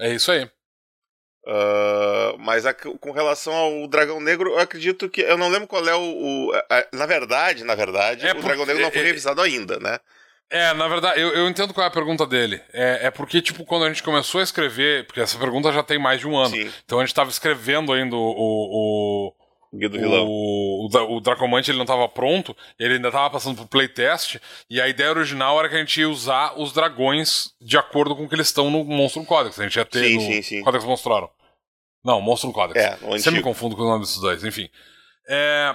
É 0.00 0.12
isso 0.12 0.32
aí. 0.32 0.50
Uh, 1.46 2.36
mas 2.40 2.66
a, 2.66 2.74
com 2.74 3.12
relação 3.12 3.54
ao 3.54 3.86
Dragão 3.86 4.18
Negro, 4.20 4.50
eu 4.50 4.58
acredito 4.58 5.08
que. 5.08 5.20
Eu 5.20 5.38
não 5.38 5.48
lembro 5.48 5.68
qual 5.68 5.86
é 5.86 5.94
o. 5.94 6.00
o 6.00 6.52
a, 6.68 6.86
na 6.92 7.06
verdade, 7.06 7.62
na 7.62 7.76
verdade, 7.76 8.26
é 8.26 8.32
o 8.32 8.42
Dragão 8.42 8.66
Negro 8.66 8.82
não 8.82 8.90
foi 8.90 9.02
é, 9.02 9.04
é, 9.04 9.06
revisado 9.06 9.40
ainda, 9.40 9.78
né? 9.78 10.00
É, 10.50 10.74
na 10.74 10.88
verdade, 10.88 11.20
eu, 11.20 11.28
eu 11.32 11.48
entendo 11.48 11.72
qual 11.72 11.84
é 11.84 11.88
a 11.88 11.92
pergunta 11.92 12.26
dele. 12.26 12.60
É, 12.72 13.06
é 13.06 13.10
porque, 13.12 13.40
tipo, 13.40 13.64
quando 13.64 13.84
a 13.84 13.88
gente 13.88 14.02
começou 14.02 14.40
a 14.40 14.44
escrever, 14.44 15.06
porque 15.06 15.20
essa 15.20 15.38
pergunta 15.38 15.72
já 15.72 15.84
tem 15.84 16.00
mais 16.00 16.18
de 16.18 16.26
um 16.26 16.36
ano. 16.36 16.56
Sim. 16.56 16.72
Então 16.84 16.98
a 16.98 17.02
gente 17.02 17.12
estava 17.12 17.30
escrevendo 17.30 17.92
ainda 17.92 18.16
o, 18.16 18.18
o, 18.18 19.32
Guia 19.76 19.88
do 19.88 19.98
Vilão. 19.98 20.26
O, 20.26 20.88
o, 20.88 21.16
o 21.16 21.20
Dracomante 21.20 21.70
ele 21.70 21.78
não 21.78 21.84
estava 21.84 22.08
pronto, 22.08 22.56
ele 22.78 22.94
ainda 22.94 23.08
estava 23.08 23.30
passando 23.30 23.56
por 23.56 23.66
playtest, 23.66 24.36
e 24.70 24.80
a 24.80 24.88
ideia 24.88 25.10
original 25.10 25.58
era 25.58 25.68
que 25.68 25.74
a 25.74 25.78
gente 25.78 26.00
ia 26.00 26.08
usar 26.08 26.58
os 26.58 26.72
dragões 26.72 27.52
de 27.60 27.76
acordo 27.76 28.16
com 28.16 28.24
o 28.24 28.28
que 28.28 28.34
eles 28.34 28.48
estão 28.48 28.70
no 28.70 28.84
Monstro 28.84 29.24
Codex. 29.24 29.58
A 29.58 29.64
gente 29.64 29.76
ia 29.76 29.84
ter 29.84 30.04
sim, 30.04 30.14
no 30.14 30.20
sim, 30.20 30.42
sim. 30.42 30.62
Codex 30.62 30.84
Monstro 30.84 31.30
Não, 32.04 32.20
Monstro 32.20 32.52
Codex. 32.52 32.80
É, 32.80 33.18
Sempre 33.18 33.38
me 33.38 33.42
confundo 33.42 33.76
com 33.76 33.82
o 33.82 33.86
nome 33.86 34.00
desses 34.00 34.20
dois, 34.20 34.44
enfim. 34.44 34.68
É, 35.28 35.74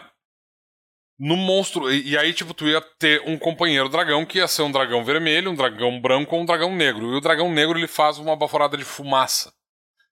no 1.19 1.35
monstro. 1.35 1.91
E, 1.91 2.11
e, 2.11 2.17
aí, 2.17 2.33
tipo, 2.33 2.53
tu 2.53 2.65
ia 2.67 2.81
ter 2.97 3.21
um 3.27 3.37
companheiro 3.37 3.89
dragão 3.89 4.25
que 4.25 4.37
ia 4.37 4.47
ser 4.47 4.61
um 4.61 4.71
dragão 4.71 5.03
vermelho, 5.03 5.51
um 5.51 5.55
dragão 5.55 5.99
branco 5.99 6.35
ou 6.35 6.41
um 6.41 6.45
dragão 6.45 6.73
negro. 6.73 7.11
E 7.11 7.15
o 7.15 7.21
dragão 7.21 7.51
negro 7.51 7.77
ele 7.77 7.87
faz 7.87 8.17
uma 8.17 8.35
baforada 8.35 8.77
de 8.77 8.85
fumaça. 8.85 9.51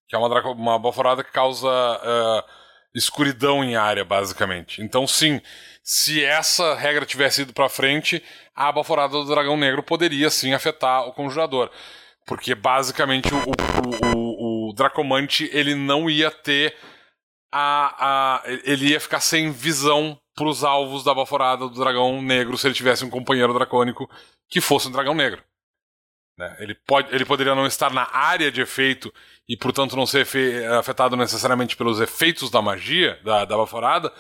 Que 0.08 0.16
é 0.16 0.20
uma, 0.20 0.42
uma 0.52 0.78
baforada 0.78 1.24
que 1.24 1.32
causa. 1.32 1.68
Uh, 1.70 2.66
escuridão 2.94 3.64
em 3.64 3.76
área, 3.76 4.04
basicamente. 4.04 4.82
Então, 4.82 5.08
sim, 5.08 5.42
se 5.84 6.24
essa 6.24 6.76
regra 6.76 7.06
tivesse 7.06 7.44
ido 7.44 7.54
para 7.54 7.70
frente, 7.70 8.24
a 8.56 8.72
baforada 8.72 9.14
do 9.14 9.26
dragão 9.26 9.56
negro 9.56 9.84
poderia 9.84 10.30
sim 10.30 10.54
afetar 10.54 11.08
o 11.08 11.14
conjurador. 11.14 11.70
Porque 12.26 12.54
basicamente 12.54 13.34
o, 13.34 13.38
o, 13.38 14.16
o, 14.16 14.70
o 14.70 14.74
Dracomante 14.74 15.50
ele 15.54 15.76
não 15.76 16.10
ia 16.10 16.30
ter 16.30 16.76
a, 17.52 18.42
a. 18.42 18.44
Ele 18.66 18.90
ia 18.90 19.00
ficar 19.00 19.22
sem 19.22 19.50
visão 19.52 20.20
para 20.36 20.48
os 20.48 20.64
alvos 20.64 21.04
da 21.04 21.14
baforada 21.14 21.68
do 21.68 21.80
dragão 21.80 22.22
negro 22.22 22.58
se 22.58 22.68
ele 22.68 22.76
tivesse 22.76 23.06
um 23.06 23.10
companheiro 23.10 23.54
dracônico 23.54 24.10
que 24.50 24.60
fosse 24.60 24.88
um 24.88 24.92
dragão 24.92 25.16
negro. 25.16 25.42
Né? 26.38 26.56
Ele, 26.60 26.76
pode, 26.76 27.14
ele 27.14 27.26
poderia 27.26 27.56
não 27.56 27.66
estar 27.66 27.92
na 27.92 28.08
área 28.14 28.52
de 28.52 28.62
efeito 28.62 29.12
e, 29.50 29.58
portanto, 29.58 29.96
não 29.96 30.06
ser 30.06 30.28
afetado 30.78 31.16
necessariamente 31.16 31.76
pelos 31.76 32.00
efeitos 32.00 32.50
da 32.50 32.62
magia, 32.62 33.20
da, 33.24 33.44
da 33.44 33.58
baforada, 33.58 34.14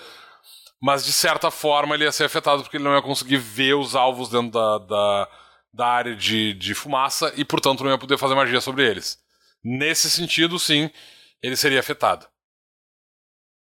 mas 0.81 1.05
de 1.05 1.13
certa 1.13 1.51
forma 1.51 1.95
ele 1.95 2.05
ia 2.05 2.11
ser 2.11 2.25
afetado 2.25 2.63
porque 2.63 2.77
ele 2.77 2.83
não 2.83 2.95
ia 2.95 3.01
conseguir 3.01 3.37
ver 3.37 3.75
os 3.75 3.95
alvos 3.95 4.29
dentro 4.29 4.51
da, 4.51 4.77
da, 4.79 5.29
da 5.73 5.87
área 5.87 6.15
de, 6.15 6.53
de 6.53 6.73
fumaça 6.73 7.31
e, 7.35 7.45
portanto, 7.45 7.83
não 7.83 7.91
ia 7.91 7.97
poder 7.97 8.17
fazer 8.17 8.35
magia 8.35 8.61
sobre 8.61 8.87
eles. 8.87 9.19
Nesse 9.63 10.09
sentido, 10.09 10.57
sim, 10.57 10.89
ele 11.41 11.55
seria 11.55 11.79
afetado. 11.79 12.27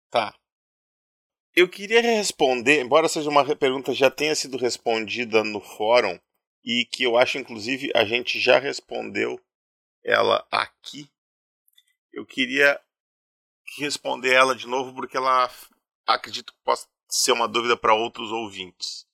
Tá. 0.10 0.34
Eu 1.56 1.70
queria 1.70 2.02
responder, 2.02 2.82
embora 2.82 3.08
seja 3.08 3.30
uma 3.30 3.44
pergunta 3.56 3.94
já 3.94 4.10
tenha 4.10 4.34
sido 4.34 4.58
respondida 4.58 5.44
no 5.44 5.62
fórum, 5.62 6.20
e 6.64 6.86
que 6.86 7.04
eu 7.04 7.18
acho, 7.18 7.38
inclusive, 7.38 7.92
a 7.96 8.06
gente 8.06 8.40
já 8.40 8.58
respondeu 8.58 9.40
ela 10.04 10.46
aqui. 10.52 11.10
Eu 12.12 12.26
queria 12.26 12.80
responder 13.78 14.34
ela 14.34 14.56
de 14.56 14.68
novo 14.68 14.94
porque 14.94 15.18
ela 15.18 15.50
acredito 16.06 16.54
que 16.54 16.60
possa 16.64 16.88
ser 17.10 17.32
uma 17.32 17.48
dúvida 17.48 17.76
para 17.76 17.94
outros 17.94 18.32
ouvintes. 18.32 19.06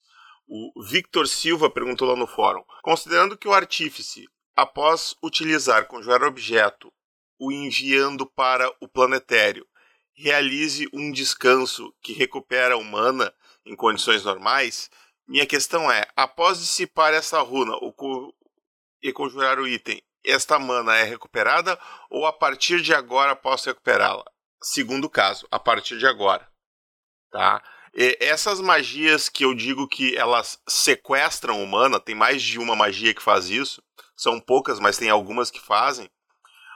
O 0.46 0.82
Victor 0.82 1.28
Silva 1.28 1.70
perguntou 1.70 2.08
lá 2.08 2.16
no 2.16 2.26
fórum: 2.26 2.64
considerando 2.82 3.36
que 3.36 3.48
o 3.48 3.52
artífice, 3.52 4.28
após 4.56 5.14
utilizar 5.22 5.86
conjurar 5.86 6.22
objeto, 6.24 6.92
o 7.38 7.50
enviando 7.50 8.26
para 8.26 8.70
o 8.80 8.88
planetário, 8.88 9.66
realize 10.12 10.88
um 10.92 11.10
descanso 11.10 11.94
que 12.02 12.12
recupera 12.12 12.74
a 12.74 12.78
humana 12.78 13.32
em 13.64 13.74
condições 13.74 14.24
normais, 14.24 14.90
minha 15.30 15.46
questão 15.46 15.90
é: 15.90 16.04
após 16.16 16.58
dissipar 16.58 17.14
essa 17.14 17.40
runa 17.40 17.72
co 17.96 18.34
e 19.00 19.12
conjurar 19.12 19.60
o 19.60 19.66
item, 19.66 20.02
esta 20.26 20.58
mana 20.58 20.96
é 20.96 21.04
recuperada 21.04 21.78
ou 22.10 22.26
a 22.26 22.32
partir 22.32 22.82
de 22.82 22.92
agora 22.92 23.36
posso 23.36 23.68
recuperá-la? 23.68 24.24
Segundo 24.60 25.08
caso, 25.08 25.46
a 25.50 25.58
partir 25.58 25.98
de 25.98 26.06
agora. 26.06 26.46
Tá? 27.30 27.62
E 27.94 28.18
essas 28.20 28.60
magias 28.60 29.28
que 29.28 29.44
eu 29.44 29.54
digo 29.54 29.88
que 29.88 30.16
elas 30.16 30.60
sequestram 30.68 31.62
o 31.62 31.66
mana, 31.66 32.00
tem 32.00 32.14
mais 32.14 32.42
de 32.42 32.58
uma 32.58 32.74
magia 32.74 33.14
que 33.14 33.22
faz 33.22 33.48
isso, 33.48 33.80
são 34.16 34.40
poucas, 34.40 34.80
mas 34.80 34.98
tem 34.98 35.10
algumas 35.10 35.50
que 35.50 35.60
fazem. 35.60 36.06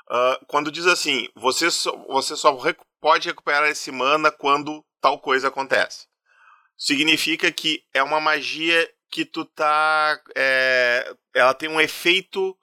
Uh, 0.09 0.47
quando 0.47 0.71
diz 0.71 0.87
assim, 0.87 1.29
você 1.35 1.71
só, 1.71 1.93
você 2.07 2.37
só 2.37 2.57
pode 3.01 3.29
recuperar 3.29 3.69
esse 3.69 3.91
mana 3.91 4.31
quando 4.31 4.85
tal 5.01 5.19
coisa 5.19 5.49
acontece 5.49 6.07
significa 6.77 7.51
que 7.51 7.85
é 7.93 8.03
uma 8.03 8.21
magia 8.21 8.89
que 9.11 9.25
tu 9.25 9.45
tá. 9.45 10.21
É, 10.35 11.15
ela 11.35 11.55
tem 11.55 11.69
um 11.69 11.81
efeito 11.81 12.57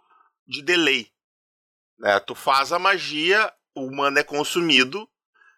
de 0.48 0.62
delay. 0.62 1.08
Né? 1.98 2.20
Tu 2.20 2.36
faz 2.36 2.74
a 2.74 2.80
magia, 2.80 3.52
o 3.76 3.90
mana 3.90 4.20
é 4.20 4.24
consumido, 4.24 5.08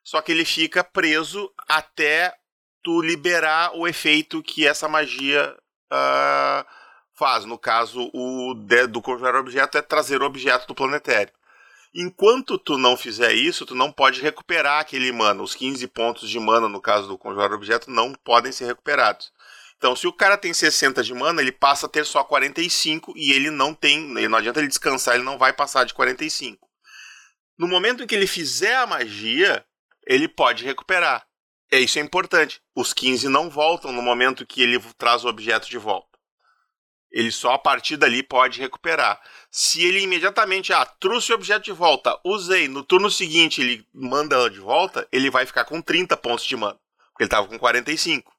só 0.03 0.21
que 0.21 0.31
ele 0.31 0.45
fica 0.45 0.83
preso 0.83 1.51
até 1.67 2.35
tu 2.83 3.01
liberar 3.01 3.75
o 3.75 3.87
efeito 3.87 4.43
que 4.43 4.67
essa 4.67 4.87
magia 4.87 5.57
uh, 5.91 6.65
faz. 7.13 7.45
No 7.45 7.57
caso, 7.57 8.11
o 8.13 8.53
de, 8.53 8.87
do 8.87 9.01
conjurar 9.01 9.35
objeto 9.35 9.77
é 9.77 9.81
trazer 9.81 10.21
o 10.21 10.25
objeto 10.25 10.67
do 10.67 10.75
planetário. 10.75 11.33
Enquanto 11.95 12.57
tu 12.57 12.75
não 12.75 12.97
fizer 12.97 13.33
isso, 13.33 13.67
tu 13.67 13.75
não 13.75 13.91
pode 13.91 14.19
recuperar 14.19 14.79
aquele 14.79 15.11
mana. 15.11 15.43
Os 15.43 15.53
15 15.53 15.87
pontos 15.87 16.27
de 16.27 16.39
mana, 16.39 16.67
no 16.67 16.81
caso 16.81 17.07
do 17.07 17.17
conjurar 17.17 17.53
objeto, 17.53 17.91
não 17.91 18.13
podem 18.13 18.51
ser 18.51 18.65
recuperados. 18.65 19.31
Então, 19.77 19.95
se 19.95 20.07
o 20.07 20.13
cara 20.13 20.37
tem 20.37 20.53
60 20.53 21.03
de 21.03 21.13
mana, 21.13 21.41
ele 21.41 21.51
passa 21.51 21.85
a 21.85 21.89
ter 21.89 22.05
só 22.05 22.23
45 22.23 23.13
e 23.15 23.31
ele 23.31 23.51
não 23.51 23.75
tem. 23.75 23.99
Não 24.27 24.37
adianta 24.37 24.59
ele 24.59 24.69
descansar, 24.69 25.15
ele 25.15 25.23
não 25.23 25.37
vai 25.37 25.53
passar 25.53 25.83
de 25.83 25.93
45. 25.93 26.67
No 27.57 27.67
momento 27.67 28.01
em 28.01 28.07
que 28.07 28.15
ele 28.15 28.25
fizer 28.25 28.75
a 28.75 28.87
magia, 28.87 29.63
ele 30.07 30.27
pode 30.27 30.63
recuperar. 30.63 31.27
É 31.71 31.79
isso 31.79 31.99
é 31.99 32.01
importante. 32.01 32.61
Os 32.75 32.93
15 32.93 33.27
não 33.29 33.49
voltam 33.49 33.91
no 33.91 34.01
momento 34.01 34.45
que 34.45 34.63
ele 34.63 34.79
traz 34.97 35.25
o 35.25 35.27
objeto 35.27 35.69
de 35.69 35.77
volta. 35.77 36.12
Ele 37.13 37.31
só 37.31 37.53
a 37.53 37.59
partir 37.59 37.95
dali 37.95 38.23
pode 38.23 38.59
recuperar. 38.59 39.21
Se 39.51 39.85
ele 39.85 40.01
imediatamente, 40.01 40.73
ah, 40.73 40.83
trouxe 40.83 41.31
o 41.31 41.35
objeto 41.35 41.65
de 41.65 41.71
volta, 41.71 42.19
usei, 42.23 42.67
no 42.67 42.83
turno 42.83 43.11
seguinte 43.11 43.61
ele 43.61 43.87
manda 43.93 44.35
ela 44.35 44.49
de 44.49 44.59
volta, 44.59 45.07
ele 45.11 45.29
vai 45.29 45.45
ficar 45.45 45.63
com 45.63 45.79
30 45.79 46.17
pontos 46.17 46.43
de 46.43 46.55
mana. 46.55 46.79
Porque 47.11 47.23
ele 47.23 47.27
estava 47.27 47.47
com 47.47 47.59
45. 47.59 48.33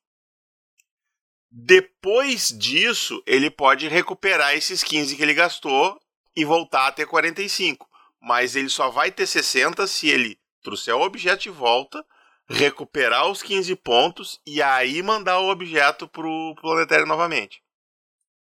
Depois 1.48 2.48
disso, 2.48 3.22
ele 3.24 3.48
pode 3.48 3.86
recuperar 3.86 4.54
esses 4.54 4.82
15 4.82 5.14
que 5.14 5.22
ele 5.22 5.34
gastou 5.34 5.96
e 6.34 6.44
voltar 6.44 6.88
a 6.88 6.92
ter 6.92 7.06
45. 7.06 7.88
Mas 8.20 8.56
ele 8.56 8.68
só 8.68 8.90
vai 8.90 9.12
ter 9.12 9.28
60 9.28 9.86
se 9.86 10.08
ele 10.08 10.36
trouxer 10.64 10.96
o 10.96 11.02
objeto 11.02 11.44
de 11.44 11.50
volta, 11.50 12.04
recuperar 12.48 13.30
os 13.30 13.40
15 13.40 13.76
pontos 13.76 14.40
e 14.44 14.60
aí 14.60 15.00
mandar 15.00 15.38
o 15.38 15.48
objeto 15.48 16.08
pro 16.08 16.56
planetário 16.60 17.06
novamente. 17.06 17.63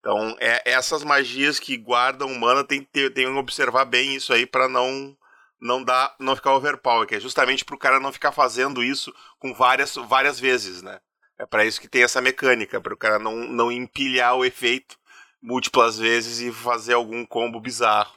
Então, 0.09 0.35
é, 0.41 0.63
essas 0.65 1.05
magias 1.05 1.61
que 1.61 1.77
guardam 1.77 2.35
mana 2.39 2.65
tem 2.65 2.83
que, 2.83 3.11
tem 3.11 3.27
que 3.27 3.39
observar 3.39 3.85
bem 3.85 4.15
isso 4.15 4.33
aí 4.33 4.47
para 4.47 4.67
não 4.67 5.15
não 5.61 5.85
dar 5.85 6.17
não 6.19 6.35
ficar 6.35 6.55
overpower, 6.55 7.07
que 7.07 7.17
é 7.17 7.21
justamente 7.21 7.63
pro 7.63 7.77
cara 7.77 8.01
não 8.01 8.11
ficar 8.11 8.33
fazendo 8.33 8.83
isso 8.83 9.15
com 9.39 9.53
várias 9.53 9.97
várias 9.97 10.41
vezes, 10.41 10.81
né? 10.81 10.99
É 11.39 11.45
para 11.45 11.67
isso 11.67 11.79
que 11.79 11.89
tem 11.89 12.05
essa 12.05 12.23
mecânica, 12.23 12.81
para 12.81 12.95
o 12.95 12.97
cara 12.97 13.19
não, 13.19 13.37
não 13.37 13.71
empilhar 13.71 14.35
o 14.35 14.47
efeito 14.47 14.97
múltiplas 15.43 15.99
vezes 15.99 16.41
e 16.41 16.51
fazer 16.51 16.95
algum 16.95 17.27
combo 17.27 17.61
bizarro. 17.61 18.17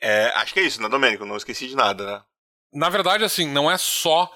É, 0.00 0.28
acho 0.36 0.54
que 0.54 0.60
é 0.60 0.62
isso, 0.62 0.80
né, 0.80 0.88
Domênico? 0.88 1.26
Não 1.26 1.36
esqueci 1.36 1.66
de 1.66 1.74
nada, 1.74 2.06
né? 2.06 2.22
Na 2.72 2.88
verdade, 2.88 3.24
assim, 3.24 3.48
não 3.48 3.68
é 3.68 3.76
só 3.76 4.32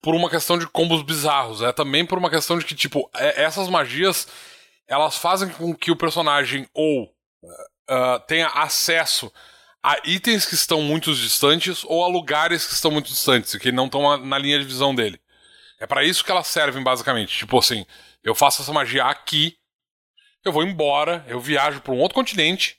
por 0.00 0.14
uma 0.14 0.30
questão 0.30 0.56
de 0.56 0.66
combos 0.68 1.02
bizarros, 1.02 1.60
é 1.60 1.72
também 1.72 2.06
por 2.06 2.18
uma 2.18 2.30
questão 2.30 2.56
de 2.56 2.64
que, 2.64 2.74
tipo, 2.74 3.10
é, 3.14 3.42
essas 3.42 3.68
magias 3.68 4.28
elas 4.86 5.16
fazem 5.16 5.48
com 5.48 5.74
que 5.74 5.90
o 5.90 5.96
personagem 5.96 6.68
ou 6.74 7.04
uh, 7.04 8.20
tenha 8.26 8.48
acesso 8.48 9.32
a 9.82 9.96
itens 10.04 10.46
que 10.46 10.54
estão 10.54 10.80
muito 10.82 11.12
distantes 11.14 11.84
ou 11.84 12.04
a 12.04 12.08
lugares 12.08 12.66
que 12.66 12.74
estão 12.74 12.90
muito 12.90 13.08
distantes, 13.08 13.56
que 13.56 13.72
não 13.72 13.86
estão 13.86 14.16
na 14.18 14.38
linha 14.38 14.58
de 14.58 14.64
visão 14.64 14.94
dele. 14.94 15.20
É 15.80 15.86
para 15.86 16.04
isso 16.04 16.24
que 16.24 16.30
elas 16.30 16.46
servem, 16.46 16.82
basicamente. 16.82 17.36
Tipo 17.36 17.58
assim, 17.58 17.84
eu 18.22 18.34
faço 18.34 18.62
essa 18.62 18.72
magia 18.72 19.04
aqui, 19.04 19.56
eu 20.44 20.52
vou 20.52 20.62
embora, 20.62 21.24
eu 21.26 21.40
viajo 21.40 21.80
para 21.80 21.92
um 21.92 21.98
outro 21.98 22.14
continente 22.14 22.76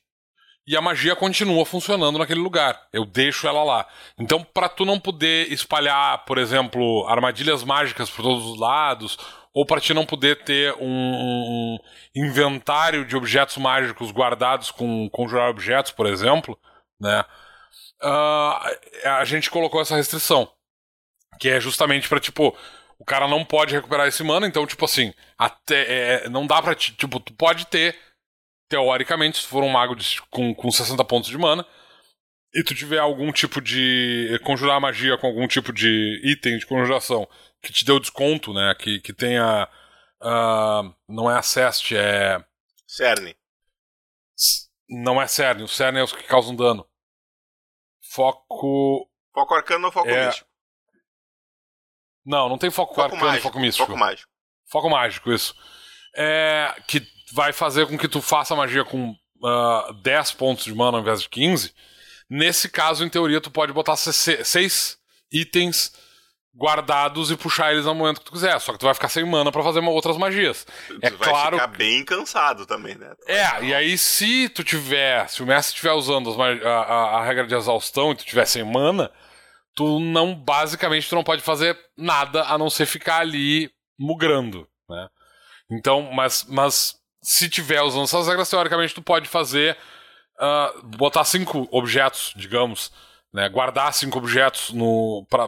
e 0.65 0.77
a 0.77 0.81
magia 0.81 1.13
continua 1.13 1.65
funcionando 1.65 2.17
naquele 2.17 2.39
lugar. 2.39 2.87
Eu 2.93 3.03
deixo 3.03 3.45
ela 3.45 3.63
lá. 3.63 3.85
Então, 4.17 4.41
para 4.41 4.69
tu 4.69 4.85
não 4.85 4.97
poder 4.97 5.51
espalhar, 5.51 6.23
por 6.23 6.37
exemplo, 6.37 7.05
armadilhas 7.07 7.63
mágicas 7.65 8.09
por 8.09 8.23
todos 8.23 8.45
os 8.45 8.57
lados 8.57 9.17
ou 9.53 9.65
para 9.65 9.79
ti 9.79 9.93
não 9.93 10.05
poder 10.05 10.43
ter 10.43 10.73
um, 10.79 10.87
um, 10.87 11.77
inventário 12.15 13.05
de 13.05 13.15
objetos 13.15 13.57
mágicos 13.57 14.11
guardados 14.11 14.71
com 14.71 15.07
conjurar 15.09 15.49
objetos, 15.49 15.91
por 15.91 16.07
exemplo, 16.07 16.57
né? 16.99 17.23
Uh, 18.01 19.07
a 19.07 19.23
gente 19.25 19.49
colocou 19.49 19.79
essa 19.79 19.95
restrição, 19.95 20.51
que 21.39 21.49
é 21.49 21.59
justamente 21.59 22.09
para 22.09 22.19
tipo 22.19 22.57
o 22.99 23.05
cara 23.05 23.27
não 23.27 23.43
pode 23.43 23.73
recuperar 23.73 24.07
esse 24.07 24.23
mana, 24.23 24.47
então 24.47 24.65
tipo 24.65 24.85
assim, 24.85 25.13
até 25.37 26.23
é, 26.23 26.29
não 26.29 26.47
dá 26.47 26.61
para 26.61 26.75
tipo 26.75 27.19
tu 27.19 27.33
pode 27.33 27.67
ter 27.67 27.97
teoricamente 28.69 29.37
se 29.37 29.47
for 29.47 29.63
um 29.63 29.69
mago 29.69 29.95
de, 29.95 30.21
com, 30.29 30.53
com 30.55 30.71
60 30.71 31.03
pontos 31.05 31.29
de 31.29 31.37
mana 31.37 31.65
e 32.53 32.63
tu 32.63 32.73
tiver 32.73 32.99
algum 32.99 33.31
tipo 33.31 33.61
de 33.61 34.39
conjurar 34.43 34.79
magia 34.79 35.17
com 35.17 35.27
algum 35.27 35.47
tipo 35.47 35.73
de 35.73 36.21
item 36.23 36.57
de 36.57 36.65
conjuração 36.65 37.27
que 37.63 37.71
te 37.71 37.85
deu 37.85 37.99
desconto, 37.99 38.53
né? 38.53 38.75
Que, 38.77 38.99
que 38.99 39.13
tenha. 39.13 39.69
Uh, 40.21 40.93
não 41.07 41.31
é 41.31 41.37
a 41.37 41.41
Cest, 41.41 41.93
é. 41.93 42.43
Cerne. 42.85 43.35
Não 44.89 45.21
é 45.21 45.27
Cerne, 45.27 45.63
o 45.63 45.67
Cerne 45.67 45.99
é 45.99 46.03
os 46.03 46.11
que 46.11 46.23
causam 46.23 46.55
dano. 46.55 46.85
Foco. 48.11 49.09
Foco 49.33 49.55
arcano 49.55 49.87
ou 49.87 49.91
foco 49.91 50.09
é... 50.09 50.27
místico? 50.27 50.49
Não, 52.25 52.47
não 52.47 52.57
tem 52.57 52.69
foco, 52.69 52.93
foco 52.93 53.15
arcano 53.15 53.37
e 53.37 53.41
foco 53.41 53.59
místico. 53.59 53.87
Foco 53.87 53.99
mágico. 53.99 54.31
Foco 54.69 54.89
mágico, 54.89 55.31
isso. 55.31 55.55
É, 56.15 56.75
que 56.87 57.01
vai 57.33 57.51
fazer 57.51 57.87
com 57.87 57.97
que 57.97 58.07
tu 58.07 58.21
faça 58.21 58.55
magia 58.55 58.85
com 58.85 59.11
uh, 59.11 59.47
ah, 59.47 59.99
10 60.03 60.33
pontos 60.33 60.65
de 60.65 60.73
mana 60.73 60.97
ao 60.97 61.01
invés 61.01 61.21
de 61.21 61.29
15. 61.29 61.73
Nesse 62.29 62.69
caso, 62.69 63.03
em 63.03 63.09
teoria, 63.09 63.41
tu 63.41 63.51
pode 63.51 63.73
botar 63.73 63.95
6 63.95 64.97
itens 65.31 65.93
guardados 66.55 67.31
e 67.31 67.37
puxar 67.37 67.73
eles 67.73 67.85
no 67.85 67.95
momento 67.95 68.19
que 68.19 68.25
tu 68.25 68.31
quiser. 68.31 68.59
Só 68.59 68.71
que 68.71 68.79
tu 68.79 68.85
vai 68.85 68.93
ficar 68.93 69.09
sem 69.09 69.25
mana 69.25 69.51
para 69.51 69.63
fazer 69.63 69.79
uma, 69.79 69.91
outras 69.91 70.17
magias. 70.17 70.65
Tu 70.87 70.99
é 71.01 71.09
vai 71.09 71.29
claro. 71.29 71.57
ficar 71.57 71.67
bem 71.67 72.05
cansado 72.05 72.65
também, 72.65 72.95
né? 72.95 73.13
É, 73.27 73.63
e 73.63 73.73
aí 73.73 73.97
se 73.97 74.49
tu 74.49 74.63
tiver, 74.63 75.27
se 75.29 75.41
o 75.41 75.45
mestre 75.45 75.73
estiver 75.73 75.93
usando 75.93 76.29
a, 76.41 76.69
a, 76.69 77.19
a, 77.19 77.23
regra 77.25 77.47
de 77.47 77.55
exaustão 77.55 78.11
e 78.11 78.15
tu 78.15 78.23
tiver 78.23 78.45
sem 78.45 78.63
mana, 78.63 79.11
tu 79.75 79.99
não, 79.99 80.35
basicamente, 80.35 81.09
tu 81.09 81.15
não 81.15 81.23
pode 81.23 81.41
fazer 81.41 81.77
nada 81.97 82.43
a 82.43 82.57
não 82.57 82.69
ser 82.69 82.85
ficar 82.85 83.19
ali 83.19 83.71
mugrando, 83.97 84.67
né? 84.89 85.07
Então, 85.71 86.11
mas, 86.13 86.45
mas 86.47 86.95
se 87.21 87.49
tiver 87.49 87.81
usando 87.81 88.03
essas 88.03 88.27
regras, 88.27 88.49
teoricamente 88.49 88.93
tu 88.93 89.01
pode 89.01 89.27
fazer, 89.27 89.75
uh, 90.39 90.85
botar 90.85 91.23
cinco 91.23 91.67
objetos, 91.71 92.31
digamos, 92.35 92.91
né, 93.33 93.49
guardar 93.49 93.91
cinco 93.93 94.19
objetos 94.19 94.71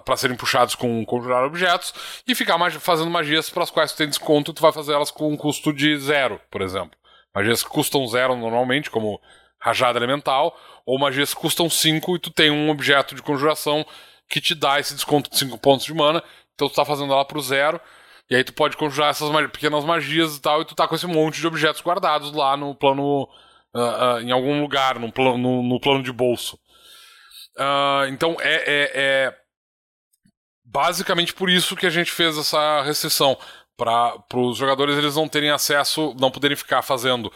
para 0.04 0.18
serem 0.18 0.36
puxados 0.36 0.74
com 0.74 1.06
conjurar 1.06 1.44
objetos 1.44 1.94
e 2.28 2.34
ficar 2.34 2.58
magi 2.58 2.80
fazendo 2.80 3.12
magias 3.12 3.50
para 3.50 3.64
as 3.64 3.70
quais 3.70 3.92
tu 3.92 3.98
tem 3.98 4.10
desconto 4.10 4.52
e 4.52 4.54
tu 4.54 4.62
vai 4.62 4.72
fazer 4.72 4.94
elas 4.94 5.12
com 5.12 5.32
um 5.32 5.38
custo 5.38 5.72
de 5.72 5.96
zero, 6.00 6.42
por 6.50 6.62
exemplo. 6.62 6.98
Magias 7.34 7.62
que 7.62 7.70
custam 7.70 8.08
zero 8.08 8.36
normalmente, 8.36 8.90
como 8.90 9.22
rajada 9.60 10.00
elemental, 10.00 10.58
ou 10.86 10.98
magias 10.98 11.34
que 11.34 11.40
custam 11.40 11.70
cinco 11.70 12.16
e 12.16 12.20
tu 12.20 12.32
tem 12.32 12.50
um 12.50 12.70
objeto 12.70 13.14
de 13.14 13.22
conjuração 13.22 13.86
que 14.28 14.42
te 14.42 14.56
dá 14.56 14.80
esse 14.80 14.96
desconto 14.96 15.30
de 15.30 15.38
cinco 15.38 15.58
pontos 15.58 15.86
de 15.86 15.94
mana, 15.94 16.24
então 16.56 16.68
tu 16.68 16.72
está 16.72 16.84
fazendo 16.84 17.14
ela 17.14 17.26
pro 17.26 17.42
zero, 17.42 17.80
e 18.30 18.36
aí 18.36 18.44
tu 18.44 18.54
pode 18.54 18.76
conjurar 18.76 19.12
essas 19.12 19.30
pequenas 19.52 19.84
magias 19.84 20.38
e 20.38 20.42
tal, 20.42 20.62
e 20.62 20.66
tu 20.66 20.74
tá 20.74 20.88
com 20.88 20.96
esse 20.96 21.06
monte 21.06 21.40
de 21.40 21.46
objetos 21.46 21.82
guardados 21.82 22.32
lá 22.32 22.58
no 22.58 22.74
plano. 22.74 23.28
Uh, 23.76 23.80
uh, 23.80 24.22
em 24.22 24.32
algum 24.32 24.62
lugar, 24.62 24.98
no, 24.98 25.12
pl 25.12 25.38
no, 25.38 25.62
no 25.62 25.80
plano 25.82 26.02
de 26.02 26.12
bolso. 26.12 26.58
Uh, 27.58 28.08
então 28.10 28.36
é, 28.42 28.56
é, 28.56 28.92
é, 28.94 29.36
basicamente 30.66 31.34
por 31.34 31.50
isso 31.50 31.76
que 31.76 31.86
a 31.86 31.90
gente 31.90 32.12
fez 32.12 32.38
essa 32.38 32.82
restrição 32.82 33.38
para 33.78 34.22
os 34.34 34.58
jogadores 34.58 34.98
eles 34.98 35.16
não 35.16 35.28
terem 35.28 35.50
acesso, 35.50 36.14
não 36.20 36.32
poderem 36.32 36.58
ficar 36.58 36.82
fazendo. 36.82 37.32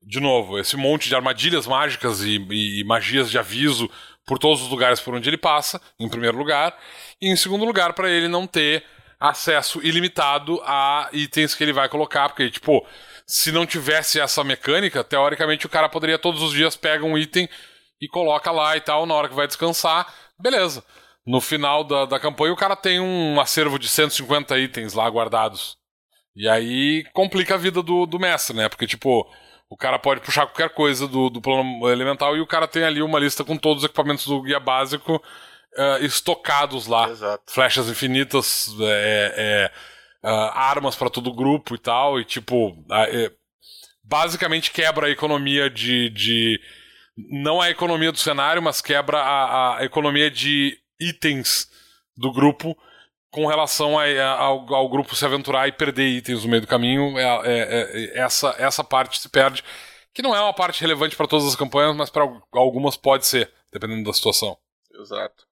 De 0.00 0.20
novo 0.20 0.58
esse 0.58 0.76
monte 0.76 1.08
de 1.08 1.14
armadilhas 1.14 1.66
mágicas 1.66 2.22
e, 2.22 2.36
e, 2.50 2.84
magias 2.84 3.30
de 3.30 3.38
aviso 3.38 3.90
por 4.24 4.38
todos 4.38 4.62
os 4.62 4.68
lugares 4.68 5.00
por 5.00 5.14
onde 5.14 5.28
ele 5.28 5.36
passa, 5.36 5.80
em 5.98 6.08
primeiro 6.08 6.38
lugar, 6.38 6.78
e 7.20 7.28
em 7.28 7.36
segundo 7.36 7.64
lugar 7.64 7.92
para 7.94 8.08
ele 8.08 8.28
não 8.28 8.46
ter 8.46 8.84
acesso 9.18 9.80
ilimitado 9.82 10.62
a 10.64 11.08
itens 11.12 11.54
que 11.54 11.64
ele 11.64 11.72
vai 11.72 11.88
colocar, 11.88 12.28
porque 12.28 12.48
tipo 12.48 12.86
se 13.26 13.52
não 13.52 13.66
tivesse 13.66 14.18
essa 14.18 14.42
mecânica, 14.42 15.04
teoricamente 15.04 15.66
o 15.66 15.68
cara 15.68 15.88
poderia 15.88 16.18
todos 16.18 16.40
os 16.40 16.52
dias 16.52 16.76
pegar 16.76 17.04
um 17.04 17.18
item 17.18 17.48
e 18.00 18.08
coloca 18.08 18.50
lá 18.50 18.76
e 18.76 18.80
tal, 18.80 19.06
na 19.06 19.14
hora 19.14 19.28
que 19.28 19.34
vai 19.34 19.46
descansar, 19.46 20.12
beleza. 20.38 20.84
No 21.26 21.40
final 21.40 21.84
da, 21.84 22.06
da 22.06 22.18
campanha, 22.18 22.52
o 22.52 22.56
cara 22.56 22.74
tem 22.74 23.00
um 23.00 23.38
acervo 23.40 23.78
de 23.78 23.88
150 23.88 24.58
itens 24.58 24.94
lá 24.94 25.08
guardados. 25.08 25.76
E 26.34 26.48
aí 26.48 27.04
complica 27.12 27.54
a 27.54 27.58
vida 27.58 27.82
do, 27.82 28.06
do 28.06 28.18
mestre, 28.18 28.56
né? 28.56 28.68
Porque, 28.68 28.86
tipo, 28.86 29.28
o 29.68 29.76
cara 29.76 29.98
pode 29.98 30.20
puxar 30.20 30.46
qualquer 30.46 30.70
coisa 30.70 31.06
do, 31.06 31.28
do 31.28 31.40
plano 31.40 31.88
elemental 31.90 32.36
e 32.36 32.40
o 32.40 32.46
cara 32.46 32.66
tem 32.66 32.84
ali 32.84 33.02
uma 33.02 33.18
lista 33.18 33.44
com 33.44 33.56
todos 33.58 33.82
os 33.82 33.88
equipamentos 33.88 34.26
do 34.26 34.40
guia 34.40 34.58
básico 34.58 35.16
uh, 35.16 36.04
estocados 36.04 36.86
lá. 36.86 37.10
Exato. 37.10 37.52
Flechas 37.52 37.88
infinitas, 37.88 38.74
é, 38.80 39.70
é, 40.24 40.28
uh, 40.28 40.50
armas 40.54 40.96
para 40.96 41.10
todo 41.10 41.28
o 41.28 41.34
grupo 41.34 41.74
e 41.74 41.78
tal. 41.78 42.18
E, 42.18 42.24
tipo, 42.24 42.70
uh, 42.70 43.36
basicamente 44.02 44.70
quebra 44.70 45.08
a 45.08 45.10
economia 45.10 45.68
de, 45.68 46.08
de 46.10 46.60
não 47.28 47.60
a 47.60 47.68
economia 47.70 48.12
do 48.12 48.18
cenário, 48.18 48.62
mas 48.62 48.80
quebra 48.80 49.18
a, 49.18 49.78
a 49.78 49.84
economia 49.84 50.30
de 50.30 50.78
itens 51.00 51.68
do 52.16 52.32
grupo 52.32 52.76
com 53.30 53.46
relação 53.46 53.98
a, 53.98 54.04
a, 54.04 54.30
ao, 54.30 54.74
ao, 54.74 54.88
grupo 54.88 55.14
se 55.14 55.24
aventurar 55.24 55.68
e 55.68 55.72
perder 55.72 56.08
itens 56.08 56.44
no 56.44 56.50
meio 56.50 56.62
do 56.62 56.68
caminho. 56.68 57.18
É, 57.18 57.22
é, 57.22 57.48
é, 57.48 58.18
essa, 58.18 58.54
essa 58.58 58.84
parte 58.84 59.18
se 59.18 59.28
perde, 59.28 59.64
que 60.14 60.22
não 60.22 60.34
é 60.34 60.40
uma 60.40 60.54
parte 60.54 60.80
relevante 60.80 61.16
para 61.16 61.26
todas 61.26 61.46
as 61.46 61.56
campanhas, 61.56 61.94
mas 61.96 62.08
para 62.08 62.22
algumas 62.52 62.96
pode 62.96 63.26
ser, 63.26 63.52
dependendo 63.72 64.04
da 64.04 64.12
situação. 64.12 64.56
Exato. 64.94 65.46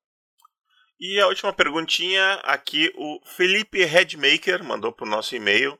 E 0.98 1.20
a 1.20 1.26
última 1.26 1.52
perguntinha 1.52 2.40
aqui, 2.44 2.90
o 2.96 3.20
Felipe 3.36 3.84
Redmaker 3.84 4.64
mandou 4.64 4.92
para 4.92 5.06
o 5.06 5.10
nosso 5.10 5.36
e-mail. 5.36 5.78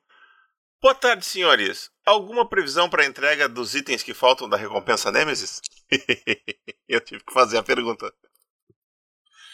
Boa 0.81 0.95
tarde, 0.95 1.25
senhores. 1.25 1.91
Alguma 2.05 2.49
previsão 2.49 2.89
para 2.89 3.03
a 3.03 3.07
entrega 3.07 3.49
dos 3.49 3.75
itens 3.75 4.03
que 4.03 4.15
faltam 4.15 4.49
da 4.49 4.57
recompensa 4.57 5.11
Nemesis? 5.11 5.61
eu 6.89 7.01
tive 7.01 7.25
que 7.25 7.33
fazer 7.33 7.59
a 7.59 7.63
pergunta. 7.63 8.13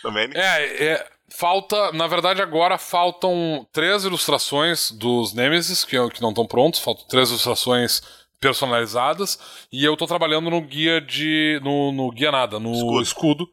Também? 0.03 0.31
É, 0.35 0.85
é, 0.85 1.11
falta, 1.29 1.93
na 1.93 2.07
verdade 2.09 2.43
agora 2.43 2.77
faltam 2.77 3.67
três 3.73 4.05
ilustrações 4.05 4.91
dos 4.91 5.33
Nemesis 5.33 5.85
que, 5.85 5.97
que 6.11 6.21
não 6.21 6.31
estão 6.31 6.47
prontos, 6.47 6.81
faltam 6.81 7.07
três 7.07 7.29
ilustrações 7.29 8.03
personalizadas 8.41 9.39
e 9.73 9.85
eu 9.85 9.93
estou 9.93 10.09
trabalhando 10.09 10.51
no 10.51 10.61
guia 10.61 11.01
de 11.01 11.61
no, 11.63 11.93
no 11.93 12.11
guia 12.11 12.33
nada, 12.33 12.59
no 12.59 12.73
escudo. 12.73 13.03
escudo. 13.03 13.53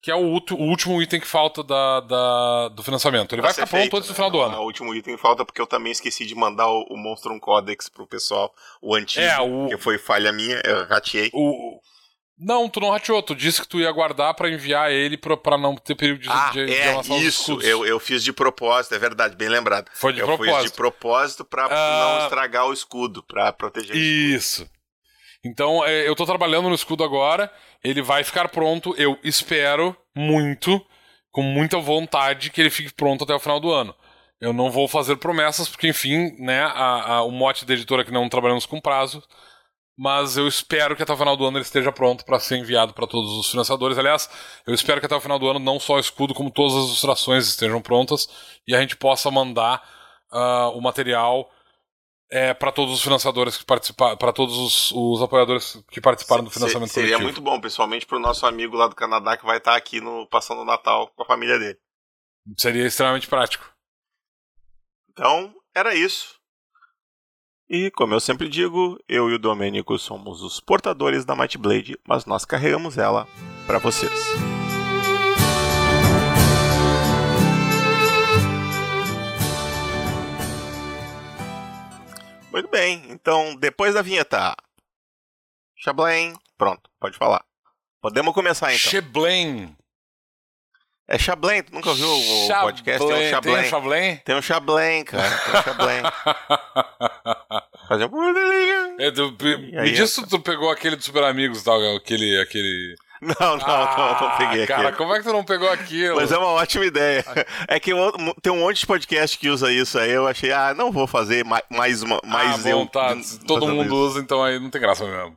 Que 0.00 0.10
é 0.10 0.14
o, 0.14 0.20
último 0.20 1.02
item 1.02 1.20
que 1.20 1.26
falta 1.26 1.62
da, 1.62 2.00
da 2.00 2.68
do 2.68 2.82
financiamento. 2.82 3.34
Ele 3.34 3.42
vai, 3.42 3.52
vai 3.52 3.66
ficar 3.66 3.78
pronto 3.78 3.96
antes 3.96 4.08
do 4.08 4.14
final 4.14 4.30
do 4.30 4.38
né? 4.38 4.44
ano. 4.44 4.54
É 4.54 4.58
o 4.58 4.62
último 4.62 4.94
item 4.94 5.16
que 5.16 5.20
falta 5.20 5.44
porque 5.44 5.60
eu 5.60 5.66
também 5.66 5.92
esqueci 5.92 6.24
de 6.24 6.34
mandar 6.34 6.68
o, 6.68 6.86
o 6.90 6.96
Monstrum 6.96 7.38
Codex 7.38 7.88
pro 7.88 8.06
pessoal, 8.06 8.54
o 8.80 8.94
antigo, 8.94 9.24
é, 9.24 9.40
o... 9.40 9.68
que 9.68 9.76
foi 9.76 9.98
falha 9.98 10.32
minha, 10.32 10.60
eu 10.64 10.86
rateei. 10.86 11.30
O... 11.32 11.80
Não, 12.40 12.68
tu 12.68 12.78
não 12.78 12.90
rateou, 12.90 13.20
tu 13.20 13.34
disse 13.34 13.60
que 13.60 13.66
tu 13.66 13.80
ia 13.80 13.90
guardar 13.90 14.32
para 14.34 14.48
enviar 14.48 14.92
ele 14.92 15.16
pra, 15.16 15.36
pra 15.36 15.58
não 15.58 15.74
ter 15.74 15.96
período 15.96 16.20
de, 16.20 16.28
ah, 16.30 16.50
de, 16.52 16.72
é, 16.72 17.00
de 17.00 17.14
isso, 17.26 17.60
eu, 17.62 17.84
eu 17.84 17.98
fiz 17.98 18.22
de 18.22 18.32
propósito, 18.32 18.94
é 18.94 18.98
verdade, 18.98 19.34
bem 19.34 19.48
lembrado. 19.48 19.90
Foi 19.92 20.12
de 20.12 20.20
eu 20.20 20.26
propósito. 20.26 20.54
Eu 20.54 20.62
fiz 20.62 20.70
de 20.70 20.76
propósito 20.76 21.44
pra 21.44 21.66
uh... 21.66 21.70
não 21.70 22.22
estragar 22.22 22.66
o 22.66 22.72
escudo, 22.72 23.24
pra 23.24 23.52
proteger 23.52 23.90
o 23.90 23.98
escudo. 23.98 24.36
Isso. 24.36 24.70
Então, 25.44 25.84
é, 25.84 26.08
eu 26.08 26.14
tô 26.14 26.24
trabalhando 26.26 26.68
no 26.68 26.74
escudo 26.74 27.02
agora, 27.02 27.50
ele 27.82 28.02
vai 28.02 28.24
ficar 28.24 28.48
pronto, 28.48 28.94
eu 28.96 29.18
espero 29.22 29.96
muito, 30.14 30.84
com 31.30 31.42
muita 31.42 31.78
vontade, 31.78 32.50
que 32.50 32.60
ele 32.60 32.70
fique 32.70 32.92
pronto 32.92 33.24
até 33.24 33.34
o 33.34 33.40
final 33.40 33.60
do 33.60 33.70
ano. 33.70 33.94
Eu 34.40 34.52
não 34.52 34.70
vou 34.70 34.86
fazer 34.86 35.16
promessas, 35.16 35.68
porque, 35.68 35.88
enfim, 35.88 36.36
né, 36.38 36.62
a, 36.62 37.14
a, 37.14 37.22
o 37.22 37.30
mote 37.30 37.64
da 37.64 37.74
editora 37.74 38.02
é 38.02 38.04
que 38.04 38.12
não 38.12 38.28
trabalhamos 38.28 38.66
com 38.66 38.80
prazo, 38.80 39.22
mas 39.98 40.36
eu 40.36 40.46
espero 40.46 40.94
que 40.94 41.02
até 41.02 41.12
o 41.12 41.16
final 41.16 41.36
do 41.36 41.44
ano 41.44 41.58
ele 41.58 41.64
esteja 41.64 41.90
pronto 41.90 42.24
para 42.24 42.38
ser 42.38 42.56
enviado 42.56 42.94
para 42.94 43.06
todos 43.06 43.32
os 43.32 43.50
financiadores. 43.50 43.98
Aliás, 43.98 44.30
eu 44.64 44.72
espero 44.72 45.00
que 45.00 45.06
até 45.06 45.16
o 45.16 45.20
final 45.20 45.40
do 45.40 45.48
ano 45.48 45.58
não 45.58 45.80
só 45.80 45.94
o 45.94 45.98
escudo, 45.98 46.34
como 46.34 46.52
todas 46.52 46.72
as 46.72 46.84
ilustrações 46.84 47.48
estejam 47.48 47.82
prontas 47.82 48.28
e 48.66 48.76
a 48.76 48.80
gente 48.80 48.94
possa 48.94 49.28
mandar 49.28 49.82
uh, 50.32 50.70
o 50.78 50.80
material 50.80 51.50
é, 52.30 52.52
para 52.52 52.70
todos 52.70 52.94
os 52.94 53.02
financiadores 53.02 53.56
que 53.56 53.64
participaram, 53.64 54.16
para 54.16 54.32
todos 54.32 54.56
os, 54.56 54.92
os, 54.92 55.22
apoiadores 55.22 55.82
que 55.90 56.00
participaram 56.00 56.44
do 56.44 56.50
financiamento 56.50 56.90
seria 56.90 57.16
coletivo. 57.16 57.24
muito 57.24 57.40
bom, 57.40 57.60
principalmente 57.60 58.06
para 58.06 58.18
o 58.18 58.20
nosso 58.20 58.46
amigo 58.46 58.76
lá 58.76 58.86
do 58.86 58.94
Canadá 58.94 59.36
que 59.36 59.46
vai 59.46 59.58
estar 59.58 59.76
aqui 59.76 60.00
no 60.00 60.26
passando 60.26 60.60
o 60.60 60.64
Natal 60.64 61.08
com 61.16 61.22
a 61.22 61.26
família 61.26 61.58
dele. 61.58 61.78
Seria 62.56 62.86
extremamente 62.86 63.28
prático. 63.28 63.70
Então, 65.10 65.54
era 65.74 65.94
isso. 65.94 66.38
E, 67.68 67.90
como 67.90 68.14
eu 68.14 68.20
sempre 68.20 68.48
digo, 68.48 68.98
eu 69.06 69.28
e 69.28 69.34
o 69.34 69.38
Domênico 69.38 69.98
somos 69.98 70.42
os 70.42 70.58
portadores 70.58 71.24
da 71.24 71.36
Might 71.36 71.58
Blade, 71.58 71.98
mas 72.06 72.24
nós 72.24 72.44
carregamos 72.44 72.96
ela 72.96 73.28
para 73.66 73.78
vocês. 73.78 74.57
Muito 82.50 82.68
bem, 82.68 83.04
então 83.10 83.54
depois 83.56 83.94
da 83.94 84.02
vinheta. 84.02 84.54
Chablain, 85.76 86.34
pronto, 86.56 86.90
pode 86.98 87.16
falar. 87.16 87.44
Podemos 88.00 88.32
começar 88.34 88.72
então. 88.72 88.90
Chablain. 88.90 89.76
É 91.06 91.18
Chablain, 91.18 91.62
tu 91.62 91.74
nunca 91.74 91.88
ouviu 91.90 92.08
o 92.08 92.46
Chablain. 92.46 92.74
podcast? 92.74 93.06
Tem 93.06 93.16
um 93.16 93.30
Chablain. 93.30 94.16
Tem 94.24 94.34
um 94.36 94.42
Chablain? 94.42 95.04
Tem 95.04 95.18
um 95.18 95.22
cara. 95.22 95.38
Tem 95.38 95.54
um 95.54 95.62
Chablain. 95.62 96.02
Fazer 97.88 98.04
um... 98.12 99.00
É, 99.00 99.10
tu, 99.10 99.36
me 99.40 99.90
diz 99.92 100.10
se 100.10 100.26
tu 100.26 100.38
pegou 100.40 100.70
aquele 100.70 100.96
dos 100.96 101.06
Super 101.06 101.24
Amigos, 101.24 101.62
tal, 101.62 101.80
aquele... 101.96 102.38
aquele... 102.40 102.94
Não, 103.40 103.56
não, 103.56 103.66
ah, 103.66 104.18
não, 104.20 104.28
não 104.28 104.36
peguei 104.38 104.64
cara, 104.64 104.88
aquilo. 104.88 104.96
como 104.96 105.12
é 105.12 105.18
que 105.18 105.24
tu 105.24 105.32
não 105.32 105.44
pegou 105.44 105.68
aquilo? 105.68 106.16
Mas 106.16 106.30
é 106.30 106.38
uma 106.38 106.52
ótima 106.52 106.84
ideia. 106.84 107.24
É 107.66 107.80
que 107.80 107.92
eu, 107.92 108.12
tem 108.40 108.52
um 108.52 108.60
monte 108.60 108.78
de 108.78 108.86
podcast 108.86 109.36
que 109.36 109.48
usa 109.48 109.72
isso 109.72 109.98
aí, 109.98 110.12
eu 110.12 110.28
achei, 110.28 110.52
ah, 110.52 110.72
não 110.72 110.92
vou 110.92 111.06
fazer 111.06 111.44
mais 111.44 112.02
uma, 112.02 112.20
mais 112.24 112.64
ah, 112.64 112.70
eu. 112.70 112.78
Bom, 112.78 112.86
tá, 112.86 113.16
todo 113.44 113.66
mundo 113.66 113.86
isso. 113.86 113.94
usa, 113.94 114.20
então 114.20 114.42
aí 114.42 114.60
não 114.60 114.70
tem 114.70 114.80
graça 114.80 115.04
mesmo. 115.04 115.36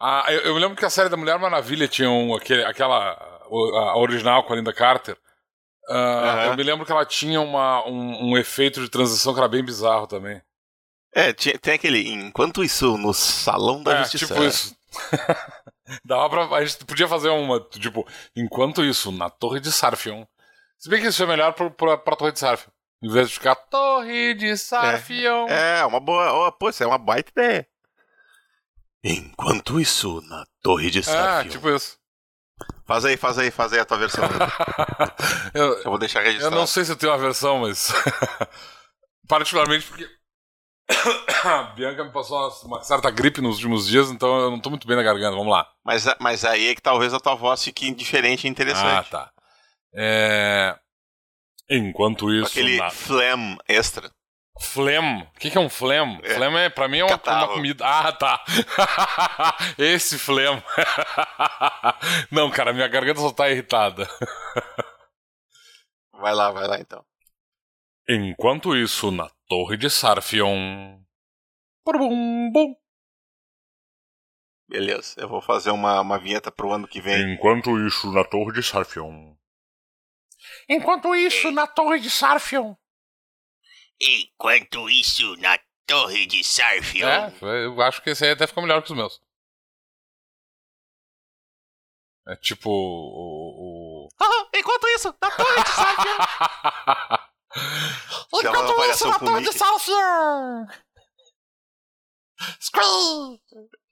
Ah, 0.00 0.24
eu, 0.28 0.40
eu, 0.40 0.54
me 0.54 0.60
lembro 0.60 0.76
que 0.76 0.84
a 0.84 0.90
série 0.90 1.08
da 1.08 1.16
Mulher 1.16 1.38
Maravilha 1.38 1.86
tinha 1.86 2.10
um, 2.10 2.34
aquele, 2.34 2.64
aquela 2.64 3.16
a 3.50 3.98
original 3.98 4.44
com 4.44 4.52
a 4.52 4.56
Linda 4.56 4.72
Carter, 4.72 5.16
uh, 5.88 6.46
eu 6.46 6.56
me 6.56 6.62
lembro 6.62 6.84
que 6.84 6.92
ela 6.92 7.06
tinha 7.06 7.40
uma, 7.40 7.86
um, 7.86 8.30
um, 8.30 8.38
efeito 8.38 8.80
de 8.80 8.88
transição 8.88 9.32
que 9.32 9.40
era 9.40 9.48
bem 9.48 9.64
bizarro 9.64 10.06
também. 10.06 10.40
É, 11.14 11.32
tinha, 11.32 11.58
tem 11.58 11.74
aquele. 11.74 12.08
Enquanto 12.12 12.62
isso, 12.62 12.98
no 12.98 13.14
Salão 13.14 13.82
da 13.82 13.94
é, 13.94 13.98
Justiça. 14.02 14.26
Tipo 14.26 14.44
isso. 14.44 14.76
Dava 16.04 16.28
pra. 16.28 16.56
A 16.56 16.64
gente 16.64 16.84
podia 16.84 17.08
fazer 17.08 17.28
uma, 17.28 17.60
tipo, 17.60 18.06
enquanto 18.36 18.84
isso, 18.84 19.10
na 19.12 19.30
Torre 19.30 19.60
de 19.60 19.72
Sarfion. 19.72 20.24
Se 20.78 20.88
bem 20.88 21.00
que 21.00 21.08
isso 21.08 21.22
é 21.22 21.26
melhor 21.26 21.52
pra, 21.52 21.70
pra, 21.70 21.98
pra 21.98 22.16
Torre 22.16 22.32
de 22.32 22.38
Sarfion. 22.38 22.70
Em 23.02 23.10
vez 23.10 23.28
de 23.28 23.34
ficar 23.34 23.54
Torre 23.54 24.34
de 24.34 24.56
Sarfion. 24.56 25.46
É, 25.48 25.80
é 25.80 25.84
uma 25.84 26.00
boa. 26.00 26.48
Oh, 26.48 26.52
pô, 26.52 26.68
isso 26.68 26.82
é 26.82 26.86
uma 26.86 26.98
baita 26.98 27.30
ideia. 27.30 27.66
Enquanto 29.02 29.80
isso, 29.80 30.20
na 30.22 30.44
Torre 30.62 30.90
de 30.90 31.02
Sarfion. 31.02 31.48
É, 31.48 31.52
tipo 31.52 31.70
isso. 31.70 31.98
Faz 32.84 33.04
aí, 33.04 33.16
faz 33.16 33.38
aí, 33.38 33.50
faz 33.50 33.72
aí 33.72 33.80
a 33.80 33.84
tua 33.84 33.98
versão. 33.98 34.24
eu, 35.54 35.74
eu, 35.84 35.84
vou 35.84 35.98
deixar 35.98 36.22
registrado. 36.22 36.54
Eu 36.54 36.58
não 36.58 36.66
sei 36.66 36.84
se 36.84 36.92
eu 36.92 36.96
tenho 36.96 37.12
uma 37.12 37.18
versão, 37.18 37.60
mas. 37.60 37.92
Particularmente 39.28 39.86
porque. 39.86 40.08
A 41.44 41.62
Bianca 41.74 42.04
me 42.04 42.10
passou 42.10 42.50
uma 42.64 42.82
certa 42.82 43.10
gripe 43.10 43.40
nos 43.40 43.56
últimos 43.56 43.86
dias, 43.86 44.10
então 44.10 44.40
eu 44.40 44.50
não 44.50 44.60
tô 44.60 44.70
muito 44.70 44.86
bem 44.86 44.96
na 44.96 45.02
garganta. 45.02 45.36
Vamos 45.36 45.52
lá. 45.52 45.68
Mas, 45.84 46.06
mas 46.18 46.44
aí 46.44 46.68
é 46.68 46.74
que 46.74 46.82
talvez 46.82 47.12
a 47.12 47.20
tua 47.20 47.34
voz 47.34 47.62
fique 47.62 47.92
diferente 47.94 48.44
e 48.44 48.50
interessante. 48.50 48.86
Ah, 48.86 49.04
tá. 49.04 49.30
É... 49.94 50.76
Enquanto 51.68 52.32
isso. 52.32 52.46
Aquele 52.46 52.78
na... 52.78 52.90
phlegm 52.90 53.56
extra. 53.68 54.10
Flem. 54.60 55.22
O 55.22 55.38
que, 55.38 55.50
que 55.50 55.58
é 55.58 55.60
um 55.60 55.68
flem? 55.68 56.20
É. 56.24 56.34
Flem 56.34 56.58
é, 56.58 56.68
pra 56.68 56.88
mim 56.88 56.98
é 56.98 57.04
uma, 57.04 57.20
uma, 57.24 57.48
comida. 57.48 57.84
Ah, 57.86 58.10
tá. 58.10 58.44
Esse 59.78 60.18
flem. 60.18 60.60
Não, 62.30 62.50
cara, 62.50 62.72
minha 62.72 62.88
garganta 62.88 63.20
só 63.20 63.30
tá 63.30 63.48
irritada. 63.48 64.08
Vai 66.20 66.34
lá, 66.34 66.50
vai 66.50 66.66
lá 66.66 66.80
então. 66.80 67.04
Enquanto 68.08 68.74
isso, 68.74 69.10
na 69.10 69.28
Torre 69.46 69.76
de 69.76 69.90
Sarfion. 69.90 70.98
Bum, 71.84 72.50
bum. 72.50 72.74
Beleza, 74.66 75.14
eu 75.18 75.28
vou 75.28 75.42
fazer 75.42 75.70
uma, 75.70 76.00
uma 76.00 76.18
vinheta 76.18 76.50
pro 76.50 76.72
ano 76.72 76.88
que 76.88 77.00
vem. 77.00 77.34
Enquanto 77.34 77.78
isso, 77.86 78.10
na 78.12 78.24
Torre 78.24 78.52
de 78.52 78.62
Sarfion. 78.62 79.36
Enquanto 80.68 81.14
isso, 81.14 81.50
na 81.50 81.66
Torre 81.66 82.00
de 82.00 82.10
Sarfion. 82.10 82.74
Enquanto 84.00 84.88
isso, 84.88 85.36
na 85.36 85.58
torre 85.86 86.26
de 86.26 86.44
Sarfion. 86.44 87.08
É, 87.08 87.64
eu 87.64 87.80
acho 87.82 88.00
que 88.02 88.10
esse 88.10 88.24
aí 88.24 88.30
até 88.30 88.46
ficou 88.46 88.62
melhor 88.62 88.82
que 88.82 88.92
os 88.92 88.96
meus. 88.96 89.20
É 92.26 92.36
tipo 92.36 92.70
o. 92.70 94.06
o... 94.06 94.08
Ah, 94.20 94.48
enquanto 94.54 94.86
isso, 94.88 95.08
na 95.20 95.30
torre 95.30 95.62
de 95.62 95.70
Sarfion. 95.70 97.28
enquanto 98.34 98.84
isso, 98.84 99.08
na 99.08 99.18
torre 99.18 99.42
de 99.42 99.52
Sarfion. 99.52 100.66
Scream! 102.60 103.38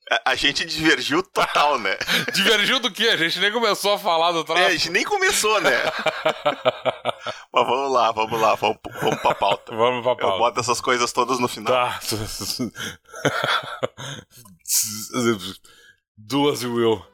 A, 0.08 0.30
a, 0.30 0.34
gente 0.36 0.64
divergiu 0.64 1.20
total, 1.20 1.78
né? 1.80 1.96
divergiu 2.32 2.78
do 2.78 2.92
quê? 2.92 3.08
A 3.08 3.16
gente 3.16 3.40
nem 3.40 3.50
começou 3.50 3.94
a 3.94 3.98
falar 3.98 4.30
do 4.30 4.44
troço. 4.44 4.62
É, 4.62 4.66
a 4.66 4.70
gente 4.70 4.88
nem 4.90 5.02
começou, 5.02 5.60
né? 5.60 5.72
Mas 7.52 7.66
vamos 7.66 7.90
lá, 7.90 8.12
vamos 8.12 8.40
lá, 8.40 8.54
vamos, 8.54 8.78
vamos 9.00 9.20
pra 9.20 9.34
pauta. 9.34 9.74
Vamos 9.74 10.04
pra 10.04 10.14
pauta. 10.14 10.36
Eu 10.36 10.38
boto 10.38 10.60
essas 10.60 10.80
coisas 10.80 11.12
todas 11.12 11.40
no 11.40 11.48
final. 11.48 11.72
Tá. 11.72 11.98
Duas 16.16 16.62
e 16.62 16.66
Will. 16.68 17.04